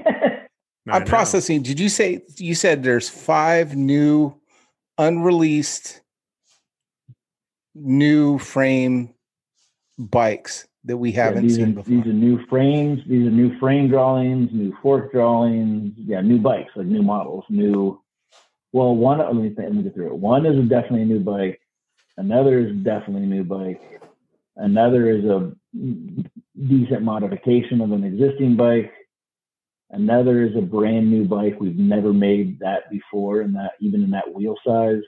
I'm 0.90 1.04
processing. 1.04 1.62
Did 1.62 1.78
you 1.78 1.90
say 1.90 2.22
you 2.36 2.54
said 2.54 2.82
there's 2.82 3.08
five 3.08 3.76
new 3.76 4.34
unreleased 4.96 6.00
new 7.80 8.38
frame 8.38 9.14
bikes 9.98 10.66
that 10.84 10.96
we 10.96 11.12
haven't 11.12 11.48
yeah, 11.48 11.56
seen 11.56 11.70
are, 11.70 11.82
before. 11.82 11.96
These 11.96 12.06
are 12.06 12.14
new 12.14 12.46
frames. 12.46 13.00
These 13.06 13.26
are 13.26 13.30
new 13.30 13.58
frame 13.58 13.88
drawings, 13.88 14.50
new 14.52 14.74
fork 14.82 15.12
drawings. 15.12 15.92
Yeah, 15.96 16.20
new 16.20 16.38
bikes, 16.38 16.70
like 16.76 16.86
new 16.86 17.02
models, 17.02 17.44
new. 17.48 18.00
Well, 18.72 18.94
one. 18.94 19.18
Let 19.18 19.34
me 19.34 19.48
think, 19.48 19.58
let 19.58 19.74
me 19.74 19.82
get 19.82 19.94
through 19.94 20.08
it. 20.08 20.16
One 20.16 20.46
is 20.46 20.68
definitely 20.68 21.02
a 21.02 21.06
new 21.06 21.20
bike. 21.20 21.60
Another 22.16 22.58
is 22.58 22.76
definitely 22.82 23.24
a 23.24 23.26
new 23.26 23.44
bike. 23.44 23.80
Another 24.56 25.08
is 25.08 25.24
a 25.24 25.52
decent 25.72 27.02
modification 27.02 27.80
of 27.80 27.92
an 27.92 28.04
existing 28.04 28.56
bike. 28.56 28.92
Another 29.90 30.42
is 30.42 30.54
a 30.56 30.60
brand 30.60 31.10
new 31.10 31.24
bike. 31.24 31.56
We've 31.60 31.78
never 31.78 32.12
made 32.12 32.58
that 32.58 32.90
before, 32.90 33.40
and 33.40 33.54
that 33.54 33.72
even 33.80 34.02
in 34.02 34.10
that 34.10 34.34
wheel 34.34 34.56
size. 34.66 35.02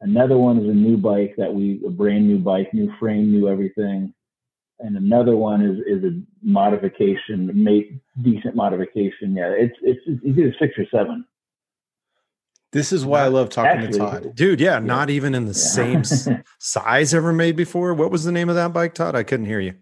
Another 0.00 0.38
one 0.38 0.58
is 0.58 0.68
a 0.68 0.74
new 0.74 0.96
bike 0.96 1.34
that 1.38 1.52
we 1.52 1.80
a 1.86 1.90
brand 1.90 2.28
new 2.28 2.38
bike, 2.38 2.72
new 2.72 2.92
frame, 2.98 3.32
new 3.32 3.48
everything 3.48 4.14
and 4.80 4.96
another 4.96 5.36
one 5.36 5.62
is 5.62 5.78
is 5.86 6.04
a 6.04 6.20
modification, 6.42 7.50
make 7.54 7.92
decent 8.22 8.54
modification. 8.54 9.34
Yeah, 9.34 9.50
it's 9.50 9.74
it's, 9.82 10.00
it's 10.06 10.24
either 10.24 10.54
six 10.58 10.74
or 10.78 10.84
seven. 10.90 11.24
This 12.70 12.92
is 12.92 13.06
why 13.06 13.22
I 13.22 13.28
love 13.28 13.48
talking 13.48 13.70
Actually, 13.70 13.92
to 13.92 13.98
Todd, 13.98 14.34
dude. 14.34 14.60
Yeah, 14.60 14.74
yeah, 14.74 14.78
not 14.80 15.10
even 15.10 15.34
in 15.34 15.46
the 15.46 15.52
yeah. 15.52 16.02
same 16.02 16.42
size 16.58 17.14
ever 17.14 17.32
made 17.32 17.56
before. 17.56 17.94
What 17.94 18.10
was 18.10 18.24
the 18.24 18.32
name 18.32 18.48
of 18.48 18.56
that 18.56 18.72
bike, 18.72 18.94
Todd? 18.94 19.14
I 19.14 19.22
couldn't 19.22 19.46
hear 19.46 19.60
you. 19.60 19.74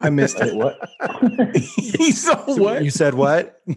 I 0.00 0.10
missed 0.10 0.38
it. 0.40 0.54
what? 0.54 0.76
he 1.76 2.12
saw 2.12 2.36
what? 2.56 2.82
You 2.82 2.90
said 2.90 3.14
what? 3.14 3.60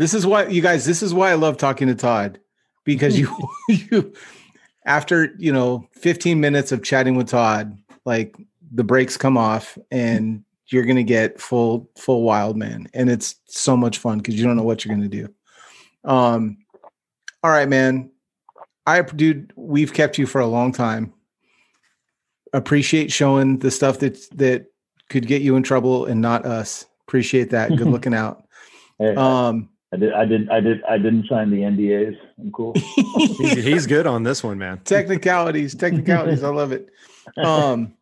this 0.00 0.14
is 0.14 0.24
why 0.26 0.46
you 0.46 0.62
guys. 0.62 0.86
This 0.86 1.02
is 1.02 1.12
why 1.12 1.30
I 1.30 1.34
love 1.34 1.58
talking 1.58 1.86
to 1.88 1.94
Todd 1.94 2.40
because 2.84 3.18
you 3.18 3.28
you 3.68 4.14
after 4.86 5.34
you 5.36 5.52
know 5.52 5.86
15 5.92 6.40
minutes 6.40 6.72
of 6.72 6.82
chatting 6.82 7.16
with 7.16 7.28
Todd, 7.28 7.76
like 8.06 8.34
the 8.72 8.82
brakes 8.82 9.18
come 9.18 9.36
off 9.36 9.76
and 9.90 10.42
you're 10.68 10.86
gonna 10.86 11.02
get 11.02 11.38
full 11.38 11.90
full 11.98 12.22
wild 12.22 12.56
man, 12.56 12.88
and 12.94 13.10
it's 13.10 13.36
so 13.44 13.76
much 13.76 13.98
fun 13.98 14.18
because 14.18 14.36
you 14.36 14.44
don't 14.44 14.56
know 14.56 14.62
what 14.62 14.86
you're 14.86 14.94
gonna 14.94 15.06
do. 15.06 15.28
Um, 16.04 16.56
all 17.42 17.50
right, 17.50 17.68
man. 17.68 18.10
I 18.86 19.02
dude, 19.02 19.52
we've 19.54 19.92
kept 19.92 20.16
you 20.16 20.24
for 20.24 20.40
a 20.40 20.46
long 20.46 20.72
time. 20.72 21.12
Appreciate 22.54 23.12
showing 23.12 23.58
the 23.58 23.70
stuff 23.70 23.98
that 23.98 24.18
that 24.38 24.64
could 25.10 25.26
get 25.26 25.42
you 25.42 25.56
in 25.56 25.62
trouble 25.62 26.06
and 26.06 26.22
not 26.22 26.46
us. 26.46 26.86
Appreciate 27.06 27.50
that. 27.50 27.76
Good 27.76 27.86
looking 27.86 28.14
out. 28.14 28.46
Um, 28.98 29.69
I 29.92 29.96
did. 29.96 30.12
I 30.12 30.24
did. 30.24 30.48
I 30.50 30.60
did. 30.60 30.82
I 30.84 30.98
didn't 30.98 31.26
sign 31.28 31.50
the 31.50 31.62
NDAs. 31.62 32.16
I'm 32.38 32.52
cool. 32.52 32.74
he's 33.38 33.86
good 33.86 34.06
on 34.06 34.22
this 34.22 34.44
one, 34.44 34.58
man. 34.58 34.78
Technicalities, 34.84 35.74
technicalities. 35.74 36.44
I 36.44 36.50
love 36.50 36.72
it. 36.72 36.88
Um, 37.36 37.94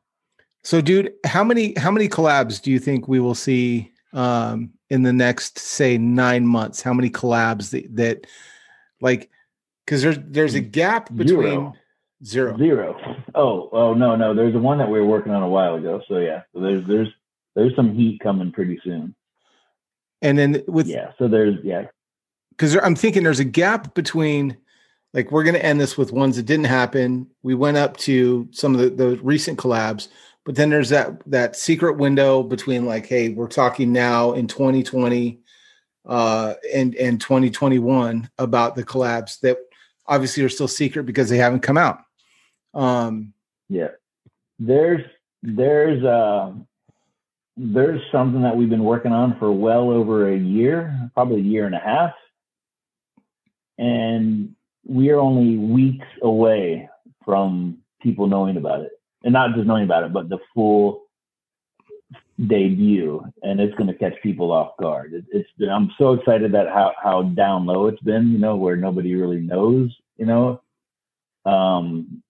so, 0.62 0.80
dude, 0.80 1.12
how 1.26 1.44
many 1.44 1.74
how 1.76 1.90
many 1.90 2.08
collabs 2.08 2.62
do 2.62 2.70
you 2.70 2.78
think 2.78 3.08
we 3.08 3.20
will 3.20 3.34
see 3.34 3.92
um, 4.14 4.70
in 4.88 5.02
the 5.02 5.12
next, 5.12 5.58
say, 5.58 5.98
nine 5.98 6.46
months? 6.46 6.80
How 6.80 6.94
many 6.94 7.10
collabs 7.10 7.70
that, 7.70 7.94
that 7.96 8.26
like, 9.00 9.28
because 9.84 10.02
there's 10.02 10.18
there's 10.22 10.54
a 10.54 10.60
gap 10.60 11.14
between 11.14 11.72
zero. 12.24 12.56
zero, 12.56 12.56
zero. 12.56 13.16
Oh, 13.34 13.68
oh 13.72 13.94
no, 13.94 14.16
no. 14.16 14.34
There's 14.34 14.54
the 14.54 14.60
one 14.60 14.78
that 14.78 14.88
we 14.88 14.98
were 14.98 15.06
working 15.06 15.32
on 15.32 15.42
a 15.42 15.48
while 15.48 15.74
ago. 15.74 16.00
So 16.08 16.18
yeah, 16.18 16.42
so 16.54 16.60
there's 16.60 16.86
there's 16.86 17.08
there's 17.54 17.74
some 17.76 17.94
heat 17.94 18.20
coming 18.22 18.52
pretty 18.52 18.80
soon. 18.84 19.14
And 20.22 20.38
then 20.38 20.62
with 20.66 20.86
yeah, 20.86 21.12
so 21.18 21.28
there's 21.28 21.56
yeah, 21.62 21.86
because 22.50 22.76
I'm 22.76 22.96
thinking 22.96 23.22
there's 23.22 23.40
a 23.40 23.44
gap 23.44 23.94
between 23.94 24.56
like 25.14 25.30
we're 25.30 25.44
going 25.44 25.54
to 25.54 25.64
end 25.64 25.80
this 25.80 25.96
with 25.96 26.12
ones 26.12 26.36
that 26.36 26.46
didn't 26.46 26.66
happen. 26.66 27.28
We 27.42 27.54
went 27.54 27.76
up 27.76 27.96
to 27.98 28.48
some 28.50 28.74
of 28.74 28.80
the, 28.80 28.90
the 28.90 29.16
recent 29.22 29.58
collabs, 29.58 30.08
but 30.44 30.56
then 30.56 30.70
there's 30.70 30.88
that 30.90 31.22
that 31.30 31.56
secret 31.56 31.96
window 31.96 32.42
between 32.42 32.86
like, 32.86 33.06
hey, 33.06 33.30
we're 33.30 33.48
talking 33.48 33.92
now 33.92 34.32
in 34.32 34.46
2020 34.46 35.40
uh, 36.06 36.54
and 36.74 36.94
and 36.96 37.20
2021 37.20 38.30
about 38.38 38.74
the 38.74 38.84
collabs 38.84 39.38
that 39.40 39.58
obviously 40.06 40.42
are 40.42 40.48
still 40.48 40.68
secret 40.68 41.04
because 41.04 41.28
they 41.28 41.38
haven't 41.38 41.60
come 41.60 41.78
out. 41.78 42.00
Um, 42.74 43.34
yeah, 43.68 43.88
there's 44.58 45.04
there's 45.42 46.02
uh, 46.02 46.52
there's 47.58 48.00
something 48.12 48.42
that 48.42 48.56
we've 48.56 48.70
been 48.70 48.84
working 48.84 49.12
on 49.12 49.36
for 49.38 49.50
well 49.50 49.90
over 49.90 50.32
a 50.32 50.38
year, 50.38 51.10
probably 51.14 51.40
a 51.40 51.44
year 51.44 51.66
and 51.66 51.74
a 51.74 51.80
half. 51.80 52.12
And 53.78 54.54
we 54.86 55.10
are 55.10 55.18
only 55.18 55.56
weeks 55.56 56.06
away 56.22 56.88
from 57.24 57.78
people 58.00 58.28
knowing 58.28 58.56
about 58.56 58.82
it. 58.82 58.92
And 59.24 59.32
not 59.32 59.54
just 59.54 59.66
knowing 59.66 59.84
about 59.84 60.04
it, 60.04 60.12
but 60.12 60.28
the 60.28 60.38
full 60.54 61.02
debut. 62.46 63.24
And 63.42 63.60
it's 63.60 63.74
going 63.74 63.88
to 63.88 63.94
catch 63.94 64.14
people 64.22 64.52
off 64.52 64.76
guard. 64.78 65.12
It, 65.12 65.24
it's 65.32 65.48
I'm 65.68 65.90
so 65.98 66.12
excited 66.12 66.52
that 66.52 66.68
how, 66.68 66.92
how 67.02 67.22
down 67.22 67.66
low 67.66 67.88
it's 67.88 68.02
been, 68.02 68.30
you 68.30 68.38
know, 68.38 68.54
where 68.54 68.76
nobody 68.76 69.16
really 69.16 69.40
knows, 69.40 69.94
you 70.16 70.26
know. 70.26 70.62
Um, 71.44 72.22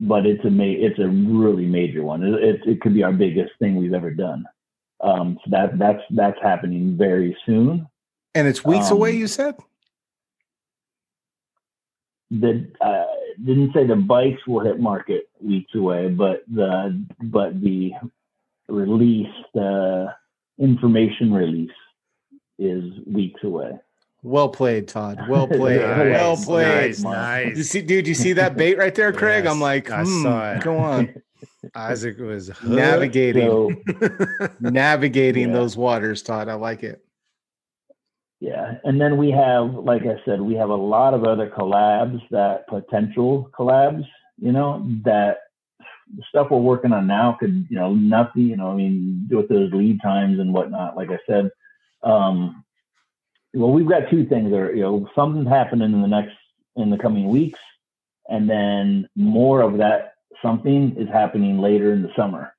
but 0.00 0.26
it's 0.26 0.44
a 0.44 0.50
ma- 0.50 0.64
it's 0.64 0.98
a 0.98 1.08
really 1.08 1.66
major 1.66 2.02
one. 2.02 2.22
It, 2.22 2.34
it, 2.42 2.60
it 2.66 2.80
could 2.80 2.94
be 2.94 3.02
our 3.02 3.12
biggest 3.12 3.52
thing 3.58 3.76
we've 3.76 3.94
ever 3.94 4.10
done. 4.10 4.44
Um, 5.00 5.38
so 5.44 5.50
that 5.50 5.78
that's 5.78 6.02
that's 6.10 6.38
happening 6.42 6.96
very 6.96 7.36
soon. 7.46 7.86
And 8.34 8.46
it's 8.46 8.64
weeks 8.64 8.90
Um, 8.90 8.98
away, 8.98 9.12
you 9.16 9.26
said? 9.26 9.56
The 12.30 12.68
uh, 12.80 13.04
didn't 13.42 13.72
say 13.72 13.86
the 13.86 13.96
bikes 13.96 14.46
will 14.46 14.60
hit 14.60 14.80
market 14.80 15.28
weeks 15.40 15.74
away, 15.74 16.08
but 16.08 16.44
the 16.52 17.04
but 17.22 17.60
the 17.60 17.92
release, 18.68 19.32
the 19.54 20.14
information 20.58 21.32
release, 21.32 21.70
is 22.58 22.82
weeks 23.06 23.42
away. 23.44 23.78
Well 24.22 24.48
played, 24.48 24.88
Todd. 24.88 25.28
Well 25.28 25.46
played. 25.48 25.80
Nice, 25.80 26.12
well 26.12 26.36
played. 26.36 26.88
Nice, 26.90 27.02
nice. 27.02 27.56
You 27.56 27.62
see, 27.62 27.82
dude, 27.82 28.08
you 28.08 28.14
see 28.14 28.32
that 28.34 28.56
bait 28.56 28.76
right 28.78 28.94
there, 28.94 29.12
Craig? 29.12 29.44
Yes, 29.44 29.52
I'm 29.52 29.60
like, 29.60 29.90
I 29.90 30.02
hmm, 30.04 30.22
saw 30.22 30.52
it. 30.54 30.62
go 30.62 30.78
on. 30.78 31.14
Isaac 31.74 32.18
was. 32.18 32.50
Navigating, 32.62 33.82
navigating 34.60 35.48
Yeah. 35.48 35.54
those 35.54 35.76
waters, 35.76 36.22
Todd. 36.22 36.48
I 36.48 36.54
like 36.54 36.82
it. 36.82 37.02
Yeah, 38.40 38.74
and 38.84 39.00
then 39.00 39.16
we 39.16 39.30
have, 39.30 39.72
like 39.74 40.02
I 40.02 40.20
said, 40.24 40.40
we 40.40 40.54
have 40.54 40.68
a 40.70 40.74
lot 40.74 41.14
of 41.14 41.24
other 41.24 41.48
collabs 41.48 42.20
that 42.30 42.66
potential 42.68 43.50
collabs, 43.58 44.04
you 44.38 44.52
know, 44.52 44.86
that 45.04 45.38
stuff 46.28 46.48
we're 46.50 46.58
working 46.58 46.92
on 46.92 47.06
now 47.06 47.36
could, 47.40 47.66
you 47.70 47.76
know, 47.76 47.94
nothing, 47.94 48.42
you 48.42 48.56
know, 48.56 48.70
I 48.70 48.74
mean, 48.74 49.26
with 49.30 49.48
those 49.48 49.72
lead 49.72 50.00
times 50.02 50.38
and 50.38 50.52
whatnot, 50.52 50.96
like 50.96 51.08
I 51.10 51.18
said, 51.26 51.50
um, 52.02 52.62
well, 53.56 53.72
we've 53.72 53.88
got 53.88 54.10
two 54.10 54.26
things 54.26 54.50
there, 54.50 54.74
you 54.74 54.82
know, 54.82 55.08
something's 55.14 55.48
happening 55.48 55.92
in 55.92 56.02
the 56.02 56.08
next, 56.08 56.36
in 56.76 56.90
the 56.90 56.98
coming 56.98 57.28
weeks, 57.28 57.58
and 58.28 58.48
then 58.48 59.08
more 59.16 59.62
of 59.62 59.78
that 59.78 60.12
something 60.42 60.94
is 60.98 61.08
happening 61.08 61.58
later 61.58 61.92
in 61.92 62.02
the 62.02 62.12
summer. 62.14 62.52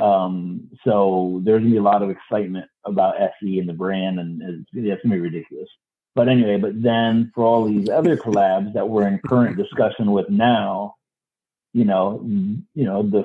Um, 0.00 0.70
so 0.82 1.42
there's 1.44 1.60
gonna 1.60 1.72
be 1.72 1.76
a 1.76 1.82
lot 1.82 2.02
of 2.02 2.08
excitement 2.08 2.66
about 2.86 3.20
SE 3.20 3.58
and 3.58 3.68
the 3.68 3.74
brand, 3.74 4.18
and 4.18 4.40
it's, 4.42 4.70
it's 4.72 5.02
gonna 5.02 5.16
be 5.16 5.20
ridiculous. 5.20 5.68
But 6.14 6.28
anyway, 6.28 6.56
but 6.56 6.80
then 6.82 7.30
for 7.34 7.44
all 7.44 7.66
these 7.66 7.90
other 7.90 8.16
collabs 8.16 8.72
that 8.72 8.88
we're 8.88 9.06
in 9.06 9.18
current 9.18 9.58
discussion 9.58 10.10
with 10.10 10.30
now, 10.30 10.94
you 11.74 11.84
know, 11.84 12.22
you 12.24 12.84
know, 12.84 13.02
the 13.02 13.24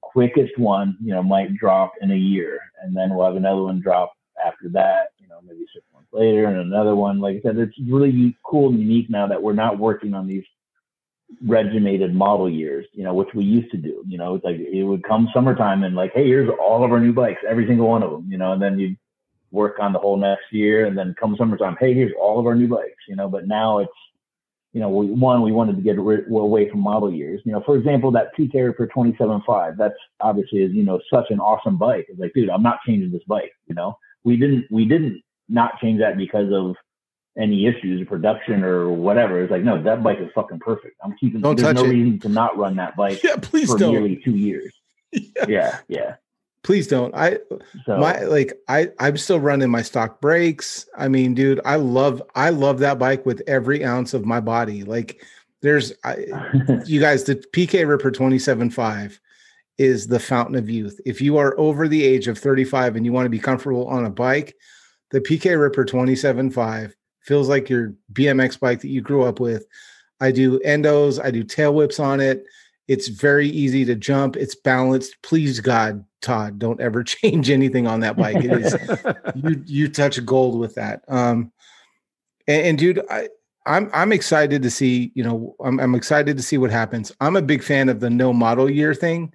quickest 0.00 0.58
one, 0.58 0.96
you 1.00 1.12
know, 1.12 1.22
might 1.22 1.54
drop 1.54 1.92
in 2.00 2.10
a 2.10 2.16
year, 2.16 2.58
and 2.82 2.96
then 2.96 3.14
we'll 3.14 3.26
have 3.26 3.36
another 3.36 3.62
one 3.62 3.80
drop 3.80 4.12
after 4.44 4.68
that, 4.70 5.10
you 5.18 5.28
know, 5.28 5.38
maybe 5.46 5.64
six 5.72 5.86
later, 6.14 6.46
and 6.46 6.58
another 6.58 6.94
one. 6.94 7.20
Like 7.20 7.36
I 7.36 7.40
said, 7.42 7.58
it's 7.58 7.76
really 7.86 8.36
cool 8.44 8.70
and 8.70 8.80
unique 8.80 9.10
now 9.10 9.26
that 9.26 9.42
we're 9.42 9.52
not 9.52 9.78
working 9.78 10.14
on 10.14 10.26
these 10.26 10.44
regimented 11.44 12.14
model 12.14 12.48
years, 12.48 12.86
you 12.92 13.04
know, 13.04 13.14
which 13.14 13.28
we 13.34 13.44
used 13.44 13.70
to 13.72 13.76
do. 13.76 14.04
You 14.06 14.18
know, 14.18 14.34
it's 14.34 14.44
like 14.44 14.56
it 14.56 14.84
would 14.84 15.02
come 15.04 15.28
summertime 15.34 15.84
and 15.84 15.96
like, 15.96 16.12
hey, 16.14 16.26
here's 16.26 16.50
all 16.60 16.84
of 16.84 16.92
our 16.92 17.00
new 17.00 17.12
bikes, 17.12 17.40
every 17.48 17.66
single 17.66 17.88
one 17.88 18.02
of 18.02 18.10
them, 18.10 18.26
you 18.30 18.38
know, 18.38 18.52
and 18.52 18.62
then 18.62 18.78
you'd 18.78 18.96
work 19.50 19.76
on 19.80 19.92
the 19.92 19.98
whole 19.98 20.16
next 20.16 20.52
year, 20.52 20.86
and 20.86 20.98
then 20.98 21.14
come 21.18 21.36
summertime, 21.36 21.76
hey, 21.78 21.94
here's 21.94 22.12
all 22.20 22.38
of 22.38 22.46
our 22.46 22.54
new 22.54 22.68
bikes, 22.68 23.04
you 23.08 23.16
know. 23.16 23.28
But 23.28 23.46
now 23.46 23.78
it's, 23.78 23.92
you 24.72 24.80
know, 24.80 24.88
we, 24.88 25.06
one 25.06 25.42
we 25.42 25.52
wanted 25.52 25.76
to 25.76 25.82
get 25.82 25.98
rid, 25.98 26.26
away 26.28 26.68
from 26.68 26.80
model 26.80 27.12
years. 27.12 27.40
You 27.44 27.52
know, 27.52 27.62
for 27.64 27.76
example, 27.76 28.10
that 28.12 28.36
PK 28.36 28.76
for 28.76 28.88
27.5, 28.88 29.76
that's 29.76 29.94
obviously 30.20 30.62
is 30.62 30.72
you 30.72 30.82
know 30.82 31.00
such 31.12 31.30
an 31.30 31.38
awesome 31.38 31.78
bike. 31.78 32.06
It's 32.08 32.18
like, 32.18 32.32
dude, 32.34 32.50
I'm 32.50 32.62
not 32.62 32.78
changing 32.86 33.12
this 33.12 33.22
bike. 33.28 33.52
You 33.66 33.76
know, 33.76 33.96
we 34.24 34.36
didn't 34.36 34.66
we 34.70 34.84
didn't 34.84 35.22
not 35.48 35.78
change 35.80 36.00
that 36.00 36.16
because 36.16 36.52
of 36.52 36.76
any 37.36 37.66
issues 37.66 38.00
of 38.00 38.08
production 38.08 38.62
or 38.62 38.90
whatever. 38.90 39.42
It's 39.42 39.50
like, 39.50 39.62
no, 39.62 39.82
that 39.82 40.02
bike 40.02 40.18
is 40.20 40.28
fucking 40.34 40.60
perfect. 40.60 40.96
I'm 41.04 41.16
keeping. 41.18 41.40
Don't 41.40 41.58
there's 41.58 41.74
no 41.74 41.84
it. 41.84 41.88
reason 41.88 42.20
to 42.20 42.28
not 42.28 42.56
run 42.56 42.76
that 42.76 42.96
bike 42.96 43.22
Yeah, 43.24 43.36
please 43.36 43.70
for 43.70 43.78
don't. 43.78 43.92
nearly 43.92 44.20
two 44.24 44.36
years. 44.36 44.72
Yeah. 45.12 45.44
Yeah, 45.46 45.78
yeah. 45.86 46.14
Please 46.64 46.88
don't. 46.88 47.14
I 47.14 47.38
So 47.86 47.98
my 47.98 48.24
like 48.24 48.52
I 48.66 48.88
I'm 48.98 49.16
still 49.16 49.38
running 49.38 49.70
my 49.70 49.82
stock 49.82 50.20
brakes. 50.20 50.88
I 50.98 51.06
mean, 51.06 51.34
dude, 51.34 51.60
I 51.64 51.76
love 51.76 52.20
I 52.34 52.50
love 52.50 52.80
that 52.80 52.98
bike 52.98 53.24
with 53.24 53.40
every 53.46 53.84
ounce 53.84 54.12
of 54.12 54.24
my 54.24 54.40
body. 54.40 54.82
Like 54.82 55.22
there's 55.62 55.92
I 56.02 56.26
you 56.84 56.98
guys 56.98 57.22
the 57.22 57.36
PK 57.36 57.86
Ripper 57.86 58.10
27.5 58.10 59.20
is 59.78 60.08
the 60.08 60.18
fountain 60.18 60.56
of 60.56 60.68
youth. 60.68 61.00
If 61.06 61.20
you 61.20 61.36
are 61.36 61.56
over 61.60 61.86
the 61.86 62.02
age 62.02 62.26
of 62.26 62.38
35 62.38 62.96
and 62.96 63.06
you 63.06 63.12
want 63.12 63.26
to 63.26 63.30
be 63.30 63.38
comfortable 63.38 63.86
on 63.86 64.04
a 64.04 64.10
bike, 64.10 64.56
the 65.14 65.20
PK 65.20 65.56
Ripper 65.58 65.84
27.5 65.84 66.92
feels 67.20 67.48
like 67.48 67.70
your 67.70 67.94
BMX 68.12 68.58
bike 68.58 68.80
that 68.80 68.88
you 68.88 69.00
grew 69.00 69.22
up 69.22 69.38
with. 69.38 69.64
I 70.20 70.32
do 70.32 70.58
endos, 70.66 71.24
I 71.24 71.30
do 71.30 71.44
tail 71.44 71.72
whips 71.72 72.00
on 72.00 72.18
it. 72.18 72.44
It's 72.88 73.06
very 73.06 73.48
easy 73.48 73.84
to 73.84 73.94
jump. 73.94 74.36
It's 74.36 74.56
balanced. 74.56 75.14
Please 75.22 75.60
God, 75.60 76.04
Todd, 76.20 76.58
don't 76.58 76.80
ever 76.80 77.04
change 77.04 77.48
anything 77.48 77.86
on 77.86 78.00
that 78.00 78.16
bike. 78.16 78.38
It 78.38 78.50
is 78.50 78.76
you 79.36 79.62
you 79.66 79.88
touch 79.88 80.22
gold 80.26 80.58
with 80.58 80.74
that. 80.74 81.04
Um 81.06 81.52
and, 82.48 82.66
and 82.66 82.78
dude, 82.78 83.00
I 83.08 83.28
I'm 83.66 83.90
I'm 83.94 84.10
excited 84.10 84.62
to 84.64 84.70
see, 84.70 85.12
you 85.14 85.22
know, 85.22 85.54
I'm 85.64 85.78
I'm 85.78 85.94
excited 85.94 86.36
to 86.38 86.42
see 86.42 86.58
what 86.58 86.72
happens. 86.72 87.12
I'm 87.20 87.36
a 87.36 87.42
big 87.42 87.62
fan 87.62 87.88
of 87.88 88.00
the 88.00 88.10
no 88.10 88.32
model 88.32 88.68
year 88.68 88.94
thing 88.94 89.32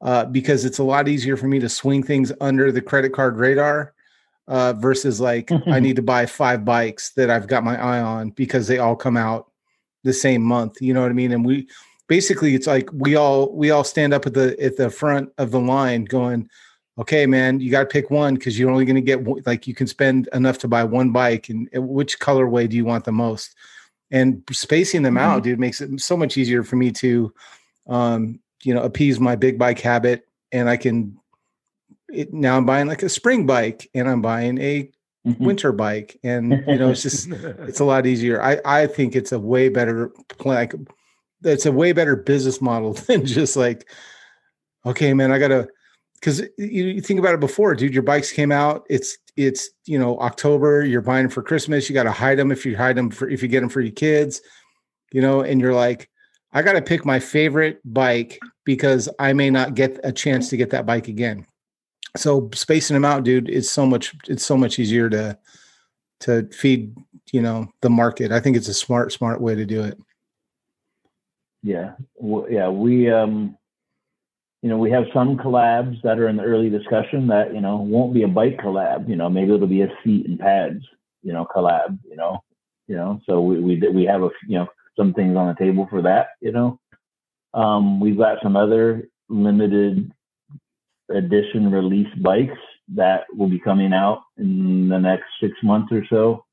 uh 0.00 0.24
because 0.24 0.64
it's 0.64 0.78
a 0.78 0.84
lot 0.84 1.06
easier 1.06 1.36
for 1.36 1.48
me 1.48 1.58
to 1.58 1.68
swing 1.68 2.02
things 2.02 2.32
under 2.40 2.72
the 2.72 2.80
credit 2.80 3.12
card 3.12 3.36
radar 3.36 3.92
uh 4.48 4.72
versus 4.72 5.20
like 5.20 5.50
I 5.66 5.78
need 5.86 5.96
to 5.96 6.02
buy 6.02 6.26
five 6.26 6.64
bikes 6.64 7.10
that 7.10 7.30
I've 7.30 7.46
got 7.46 7.64
my 7.64 7.80
eye 7.80 8.00
on 8.00 8.30
because 8.30 8.66
they 8.66 8.78
all 8.78 8.96
come 8.96 9.16
out 9.16 9.50
the 10.04 10.12
same 10.12 10.42
month. 10.42 10.80
You 10.80 10.94
know 10.94 11.02
what 11.02 11.10
I 11.10 11.14
mean? 11.14 11.32
And 11.32 11.44
we 11.44 11.68
basically 12.08 12.54
it's 12.54 12.66
like 12.66 12.88
we 12.92 13.14
all 13.14 13.54
we 13.54 13.70
all 13.70 13.84
stand 13.84 14.12
up 14.12 14.26
at 14.26 14.34
the 14.34 14.60
at 14.60 14.76
the 14.76 14.90
front 14.90 15.30
of 15.38 15.50
the 15.50 15.60
line 15.60 16.04
going 16.04 16.48
okay 16.98 17.26
man 17.26 17.60
you 17.60 17.70
got 17.70 17.80
to 17.80 17.86
pick 17.86 18.10
one 18.10 18.34
because 18.34 18.58
you're 18.58 18.70
only 18.70 18.84
going 18.84 18.96
to 18.96 19.02
get 19.02 19.46
like 19.46 19.66
you 19.66 19.74
can 19.74 19.86
spend 19.86 20.28
enough 20.32 20.58
to 20.58 20.66
buy 20.66 20.82
one 20.82 21.12
bike 21.12 21.48
and 21.50 21.68
and 21.72 21.86
which 21.86 22.18
colorway 22.18 22.68
do 22.68 22.76
you 22.76 22.84
want 22.84 23.04
the 23.04 23.12
most 23.12 23.54
and 24.10 24.42
spacing 24.50 25.02
them 25.02 25.18
out 25.18 25.42
dude 25.42 25.60
makes 25.60 25.80
it 25.80 26.00
so 26.00 26.16
much 26.16 26.36
easier 26.36 26.64
for 26.64 26.76
me 26.76 26.90
to 26.90 27.32
um 27.88 28.40
you 28.64 28.74
know 28.74 28.82
appease 28.82 29.20
my 29.20 29.36
big 29.36 29.58
bike 29.58 29.78
habit 29.78 30.26
and 30.50 30.68
i 30.68 30.76
can 30.76 31.16
it, 32.12 32.32
now 32.32 32.56
i'm 32.56 32.64
buying 32.66 32.86
like 32.86 33.02
a 33.02 33.08
spring 33.08 33.46
bike 33.46 33.88
and 33.94 34.08
i'm 34.08 34.22
buying 34.22 34.58
a 34.60 34.90
Mhm. 35.26 35.40
winter 35.40 35.72
bike 35.72 36.18
and 36.22 36.64
you 36.66 36.78
know 36.78 36.90
it's 36.90 37.02
just 37.02 37.28
it's 37.32 37.80
a 37.80 37.84
lot 37.84 38.06
easier. 38.06 38.40
I 38.40 38.60
I 38.64 38.86
think 38.86 39.14
it's 39.16 39.32
a 39.32 39.38
way 39.38 39.68
better 39.68 40.10
plan. 40.38 40.56
Like, 40.56 40.74
it's 41.44 41.66
a 41.66 41.72
way 41.72 41.92
better 41.92 42.16
business 42.16 42.62
model 42.62 42.92
than 43.08 43.26
just 43.26 43.56
like, 43.56 43.90
okay, 44.86 45.12
man, 45.12 45.32
I 45.32 45.38
gotta. 45.38 45.68
Because 46.14 46.40
you, 46.56 46.84
you 46.86 47.00
think 47.00 47.20
about 47.20 47.34
it 47.34 47.40
before, 47.40 47.74
dude. 47.74 47.92
Your 47.92 48.02
bikes 48.04 48.32
came 48.32 48.50
out. 48.52 48.86
It's 48.88 49.18
it's 49.36 49.68
you 49.86 49.98
know 49.98 50.18
October. 50.20 50.84
You're 50.84 51.02
buying 51.02 51.24
them 51.24 51.30
for 51.32 51.42
Christmas. 51.42 51.88
You 51.90 51.94
got 51.94 52.04
to 52.04 52.12
hide 52.12 52.38
them 52.38 52.50
if 52.50 52.64
you 52.64 52.76
hide 52.76 52.96
them 52.96 53.10
for 53.10 53.28
if 53.28 53.42
you 53.42 53.48
get 53.48 53.60
them 53.60 53.68
for 53.68 53.80
your 53.80 53.92
kids, 53.92 54.40
you 55.12 55.20
know. 55.20 55.42
And 55.42 55.60
you're 55.60 55.74
like, 55.74 56.08
I 56.52 56.62
got 56.62 56.72
to 56.72 56.82
pick 56.82 57.04
my 57.04 57.18
favorite 57.20 57.80
bike 57.84 58.38
because 58.64 59.08
I 59.18 59.32
may 59.32 59.50
not 59.50 59.74
get 59.74 59.98
a 60.04 60.12
chance 60.12 60.48
to 60.50 60.56
get 60.56 60.70
that 60.70 60.86
bike 60.86 61.08
again. 61.08 61.44
So 62.16 62.48
spacing 62.54 62.94
them 62.94 63.04
out, 63.04 63.24
dude, 63.24 63.48
it's 63.48 63.70
so 63.70 63.86
much. 63.86 64.14
It's 64.28 64.44
so 64.44 64.56
much 64.56 64.78
easier 64.78 65.10
to 65.10 65.38
to 66.20 66.48
feed 66.48 66.96
you 67.30 67.40
know 67.40 67.68
the 67.82 67.90
market 67.90 68.32
i 68.32 68.40
think 68.40 68.56
it's 68.56 68.66
a 68.66 68.74
smart 68.74 69.12
smart 69.12 69.40
way 69.40 69.54
to 69.54 69.64
do 69.64 69.84
it 69.84 69.96
Yeah, 71.62 71.92
w- 72.20 72.46
yeah. 72.50 72.68
We, 72.68 73.10
um, 73.10 73.56
you 74.62 74.68
know, 74.68 74.78
we 74.78 74.90
have 74.90 75.04
some 75.12 75.36
collabs 75.36 76.00
that 76.02 76.18
are 76.18 76.28
in 76.28 76.36
the 76.36 76.42
early 76.42 76.70
discussion 76.70 77.26
that 77.28 77.54
you 77.54 77.60
know 77.60 77.76
won't 77.76 78.14
be 78.14 78.22
a 78.22 78.28
bike 78.28 78.58
collab. 78.58 79.08
You 79.08 79.16
know, 79.16 79.28
maybe 79.28 79.54
it'll 79.54 79.66
be 79.66 79.82
a 79.82 79.92
seat 80.04 80.26
and 80.26 80.38
pads, 80.38 80.84
you 81.22 81.32
know, 81.32 81.46
collab. 81.54 81.98
You 82.08 82.16
know, 82.16 82.42
you 82.86 82.96
know. 82.96 83.20
So 83.26 83.40
we 83.40 83.60
we 83.60 83.88
we 83.88 84.04
have 84.04 84.22
a 84.22 84.30
you 84.46 84.58
know 84.58 84.66
some 84.96 85.12
things 85.14 85.36
on 85.36 85.48
the 85.48 85.54
table 85.54 85.86
for 85.90 86.02
that. 86.02 86.28
You 86.40 86.52
know, 86.52 86.80
um, 87.54 88.00
we've 88.00 88.18
got 88.18 88.38
some 88.42 88.56
other 88.56 89.08
limited 89.28 90.12
edition 91.10 91.70
release 91.70 92.12
bikes 92.22 92.58
that 92.94 93.22
will 93.36 93.48
be 93.48 93.58
coming 93.58 93.92
out 93.92 94.22
in 94.38 94.88
the 94.88 94.98
next 94.98 95.26
six 95.40 95.52
months 95.62 95.92
or 95.92 96.04
so. 96.08 96.44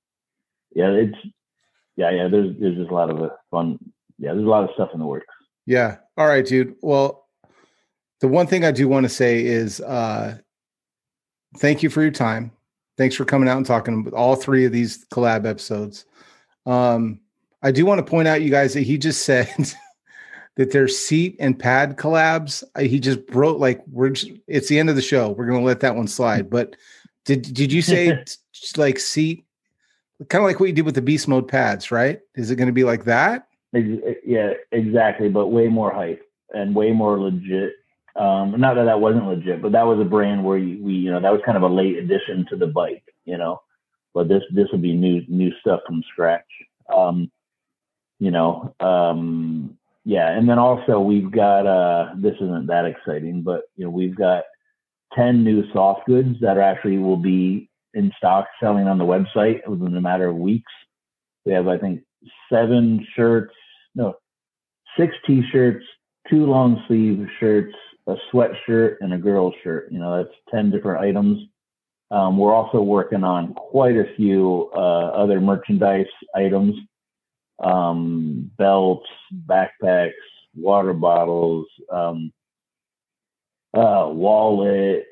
Yeah, 0.75 0.89
it's 0.91 1.17
yeah, 1.95 2.11
yeah. 2.11 2.27
There's 2.27 2.55
there's 2.59 2.75
just 2.77 2.91
a 2.91 2.93
lot 2.93 3.09
of 3.09 3.21
uh, 3.21 3.29
fun 3.51 3.79
yeah, 4.17 4.33
there's 4.33 4.45
a 4.45 4.49
lot 4.49 4.63
of 4.63 4.69
stuff 4.73 4.89
in 4.93 4.99
the 4.99 5.05
works. 5.05 5.33
yeah 5.65 5.97
all 6.17 6.27
right 6.27 6.45
dude 6.45 6.75
well 6.81 7.27
the 8.21 8.27
one 8.27 8.47
thing 8.47 8.63
i 8.63 8.71
do 8.71 8.87
want 8.87 9.03
to 9.03 9.09
say 9.09 9.43
is 9.45 9.81
uh 9.81 10.37
thank 11.57 11.83
you 11.83 11.89
for 11.89 12.01
your 12.01 12.11
time 12.11 12.51
thanks 12.97 13.15
for 13.15 13.25
coming 13.25 13.49
out 13.49 13.57
and 13.57 13.65
talking 13.65 14.03
with 14.03 14.13
all 14.13 14.35
three 14.35 14.65
of 14.65 14.71
these 14.71 15.05
collab 15.07 15.45
episodes 15.45 16.05
um 16.65 17.19
i 17.61 17.71
do 17.71 17.85
want 17.85 17.99
to 17.99 18.09
point 18.09 18.27
out 18.27 18.41
you 18.41 18.49
guys 18.49 18.73
that 18.73 18.81
he 18.81 18.97
just 18.97 19.25
said 19.25 19.49
that 20.55 20.71
their 20.71 20.87
seat 20.87 21.35
and 21.39 21.59
pad 21.59 21.97
collabs 21.97 22.63
he 22.79 22.99
just 22.99 23.19
wrote 23.29 23.59
like 23.59 23.81
we're 23.91 24.09
just, 24.09 24.31
it's 24.47 24.69
the 24.69 24.79
end 24.79 24.89
of 24.89 24.95
the 24.95 25.01
show 25.01 25.31
we're 25.31 25.45
gonna 25.45 25.61
let 25.61 25.79
that 25.79 25.95
one 25.95 26.07
slide 26.07 26.49
but 26.49 26.75
did 27.25 27.41
did 27.53 27.71
you 27.71 27.81
say 27.81 28.23
like 28.77 28.99
seat 28.99 29.45
kind 30.29 30.43
of 30.43 30.47
like 30.47 30.59
what 30.59 30.67
you 30.67 30.73
did 30.73 30.85
with 30.85 30.95
the 30.95 31.01
beast 31.01 31.27
mode 31.27 31.47
pads 31.47 31.91
right 31.91 32.21
is 32.35 32.51
it 32.51 32.55
going 32.55 32.67
to 32.67 32.73
be 32.73 32.83
like 32.83 33.03
that 33.03 33.47
Yeah, 34.25 34.53
exactly, 34.71 35.27
but 35.27 35.47
way 35.47 35.67
more 35.67 35.91
hype 35.93 36.21
and 36.53 36.73
way 36.73 36.91
more 36.91 37.19
legit. 37.19 37.73
Um, 38.15 38.57
not 38.57 38.75
that 38.75 38.85
that 38.85 39.01
wasn't 39.01 39.27
legit, 39.27 39.61
but 39.61 39.73
that 39.73 39.85
was 39.85 39.99
a 39.99 40.05
brand 40.05 40.43
where 40.43 40.57
we, 40.57 40.93
you 40.93 41.11
know, 41.11 41.19
that 41.19 41.31
was 41.31 41.41
kind 41.45 41.57
of 41.57 41.63
a 41.63 41.67
late 41.67 41.97
addition 41.97 42.45
to 42.49 42.55
the 42.55 42.67
bike, 42.67 43.03
you 43.25 43.37
know. 43.37 43.61
But 44.13 44.29
this 44.29 44.43
this 44.53 44.67
will 44.71 44.79
be 44.79 44.93
new 44.93 45.23
new 45.27 45.51
stuff 45.59 45.81
from 45.85 46.01
scratch. 46.13 46.45
Um, 46.95 47.29
you 48.19 48.31
know, 48.31 48.73
um, 48.79 49.77
yeah, 50.05 50.37
and 50.37 50.47
then 50.47 50.59
also 50.59 50.99
we've 50.99 51.31
got 51.31 51.65
uh, 51.65 52.13
this 52.15 52.35
isn't 52.35 52.67
that 52.67 52.85
exciting, 52.85 53.41
but 53.41 53.63
you 53.75 53.85
know 53.85 53.89
we've 53.89 54.15
got 54.15 54.43
ten 55.15 55.43
new 55.43 55.63
soft 55.73 56.05
goods 56.05 56.39
that 56.41 56.57
are 56.57 56.61
actually 56.61 56.99
will 56.99 57.17
be 57.17 57.69
in 57.95 58.11
stock 58.17 58.45
selling 58.61 58.87
on 58.87 58.99
the 58.99 59.03
website 59.03 59.67
within 59.67 59.97
a 59.97 60.01
matter 60.01 60.27
of 60.27 60.35
weeks. 60.35 60.71
We 61.43 61.53
have 61.53 61.67
I 61.67 61.79
think 61.79 62.01
seven 62.53 63.05
shirts, 63.15 63.53
no, 63.95 64.13
six 64.95 65.15
t-shirts, 65.25 65.83
two 66.29 66.45
long 66.45 66.83
sleeve 66.87 67.25
shirts, 67.39 67.73
a 68.07 68.15
sweatshirt, 68.31 68.97
and 69.01 69.11
a 69.11 69.17
girl's 69.17 69.55
shirt. 69.63 69.91
You 69.91 69.97
know, 69.97 70.17
that's 70.17 70.35
10 70.53 70.69
different 70.69 71.03
items. 71.03 71.39
Um, 72.11 72.37
we're 72.37 72.53
also 72.53 72.81
working 72.81 73.23
on 73.23 73.55
quite 73.55 73.95
a 73.95 74.05
few 74.15 74.69
uh, 74.75 75.07
other 75.09 75.41
merchandise 75.41 76.05
items 76.35 76.75
um, 77.59 78.51
belts, 78.57 79.07
backpacks, 79.45 80.11
water 80.55 80.93
bottles, 80.93 81.67
um, 81.91 82.31
uh, 83.73 84.09
wallet, 84.11 85.05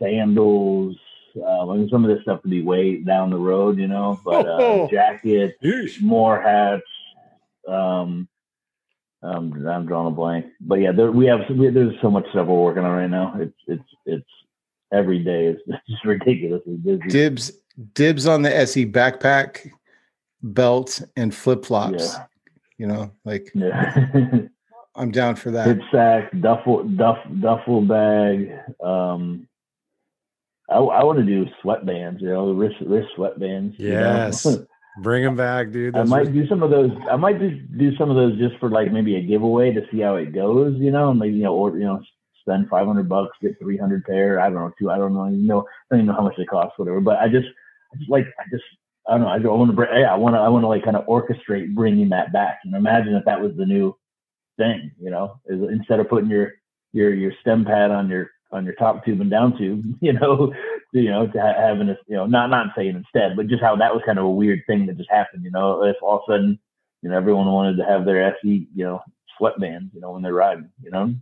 sandals. 0.00 0.96
Uh, 1.36 1.70
I 1.70 1.76
mean, 1.76 1.88
some 1.88 2.04
of 2.04 2.10
this 2.10 2.22
stuff 2.22 2.42
to 2.42 2.48
be 2.48 2.62
way 2.62 2.96
down 2.96 3.30
the 3.30 3.36
road, 3.36 3.78
you 3.78 3.86
know, 3.86 4.20
but 4.24 4.46
uh, 4.46 4.88
jackets, 4.90 5.56
more 6.00 6.40
hats, 6.40 6.82
um, 7.68 8.28
um, 9.22 9.66
I'm 9.68 9.86
drawing 9.86 10.06
a 10.06 10.10
blank, 10.10 10.46
but 10.60 10.76
yeah, 10.76 10.92
there, 10.92 11.12
we 11.12 11.26
have 11.26 11.40
we, 11.50 11.68
there's 11.68 11.94
so 12.00 12.10
much 12.10 12.24
stuff 12.30 12.46
we're 12.46 12.54
working 12.54 12.84
on 12.84 12.92
right 12.92 13.10
now. 13.10 13.34
It's 13.38 13.54
it's 13.66 13.84
it's 14.06 14.26
every 14.92 15.18
day 15.18 15.46
is 15.46 15.58
just 15.88 16.04
ridiculously 16.04 16.76
busy. 16.76 17.08
Dibs 17.08 17.52
dibs 17.92 18.26
on 18.26 18.42
the 18.42 18.56
SE 18.56 18.86
backpack, 18.86 19.70
belt, 20.42 21.02
and 21.16 21.34
flip 21.34 21.64
flops. 21.64 22.14
Yeah. 22.14 22.24
You 22.78 22.86
know, 22.86 23.12
like 23.24 23.50
yeah. 23.54 24.08
I'm 24.96 25.10
down 25.10 25.36
for 25.36 25.50
that. 25.52 25.66
Hip 25.66 25.80
sack, 25.92 26.30
duffel 26.40 26.84
duff 26.84 27.18
duffel 27.40 27.82
bag. 27.82 28.52
Um, 28.82 29.48
I, 30.68 30.76
I 30.76 31.04
want 31.04 31.18
to 31.18 31.24
do 31.24 31.46
sweatbands. 31.62 32.20
You 32.20 32.28
know, 32.28 32.52
wrist 32.52 32.76
wrist 32.86 33.08
sweatbands. 33.16 33.74
Yes. 33.78 34.44
You 34.44 34.50
know? 34.52 34.66
Bring 35.02 35.22
them 35.22 35.36
back, 35.36 35.70
dude. 35.70 35.94
Those 35.94 36.08
I 36.08 36.10
might 36.10 36.26
are... 36.26 36.32
do 36.32 36.46
some 36.48 36.62
of 36.62 36.70
those. 36.70 36.90
I 37.10 37.16
might 37.16 37.38
just 37.38 37.78
do 37.78 37.96
some 37.96 38.10
of 38.10 38.16
those 38.16 38.36
just 38.38 38.58
for 38.58 38.68
like 38.68 38.92
maybe 38.92 39.16
a 39.16 39.22
giveaway 39.22 39.72
to 39.72 39.82
see 39.90 40.00
how 40.00 40.16
it 40.16 40.34
goes, 40.34 40.76
you 40.78 40.90
know, 40.90 41.10
and 41.10 41.18
maybe 41.18 41.36
you 41.36 41.44
know, 41.44 41.54
or 41.54 41.76
you 41.78 41.84
know, 41.84 42.02
spend 42.40 42.68
five 42.68 42.86
hundred 42.86 43.08
bucks, 43.08 43.36
get 43.40 43.58
three 43.60 43.76
hundred 43.76 44.04
pair. 44.04 44.40
I 44.40 44.50
don't 44.50 44.56
know, 44.56 44.72
two. 44.78 44.90
I 44.90 44.98
don't 44.98 45.14
know, 45.14 45.26
you 45.28 45.46
know, 45.46 45.60
I 45.60 45.94
don't 45.94 46.00
even 46.00 46.06
know 46.06 46.14
how 46.14 46.22
much 46.22 46.34
they 46.36 46.44
cost, 46.44 46.72
whatever. 46.76 47.00
But 47.00 47.18
I 47.18 47.28
just, 47.28 47.46
I 47.94 47.98
just 47.98 48.10
like, 48.10 48.26
I 48.38 48.42
just, 48.50 48.64
I 49.08 49.12
don't 49.12 49.22
know. 49.22 49.28
I, 49.28 49.36
I 49.36 49.56
want 49.56 49.70
to 49.70 49.76
bring. 49.76 49.88
Yeah, 50.00 50.12
I 50.12 50.16
want 50.16 50.34
to. 50.34 50.40
I 50.40 50.48
want 50.48 50.62
to 50.62 50.68
like 50.68 50.84
kind 50.84 50.96
of 50.96 51.06
orchestrate 51.06 51.74
bringing 51.74 52.10
that 52.10 52.32
back. 52.32 52.60
And 52.64 52.74
imagine 52.74 53.14
if 53.14 53.24
that 53.24 53.40
was 53.40 53.52
the 53.56 53.66
new 53.66 53.96
thing, 54.58 54.90
you 55.00 55.10
know, 55.10 55.40
is 55.46 55.60
instead 55.70 56.00
of 56.00 56.08
putting 56.08 56.30
your 56.30 56.52
your 56.92 57.12
your 57.14 57.32
stem 57.40 57.64
pad 57.64 57.90
on 57.90 58.08
your 58.08 58.30
on 58.52 58.64
your 58.64 58.74
top 58.74 59.04
tube 59.04 59.20
and 59.20 59.30
down 59.30 59.56
tube, 59.56 59.84
you 60.00 60.12
know, 60.12 60.52
you 60.92 61.10
know, 61.10 61.26
to 61.26 61.40
ha- 61.40 61.60
having 61.60 61.88
a, 61.88 61.96
you 62.06 62.16
know, 62.16 62.26
not 62.26 62.50
not 62.50 62.68
saying 62.76 62.96
instead, 62.96 63.36
but 63.36 63.46
just 63.48 63.62
how 63.62 63.76
that 63.76 63.94
was 63.94 64.02
kind 64.04 64.18
of 64.18 64.24
a 64.24 64.30
weird 64.30 64.60
thing 64.66 64.86
that 64.86 64.96
just 64.96 65.10
happened, 65.10 65.44
you 65.44 65.50
know, 65.50 65.84
if 65.84 65.96
all 66.02 66.16
of 66.16 66.22
a 66.28 66.32
sudden, 66.32 66.58
you 67.02 67.10
know, 67.10 67.16
everyone 67.16 67.46
wanted 67.46 67.76
to 67.76 67.84
have 67.84 68.04
their 68.04 68.34
SE, 68.36 68.68
you 68.74 68.84
know, 68.84 69.00
sweatbands, 69.40 69.94
you 69.94 70.00
know, 70.00 70.12
when 70.12 70.22
they're 70.22 70.34
riding, 70.34 70.68
you 70.82 70.90
know. 70.90 71.14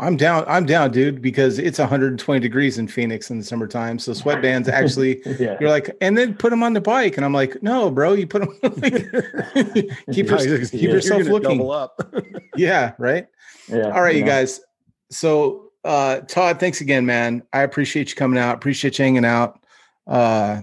I'm 0.00 0.16
down. 0.16 0.44
I'm 0.46 0.64
down, 0.64 0.92
dude, 0.92 1.20
because 1.20 1.58
it's 1.58 1.78
120 1.78 2.40
degrees 2.40 2.78
in 2.78 2.86
Phoenix 2.86 3.30
in 3.30 3.38
the 3.38 3.44
summertime. 3.44 3.98
So 3.98 4.12
sweatbands 4.12 4.68
actually, 4.72 5.20
yeah. 5.40 5.56
you're 5.60 5.70
like, 5.70 5.90
and 6.00 6.16
then 6.16 6.34
put 6.34 6.50
them 6.50 6.62
on 6.62 6.72
the 6.72 6.80
bike, 6.80 7.16
and 7.16 7.24
I'm 7.26 7.32
like, 7.32 7.60
no, 7.62 7.90
bro, 7.90 8.12
you 8.12 8.26
put 8.26 8.42
them. 8.42 8.56
keep, 10.12 10.28
your, 10.28 10.38
keep 10.66 10.72
yeah, 10.72 10.90
yourself 10.90 11.24
looking. 11.24 11.68
up. 11.68 12.00
yeah, 12.56 12.92
right. 12.98 13.26
Yeah. 13.68 13.90
All 13.90 14.02
right, 14.02 14.14
you 14.14 14.24
guys. 14.24 14.60
So 15.10 15.68
uh, 15.84 16.20
Todd, 16.20 16.60
thanks 16.60 16.80
again, 16.80 17.04
man. 17.04 17.42
I 17.52 17.62
appreciate 17.62 18.10
you 18.10 18.16
coming 18.16 18.38
out. 18.38 18.54
Appreciate 18.54 18.98
you 18.98 19.04
hanging 19.04 19.24
out. 19.24 19.58
Uh, 20.06 20.62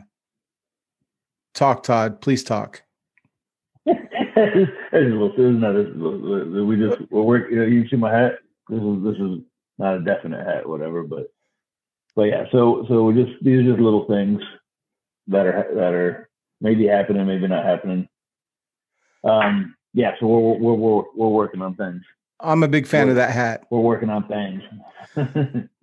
talk, 1.54 1.84
Todd. 1.84 2.22
Please 2.22 2.44
talk. 2.44 2.84
this 3.86 3.96
is 4.94 5.36
another. 5.38 5.92
We 6.64 6.78
just 6.78 7.12
we're. 7.12 7.50
You, 7.50 7.56
know, 7.58 7.66
you 7.66 7.88
see 7.90 7.98
my 7.98 8.14
hat. 8.14 8.40
This 8.70 8.82
is 8.82 9.04
this 9.04 9.16
is 9.16 9.40
not 9.78 9.96
a 9.96 10.04
definite 10.04 10.46
hat, 10.46 10.68
whatever. 10.68 11.04
But 11.04 11.32
but 12.16 12.24
yeah. 12.24 12.46
So 12.52 12.86
so 12.88 13.04
we 13.04 13.24
just 13.24 13.44
these 13.44 13.60
are 13.60 13.72
just 13.72 13.80
little 13.80 14.06
things 14.08 14.42
that 15.28 15.46
are 15.46 15.68
that 15.76 15.94
are 15.94 16.30
maybe 16.62 16.88
happening, 16.88 17.26
maybe 17.28 17.48
not 17.48 17.66
happening. 17.66 18.08
Um. 19.24 19.76
Yeah. 19.94 20.14
So 20.20 20.28
we're 20.28 20.58
we're 20.58 20.74
we're 20.74 21.04
we're 21.16 21.30
working 21.30 21.62
on 21.62 21.76
things. 21.76 22.02
I'm 22.40 22.64
a 22.64 22.68
big 22.68 22.88
fan 22.88 23.08
we're, 23.08 23.12
of 23.12 23.16
that 23.18 23.32
hat. 23.32 23.66
We're 23.70 23.80
working 23.80 24.10
on 24.10 24.28
things. 24.28 24.62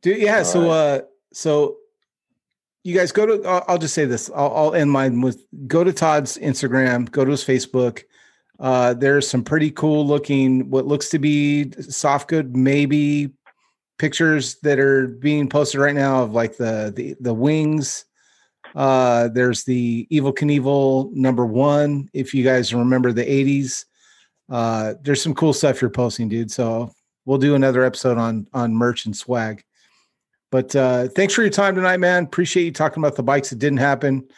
Dude, 0.03 0.19
yeah. 0.19 0.39
All 0.39 0.45
so, 0.45 0.61
right. 0.61 0.71
uh, 0.71 1.01
so 1.33 1.77
you 2.85 2.97
guys 2.97 3.13
go 3.13 3.27
to. 3.27 3.49
I'll, 3.49 3.65
I'll 3.69 3.79
just 3.79 3.95
say 3.95 4.05
this. 4.05 4.31
I'll, 4.35 4.53
I'll, 4.55 4.75
end 4.75 4.91
mine 4.91 5.21
with 5.21 5.45
go 5.67 5.85
to 5.85 5.93
Todd's 5.93 6.37
Instagram. 6.39 7.11
Go 7.11 7.25
to 7.25 7.31
his 7.31 7.45
Facebook. 7.45 8.03
Uh, 8.63 8.95
there's 8.95 9.29
some 9.29 9.43
pretty 9.43 9.73
cool 9.73 10.07
looking, 10.07 10.71
what 10.71 10.87
looks 10.87 11.09
to 11.09 11.19
be 11.19 11.73
soft 11.81 12.29
good, 12.29 12.57
maybe 12.57 13.33
pictures 13.99 14.55
that 14.63 14.79
are 14.79 15.09
being 15.09 15.49
posted 15.49 15.81
right 15.81 15.97
now 15.97 16.23
of 16.23 16.33
like 16.33 16.57
the 16.57 16.93
the 16.95 17.17
the 17.21 17.35
wings. 17.35 18.05
Uh, 18.77 19.29
there's 19.29 19.65
the 19.65 20.07
Evil 20.11 20.33
Knievel 20.33 21.13
number 21.13 21.45
one. 21.45 22.09
If 22.13 22.33
you 22.33 22.45
guys 22.45 22.73
remember 22.73 23.13
the 23.13 23.25
'80s, 23.25 23.85
uh, 24.49 24.95
there's 25.03 25.21
some 25.21 25.35
cool 25.35 25.53
stuff 25.53 25.83
you're 25.83 25.91
posting, 25.91 26.29
dude. 26.29 26.53
So 26.53 26.93
we'll 27.25 27.39
do 27.39 27.57
another 27.57 27.83
episode 27.83 28.17
on 28.17 28.47
on 28.53 28.73
merch 28.73 29.07
and 29.07 29.17
swag. 29.17 29.65
But 30.53 30.77
uh, 30.77 31.09
thanks 31.09 31.35
for 31.35 31.43
your 31.43 31.51
time 31.51 31.75
tonight, 31.75 31.97
man. 31.97 32.25
Appreciate 32.25 32.65
you 32.65 32.73
talking 32.73 33.03
about 33.03 33.17
the 33.17 33.25
bikes 33.25 33.51
that 33.51 33.59
didn't 33.59 33.79
happen. 33.79 34.29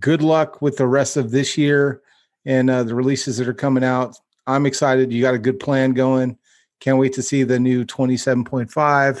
Good 0.00 0.22
luck 0.22 0.60
with 0.60 0.76
the 0.76 0.88
rest 0.88 1.16
of 1.16 1.30
this 1.30 1.56
year 1.56 2.02
and 2.44 2.70
uh, 2.70 2.82
the 2.82 2.94
releases 2.94 3.38
that 3.38 3.48
are 3.48 3.54
coming 3.54 3.84
out. 3.84 4.16
I'm 4.46 4.66
excited. 4.66 5.12
You 5.12 5.22
got 5.22 5.34
a 5.34 5.38
good 5.38 5.60
plan 5.60 5.92
going. 5.92 6.36
Can't 6.80 6.98
wait 6.98 7.12
to 7.14 7.22
see 7.22 7.42
the 7.42 7.60
new 7.60 7.84
27.5 7.84 9.20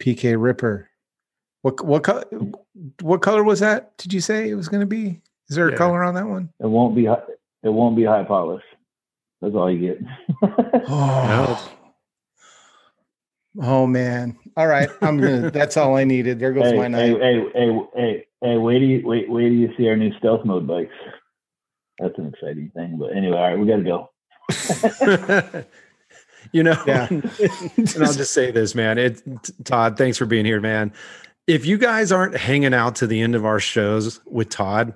PK 0.00 0.40
Ripper. 0.40 0.88
What 1.62 1.84
what 1.84 2.04
color? 2.04 2.24
What 3.00 3.22
color 3.22 3.42
was 3.42 3.60
that? 3.60 3.96
Did 3.98 4.12
you 4.12 4.20
say 4.20 4.48
it 4.48 4.54
was 4.54 4.68
going 4.68 4.82
to 4.82 4.86
be? 4.86 5.20
Is 5.48 5.56
there 5.56 5.68
a 5.68 5.72
yeah. 5.72 5.76
color 5.76 6.04
on 6.04 6.14
that 6.14 6.26
one? 6.26 6.50
It 6.60 6.66
won't 6.66 6.94
be. 6.94 7.06
It 7.06 7.68
won't 7.68 7.96
be 7.96 8.04
high 8.04 8.22
polish. 8.22 8.62
That's 9.40 9.54
all 9.54 9.70
you 9.70 9.94
get. 9.94 9.98
oh. 10.88 11.72
oh 13.60 13.86
man! 13.86 14.38
All 14.56 14.68
right, 14.68 14.88
I'm 15.02 15.18
gonna. 15.18 15.50
that's 15.52 15.76
all 15.76 15.96
I 15.96 16.04
needed. 16.04 16.38
There 16.38 16.52
goes 16.52 16.70
hey, 16.70 16.76
my 16.76 16.88
night. 16.88 17.00
Hey, 17.00 17.18
hey, 17.18 17.50
hey, 17.54 17.80
hey, 17.94 18.26
hey! 18.42 18.56
Wait 18.56 18.78
do 18.78 18.84
you 18.86 19.06
wait? 19.06 19.28
Wait 19.28 19.48
do 19.48 19.54
you 19.54 19.72
see 19.76 19.88
our 19.88 19.96
new 19.96 20.16
stealth 20.18 20.44
mode 20.44 20.66
bikes? 20.66 20.94
That's 21.98 22.18
an 22.18 22.28
exciting 22.28 22.70
thing. 22.74 22.98
But 22.98 23.16
anyway, 23.16 23.36
all 23.36 23.42
right, 23.42 23.58
we 23.58 23.66
got 23.66 23.76
to 23.76 23.82
go. 23.82 25.64
you 26.52 26.62
know, 26.62 26.82
yeah. 26.86 27.06
and 27.10 28.02
I'll 28.02 28.12
just 28.12 28.32
say 28.32 28.50
this, 28.50 28.74
man. 28.74 28.98
It, 28.98 29.22
Todd, 29.64 29.96
thanks 29.96 30.18
for 30.18 30.26
being 30.26 30.44
here, 30.44 30.60
man 30.60 30.92
if 31.46 31.64
you 31.64 31.78
guys 31.78 32.10
aren't 32.10 32.36
hanging 32.36 32.74
out 32.74 32.96
to 32.96 33.06
the 33.06 33.20
end 33.20 33.34
of 33.34 33.44
our 33.44 33.60
shows 33.60 34.20
with 34.26 34.48
Todd, 34.48 34.92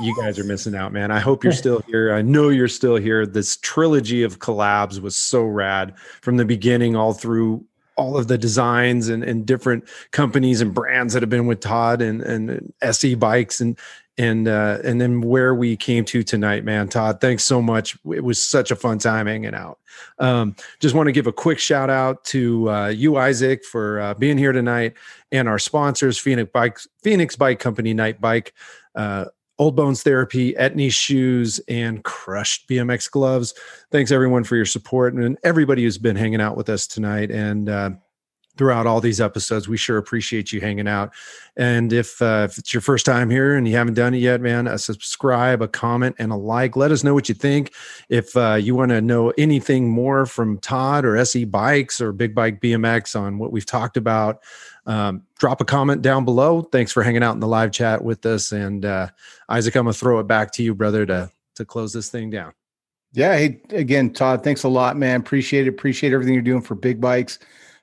you 0.00 0.16
guys 0.16 0.38
are 0.38 0.44
missing 0.44 0.74
out, 0.74 0.92
man. 0.92 1.10
I 1.10 1.20
hope 1.20 1.44
you're 1.44 1.52
still 1.52 1.82
here. 1.86 2.14
I 2.14 2.22
know 2.22 2.48
you're 2.48 2.68
still 2.68 2.96
here. 2.96 3.26
This 3.26 3.58
trilogy 3.58 4.22
of 4.22 4.38
collabs 4.38 5.00
was 5.00 5.14
so 5.14 5.42
rad 5.42 5.96
from 6.22 6.38
the 6.38 6.44
beginning 6.44 6.96
all 6.96 7.12
through 7.12 7.64
all 7.96 8.16
of 8.16 8.28
the 8.28 8.38
designs 8.38 9.08
and, 9.10 9.22
and 9.22 9.44
different 9.44 9.86
companies 10.10 10.62
and 10.62 10.72
brands 10.72 11.12
that 11.12 11.22
have 11.22 11.28
been 11.28 11.46
with 11.46 11.60
Todd 11.60 12.00
and, 12.00 12.22
and 12.22 12.72
SE 12.80 13.14
bikes 13.14 13.60
and 13.60 13.78
and 14.20 14.48
uh, 14.48 14.78
and 14.84 15.00
then 15.00 15.22
where 15.22 15.54
we 15.54 15.78
came 15.78 16.04
to 16.04 16.22
tonight, 16.22 16.62
man. 16.62 16.88
Todd, 16.88 17.22
thanks 17.22 17.42
so 17.42 17.62
much. 17.62 17.96
It 18.04 18.22
was 18.22 18.44
such 18.44 18.70
a 18.70 18.76
fun 18.76 18.98
time 18.98 19.26
hanging 19.26 19.54
out. 19.54 19.78
Um, 20.18 20.54
just 20.78 20.94
want 20.94 21.06
to 21.06 21.12
give 21.12 21.26
a 21.26 21.32
quick 21.32 21.58
shout 21.58 21.88
out 21.88 22.22
to 22.26 22.70
uh, 22.70 22.88
you, 22.88 23.16
Isaac, 23.16 23.64
for 23.64 23.98
uh, 23.98 24.14
being 24.14 24.36
here 24.36 24.52
tonight, 24.52 24.92
and 25.32 25.48
our 25.48 25.58
sponsors, 25.58 26.18
Phoenix 26.18 26.50
Bike, 26.52 26.78
Phoenix 27.02 27.34
Bike 27.34 27.60
Company, 27.60 27.94
Night 27.94 28.20
Bike, 28.20 28.52
uh, 28.94 29.24
Old 29.58 29.74
Bones 29.74 30.02
Therapy, 30.02 30.52
Etnies 30.52 30.92
Shoes, 30.92 31.58
and 31.66 32.04
Crushed 32.04 32.68
BMX 32.68 33.10
Gloves. 33.10 33.54
Thanks 33.90 34.10
everyone 34.10 34.44
for 34.44 34.56
your 34.56 34.66
support 34.66 35.14
and 35.14 35.38
everybody 35.44 35.84
who's 35.84 35.96
been 35.96 36.16
hanging 36.16 36.42
out 36.42 36.58
with 36.58 36.68
us 36.68 36.86
tonight. 36.86 37.30
And 37.30 37.70
uh, 37.70 37.90
throughout 38.56 38.86
all 38.86 39.00
these 39.00 39.20
episodes. 39.20 39.68
We 39.68 39.76
sure 39.76 39.96
appreciate 39.96 40.52
you 40.52 40.60
hanging 40.60 40.88
out. 40.88 41.12
And 41.56 41.92
if, 41.92 42.20
uh, 42.20 42.46
if 42.50 42.58
it's 42.58 42.74
your 42.74 42.80
first 42.80 43.06
time 43.06 43.30
here 43.30 43.56
and 43.56 43.66
you 43.66 43.76
haven't 43.76 43.94
done 43.94 44.14
it 44.14 44.18
yet, 44.18 44.40
man, 44.40 44.66
a 44.66 44.78
subscribe, 44.78 45.62
a 45.62 45.68
comment, 45.68 46.16
and 46.18 46.32
a 46.32 46.36
like. 46.36 46.76
Let 46.76 46.92
us 46.92 47.02
know 47.02 47.14
what 47.14 47.28
you 47.28 47.34
think. 47.34 47.72
If 48.08 48.36
uh, 48.36 48.54
you 48.54 48.74
want 48.74 48.90
to 48.90 49.00
know 49.00 49.30
anything 49.38 49.88
more 49.88 50.26
from 50.26 50.58
Todd 50.58 51.04
or 51.04 51.16
SE 51.16 51.44
Bikes 51.44 52.00
or 52.00 52.12
Big 52.12 52.34
Bike 52.34 52.60
BMX 52.60 53.18
on 53.18 53.38
what 53.38 53.52
we've 53.52 53.66
talked 53.66 53.96
about, 53.96 54.42
um, 54.86 55.22
drop 55.38 55.60
a 55.60 55.64
comment 55.64 56.02
down 56.02 56.24
below. 56.24 56.62
Thanks 56.62 56.92
for 56.92 57.02
hanging 57.02 57.22
out 57.22 57.34
in 57.34 57.40
the 57.40 57.46
live 57.46 57.70
chat 57.70 58.02
with 58.02 58.24
us. 58.26 58.52
And 58.52 58.84
uh, 58.84 59.08
Isaac, 59.48 59.74
I'm 59.76 59.84
gonna 59.84 59.92
throw 59.92 60.18
it 60.18 60.26
back 60.26 60.52
to 60.52 60.62
you, 60.62 60.74
brother, 60.74 61.06
to 61.06 61.30
to 61.56 61.64
close 61.64 61.92
this 61.92 62.08
thing 62.08 62.30
down. 62.30 62.52
Yeah. 63.12 63.36
Hey, 63.36 63.60
again, 63.70 64.12
Todd, 64.12 64.44
thanks 64.44 64.62
a 64.62 64.68
lot, 64.68 64.96
man. 64.96 65.20
Appreciate 65.20 65.66
it. 65.66 65.70
Appreciate 65.70 66.12
everything 66.12 66.34
you're 66.34 66.42
doing 66.42 66.62
for 66.62 66.74
Big 66.74 67.00
Bikes. 67.00 67.38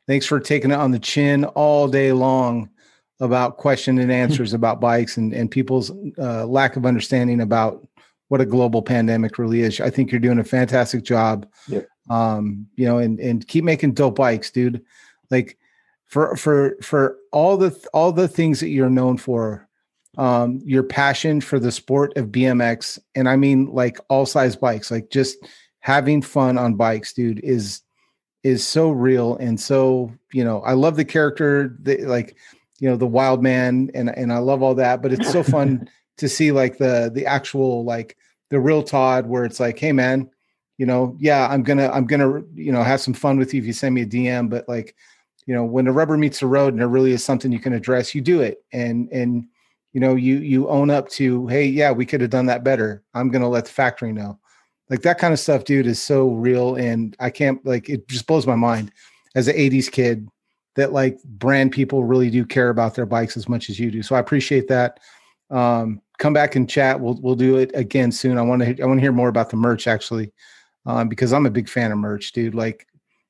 Thanks 0.08 0.26
for 0.26 0.40
taking 0.40 0.72
it 0.72 0.76
on 0.76 0.92
the 0.92 1.00
chin 1.00 1.44
all 1.44 1.88
day 1.88 2.14
long 2.14 2.70
about 3.20 3.58
question 3.58 4.00
and 4.00 4.12
answers 4.24 4.54
about 4.54 4.80
bikes 4.80 5.18
and, 5.18 5.34
and 5.34 5.52
people's 5.52 5.92
uh, 6.18 6.46
lack 6.46 6.76
of 6.76 6.86
understanding 6.86 7.42
about 7.42 7.86
what 8.30 8.42
a 8.42 8.46
global 8.46 8.82
pandemic 8.82 9.38
really 9.38 9.62
is. 9.62 9.80
I 9.80 9.90
think 9.90 10.12
you're 10.12 10.20
doing 10.20 10.40
a 10.40 10.44
fantastic 10.44 11.04
job. 11.04 11.48
Yep. 11.68 11.88
Um, 12.10 12.68
you 12.76 12.86
know, 12.86 13.00
and 13.00 13.20
and 13.20 13.46
keep 13.48 13.64
making 13.64 13.94
dope 13.94 14.16
bikes, 14.16 14.50
dude. 14.50 14.84
Like 15.30 15.58
for 16.06 16.36
for 16.38 16.78
for 16.82 17.18
all 17.32 17.58
the 17.58 17.78
all 17.94 18.12
the 18.12 18.28
things 18.28 18.62
that 18.62 18.70
you're 18.70 18.90
known 18.90 19.18
for, 19.18 19.68
um, 20.18 20.62
your 20.64 20.84
passion 20.84 21.42
for 21.42 21.60
the 21.60 21.72
sport 21.72 22.16
of 22.18 22.28
BMX, 22.28 23.00
and 23.16 23.28
I 23.28 23.36
mean 23.36 23.68
like 23.68 24.00
all 24.10 24.26
size 24.26 24.56
bikes, 24.56 24.90
like 24.90 25.10
just 25.10 25.38
having 25.80 26.22
fun 26.22 26.58
on 26.58 26.76
bikes, 26.76 27.14
dude, 27.14 27.40
is 27.44 27.82
is 28.48 28.66
so 28.66 28.90
real 28.90 29.36
and 29.38 29.60
so 29.60 30.12
you 30.32 30.44
know 30.44 30.62
i 30.62 30.74
love 30.74 30.96
the 30.96 31.06
character 31.06 31.76
the, 31.82 31.98
like 32.06 32.38
you 32.80 32.90
know 32.90 32.96
the 32.96 33.08
wild 33.08 33.42
man 33.42 33.90
and 33.94 34.10
and 34.18 34.32
i 34.32 34.38
love 34.38 34.62
all 34.62 34.76
that 34.76 35.02
but 35.02 35.12
it's 35.12 35.32
so 35.32 35.44
fun 35.44 35.90
to 36.18 36.30
see 36.30 36.52
like 36.52 36.78
the 36.78 37.12
the 37.14 37.26
actual 37.26 37.84
like 37.84 38.18
the 38.50 38.60
real 38.60 38.84
todd 38.84 39.28
where 39.28 39.46
it's 39.46 39.60
like 39.60 39.78
hey 39.78 39.92
man 39.92 40.30
you 40.78 40.86
know 40.86 41.16
yeah 41.20 41.48
i'm 41.50 41.64
gonna 41.64 41.90
i'm 41.90 42.06
gonna 42.06 42.42
you 42.54 42.72
know 42.72 42.84
have 42.84 43.02
some 43.02 43.14
fun 43.14 43.38
with 43.38 43.54
you 43.54 43.60
if 43.60 43.68
you 43.68 43.74
send 43.74 43.94
me 43.94 44.02
a 44.02 44.06
dm 44.06 44.50
but 44.50 44.68
like 44.70 44.96
you 45.48 45.54
know 45.54 45.64
when 45.64 45.86
the 45.86 45.92
rubber 45.92 46.18
meets 46.18 46.42
the 46.42 46.46
road 46.46 46.74
and 46.74 46.80
there 46.80 46.88
really 46.88 47.14
is 47.14 47.24
something 47.24 47.52
you 47.52 47.60
can 47.60 47.74
address 47.74 48.14
you 48.14 48.22
do 48.22 48.42
it. 48.42 48.64
And 48.72 49.10
and 49.12 49.48
you 49.94 50.02
know 50.02 50.14
you 50.14 50.38
you 50.40 50.68
own 50.68 50.92
up 50.92 51.10
to 51.12 51.48
hey 51.48 51.66
yeah 51.66 51.92
we 51.92 52.06
could 52.06 52.22
have 52.22 52.30
done 52.30 52.46
that 52.48 52.64
better. 52.64 53.02
I'm 53.16 53.30
gonna 53.30 53.50
let 53.50 53.66
the 53.66 53.72
factory 53.72 54.12
know 54.12 54.38
like 54.90 55.02
that 55.02 55.20
kind 55.20 55.34
of 55.34 55.40
stuff, 55.40 55.64
dude, 55.64 55.88
is 55.88 56.02
so 56.02 56.30
real. 56.30 56.76
And 56.76 57.16
I 57.20 57.30
can't 57.30 57.64
like 57.66 57.90
it 57.90 58.08
just 58.08 58.28
blows 58.28 58.48
my 58.48 58.56
mind 58.56 58.92
as 59.36 59.48
an 59.48 59.56
80s 59.56 59.92
kid 59.92 60.28
that 60.76 60.94
like 60.94 61.22
brand 61.24 61.72
people 61.72 62.04
really 62.04 62.30
do 62.30 62.46
care 62.46 62.70
about 62.70 62.96
their 62.96 63.06
bikes 63.06 63.36
as 63.36 63.50
much 63.50 63.70
as 63.70 63.80
you 63.80 63.92
do. 63.92 64.04
So 64.04 64.16
I 64.16 64.20
appreciate 64.20 64.68
that. 64.68 65.00
Um, 65.50 66.02
come 66.20 66.34
back 66.34 66.56
and 66.56 66.70
chat. 66.70 67.00
We'll 67.00 67.20
we'll 67.22 67.36
do 67.36 67.58
it 67.58 67.72
again 67.74 68.12
soon. 68.12 68.38
I 68.38 68.42
want 68.42 68.62
to 68.62 68.82
I 68.82 68.86
want 68.86 68.98
to 68.98 69.02
hear 69.02 69.12
more 69.12 69.30
about 69.30 69.50
the 69.50 69.58
merch 69.58 69.88
actually. 69.88 70.32
Um, 70.86 71.10
because 71.10 71.34
I'm 71.34 71.46
a 71.46 71.52
big 71.52 71.68
fan 71.68 71.92
of 71.92 71.98
merch, 71.98 72.32
dude. 72.32 72.56
Like 72.56 72.88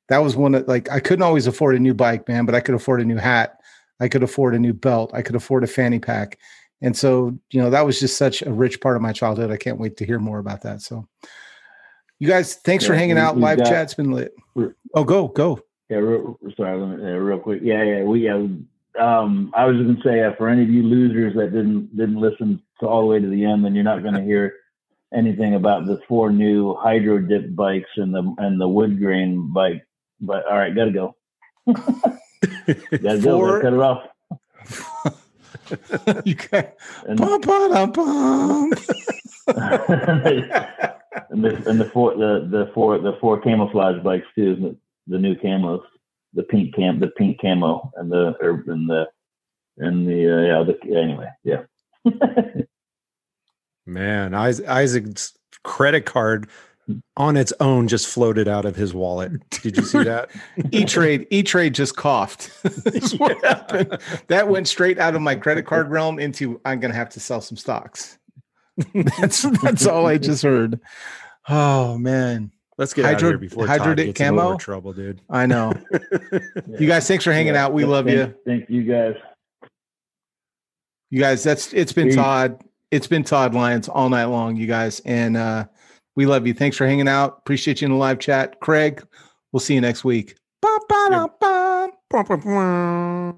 that 0.09 0.19
was 0.19 0.35
one 0.35 0.51
that 0.51 0.67
like 0.67 0.91
I 0.91 0.99
couldn't 0.99 1.23
always 1.23 1.47
afford 1.47 1.75
a 1.75 1.79
new 1.79 1.93
bike, 1.93 2.27
man, 2.27 2.45
but 2.45 2.53
I 2.53 2.59
could 2.59 2.75
afford 2.75 3.01
a 3.01 3.05
new 3.05 3.17
hat. 3.17 3.59
I 3.99 4.07
could 4.07 4.23
afford 4.23 4.53
a 4.53 4.59
new 4.59 4.73
belt. 4.73 5.11
I 5.13 5.23
could 5.23 5.35
afford 5.35 5.63
a 5.63 5.67
fanny 5.67 5.97
pack. 5.97 6.37
And 6.81 6.95
so, 6.95 7.37
you 7.49 7.59
know, 7.59 7.71
that 7.71 7.85
was 7.85 7.99
just 7.99 8.17
such 8.17 8.43
a 8.43 8.53
rich 8.53 8.79
part 8.79 8.95
of 8.95 9.01
my 9.01 9.11
childhood. 9.11 9.49
I 9.49 9.57
can't 9.57 9.79
wait 9.79 9.97
to 9.97 10.05
hear 10.05 10.19
more 10.19 10.37
about 10.37 10.61
that. 10.61 10.81
So 10.81 11.07
you 12.19 12.27
guys, 12.27 12.55
thanks 12.55 12.83
yeah, 12.83 12.89
for 12.89 12.95
hanging 12.95 13.15
we, 13.15 13.21
out. 13.21 13.37
Live 13.37 13.59
got, 13.59 13.67
chat's 13.67 13.93
been 13.93 14.11
lit. 14.11 14.33
Oh, 14.93 15.03
go, 15.03 15.27
go. 15.27 15.59
Yeah, 15.89 15.97
real, 15.97 16.39
sorry, 16.57 16.79
me, 16.79 17.03
real 17.03 17.39
quick. 17.39 17.61
Yeah, 17.63 17.83
yeah, 17.83 18.03
we. 18.03 18.27
Uh, 18.27 18.47
um, 19.01 19.53
I 19.55 19.65
was 19.65 19.77
just 19.77 19.87
gonna 19.87 20.01
say, 20.03 20.23
uh, 20.23 20.33
for 20.37 20.49
any 20.49 20.63
of 20.63 20.69
you 20.69 20.83
losers 20.83 21.35
that 21.35 21.53
didn't 21.53 21.95
didn't 21.95 22.19
listen 22.19 22.61
to 22.79 22.87
all 22.87 23.01
the 23.01 23.07
way 23.07 23.19
to 23.19 23.27
the 23.27 23.45
end, 23.45 23.63
then 23.63 23.75
you're 23.75 23.83
not 23.83 24.03
gonna 24.03 24.23
hear 24.23 24.53
anything 25.13 25.55
about 25.55 25.85
the 25.85 25.99
four 26.07 26.31
new 26.31 26.75
hydro 26.75 27.19
dip 27.19 27.55
bikes 27.55 27.89
and 27.97 28.13
the 28.13 28.35
and 28.39 28.59
the 28.59 28.67
wood 28.67 28.99
grain 28.99 29.53
bike. 29.53 29.85
But 30.19 30.45
all 30.47 30.57
right, 30.57 30.75
gotta 30.75 30.91
go. 30.91 31.15
gotta 31.67 33.19
go. 33.19 33.39
Gotta 33.45 33.61
cut 33.61 33.73
it 33.73 33.79
off. 33.79 34.07
you 36.25 36.35
can 36.35 36.67
and, 37.07 37.17
bum, 37.17 37.41
bum, 37.41 37.91
bum. 37.91 38.71
and 41.29 41.43
the 41.43 41.63
and 41.67 41.79
the 41.79 41.89
four 41.93 42.15
the 42.15 42.47
the 42.49 42.71
four 42.73 42.97
the 42.99 43.17
four 43.19 43.39
camouflage 43.41 44.01
bikes 44.03 44.27
too. 44.35 44.55
The, 44.55 44.77
the 45.07 45.19
new 45.19 45.35
camos, 45.35 45.81
the 46.33 46.43
pink 46.43 46.75
cam, 46.75 46.99
the 46.99 47.07
pink 47.07 47.39
camo, 47.41 47.91
and 47.95 48.11
the 48.11 48.35
or, 48.41 48.63
and 48.67 48.89
the 48.89 49.07
and 49.77 50.07
the 50.07 50.37
uh, 50.37 50.41
yeah. 50.41 50.63
The, 50.63 50.97
anyway, 50.97 51.29
yeah. 51.43 51.63
Man, 53.85 54.33
Isaac's 54.33 55.33
credit 55.63 56.05
card 56.05 56.49
on 57.17 57.35
its 57.35 57.53
own 57.59 57.87
just 57.87 58.07
floated 58.07 58.47
out 58.47 58.65
of 58.65 58.75
his 58.75 58.93
wallet. 58.93 59.31
Did 59.49 59.77
you 59.77 59.83
see 59.83 60.03
that? 60.03 60.29
E 60.71 60.85
Trade, 60.85 61.27
E 61.29 61.43
Trade 61.43 61.73
just 61.73 61.95
coughed. 61.95 62.51
what 63.17 63.43
happened. 63.43 63.99
That 64.27 64.47
went 64.47 64.67
straight 64.67 64.97
out 64.97 65.15
of 65.15 65.21
my 65.21 65.35
credit 65.35 65.65
card 65.65 65.89
realm 65.89 66.19
into 66.19 66.61
I'm 66.65 66.79
going 66.79 66.91
to 66.91 66.97
have 66.97 67.09
to 67.09 67.19
sell 67.19 67.41
some 67.41 67.57
stocks. 67.57 68.17
that's 69.19 69.41
that's 69.61 69.85
all 69.85 70.05
I 70.05 70.17
just 70.17 70.43
heard. 70.43 70.79
Oh 71.49 71.97
man. 71.97 72.51
Let's 72.77 72.93
get 72.93 73.05
Hydro, 73.05 73.29
out 73.29 73.35
of 73.35 73.41
here 73.41 73.49
before 73.49 73.65
Hydro 73.65 73.95
Todd 73.95 73.97
gets 73.97 74.19
camo? 74.19 74.41
over 74.49 74.57
trouble, 74.57 74.93
dude. 74.93 75.19
I 75.31 75.47
know. 75.47 75.73
you 76.79 76.85
guys, 76.85 77.07
thanks 77.07 77.23
for 77.23 77.33
hanging 77.33 77.55
yeah. 77.55 77.65
out. 77.65 77.73
We 77.73 77.85
love 77.85 78.05
thank, 78.05 78.17
you. 78.17 78.35
Thank 78.45 78.69
you 78.69 78.83
guys. 78.83 79.15
You 81.09 81.19
guys, 81.19 81.43
that's 81.43 81.73
it's 81.73 81.91
been 81.91 82.09
Peace. 82.09 82.15
Todd. 82.15 82.61
It's 82.91 83.07
been 83.07 83.23
Todd 83.23 83.55
Lyons 83.55 83.89
all 83.89 84.09
night 84.09 84.25
long, 84.25 84.55
you 84.55 84.67
guys. 84.67 85.01
And 85.01 85.35
uh 85.35 85.65
we 86.17 86.25
love 86.25 86.45
you. 86.45 86.53
Thanks 86.53 86.75
for 86.75 86.85
hanging 86.85 87.07
out. 87.07 87.37
Appreciate 87.37 87.79
you 87.79 87.85
in 87.85 87.91
the 87.91 87.97
live 87.97 88.19
chat. 88.19 88.59
Craig, 88.59 89.01
we'll 89.53 89.61
see 89.61 89.75
you 89.75 89.81
next 89.81 90.03
week. 90.03 90.35
Ba, 90.61 90.79
ba, 90.89 91.07
da, 91.11 91.27
ba. 91.39 93.37